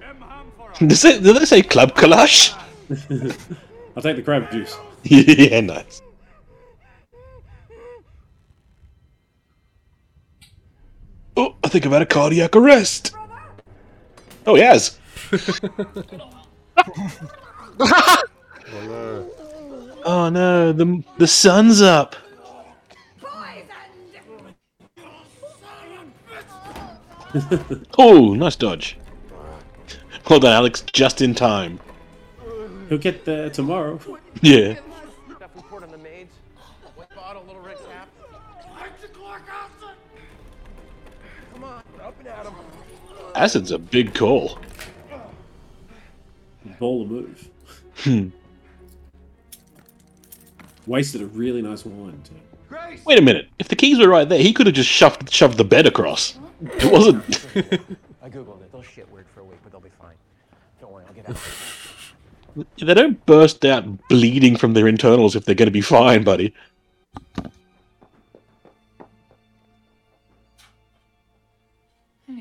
Shem 0.00 0.16
ham 0.20 0.46
for 0.56 0.70
us! 0.70 0.78
Did 0.78 0.90
they, 0.90 1.20
did 1.20 1.36
they 1.36 1.44
say 1.44 1.62
club 1.62 1.94
kalash? 1.94 2.54
I'll 3.96 4.02
take 4.02 4.16
the 4.16 4.22
crab 4.22 4.50
juice. 4.50 4.76
yeah, 5.04 5.60
nice. 5.60 6.02
Oh, 11.36 11.56
I 11.64 11.68
think 11.68 11.86
I've 11.86 11.92
had 11.92 12.02
a 12.02 12.06
cardiac 12.06 12.54
arrest. 12.56 13.14
Oh, 14.46 14.54
he 14.54 14.62
has. 14.62 14.98
oh 20.04 20.28
no, 20.30 20.72
the 20.72 21.02
the 21.18 21.26
sun's 21.26 21.82
up. 21.82 22.14
oh, 27.98 28.34
nice 28.34 28.56
dodge. 28.56 28.96
Well 30.28 30.40
done, 30.40 30.52
Alex. 30.52 30.84
Just 30.92 31.20
in 31.20 31.34
time. 31.34 31.80
He'll 32.88 32.98
get 32.98 33.24
there 33.24 33.50
tomorrow. 33.50 34.00
Yeah. 34.42 34.74
Stuff 35.36 35.50
report 35.54 35.84
on 35.84 35.92
the 35.92 35.98
maids. 35.98 36.34
White 36.96 37.08
bottle, 37.14 37.44
little 37.46 37.62
red 37.62 37.76
cap. 37.88 38.08
Come 41.52 41.64
on, 41.64 41.82
up 42.02 42.18
and 42.18 42.28
at. 42.28 42.46
Acid's 43.36 43.70
a 43.70 43.78
big 43.78 44.12
call. 44.12 44.58
Ball 46.80 47.06
move. 47.06 47.48
Hmm. 47.98 48.30
Wasted 50.86 51.22
a 51.22 51.26
really 51.26 51.62
nice 51.62 51.86
wine 51.86 52.20
too. 52.24 52.34
Wait 53.04 53.18
a 53.18 53.22
minute. 53.22 53.48
If 53.58 53.68
the 53.68 53.76
keys 53.76 53.98
were 53.98 54.08
right 54.08 54.28
there, 54.28 54.38
he 54.38 54.52
could 54.52 54.66
have 54.66 54.74
just 54.74 54.88
shoved 54.88 55.30
shoved 55.30 55.58
the 55.58 55.64
bed 55.64 55.86
across. 55.86 56.38
It 56.62 56.90
wasn't. 56.90 57.24
I 58.22 58.30
googled 58.30 58.62
it. 58.62 58.72
They'll 58.72 58.82
shit 58.82 59.10
weird 59.10 59.26
for 59.34 59.40
a 59.40 59.44
week, 59.44 59.58
but 59.62 59.72
they'll 59.72 59.80
be 59.80 59.90
fine. 60.00 60.14
Don't 60.80 60.92
worry, 60.92 61.04
I'll 61.06 61.14
get 61.14 61.28
out. 61.28 61.36
they 62.78 62.94
don't 62.94 63.24
burst 63.26 63.64
out 63.64 64.08
bleeding 64.08 64.56
from 64.56 64.72
their 64.74 64.88
internals 64.88 65.36
if 65.36 65.44
they're 65.44 65.54
going 65.54 65.66
to 65.66 65.72
be 65.72 65.80
fine, 65.80 66.24
buddy. 66.24 66.54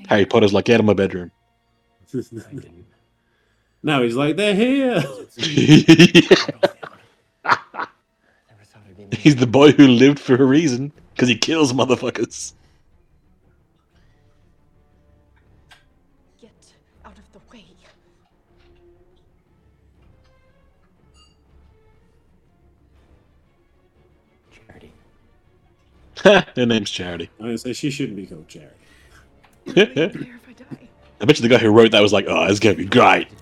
Harry 0.08 0.26
Potter's 0.26 0.54
like, 0.54 0.66
get 0.66 0.76
out 0.76 0.82
of 0.82 0.86
my 0.86 0.94
bedroom. 0.94 1.32
no, 3.84 4.04
he's 4.04 4.16
like, 4.16 4.36
they're 4.36 4.56
here. 4.56 5.04
He's 9.14 9.36
the 9.36 9.48
boy 9.48 9.72
who 9.72 9.88
lived 9.88 10.20
for 10.20 10.36
a 10.36 10.46
reason 10.46 10.92
because 11.14 11.30
he 11.30 11.38
kills 11.38 11.72
motherfuckers. 11.74 12.54
Get 16.42 16.52
out 17.06 17.18
of 17.18 17.32
the 17.32 17.40
way. 17.52 17.66
Charity. 24.52 24.94
Her 26.56 26.66
name's 26.66 26.90
Charity. 26.90 27.30
I 27.40 27.44
was 27.44 27.64
gonna 27.64 27.74
say 27.74 27.74
she 27.74 27.92
shouldn't 27.92 28.18
be 28.18 28.26
called 28.26 28.48
Charity. 28.48 28.76
I 31.22 31.26
bet 31.26 31.40
you 31.40 31.48
the 31.48 31.50
guy 31.50 31.58
who 31.60 31.72
wrote 31.72 31.92
that 31.92 32.02
was 32.02 32.12
like, 32.12 32.26
oh, 32.28 32.46
it's 32.46 32.60
gonna 32.60 32.76
be 32.76 32.86
great. 32.86 33.28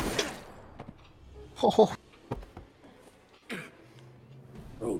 Oh. 1.64 1.96
oh 4.82 5.00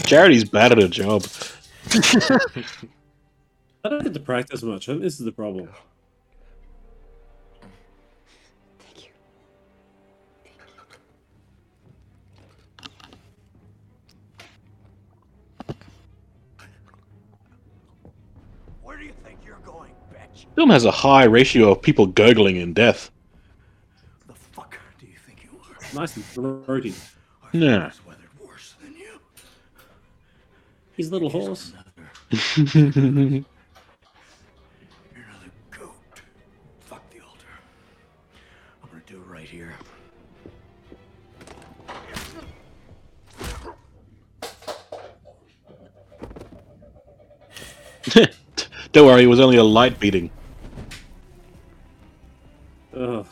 Charity's 0.05 0.45
bad 0.45 0.73
at 0.73 0.83
her 0.83 0.89
job. 0.89 1.25
I 3.85 3.89
don't 3.89 4.03
get 4.03 4.15
to 4.15 4.21
practice 4.21 4.63
much. 4.63 4.87
This 4.87 5.19
is 5.19 5.25
the 5.25 5.33
problem. 5.33 5.69
Film 20.57 20.71
has 20.71 20.85
a 20.87 20.91
high 20.91 21.25
ratio 21.25 21.71
of 21.71 21.83
people 21.83 22.07
gurgling 22.07 22.57
in 22.57 22.73
death. 22.73 23.11
Nice 25.95 26.17
and 26.17 26.25
throaty. 26.25 26.95
Yeah. 27.53 27.91
He's 30.97 31.09
a 31.09 31.13
little 31.13 31.29
horse. 31.29 31.75
Fuck 32.31 32.41
the 37.11 37.21
altar. 37.21 37.53
I'm 38.83 38.89
gonna 38.89 39.03
do 39.07 39.17
it 39.17 39.27
right 39.27 39.47
here. 39.47 39.75
Don't 48.93 49.07
worry, 49.07 49.25
it 49.25 49.27
was 49.27 49.41
only 49.41 49.59
a 49.59 49.65
light 49.65 50.01
beating. 50.01 50.31
Ugh. 52.97 53.27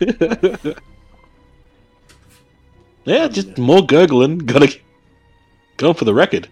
yeah, 3.04 3.28
just 3.28 3.56
more 3.56 3.86
gurgling. 3.86 4.38
Gotta 4.46 4.80
go 5.76 5.92
for 5.92 6.04
the 6.04 6.12
record. 6.12 6.48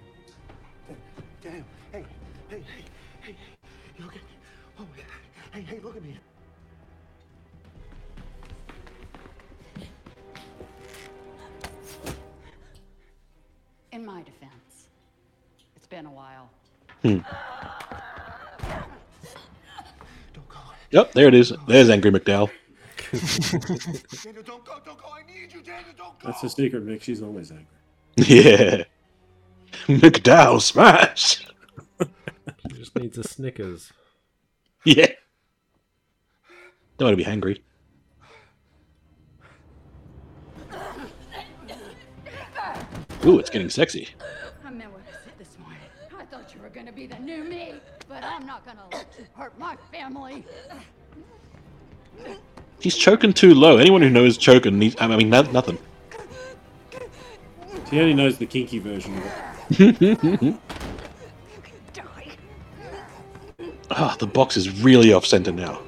Damn. 1.43 1.65
Hey, 1.91 2.05
hey, 2.49 2.63
hey, 2.63 2.63
hey. 3.23 3.35
You 3.99 4.07
okay? 4.07 4.21
Oh, 4.79 4.85
hey, 5.53 5.63
hey, 5.63 5.81
look 5.83 5.97
at 5.97 6.03
me. 6.05 6.17
In 13.91 14.07
my 14.07 14.23
defense, 14.23 14.87
it's 15.75 15.89
been 15.89 16.07
a 16.07 16.13
while. 16.13 16.51
Hmm. 17.03 17.19
Yep, 20.95 21.11
there 21.11 21.27
it 21.27 21.35
is. 21.35 21.53
There's 21.67 21.91
Angry 21.91 22.13
MacDowell. 22.13 22.51
That's 26.23 26.41
the 26.41 26.49
secret, 26.49 26.85
Vic. 26.85 27.03
She's 27.03 27.21
always 27.21 27.51
angry. 27.51 27.67
yeah. 28.17 28.85
MacDowell 29.89 30.61
smash. 30.63 31.45
She 32.71 32.77
just 32.79 32.97
needs 32.97 33.19
a 33.19 33.25
Snickers. 33.25 33.93
Yeah. 34.85 35.09
Don't 36.99 37.09
want 37.09 37.19
to 37.19 37.25
be 37.25 37.25
hangry. 37.25 37.61
Ooh, 43.27 43.39
it's 43.39 43.51
getting 43.51 43.71
sexy. 43.71 44.09
I 44.65 44.71
meant 44.71 44.93
what 44.93 45.01
I 45.03 45.13
said 45.25 45.33
this 45.39 45.59
morning. 45.59 45.81
I 46.17 46.25
thought 46.27 46.55
you 46.55 46.61
were 46.61 46.69
gonna 46.69 46.93
be 46.93 47.07
the 47.07 47.19
new 47.19 47.43
me, 47.45 47.75
but 48.15 48.23
I'm 48.23 48.47
not 48.47 48.65
gonna 48.65 48.85
let 48.93 49.07
you 49.19 49.27
hurt 49.35 49.59
my 49.59 49.77
family. 49.91 50.45
He's 52.79 52.97
choking 52.97 53.33
too 53.33 53.55
low. 53.55 53.77
Anyone 53.79 54.03
who 54.03 54.11
knows 54.11 54.39
choking 54.39 54.79
needs. 54.79 54.95
I 55.01 55.09
mean, 55.09 55.31
no, 55.31 55.43
nothing. 55.43 55.79
She 57.91 57.99
only 58.01 58.15
knows 58.15 58.39
the 58.39 58.47
kinky 58.47 58.79
version 58.79 59.19
of 59.19 59.25
it. 59.81 60.55
Ah, 63.97 64.17
the 64.19 64.27
box 64.27 64.57
is 64.57 64.81
really 64.83 65.13
off 65.13 65.25
center 65.25 65.53
now. 65.53 65.79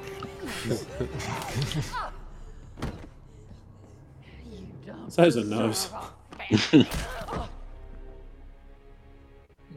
So's 5.09 5.35
her 5.35 5.43
nose. 5.43 5.89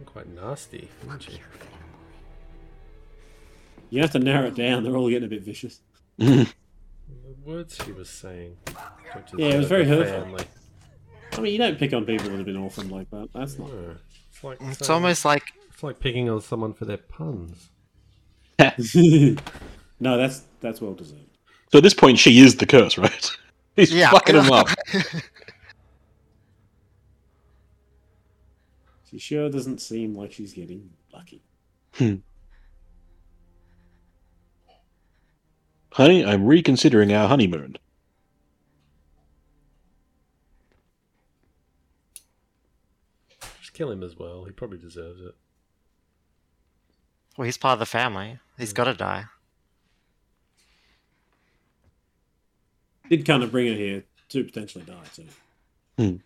Quite 0.05 0.27
nasty, 0.35 0.89
isn't 1.05 1.23
she? 1.23 1.39
You 3.89 4.01
have 4.01 4.11
to 4.11 4.19
narrow 4.19 4.47
it 4.47 4.55
down. 4.55 4.83
They're 4.83 4.95
all 4.95 5.09
getting 5.09 5.25
a 5.25 5.29
bit 5.29 5.43
vicious. 5.43 5.81
The 6.17 6.47
words 7.45 7.77
she 7.83 7.91
was 7.91 8.09
saying. 8.09 8.57
to 8.65 8.73
Yeah, 9.37 9.47
it 9.47 9.57
was 9.57 9.67
very 9.67 9.85
hurtful. 9.85 10.21
family. 10.23 10.43
I 11.33 11.41
mean, 11.41 11.51
you 11.53 11.57
don't 11.59 11.77
pick 11.79 11.93
on 11.93 12.05
people 12.05 12.29
that 12.29 12.37
have 12.37 12.45
been 12.45 12.57
orphaned 12.57 12.91
like 12.91 13.09
that. 13.11 13.29
That's 13.33 13.57
not. 13.57 13.69
No. 13.71 13.95
It's 14.31 14.43
like 14.43 14.57
It's 14.61 14.79
saying- 14.87 14.91
almost 14.95 15.25
like 15.25 15.43
it's 15.71 15.81
like 15.83 15.99
picking 15.99 16.29
on 16.29 16.41
someone 16.41 16.73
for 16.73 16.85
their 16.85 16.97
puns. 16.97 17.69
no, 19.99 20.17
that's 20.17 20.43
that's 20.59 20.81
well 20.81 20.93
deserved. 20.93 21.21
So 21.71 21.77
at 21.77 21.83
this 21.83 21.93
point, 21.93 22.19
she 22.19 22.39
is 22.41 22.57
the 22.57 22.65
curse, 22.65 22.97
right? 22.97 23.31
He's 23.75 23.93
Yeah. 23.93 24.09
fucking 24.11 24.35
him 24.35 24.51
up. 24.51 24.67
She 29.09 29.17
sure 29.17 29.49
doesn't 29.49 29.79
seem 29.81 30.15
like 30.15 30.31
she's 30.31 30.53
getting 30.53 30.89
lucky. 31.13 31.41
Hmm. 31.93 32.15
Honey, 35.93 36.23
I'm 36.23 36.45
reconsidering 36.45 37.11
our 37.13 37.27
honeymoon. 37.27 37.77
Just 43.59 43.73
kill 43.73 43.91
him 43.91 44.03
as 44.03 44.17
well. 44.17 44.45
He 44.45 44.51
probably 44.51 44.77
deserves 44.77 45.21
it. 45.21 45.35
well, 47.37 47.45
he's 47.45 47.57
part 47.57 47.73
of 47.73 47.79
the 47.79 47.85
family. 47.85 48.39
He's 48.57 48.73
got 48.73 48.85
to 48.85 48.93
die. 48.93 49.25
Did 53.09 53.25
kind 53.25 53.41
of 53.41 53.51
bring 53.51 53.67
her 53.67 53.73
here 53.73 54.03
to 54.29 54.43
potentially 54.43 54.83
die 54.83 54.93
too. 55.15 55.25
Hmm. 55.97 56.17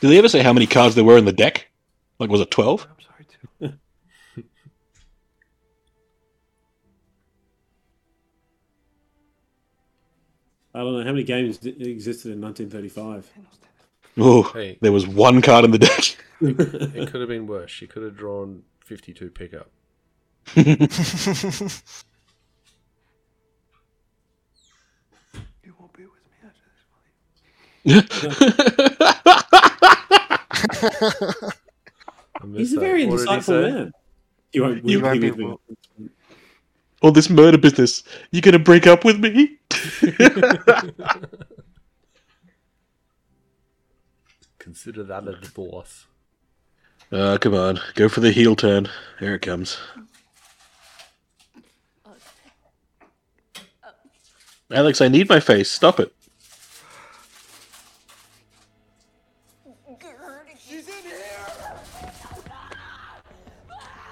Did 0.00 0.08
they 0.10 0.18
ever 0.18 0.28
say 0.28 0.42
how 0.42 0.52
many 0.52 0.66
cards 0.66 0.94
there 0.94 1.04
were 1.04 1.16
in 1.16 1.24
the 1.24 1.32
deck? 1.32 1.68
Like, 2.18 2.28
was 2.28 2.42
it 2.42 2.50
12? 2.50 2.86
I 10.74 10.80
don't 10.80 10.92
know 10.94 11.04
how 11.04 11.12
many 11.12 11.24
games 11.24 11.64
existed 11.64 12.32
in 12.32 12.40
1935. 12.40 13.30
Oh, 14.18 14.42
Hey. 14.42 14.78
there 14.80 14.92
was 14.92 15.06
one 15.06 15.42
card 15.42 15.64
in 15.64 15.70
the 15.70 15.78
deck. 15.78 16.16
it 16.40 17.10
could 17.10 17.20
have 17.20 17.28
been 17.28 17.46
worse. 17.46 17.70
She 17.70 17.86
could 17.86 18.02
have 18.02 18.16
drawn 18.16 18.62
52 18.84 19.30
pickup. 19.30 19.70
I 32.40 32.46
missed 32.46 32.58
He's 32.58 32.72
a 32.74 32.80
very 32.80 33.06
What 33.06 33.18
did 33.20 33.28
he 33.30 33.36
insightful 33.36 33.62
man. 33.62 33.92
You 34.52 34.62
won't, 34.62 34.84
You 34.84 34.92
you 34.92 35.00
won't 35.00 35.20
won't 35.20 35.20
be 35.20 35.30
be 35.30 35.56
All 37.02 37.12
this 37.12 37.30
murder 37.30 37.58
business. 37.58 38.02
You 38.32 38.40
gonna 38.40 38.58
break 38.58 38.86
up 38.86 39.04
with 39.04 39.18
me? 39.20 39.58
Consider 44.58 45.02
that 45.04 45.28
a 45.28 45.36
divorce. 45.36 46.06
Ah, 47.12 47.36
come 47.38 47.54
on. 47.54 47.78
Go 47.94 48.08
for 48.08 48.20
the 48.20 48.32
heel 48.32 48.56
turn. 48.56 48.88
Here 49.20 49.34
it 49.34 49.42
comes. 49.42 49.78
Alex, 54.70 55.02
I 55.02 55.08
need 55.08 55.28
my 55.28 55.38
face. 55.38 55.70
Stop 55.70 56.00
it. 56.00 56.12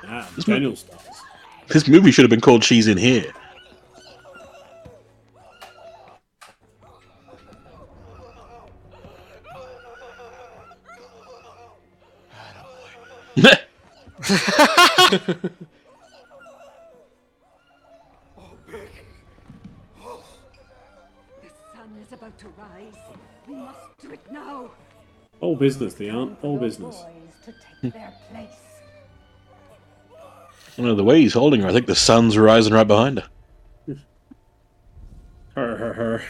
Ah, 0.04 0.28
Daniel 0.44 0.76
stars. 0.76 1.00
This 1.68 1.88
movie 1.88 2.10
should 2.10 2.24
have 2.24 2.30
been 2.30 2.42
called 2.42 2.62
She's 2.62 2.86
in 2.86 2.98
Here. 2.98 3.32
The 14.32 15.50
sun 21.74 21.90
is 22.00 22.12
about 22.12 22.38
to 22.38 22.48
rise. 22.48 22.94
We 23.46 23.54
must 23.56 23.78
do 24.00 24.10
it 24.12 24.20
now. 24.30 24.70
All 25.40 25.56
business, 25.56 25.94
the 25.94 26.08
aunt. 26.08 26.38
All 26.42 26.56
business. 26.58 27.02
Boys 27.02 27.44
to 27.44 27.54
take 27.82 27.92
their 27.92 28.12
place. 28.30 28.48
You 30.76 30.84
know, 30.84 30.94
the 30.94 31.04
way 31.04 31.20
he's 31.20 31.34
holding 31.34 31.60
her, 31.60 31.68
I 31.68 31.72
think 31.72 31.86
the 31.86 31.94
sun's 31.94 32.38
rising 32.38 32.72
right 32.72 32.86
behind 32.86 33.18
her. 33.18 33.28
Her, 35.54 35.76
her, 35.76 35.92
her. 35.92 36.22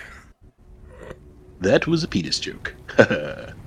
That 1.61 1.87
was 1.87 2.03
a 2.03 2.09
penis 2.09 2.41
joke. 2.41 2.75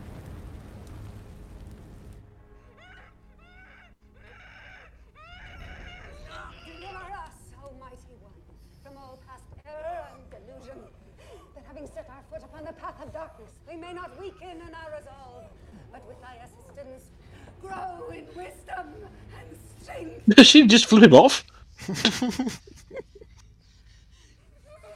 strength. 20.31 20.47
she 20.47 20.65
just 20.67 20.85
flew 20.85 21.01
him 21.01 21.13
off. 21.13 21.43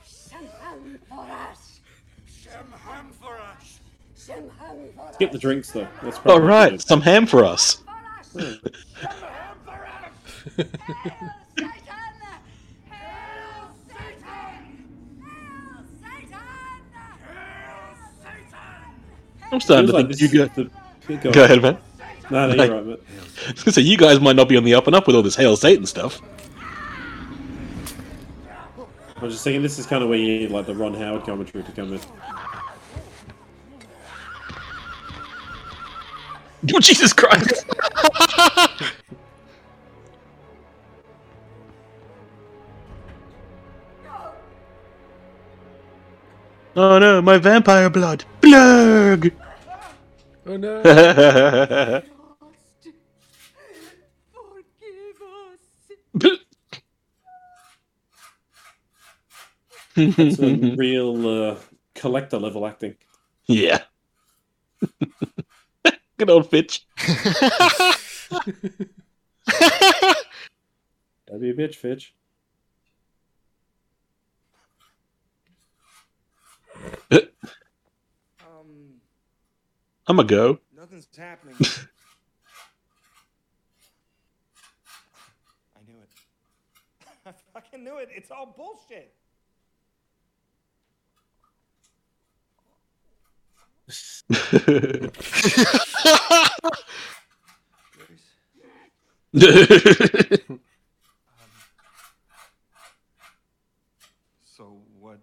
Shemhan 0.06 0.99
for 1.07 1.22
us. 1.22 1.80
Shemham 2.27 3.11
for 3.19 3.38
for 4.95 5.01
us. 5.01 5.14
Skip 5.15 5.31
the 5.31 5.38
drinks 5.38 5.72
though. 5.72 5.88
That's 6.01 6.18
All 6.18 6.23
probably 6.23 6.47
right, 6.47 6.81
some 6.81 7.01
ham 7.01 7.26
for 7.26 7.43
us. 7.43 7.81
I'm 19.51 19.60
starting 19.60 19.88
to 19.88 19.93
like 19.93 20.07
think 20.07 20.19
this 20.19 20.34
you 20.34 20.41
is 20.43 20.49
guys. 20.49 20.56
the- 20.56 20.72
Go, 21.18 21.31
go 21.31 21.43
ahead, 21.43 21.61
man. 21.64 21.77
No, 22.31 22.47
no, 22.47 22.53
Like- 22.56 22.68
you're 22.69 22.77
right, 22.77 22.85
mate. 22.85 23.03
I 23.47 23.64
was 23.65 23.77
you 23.77 23.97
guys 23.97 24.19
might 24.19 24.35
not 24.35 24.47
be 24.47 24.56
on 24.56 24.64
the 24.64 24.76
up 24.76 24.85
and 24.88 24.95
up 24.95 25.07
with 25.07 25.15
all 25.15 25.23
this 25.23 25.35
Hail 25.35 25.56
Satan 25.56 25.85
stuff. 25.85 26.22
I 29.18 29.23
was 29.23 29.34
just 29.34 29.43
thinking 29.43 29.61
this 29.61 29.80
is 29.80 29.85
kind 29.85 30.03
of 30.03 30.10
where 30.10 30.18
you 30.18 30.39
need 30.39 30.51
like 30.51 30.65
the 30.65 30.76
Ron 30.76 30.93
Howard 30.93 31.23
commentary 31.26 31.64
to 31.64 31.72
come 31.72 31.93
in. 31.93 31.99
Oh, 36.76 36.80
Jesus 36.81 37.14
Christ! 37.14 37.65
oh 46.76 46.99
no, 46.99 47.22
my 47.22 47.38
vampire 47.38 47.89
blood! 47.89 48.26
Blurg! 48.41 49.31
Oh 50.45 50.57
no! 50.57 52.01
That's 56.14 56.40
a 60.40 60.45
real 60.77 61.27
uh, 61.27 61.56
collector 61.95 62.38
level 62.38 62.65
acting. 62.65 62.95
yeah. 63.48 63.81
Good 66.18 66.30
old 66.30 66.49
Fitch. 66.49 66.86
Don't 71.27 71.40
be 71.40 71.49
a 71.49 71.53
bitch, 71.53 71.76
Fitch. 71.76 72.14
Um, 77.11 77.19
I'm 80.07 80.19
a 80.19 80.23
go. 80.23 80.60
nothing's 80.76 81.07
happening. 81.18 81.56
I 85.76 85.80
knew 85.88 85.95
it. 87.26 87.36
I 87.80 87.81
fucking 87.81 87.84
knew 87.84 87.97
it. 87.99 88.10
It's 88.15 88.31
all 88.31 88.56
bullshit. 88.57 89.14
So 104.43 104.81
what? 104.99 105.19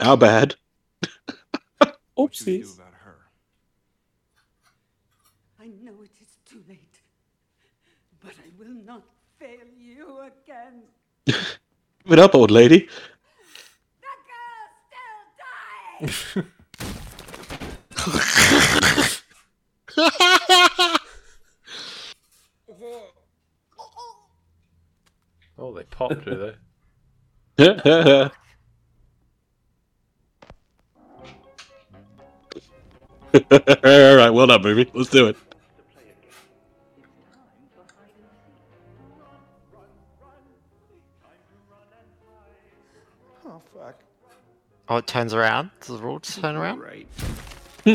How 0.00 0.16
bad? 0.16 0.56
What 2.16 2.34
should 2.34 2.46
we 2.46 2.58
do 2.58 2.64
Oopsies. 2.64 2.74
about 2.78 2.94
her? 3.04 3.18
I 5.60 5.66
know 5.82 6.02
it 6.02 6.12
is 6.20 6.38
too 6.44 6.62
late, 6.68 7.00
but 8.20 8.32
I 8.38 8.50
will 8.56 8.74
not 8.84 9.02
fail 9.38 9.66
you 9.76 10.20
again. 10.20 10.84
Give 12.04 12.12
it 12.12 12.18
up, 12.18 12.34
old 12.34 12.50
lady. 12.50 12.88
Oh, 25.56 25.72
they 25.72 25.84
popped, 25.84 26.24
do 26.24 26.52
they? 27.58 27.68
All 33.64 34.16
right, 34.16 34.30
well 34.30 34.48
done, 34.48 34.62
movie. 34.62 34.90
Let's 34.92 35.10
do 35.10 35.28
it. 35.28 35.36
Oh, 44.88 44.96
it 44.98 45.06
turns 45.06 45.34
around. 45.34 45.70
Does 45.80 45.98
the 45.98 46.04
rule 46.04 46.18
just 46.20 46.40
turn 46.40 46.56
around? 46.56 46.80
Right. 46.80 47.08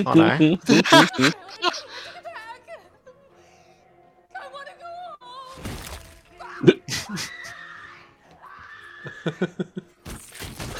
Oh 0.05 0.15
no. 0.15 0.41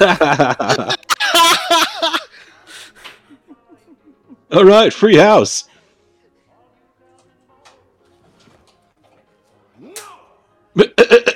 All 4.52 4.64
right, 4.64 4.92
free 4.92 5.16
house. 5.16 5.64
Everything 10.76 11.29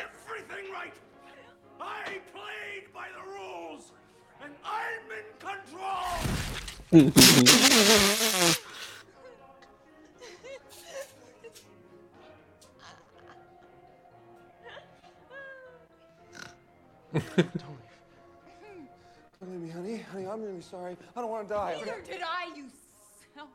in 6.95 7.13
control. 7.13 7.45
Don't 19.41 19.53
leave 19.53 19.61
me, 19.61 19.71
honey. 19.71 19.99
Honey, 20.11 20.27
I'm 20.27 20.43
really 20.43 20.61
sorry. 20.61 20.97
I 21.17 21.21
don't 21.21 21.31
want 21.31 21.47
to 21.47 21.55
die. 21.55 21.75
Neither 21.79 22.01
did 22.05 22.23
I, 22.23 22.57
you 22.57 22.65
selfish 23.35 23.55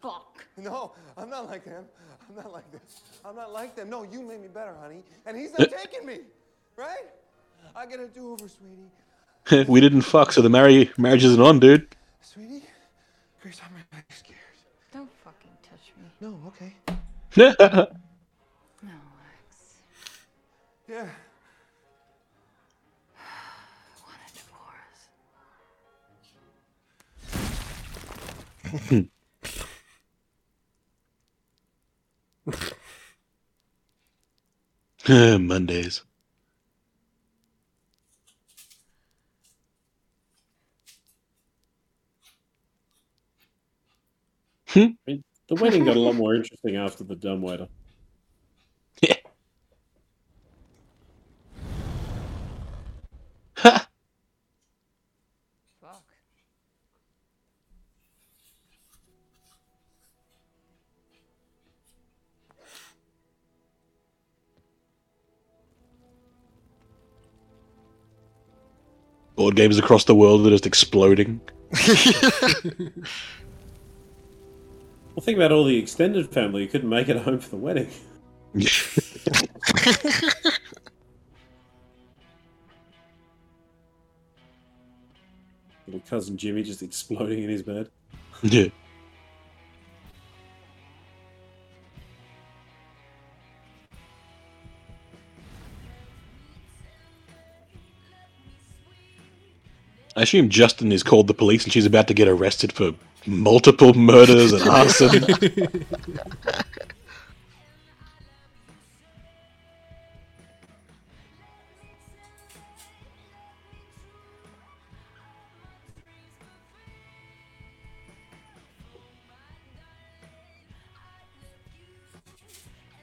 fuck. 0.00 0.44
No, 0.56 0.92
I'm 1.16 1.28
not 1.28 1.48
like 1.48 1.64
them. 1.64 1.84
I'm 2.28 2.36
not 2.36 2.52
like 2.52 2.70
this. 2.70 3.02
I'm 3.24 3.34
not 3.34 3.52
like 3.52 3.74
them. 3.74 3.90
No, 3.90 4.04
you 4.04 4.22
made 4.22 4.40
me 4.40 4.48
better, 4.48 4.74
honey. 4.80 5.02
And 5.26 5.36
he's 5.36 5.50
not 5.58 5.72
uh. 5.72 5.76
taking 5.76 6.06
me, 6.06 6.18
right? 6.76 7.08
I 7.74 7.86
get 7.86 8.00
a 8.00 8.06
do-over, 8.06 8.46
sweetie. 8.48 9.66
we 9.68 9.80
didn't 9.80 10.02
fuck, 10.02 10.32
so 10.32 10.42
the 10.42 10.50
marry 10.50 10.90
marriage 10.98 11.24
isn't 11.24 11.40
on, 11.40 11.58
dude. 11.58 11.86
Sweetie? 12.22 12.62
Grace, 13.42 13.60
I'm 13.64 13.72
really 13.74 14.04
scared. 14.10 14.38
Don't 14.92 15.10
fucking 15.24 15.50
touch 15.62 15.92
me. 15.96 16.04
No, 16.20 16.38
okay. 16.48 16.74
No, 18.82 18.92
Lex. 19.20 19.76
Yeah. 20.88 21.06
I 23.18 23.20
want 24.06 24.20
a 24.26 24.28
divorce. 35.08 35.08
Mondays. 35.40 36.02
Hmm? 44.70 44.86
The 45.06 45.56
wedding 45.56 45.84
got 45.84 45.96
a 45.96 46.00
lot 46.00 46.14
more 46.14 46.32
interesting 46.36 46.76
after 46.76 47.02
the 47.02 47.16
dumb 47.16 47.42
waiter. 47.42 47.66
Yeah. 49.02 49.16
Fuck. 53.54 53.88
Board 69.34 69.56
games 69.56 69.78
across 69.78 70.04
the 70.04 70.14
world 70.14 70.44
that 70.44 70.48
are 70.48 70.50
just 70.52 70.66
exploding. 70.66 71.40
Well, 75.14 75.24
think 75.24 75.36
about 75.36 75.52
all 75.52 75.64
the 75.64 75.76
extended 75.76 76.30
family 76.30 76.64
who 76.64 76.70
couldn't 76.70 76.88
make 76.88 77.08
it 77.08 77.16
home 77.22 77.40
for 77.40 77.50
the 77.50 77.56
wedding. 77.56 77.90
Little 85.86 86.00
cousin 86.08 86.36
Jimmy 86.36 86.62
just 86.62 86.82
exploding 86.82 87.42
in 87.42 87.50
his 87.50 87.62
bed. 87.62 87.90
Yeah. 88.42 88.68
I 100.16 100.22
assume 100.22 100.48
Justin 100.48 100.92
is 100.92 101.02
called 101.02 101.26
the 101.28 101.34
police 101.34 101.64
and 101.64 101.72
she's 101.72 101.86
about 101.86 102.06
to 102.08 102.14
get 102.14 102.28
arrested 102.28 102.72
for 102.72 102.94
multiple 103.26 103.94
murders 103.94 104.52
and 104.52 104.62
arson. 104.68 105.24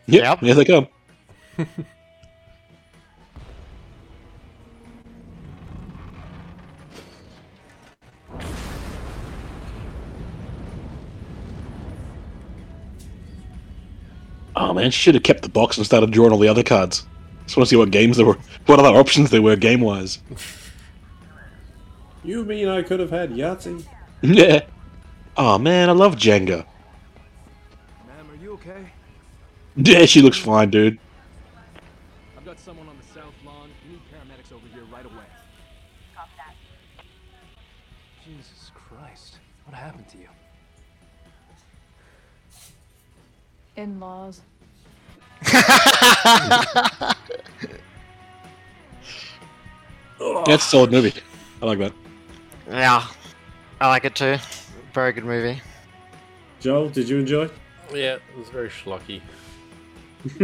yep, 0.05 0.39
here 0.39 0.55
they 0.55 0.65
come. 0.65 0.87
Oh 14.59 14.73
man, 14.73 14.89
she 14.89 14.99
should 14.99 15.13
have 15.13 15.23
kept 15.23 15.43
the 15.43 15.49
box 15.49 15.77
and 15.77 15.85
started 15.85 16.11
drawing 16.11 16.31
all 16.31 16.39
the 16.39 16.47
other 16.47 16.63
cards. 16.63 17.05
Just 17.45 17.55
want 17.55 17.67
to 17.67 17.69
see 17.69 17.75
what 17.75 17.91
games 17.91 18.17
there 18.17 18.25
were, 18.25 18.37
what 18.65 18.79
other 18.79 18.97
options 18.97 19.29
there 19.29 19.41
were 19.41 19.55
game 19.55 19.81
wise. 19.81 20.19
You 22.23 22.43
mean 22.43 22.67
I 22.67 22.81
could 22.81 22.99
have 22.99 23.11
had 23.11 23.31
Yahtzee? 23.31 23.85
yeah. 24.21 24.65
Oh 25.37 25.57
man, 25.57 25.87
I 25.87 25.93
love 25.93 26.17
Jenga. 26.17 26.65
Ma'am, 28.05 28.29
are 28.29 28.43
you 28.43 28.53
okay? 28.55 28.91
Yeah, 29.77 30.05
she 30.05 30.21
looks 30.21 30.37
fine, 30.37 30.69
dude. 30.69 30.99
In 43.77 43.99
laws. 43.99 44.41
That's 50.47 50.65
a 50.65 50.67
solid 50.67 50.91
movie. 50.91 51.13
I 51.61 51.65
like 51.65 51.77
that. 51.77 51.93
Yeah, 52.67 53.05
I 53.79 53.87
like 53.87 54.03
it 54.05 54.15
too. 54.15 54.37
Very 54.93 55.13
good 55.13 55.25
movie. 55.25 55.61
Joel, 56.59 56.89
did 56.89 57.07
you 57.07 57.19
enjoy? 57.19 57.51
Yeah, 57.93 58.15
it 58.15 58.21
was 58.35 58.49
very 58.49 58.69
schlocky. 58.69 59.21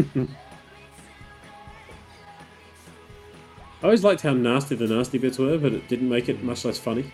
I 3.82 3.86
always 3.86 4.04
liked 4.04 4.22
how 4.22 4.34
nasty 4.34 4.76
the 4.76 4.88
nasty 4.88 5.18
bits 5.18 5.40
were, 5.40 5.58
but 5.58 5.74
it 5.74 5.88
didn't 5.88 6.08
make 6.08 6.30
it 6.30 6.44
much 6.44 6.66
less 6.66 6.78
funny. 6.78 7.12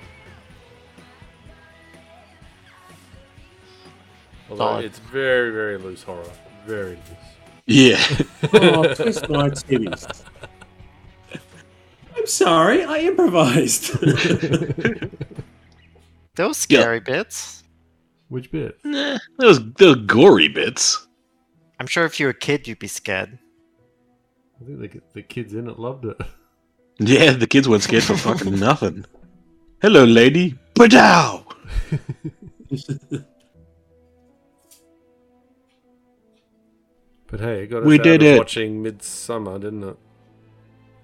Although 4.50 4.64
Solid. 4.64 4.86
it's 4.86 5.00
very, 5.00 5.52
very 5.52 5.78
loose 5.78 6.04
horror. 6.04 6.24
Very 6.66 6.96
loose. 6.96 7.30
Yeah. 7.66 8.04
oh, 8.54 8.94
twist 8.94 9.30
my 9.30 9.50
titties. 9.50 10.24
I'm 12.18 12.28
sorry, 12.28 12.84
I 12.84 13.00
improvised. 13.00 13.92
Those 16.36 16.48
were 16.48 16.54
scary 16.54 17.00
bits. 17.00 17.64
Which 18.30 18.52
bit? 18.52 18.78
Nah, 18.84 19.18
those 19.40 19.60
those 19.74 19.98
gory 20.06 20.48
bits. 20.48 21.08
I'm 21.80 21.88
sure 21.88 22.06
if 22.06 22.20
you 22.20 22.28
were 22.28 22.32
a 22.32 22.34
kid, 22.36 22.68
you'd 22.68 22.80
be 22.80 22.88
scared. 22.88 23.40
I 24.62 24.66
think 24.66 24.80
the, 24.80 25.02
the 25.14 25.22
kids 25.24 25.54
in 25.54 25.68
it 25.68 25.80
loved 25.80 26.06
it. 26.06 26.18
Yeah, 27.00 27.32
the 27.32 27.48
kids 27.48 27.68
weren't 27.68 27.84
scared 27.84 28.04
for 28.04 28.16
fucking 28.16 28.60
nothing. 28.68 29.06
Hello, 29.82 30.04
lady. 30.04 30.58
Badow! 30.76 31.46
But 37.32 37.40
hey, 37.42 37.64
it 37.64 37.68
got 37.68 37.84
us 37.84 37.86
We 37.86 38.00
out 38.00 38.04
did 38.04 38.22
of 38.24 38.28
it. 38.28 38.38
watching 38.38 38.84
Midsommar, 38.84 39.62
didn't 39.62 39.84
it? 39.84 39.98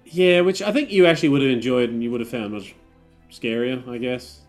yeah, 0.06 0.40
which 0.40 0.62
I 0.62 0.72
think 0.72 0.90
you 0.90 1.06
actually 1.06 1.28
would 1.30 1.42
have 1.42 1.50
enjoyed 1.50 1.90
and 1.90 2.02
you 2.02 2.10
would 2.10 2.20
have 2.20 2.28
found 2.28 2.52
much 2.52 2.74
scarier, 3.30 3.86
I 3.88 3.98
guess. 3.98 4.40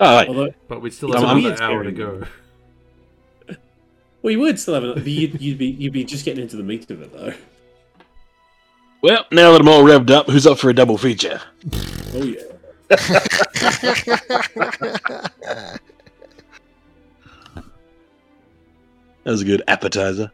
Oh, 0.00 0.16
right. 0.16 0.28
Although, 0.28 0.54
But 0.68 0.80
we 0.82 0.90
still 0.90 1.12
have 1.12 1.22
a 1.22 1.26
another 1.26 1.40
weird 1.40 1.60
hour 1.60 1.84
to 1.84 1.92
go. 1.92 2.22
Well, 4.22 4.30
you 4.32 4.40
would 4.40 4.58
still 4.58 4.72
have 4.72 4.84
it, 4.84 4.94
but 4.94 5.06
you'd, 5.06 5.38
you'd 5.38 5.58
be 5.58 5.66
you'd 5.66 5.92
be 5.92 6.02
just 6.02 6.24
getting 6.24 6.42
into 6.42 6.56
the 6.56 6.62
meat 6.62 6.90
of 6.90 7.02
it 7.02 7.12
though. 7.12 7.34
Well, 9.02 9.26
now 9.30 9.52
that 9.52 9.60
I'm 9.60 9.68
all 9.68 9.82
revved 9.82 10.10
up, 10.10 10.30
who's 10.30 10.46
up 10.46 10.58
for 10.58 10.70
a 10.70 10.72
double 10.72 10.96
feature? 10.96 11.42
Oh 12.14 12.22
yeah. 12.22 12.40
That 19.24 19.30
was 19.30 19.42
a 19.42 19.44
good 19.44 19.62
appetizer. 19.68 20.30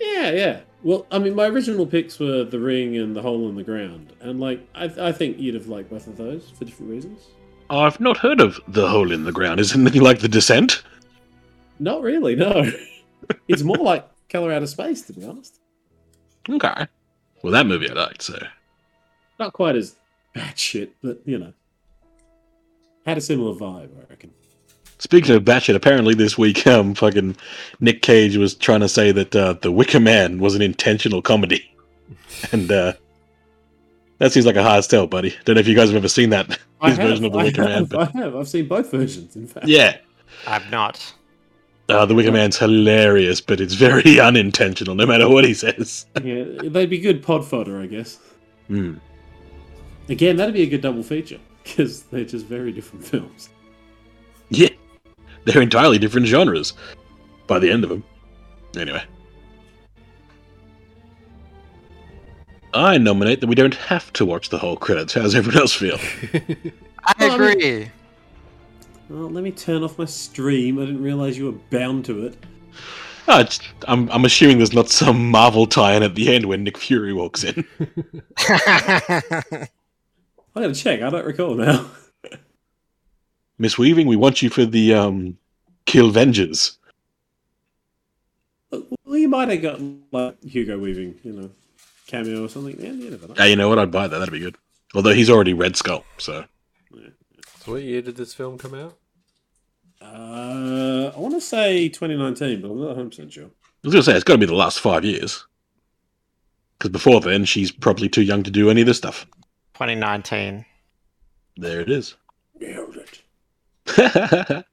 Yeah, 0.00 0.30
yeah. 0.30 0.60
Well, 0.82 1.06
I 1.10 1.18
mean, 1.18 1.34
my 1.34 1.46
original 1.46 1.86
picks 1.86 2.18
were 2.20 2.44
The 2.44 2.60
Ring 2.60 2.96
and 2.96 3.14
The 3.14 3.22
Hole 3.22 3.48
in 3.48 3.56
the 3.56 3.64
Ground, 3.64 4.12
and 4.20 4.38
like, 4.38 4.66
I, 4.74 4.84
I 5.00 5.12
think 5.12 5.38
you'd 5.38 5.54
have 5.54 5.66
liked 5.66 5.90
both 5.90 6.06
of 6.06 6.16
those 6.16 6.50
for 6.50 6.64
different 6.64 6.90
reasons. 6.90 7.26
I've 7.70 8.00
not 8.00 8.16
heard 8.16 8.40
of 8.40 8.60
The 8.68 8.88
Hole 8.88 9.12
in 9.12 9.24
the 9.24 9.32
Ground. 9.32 9.60
Is 9.60 9.72
it 9.72 9.78
anything 9.78 10.02
like 10.02 10.20
The 10.20 10.28
Descent? 10.28 10.82
Not 11.80 12.02
really, 12.02 12.34
no. 12.36 12.70
it's 13.48 13.62
more 13.62 13.76
like 13.76 14.08
Color 14.28 14.52
Out 14.52 14.62
of 14.62 14.68
Space, 14.68 15.02
to 15.02 15.12
be 15.12 15.24
honest. 15.24 15.60
Okay. 16.48 16.86
Well, 17.42 17.52
that 17.52 17.66
movie 17.66 17.90
I 17.90 17.94
liked, 17.94 18.22
so. 18.22 18.38
Not 19.38 19.52
quite 19.52 19.76
as 19.76 19.96
bad 20.34 20.58
shit, 20.58 20.94
but 21.02 21.20
you 21.24 21.38
know, 21.38 21.52
had 23.04 23.18
a 23.18 23.20
similar 23.20 23.54
vibe, 23.54 23.90
I 23.96 24.10
reckon. 24.10 24.32
Speaking 24.98 25.34
of 25.36 25.44
batshit, 25.44 25.74
apparently 25.76 26.14
this 26.14 26.36
week, 26.36 26.66
um, 26.66 26.94
fucking 26.94 27.36
Nick 27.80 28.02
Cage 28.02 28.36
was 28.36 28.54
trying 28.54 28.80
to 28.80 28.88
say 28.88 29.12
that 29.12 29.34
uh, 29.34 29.52
The 29.54 29.70
Wicker 29.72 30.00
Man 30.00 30.38
was 30.38 30.54
an 30.54 30.62
intentional 30.62 31.22
comedy. 31.22 31.64
And, 32.52 32.70
uh, 32.70 32.92
that 34.18 34.30
seems 34.32 34.46
like 34.46 34.54
a 34.56 34.62
hard 34.62 34.84
sell, 34.84 35.06
buddy. 35.08 35.34
Don't 35.44 35.54
know 35.56 35.60
if 35.60 35.66
you 35.66 35.74
guys 35.74 35.88
have 35.88 35.96
ever 35.96 36.08
seen 36.08 36.30
that, 36.30 36.58
I 36.80 36.90
his 36.90 36.98
have, 36.98 37.08
version 37.08 37.24
of 37.24 37.32
The 37.32 37.38
I 37.38 37.44
Wicker 37.44 37.62
Man. 37.64 37.70
have, 37.78 37.88
But 37.88 38.14
I 38.14 38.18
have. 38.18 38.36
I've 38.36 38.48
seen 38.48 38.68
both 38.68 38.90
versions, 38.92 39.34
in 39.34 39.46
fact. 39.48 39.66
yeah. 39.66 39.96
I've 40.46 40.70
not. 40.70 41.14
Uh, 41.88 42.04
the 42.06 42.14
Wicker 42.14 42.30
Man's 42.30 42.56
hilarious, 42.58 43.40
but 43.40 43.60
it's 43.60 43.74
very 43.74 44.20
unintentional, 44.28 44.94
no 44.94 45.04
matter 45.06 45.28
what 45.28 45.44
he 45.44 45.54
says. 45.54 46.06
yeah, 46.22 46.44
they'd 46.64 46.90
be 46.90 46.98
good 46.98 47.22
pod 47.22 47.44
fodder, 47.44 47.80
I 47.80 47.86
guess. 47.86 48.18
Hmm. 48.68 48.94
Again, 50.08 50.36
that'd 50.36 50.54
be 50.54 50.62
a 50.62 50.66
good 50.66 50.80
double 50.82 51.02
feature 51.02 51.40
because 51.64 52.02
they're 52.04 52.24
just 52.24 52.46
very 52.46 52.70
different 52.72 53.04
films. 53.04 53.48
Yeah, 54.50 54.68
they're 55.48 55.62
entirely 55.62 55.98
different 55.98 56.26
genres 56.26 56.74
by 57.46 57.58
the 57.58 57.70
end 57.70 57.84
of 57.84 57.90
them. 57.90 58.04
Anyway, 58.76 59.02
I 62.74 62.98
nominate 62.98 63.40
that 63.40 63.46
we 63.46 63.54
don't 63.54 63.74
have 63.74 64.12
to 64.14 64.26
watch 64.26 64.50
the 64.50 64.58
whole 64.58 64.76
credits. 64.76 65.14
How 65.14 65.22
does 65.22 65.34
everyone 65.34 65.60
else 65.62 65.72
feel? 65.74 65.98
I 67.04 67.14
Well, 67.18 67.32
I 67.32 67.38
mean- 67.38 67.50
agree. 67.60 67.90
Well, 69.08 69.30
let 69.30 69.42
me 69.42 69.52
turn 69.52 69.82
off 69.82 69.96
my 69.98 70.04
stream. 70.04 70.78
I 70.78 70.84
didn't 70.84 71.02
realize 71.02 71.38
you 71.38 71.46
were 71.46 71.58
bound 71.70 72.04
to 72.06 72.26
it. 72.26 72.36
Ah, 73.26 73.40
it's, 73.40 73.58
I'm, 73.86 74.10
I'm 74.10 74.26
assuming 74.26 74.58
there's 74.58 74.74
not 74.74 74.90
some 74.90 75.30
Marvel 75.30 75.66
tie-in 75.66 76.02
at 76.02 76.14
the 76.14 76.34
end 76.34 76.44
when 76.44 76.62
Nick 76.62 76.76
Fury 76.76 77.14
walks 77.14 77.42
in. 77.42 77.64
I 78.38 79.22
gotta 80.54 80.74
check. 80.74 81.00
I 81.00 81.08
don't 81.08 81.24
recall 81.24 81.54
now. 81.54 81.90
Miss 83.58 83.76
Weaving, 83.76 84.06
we 84.06 84.16
want 84.16 84.40
you 84.40 84.50
for 84.50 84.64
the 84.64 84.94
um, 84.94 85.36
Kill 85.86 86.10
Vengers. 86.10 86.76
Well, 88.70 89.16
you 89.16 89.28
might 89.28 89.48
have 89.48 89.62
got 89.62 89.80
like 90.12 90.42
Hugo 90.44 90.78
Weaving, 90.78 91.18
you 91.22 91.32
know, 91.32 91.50
cameo 92.06 92.44
or 92.44 92.48
something. 92.48 92.76
Yeah, 92.78 92.92
you 92.92 93.10
never 93.10 93.26
know. 93.28 93.34
Ah, 93.38 93.44
you 93.44 93.56
know 93.56 93.68
what? 93.68 93.78
I'd 93.78 93.90
buy 93.90 94.06
that. 94.06 94.18
That'd 94.18 94.32
be 94.32 94.38
good. 94.38 94.56
Although 94.94 95.12
he's 95.14 95.30
already 95.30 95.54
Red 95.54 95.76
Skull, 95.76 96.04
so 96.18 96.44
So 97.64 97.72
what 97.72 97.82
year 97.82 98.02
did 98.02 98.16
this 98.16 98.32
film 98.34 98.58
come 98.58 98.74
out? 98.74 98.96
Uh, 100.00 101.10
I 101.14 101.18
want 101.18 101.34
to 101.34 101.40
say 101.40 101.88
2019, 101.88 102.60
but 102.60 102.70
I'm 102.70 102.78
not 102.78 102.88
100 102.88 103.08
percent 103.10 103.32
sure. 103.32 103.46
I 103.46 103.48
was 103.82 103.92
gonna 103.92 104.02
say 104.02 104.14
it's 104.14 104.24
got 104.24 104.34
to 104.34 104.38
be 104.38 104.46
the 104.46 104.54
last 104.54 104.80
five 104.80 105.04
years. 105.04 105.44
Because 106.78 106.90
before 106.90 107.20
then, 107.20 107.44
she's 107.44 107.72
probably 107.72 108.08
too 108.08 108.22
young 108.22 108.44
to 108.44 108.50
do 108.50 108.70
any 108.70 108.82
of 108.82 108.86
this 108.86 108.98
stuff. 108.98 109.26
2019. 109.74 110.64
There 111.56 111.80
it 111.80 111.90
is. 111.90 112.14
Nailed 112.60 112.87
it. 113.98 114.64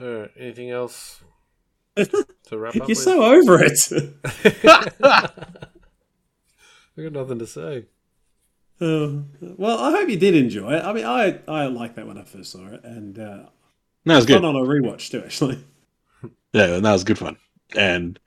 Alright, 0.00 0.30
anything 0.38 0.70
else 0.70 1.22
to 1.96 2.58
wrap 2.58 2.70
up 2.74 2.74
You're 2.76 2.86
with? 2.88 2.98
so 2.98 3.22
over 3.24 3.58
it. 3.62 3.78
I 6.98 7.02
got 7.02 7.12
nothing 7.12 7.38
to 7.38 7.46
say. 7.46 7.84
Uh, 8.80 9.22
well, 9.40 9.78
I 9.78 9.90
hope 9.90 10.08
you 10.10 10.18
did 10.18 10.34
enjoy 10.34 10.74
it. 10.74 10.84
I 10.84 10.92
mean, 10.92 11.06
I 11.06 11.38
I 11.48 11.66
liked 11.66 11.96
that 11.96 12.06
when 12.06 12.18
I 12.18 12.24
first 12.24 12.52
saw 12.52 12.66
it, 12.66 12.84
and 12.84 13.18
uh, 13.18 13.44
That 14.04 14.16
was 14.16 14.24
it's 14.24 14.32
fun 14.32 14.42
good. 14.42 14.48
on 14.48 14.56
a 14.56 14.60
rewatch 14.60 15.10
too. 15.10 15.22
Actually, 15.24 15.64
Yeah, 16.52 16.78
that 16.78 16.92
was 16.92 17.04
good 17.04 17.18
fun. 17.18 17.38
And 17.74 18.18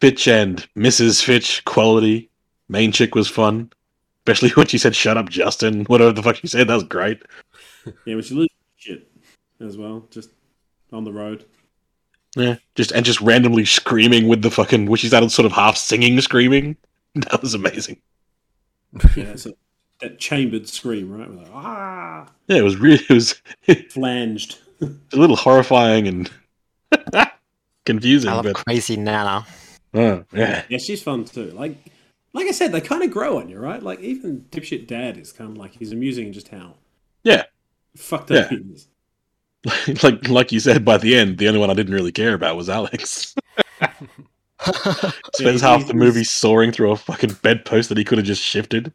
Fitch 0.00 0.26
and 0.28 0.66
Mrs. 0.76 1.22
Fitch 1.22 1.62
quality. 1.66 2.30
Main 2.68 2.90
chick 2.90 3.14
was 3.14 3.28
fun. 3.28 3.70
Especially 4.24 4.50
when 4.50 4.66
she 4.66 4.78
said, 4.78 4.94
shut 4.96 5.16
up, 5.18 5.28
Justin. 5.28 5.84
Whatever 5.84 6.12
the 6.12 6.22
fuck 6.22 6.36
she 6.36 6.46
said. 6.46 6.68
That 6.68 6.74
was 6.74 6.84
great. 6.84 7.22
yeah, 8.06 8.14
when 8.14 8.22
she 8.22 8.34
loses 8.34 8.50
shit 8.76 9.10
as 9.60 9.76
well, 9.76 10.06
just 10.10 10.30
on 10.92 11.04
the 11.04 11.12
road. 11.12 11.44
Yeah. 12.36 12.56
Just 12.74 12.92
and 12.92 13.04
just 13.04 13.20
randomly 13.20 13.64
screaming 13.64 14.26
with 14.28 14.42
the 14.42 14.50
fucking 14.50 14.86
which 14.86 15.04
is 15.04 15.10
that 15.10 15.30
sort 15.30 15.46
of 15.46 15.52
half 15.52 15.76
singing 15.76 16.20
screaming. 16.20 16.76
That 17.14 17.42
was 17.42 17.52
amazing. 17.54 18.00
Yeah, 19.16 19.36
so 19.36 19.52
that 20.00 20.18
chambered 20.18 20.66
scream, 20.68 21.10
right? 21.12 21.28
With 21.28 21.38
like, 21.38 21.50
ah, 21.52 22.26
Yeah, 22.48 22.56
it 22.58 22.62
was 22.62 22.76
really 22.76 23.04
it 23.08 23.12
was 23.12 23.40
flanged. 23.90 24.58
a 24.80 25.16
little 25.16 25.36
horrifying 25.36 26.08
and 26.08 26.30
confusing, 27.84 28.30
I 28.30 28.34
love 28.34 28.44
but 28.44 28.54
crazy 28.54 28.96
Nana. 28.96 29.44
oh, 29.94 30.24
yeah. 30.32 30.64
Yeah, 30.68 30.78
she's 30.78 31.02
fun 31.02 31.24
too. 31.24 31.50
Like, 31.50 31.76
like 32.32 32.46
I 32.46 32.52
said, 32.52 32.72
they 32.72 32.80
kind 32.80 33.02
of 33.02 33.10
grow 33.10 33.38
on 33.38 33.48
you, 33.48 33.58
right? 33.58 33.82
Like 33.82 34.00
even 34.00 34.46
dipshit 34.50 34.86
dad 34.86 35.16
is 35.18 35.32
kind 35.32 35.50
of 35.50 35.56
like 35.58 35.72
he's 35.72 35.92
amusing 35.92 36.32
just 36.32 36.48
how 36.48 36.74
Yeah. 37.24 37.44
Fucked 37.96 38.30
up 38.30 38.42
Yeah. 38.50 38.50
he 38.50 38.60
like 40.02 40.28
like 40.28 40.52
you 40.52 40.60
said 40.60 40.84
by 40.84 40.98
the 40.98 41.16
end, 41.16 41.38
the 41.38 41.48
only 41.48 41.60
one 41.60 41.70
I 41.70 41.74
didn't 41.74 41.94
really 41.94 42.12
care 42.12 42.34
about 42.34 42.56
was 42.56 42.68
Alex. 42.68 43.34
Spends 45.34 45.62
Yeah, 45.62 45.68
half 45.68 45.86
the 45.86 45.94
movie 45.94 46.24
soaring 46.24 46.72
through 46.72 46.92
a 46.92 46.96
fucking 46.96 47.34
bedpost 47.42 47.88
that 47.88 47.98
he 47.98 48.04
could 48.04 48.18
have 48.18 48.26
just 48.26 48.42
shifted. 48.42 48.92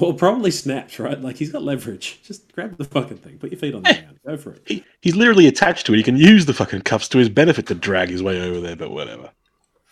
Well, 0.00 0.14
probably 0.14 0.50
snaps, 0.50 0.98
right? 0.98 1.20
Like 1.20 1.36
he's 1.36 1.52
got 1.52 1.62
leverage. 1.62 2.20
Just 2.22 2.50
grab 2.52 2.78
the 2.78 2.84
fucking 2.84 3.18
thing, 3.18 3.38
put 3.38 3.50
your 3.52 3.58
feet 3.58 3.74
on 3.74 3.82
the 3.82 3.92
ground, 3.92 4.18
go 4.26 4.36
for 4.38 4.56
it. 4.66 4.84
He's 5.02 5.16
literally 5.16 5.46
attached 5.48 5.84
to 5.86 5.92
it. 5.92 5.98
He 5.98 6.02
can 6.02 6.16
use 6.16 6.46
the 6.46 6.54
fucking 6.54 6.82
cuffs 6.82 7.08
to 7.08 7.18
his 7.18 7.28
benefit 7.28 7.66
to 7.66 7.74
drag 7.74 8.08
his 8.08 8.22
way 8.22 8.40
over 8.40 8.60
there, 8.60 8.76
but 8.76 8.90
whatever. 8.90 9.30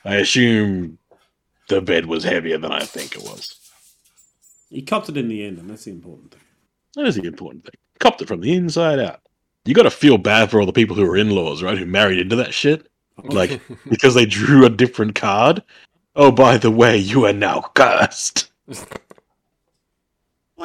I 0.04 0.16
assume 0.16 0.98
the 1.68 1.82
bed 1.82 2.06
was 2.06 2.24
heavier 2.24 2.56
than 2.58 2.72
I 2.72 2.80
think 2.80 3.14
it 3.14 3.22
was. 3.22 3.58
He 4.70 4.82
copped 4.82 5.10
it 5.10 5.16
in 5.18 5.28
the 5.28 5.44
end, 5.44 5.58
and 5.58 5.68
that's 5.68 5.84
the 5.84 5.90
important 5.90 6.32
thing. 6.32 6.40
That 6.94 7.06
is 7.06 7.16
the 7.16 7.24
important 7.24 7.64
thing. 7.64 7.74
Copped 7.98 8.22
it 8.22 8.28
from 8.28 8.40
the 8.40 8.52
inside 8.54 8.98
out. 8.98 9.20
You 9.64 9.74
got 9.74 9.84
to 9.84 9.90
feel 9.90 10.18
bad 10.18 10.50
for 10.50 10.60
all 10.60 10.66
the 10.66 10.72
people 10.72 10.94
who 10.94 11.06
are 11.06 11.16
in 11.16 11.30
laws, 11.30 11.62
right? 11.62 11.78
Who 11.78 11.86
married 11.86 12.18
into 12.18 12.36
that 12.36 12.52
shit. 12.52 12.86
Like, 13.22 13.60
because 13.88 14.14
they 14.14 14.26
drew 14.26 14.64
a 14.64 14.70
different 14.70 15.14
card. 15.14 15.62
Oh, 16.16 16.30
by 16.30 16.58
the 16.58 16.70
way, 16.70 16.96
you 16.98 17.26
are 17.26 17.32
now 17.32 17.62
cursed. 17.74 18.50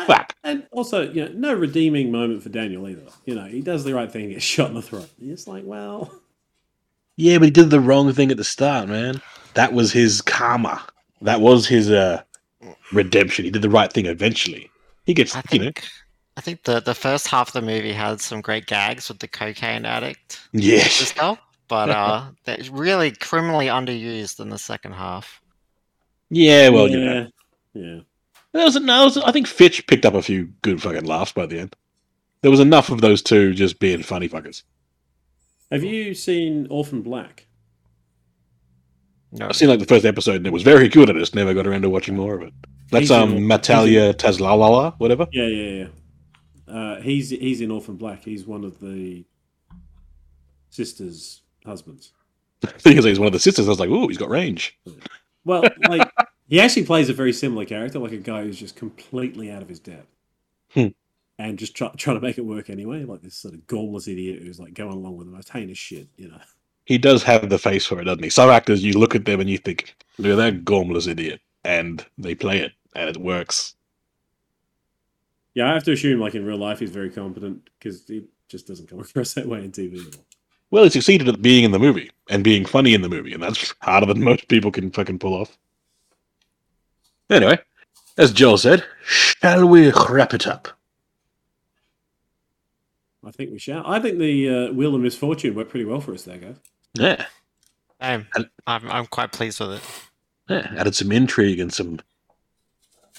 Fuck. 0.06 0.36
And 0.44 0.68
also, 0.72 1.12
you 1.12 1.26
know, 1.26 1.32
no 1.34 1.54
redeeming 1.54 2.12
moment 2.12 2.44
for 2.44 2.50
Daniel 2.50 2.88
either. 2.88 3.12
You 3.26 3.36
know, 3.36 3.46
he 3.46 3.62
does 3.62 3.84
the 3.84 3.94
right 3.94 4.12
thing, 4.12 4.30
gets 4.30 4.44
shot 4.56 4.70
in 4.70 4.76
the 4.76 4.82
throat. 4.82 5.10
It's 5.22 5.48
like, 5.48 5.64
well, 5.66 6.12
Yeah, 7.16 7.38
but 7.38 7.46
he 7.46 7.52
did 7.52 7.70
the 7.70 7.80
wrong 7.80 8.12
thing 8.14 8.32
at 8.32 8.38
the 8.38 8.44
start, 8.44 8.88
man. 8.88 9.22
That 9.56 9.74
was 9.74 9.92
his 9.92 10.22
karma. 10.22 10.86
That 11.22 11.42
was 11.42 11.68
his 11.68 11.90
uh, 11.90 12.22
redemption. 12.94 13.46
He 13.46 13.52
did 13.52 13.62
the 13.62 13.70
right 13.70 13.92
thing 13.92 14.06
eventually. 14.06 14.70
He 15.06 15.14
gets, 15.14 15.36
I 15.36 15.42
you 15.52 15.60
know, 15.60 15.64
think 15.66 15.84
I 16.40 16.42
think 16.42 16.64
the 16.64 16.80
the 16.80 16.96
first 16.96 17.28
half 17.28 17.50
of 17.50 17.54
the 17.54 17.62
movie 17.62 17.92
had 17.92 18.22
some 18.22 18.40
great 18.40 18.66
gags 18.66 19.10
with 19.10 19.20
the 19.20 19.28
cocaine 19.28 19.86
addict. 19.86 20.40
Yes. 20.54 21.02
and 21.02 21.08
stuff, 21.10 21.40
but 21.68 21.90
uh, 22.02 22.28
they're 22.46 22.60
really 22.72 23.12
criminally 23.12 23.66
underused 23.66 24.40
in 24.40 24.48
the 24.48 24.58
second 24.58 24.94
half. 24.94 25.42
yeah, 26.30 26.70
well, 26.70 26.88
you 26.88 26.98
know. 27.04 27.28
yeah. 27.74 28.00
There 28.54 28.64
was, 28.64 28.76
no, 28.78 28.86
there 28.96 29.04
was, 29.04 29.18
I 29.18 29.34
think 29.34 29.48
Fitch 29.48 29.86
picked 29.86 30.06
up 30.06 30.14
a 30.14 30.22
few 30.22 30.54
good 30.62 30.82
fucking 30.82 31.04
laughs 31.04 31.34
by 31.34 31.46
the 31.46 31.60
end. 31.60 31.76
There 32.42 32.50
was 32.52 32.62
enough 32.62 32.90
of 32.90 33.02
those 33.02 33.22
two 33.22 33.54
just 33.54 33.82
being 33.82 34.02
funny 34.02 34.30
fuckers. 34.30 34.64
Have 35.70 35.84
you 35.84 36.14
seen 36.14 36.68
Orphan 36.70 37.02
Black? 37.02 37.48
No. 39.34 39.50
I've 39.50 39.58
seen 39.58 39.68
like 39.68 39.80
the 39.80 39.86
first 39.86 40.06
episode 40.06 40.38
and 40.38 40.48
it 40.48 40.54
was 40.54 40.64
very 40.64 40.88
good. 40.88 41.10
I 41.10 41.14
just 41.20 41.36
never 41.36 41.54
got 41.54 41.68
around 41.68 41.82
to 41.82 41.90
watching 41.90 42.16
more 42.16 42.36
of 42.36 42.44
it. 42.44 42.54
That's 42.92 43.02
He's 43.02 43.12
um 43.12 43.34
all- 43.34 43.40
Natalia 43.42 44.14
Taslalala, 44.14 44.96
whatever. 45.00 45.28
Yeah, 45.34 45.48
yeah, 45.48 45.72
yeah. 45.84 45.88
Uh, 46.70 47.02
he's 47.02 47.30
he's 47.32 47.62
in 47.62 47.72
Orphan 47.72 47.96
Black. 47.96 48.24
He's 48.24 48.46
one 48.46 48.64
of 48.64 48.80
the 48.80 49.26
sister's 50.70 51.42
husbands. 51.66 52.12
Because 52.84 53.06
he's 53.06 53.20
one 53.20 53.28
of 53.28 53.34
the 53.34 53.40
sisters, 53.40 53.68
I 53.68 53.70
was 53.70 53.80
like, 53.80 53.90
ooh, 53.90 54.08
he's 54.10 54.18
got 54.18 54.30
range. 54.30 54.78
Well, 55.46 55.64
like 55.88 56.10
he 56.50 56.60
actually 56.60 56.84
plays 56.86 57.08
a 57.10 57.14
very 57.14 57.32
similar 57.32 57.64
character, 57.64 58.00
like 58.00 58.12
a 58.12 58.18
guy 58.18 58.44
who's 58.44 58.60
just 58.60 58.76
completely 58.76 59.50
out 59.50 59.62
of 59.62 59.70
his 59.70 59.80
depth, 59.80 60.14
Hmm. 60.74 60.88
and 61.38 61.58
just 61.58 61.74
try, 61.76 61.90
trying 61.96 62.18
to 62.18 62.22
make 62.22 62.38
it 62.38 62.42
work 62.46 62.70
anyway. 62.70 63.06
Like 63.06 63.22
this 63.22 63.36
sort 63.36 63.54
of 63.54 63.62
gormless 63.62 64.12
idiot 64.12 64.42
who's 64.44 64.60
like 64.60 64.74
going 64.74 64.92
along 64.92 65.16
with 65.16 65.28
the 65.28 65.34
most 65.34 65.50
heinous 65.50 65.78
shit, 65.78 66.08
you 66.18 66.28
know. 66.28 66.42
He 66.86 66.98
does 66.98 67.24
have 67.24 67.48
the 67.50 67.58
face 67.60 67.86
for 67.86 68.02
it, 68.02 68.06
doesn't 68.06 68.24
he? 68.24 68.30
Some 68.30 68.50
actors, 68.50 68.84
you 68.84 68.94
look 69.00 69.16
at 69.16 69.24
them 69.24 69.40
and 69.40 69.50
you 69.50 69.58
think, 69.58 69.96
look 70.18 70.32
at 70.32 70.36
that 70.38 70.66
gormless 70.66 71.08
idiot. 71.08 71.40
And 71.64 72.06
they 72.18 72.36
play 72.36 72.60
it, 72.60 72.74
and 72.96 73.10
it 73.10 73.18
works. 73.18 73.76
Yeah, 75.56 75.70
I 75.70 75.74
have 75.74 75.84
to 75.86 75.92
assume, 75.92 76.20
like 76.20 76.36
in 76.36 76.46
real 76.46 76.58
life, 76.58 76.80
he's 76.80 76.92
very 76.92 77.10
competent 77.10 77.70
because 77.78 78.06
he 78.08 78.26
just 78.48 78.68
doesn't 78.68 78.88
come 78.88 79.00
across 79.00 79.34
that 79.34 79.48
way 79.48 79.64
in 79.64 79.72
TV 79.72 80.00
at 80.08 80.16
all. 80.16 80.26
Well, 80.72 80.84
he 80.84 80.90
succeeded 80.92 81.28
at 81.28 81.42
being 81.42 81.64
in 81.64 81.72
the 81.72 81.80
movie 81.80 82.12
and 82.30 82.44
being 82.44 82.66
funny 82.66 82.94
in 82.94 83.02
the 83.02 83.10
movie, 83.10 83.34
and 83.34 83.42
that's 83.42 83.74
harder 83.82 84.06
than 84.06 84.24
most 84.24 84.48
people 84.48 84.72
can 84.72 84.92
fucking 84.92 85.20
pull 85.20 85.34
off. 85.34 85.58
Anyway, 87.30 87.60
as 88.18 88.32
Joel 88.32 88.58
said, 88.58 88.84
shall 89.04 89.68
we 89.68 89.92
wrap 90.10 90.34
it 90.34 90.48
up? 90.48 90.68
I 93.26 93.32
think 93.32 93.52
we 93.52 93.60
shall. 93.60 93.86
I 93.86 94.00
think 94.00 94.18
the 94.18 94.50
uh, 94.50 94.74
Wheel 94.74 94.96
of 94.96 95.02
Misfortune 95.02 95.54
worked 95.54 95.70
pretty 95.70 95.86
well 95.86 96.02
for 96.02 96.14
us 96.14 96.24
there, 96.24 96.38
guys. 96.38 96.56
Yeah. 96.94 97.26
I'm, 98.00 98.28
I'm 98.66 98.90
I'm 98.90 99.06
quite 99.08 99.32
pleased 99.32 99.60
with 99.60 99.74
it. 99.74 99.82
Yeah, 100.48 100.74
added 100.78 100.96
some 100.96 101.12
intrigue 101.12 101.60
and 101.60 101.72
some. 101.72 102.00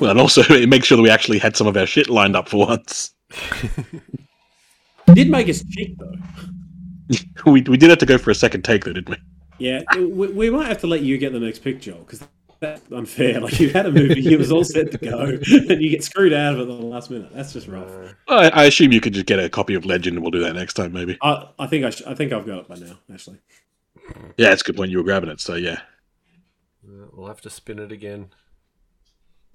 Well, 0.01 0.10
and 0.10 0.20
also 0.20 0.43
it 0.51 0.68
makes 0.68 0.86
sure 0.86 0.97
that 0.97 1.02
we 1.02 1.10
actually 1.10 1.39
had 1.39 1.56
some 1.56 1.66
of 1.66 1.77
our 1.77 1.86
shit 1.86 2.09
lined 2.09 2.36
up 2.36 2.48
for 2.48 2.66
once. 2.66 3.14
Did 5.14 5.31
make 5.31 5.48
us 5.48 5.64
cheap 5.70 5.98
though. 5.98 6.14
we 7.51 7.62
we 7.62 7.77
did 7.77 7.90
have 7.90 7.98
to 7.98 8.06
go 8.06 8.16
for 8.16 8.31
a 8.31 8.35
second 8.35 8.62
take 8.62 8.85
though, 8.85 8.93
didn't 8.93 9.10
we? 9.10 9.16
Yeah, 9.59 9.82
we, 9.97 10.28
we 10.28 10.51
might 10.51 10.68
have 10.68 10.78
to 10.78 10.86
let 10.86 11.01
you 11.02 11.18
get 11.18 11.32
the 11.32 11.40
next 11.40 11.59
pick, 11.60 11.81
Joel, 11.81 11.98
because 11.98 12.27
that's 12.60 12.81
unfair. 12.93 13.40
Like 13.40 13.59
you 13.59 13.70
had 13.70 13.86
a 13.86 13.90
movie, 13.90 14.32
it 14.32 14.39
was 14.39 14.52
all 14.52 14.62
set 14.62 14.93
to 14.93 14.98
go, 14.98 15.18
and 15.18 15.82
you 15.82 15.90
get 15.90 16.05
screwed 16.05 16.32
out 16.32 16.55
of 16.55 16.60
it 16.60 16.62
at 16.62 16.78
the 16.78 16.86
last 16.86 17.10
minute. 17.10 17.35
That's 17.35 17.52
just 17.52 17.66
rough. 17.66 17.90
I, 18.28 18.51
I 18.51 18.64
assume 18.64 18.93
you 18.93 19.01
could 19.01 19.14
just 19.14 19.27
get 19.27 19.40
a 19.40 19.48
copy 19.48 19.74
of 19.74 19.85
Legend, 19.85 20.16
and 20.16 20.22
we'll 20.22 20.31
do 20.31 20.40
that 20.40 20.55
next 20.55 20.74
time, 20.74 20.93
maybe. 20.93 21.18
I, 21.22 21.48
I 21.59 21.66
think 21.66 21.85
I, 21.85 21.90
sh- 21.90 22.02
I 22.06 22.14
think 22.14 22.32
I've 22.32 22.47
got 22.47 22.60
it 22.60 22.68
by 22.68 22.77
now. 22.77 22.98
Actually, 23.12 23.39
Yeah, 24.36 24.52
it's 24.52 24.62
a 24.62 24.64
good 24.64 24.77
point. 24.77 24.90
You 24.90 24.98
were 24.98 25.05
grabbing 25.05 25.31
it, 25.31 25.40
so 25.40 25.56
yeah. 25.56 25.81
Yeah, 26.86 27.06
We'll 27.12 27.27
have 27.28 27.40
to 27.43 27.51
spin 27.51 27.78
it 27.81 27.90
again. 27.90 28.31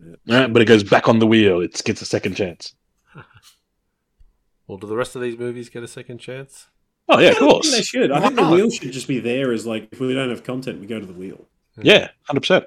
All 0.01 0.15
right, 0.27 0.51
but 0.51 0.61
it 0.61 0.65
goes 0.65 0.83
back 0.83 1.07
on 1.07 1.19
the 1.19 1.27
wheel. 1.27 1.61
It 1.61 1.81
gets 1.85 2.01
a 2.01 2.05
second 2.05 2.35
chance. 2.35 2.75
Well, 4.67 4.77
do 4.77 4.87
the 4.87 4.95
rest 4.95 5.15
of 5.15 5.21
these 5.21 5.37
movies 5.37 5.69
get 5.69 5.83
a 5.83 5.87
second 5.87 6.17
chance? 6.17 6.67
Oh 7.07 7.19
yeah, 7.19 7.29
of 7.29 7.35
I 7.35 7.39
think 7.39 7.51
course. 7.51 7.71
they 7.71 7.81
should. 7.83 8.11
I 8.11 8.15
Why 8.19 8.21
think 8.27 8.35
the 8.35 8.41
not? 8.41 8.53
wheel 8.53 8.69
should 8.71 8.91
just 8.91 9.07
be 9.07 9.19
there 9.19 9.51
as 9.51 9.65
like 9.67 9.89
if 9.91 9.99
we 9.99 10.13
don't 10.13 10.29
have 10.29 10.43
content, 10.43 10.79
we 10.79 10.87
go 10.87 10.99
to 10.99 11.05
the 11.05 11.13
wheel. 11.13 11.45
Yeah, 11.77 12.09
hundred 12.23 12.39
percent. 12.41 12.65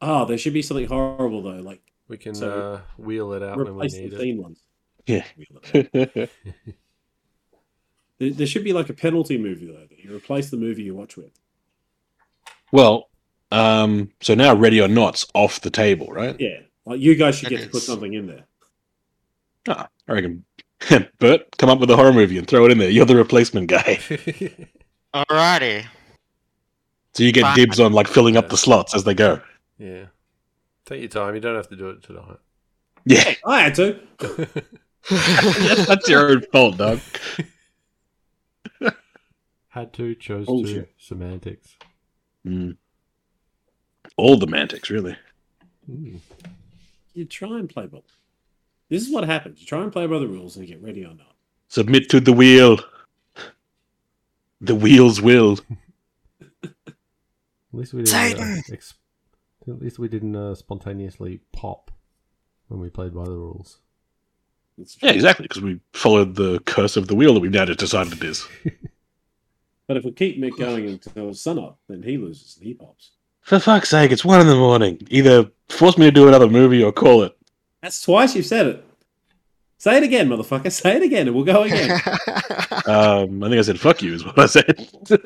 Oh, 0.00 0.24
there 0.24 0.36
should 0.38 0.52
be 0.54 0.60
something 0.62 0.86
horrible 0.86 1.40
though, 1.42 1.60
like 1.62 1.80
We 2.08 2.18
can 2.18 2.34
So, 2.34 2.50
uh, 2.74 2.80
wheel 3.02 3.32
it 3.32 3.42
out 3.42 3.56
when 3.56 3.66
we 3.66 3.72
replace 3.72 3.94
the 3.94 4.06
it. 4.06 4.18
theme 4.18 4.42
ones. 4.42 4.64
Yeah. 5.06 5.24
There, 8.18 8.30
there 8.30 8.46
should 8.46 8.62
be 8.64 8.72
like 8.72 8.88
a 8.88 8.94
penalty 8.94 9.36
movie 9.38 9.66
though. 9.66 9.86
That 9.88 9.98
you 9.98 10.14
replace 10.14 10.50
the 10.50 10.56
movie 10.56 10.82
you 10.84 10.94
watch 10.94 11.16
with. 11.16 11.32
well, 12.72 13.08
um, 13.54 14.10
so 14.20 14.34
now 14.34 14.54
Ready 14.54 14.80
or 14.80 14.88
Not's 14.88 15.26
off 15.34 15.60
the 15.60 15.70
table, 15.70 16.08
right? 16.08 16.36
Yeah, 16.38 16.60
like 16.84 17.00
you 17.00 17.14
guys 17.14 17.36
should 17.36 17.48
get 17.50 17.62
to 17.62 17.68
put 17.68 17.82
something 17.82 18.12
in 18.12 18.26
there. 18.26 18.44
Ah, 19.68 19.88
I 20.08 20.12
reckon. 20.12 20.44
Bert, 21.18 21.56
come 21.56 21.70
up 21.70 21.78
with 21.78 21.90
a 21.90 21.96
horror 21.96 22.12
movie 22.12 22.36
and 22.36 22.46
throw 22.46 22.66
it 22.66 22.72
in 22.72 22.78
there. 22.78 22.90
You're 22.90 23.06
the 23.06 23.16
replacement 23.16 23.68
guy, 23.68 23.98
Alrighty. 25.14 25.86
so 27.14 27.22
you 27.22 27.32
get 27.32 27.42
Fine. 27.42 27.56
dibs 27.56 27.80
on 27.80 27.92
like 27.92 28.08
filling 28.08 28.36
up 28.36 28.48
the 28.48 28.56
slots 28.56 28.94
as 28.94 29.04
they 29.04 29.14
go. 29.14 29.40
yeah. 29.78 30.06
Take 30.86 31.00
your 31.00 31.08
time. 31.08 31.34
You 31.34 31.40
don't 31.40 31.54
have 31.56 31.68
to 31.70 31.76
do 31.76 31.88
it 31.88 32.02
tonight. 32.02 32.36
Yeah, 33.06 33.32
I 33.46 33.60
had 33.62 33.74
to. 33.76 34.00
that's 35.86 36.08
your 36.10 36.30
own 36.30 36.42
fault, 36.52 36.76
dog. 36.76 37.00
Had 39.68 39.92
to, 39.94 40.14
chose 40.14 40.46
to. 40.46 40.52
Bullshit. 40.52 40.94
To. 45.86 46.20
you 47.14 47.24
try 47.24 47.58
and 47.58 47.68
play 47.68 47.86
by. 47.86 47.98
This 48.88 49.02
is 49.06 49.12
what 49.12 49.24
happens. 49.24 49.60
You 49.60 49.66
try 49.66 49.82
and 49.82 49.92
play 49.92 50.06
by 50.06 50.18
the 50.18 50.28
rules, 50.28 50.56
and 50.56 50.66
you 50.66 50.74
get 50.74 50.82
ready 50.82 51.04
or 51.04 51.14
not. 51.14 51.34
Submit 51.68 52.08
to 52.10 52.20
the 52.20 52.32
wheel. 52.32 52.78
The 54.60 54.74
wheels 54.74 55.20
will. 55.20 55.58
At 56.64 56.70
least 57.72 57.92
we 57.92 58.02
didn't. 58.04 58.14
Uh, 58.14 58.28
Satan! 58.28 58.62
ex- 58.72 58.94
at 59.66 59.80
least 59.80 59.98
we 59.98 60.08
didn't 60.08 60.36
uh, 60.36 60.54
spontaneously 60.54 61.40
pop 61.52 61.90
when 62.68 62.78
we 62.78 62.88
played 62.90 63.14
by 63.14 63.24
the 63.24 63.30
rules. 63.30 63.78
Yeah, 65.00 65.10
exactly. 65.10 65.44
Because 65.44 65.62
we 65.62 65.80
followed 65.92 66.36
the 66.36 66.60
curse 66.66 66.96
of 66.96 67.08
the 67.08 67.14
wheel 67.14 67.34
that 67.34 67.40
we've 67.40 67.50
now 67.50 67.64
just 67.64 67.80
decided 67.80 68.12
it 68.12 68.22
is. 68.22 68.46
But 69.86 69.98
if 69.98 70.04
we 70.04 70.12
keep 70.12 70.40
Mick 70.40 70.56
going 70.58 70.86
until 70.86 71.34
sunup, 71.34 71.78
then 71.88 72.02
he 72.02 72.16
loses 72.16 72.56
and 72.56 72.66
he 72.66 72.74
pops. 72.74 73.10
For 73.44 73.60
fuck's 73.60 73.90
sake, 73.90 74.10
it's 74.10 74.24
one 74.24 74.40
in 74.40 74.46
the 74.46 74.56
morning. 74.56 75.06
Either 75.10 75.50
force 75.68 75.98
me 75.98 76.06
to 76.06 76.10
do 76.10 76.28
another 76.28 76.48
movie 76.48 76.82
or 76.82 76.92
call 76.92 77.24
it. 77.24 77.36
That's 77.82 78.00
twice 78.00 78.34
you've 78.34 78.46
said 78.46 78.66
it. 78.66 78.82
Say 79.76 79.98
it 79.98 80.02
again, 80.02 80.30
motherfucker. 80.30 80.72
Say 80.72 80.96
it 80.96 81.02
again, 81.02 81.26
and 81.26 81.36
we'll 81.36 81.44
go 81.44 81.64
again. 81.64 82.00
Um, 82.86 83.42
I 83.42 83.48
think 83.48 83.60
I 83.60 83.62
said 83.62 83.80
"fuck 83.80 84.02
you" 84.02 84.12
is 84.12 84.26
what 84.26 84.38
I 84.38 84.44
said. 84.44 84.86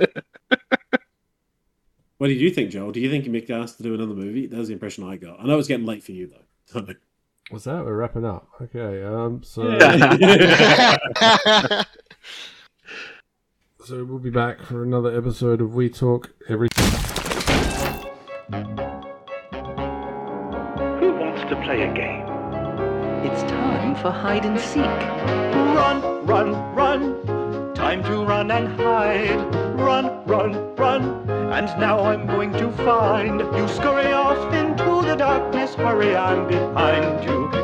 what 2.19 2.28
did 2.28 2.40
you 2.40 2.51
think, 2.51 2.70
Joel? 2.70 2.93
Do 2.93 3.01
you 3.01 3.11
think 3.11 3.24
Mick 3.24 3.51
asked 3.51 3.78
to 3.78 3.82
do 3.82 3.95
another 3.95 4.15
movie? 4.15 4.47
That 4.47 4.59
was 4.59 4.69
the 4.69 4.74
impression 4.74 5.03
I 5.03 5.16
got. 5.16 5.40
I 5.40 5.45
know 5.45 5.59
it's 5.59 5.66
getting 5.66 5.86
late 5.86 6.05
for 6.05 6.12
you 6.12 6.28
though. 6.28 6.45
What's 7.51 7.65
that? 7.65 7.85
We're 7.85 7.97
wrapping 7.97 8.24
up. 8.24 8.49
Okay. 8.61 9.03
Um. 9.03 9.43
So. 9.43 9.77
so 13.85 14.05
we'll 14.05 14.20
be 14.20 14.31
back 14.31 14.62
for 14.62 14.85
another 14.85 15.16
episode 15.16 15.61
of 15.61 15.74
We 15.74 15.89
Talk 15.89 16.31
Everything. 16.49 16.88
Who 18.51 18.57
wants 21.12 21.43
to 21.51 21.61
play 21.65 21.83
a 21.83 21.93
game? 21.93 22.25
It's 23.27 23.43
time 23.43 23.95
for 23.97 24.11
hide 24.11 24.47
and 24.47 24.59
seek. 24.59 24.85
Run, 25.77 26.25
run, 26.25 26.53
run. 26.75 27.75
Time 27.75 28.03
to 28.05 28.25
run 28.25 28.51
and 28.51 28.69
hide. 28.81 29.55
Run, 29.79 30.25
run, 30.25 30.75
run. 30.77 31.29
And 31.29 31.66
now 31.79 32.01
I'm 32.01 32.27
going 32.27 32.53
to 32.55 32.73
find 32.73 33.41
you. 33.41 33.69
Scurry 33.69 34.12
off 34.12 34.55
into 34.55 35.03
the 35.07 35.16
darkness. 35.16 35.75
Hurry, 35.75 36.16
I'm 36.16 36.49
behind 36.49 37.25
you. 37.25 37.58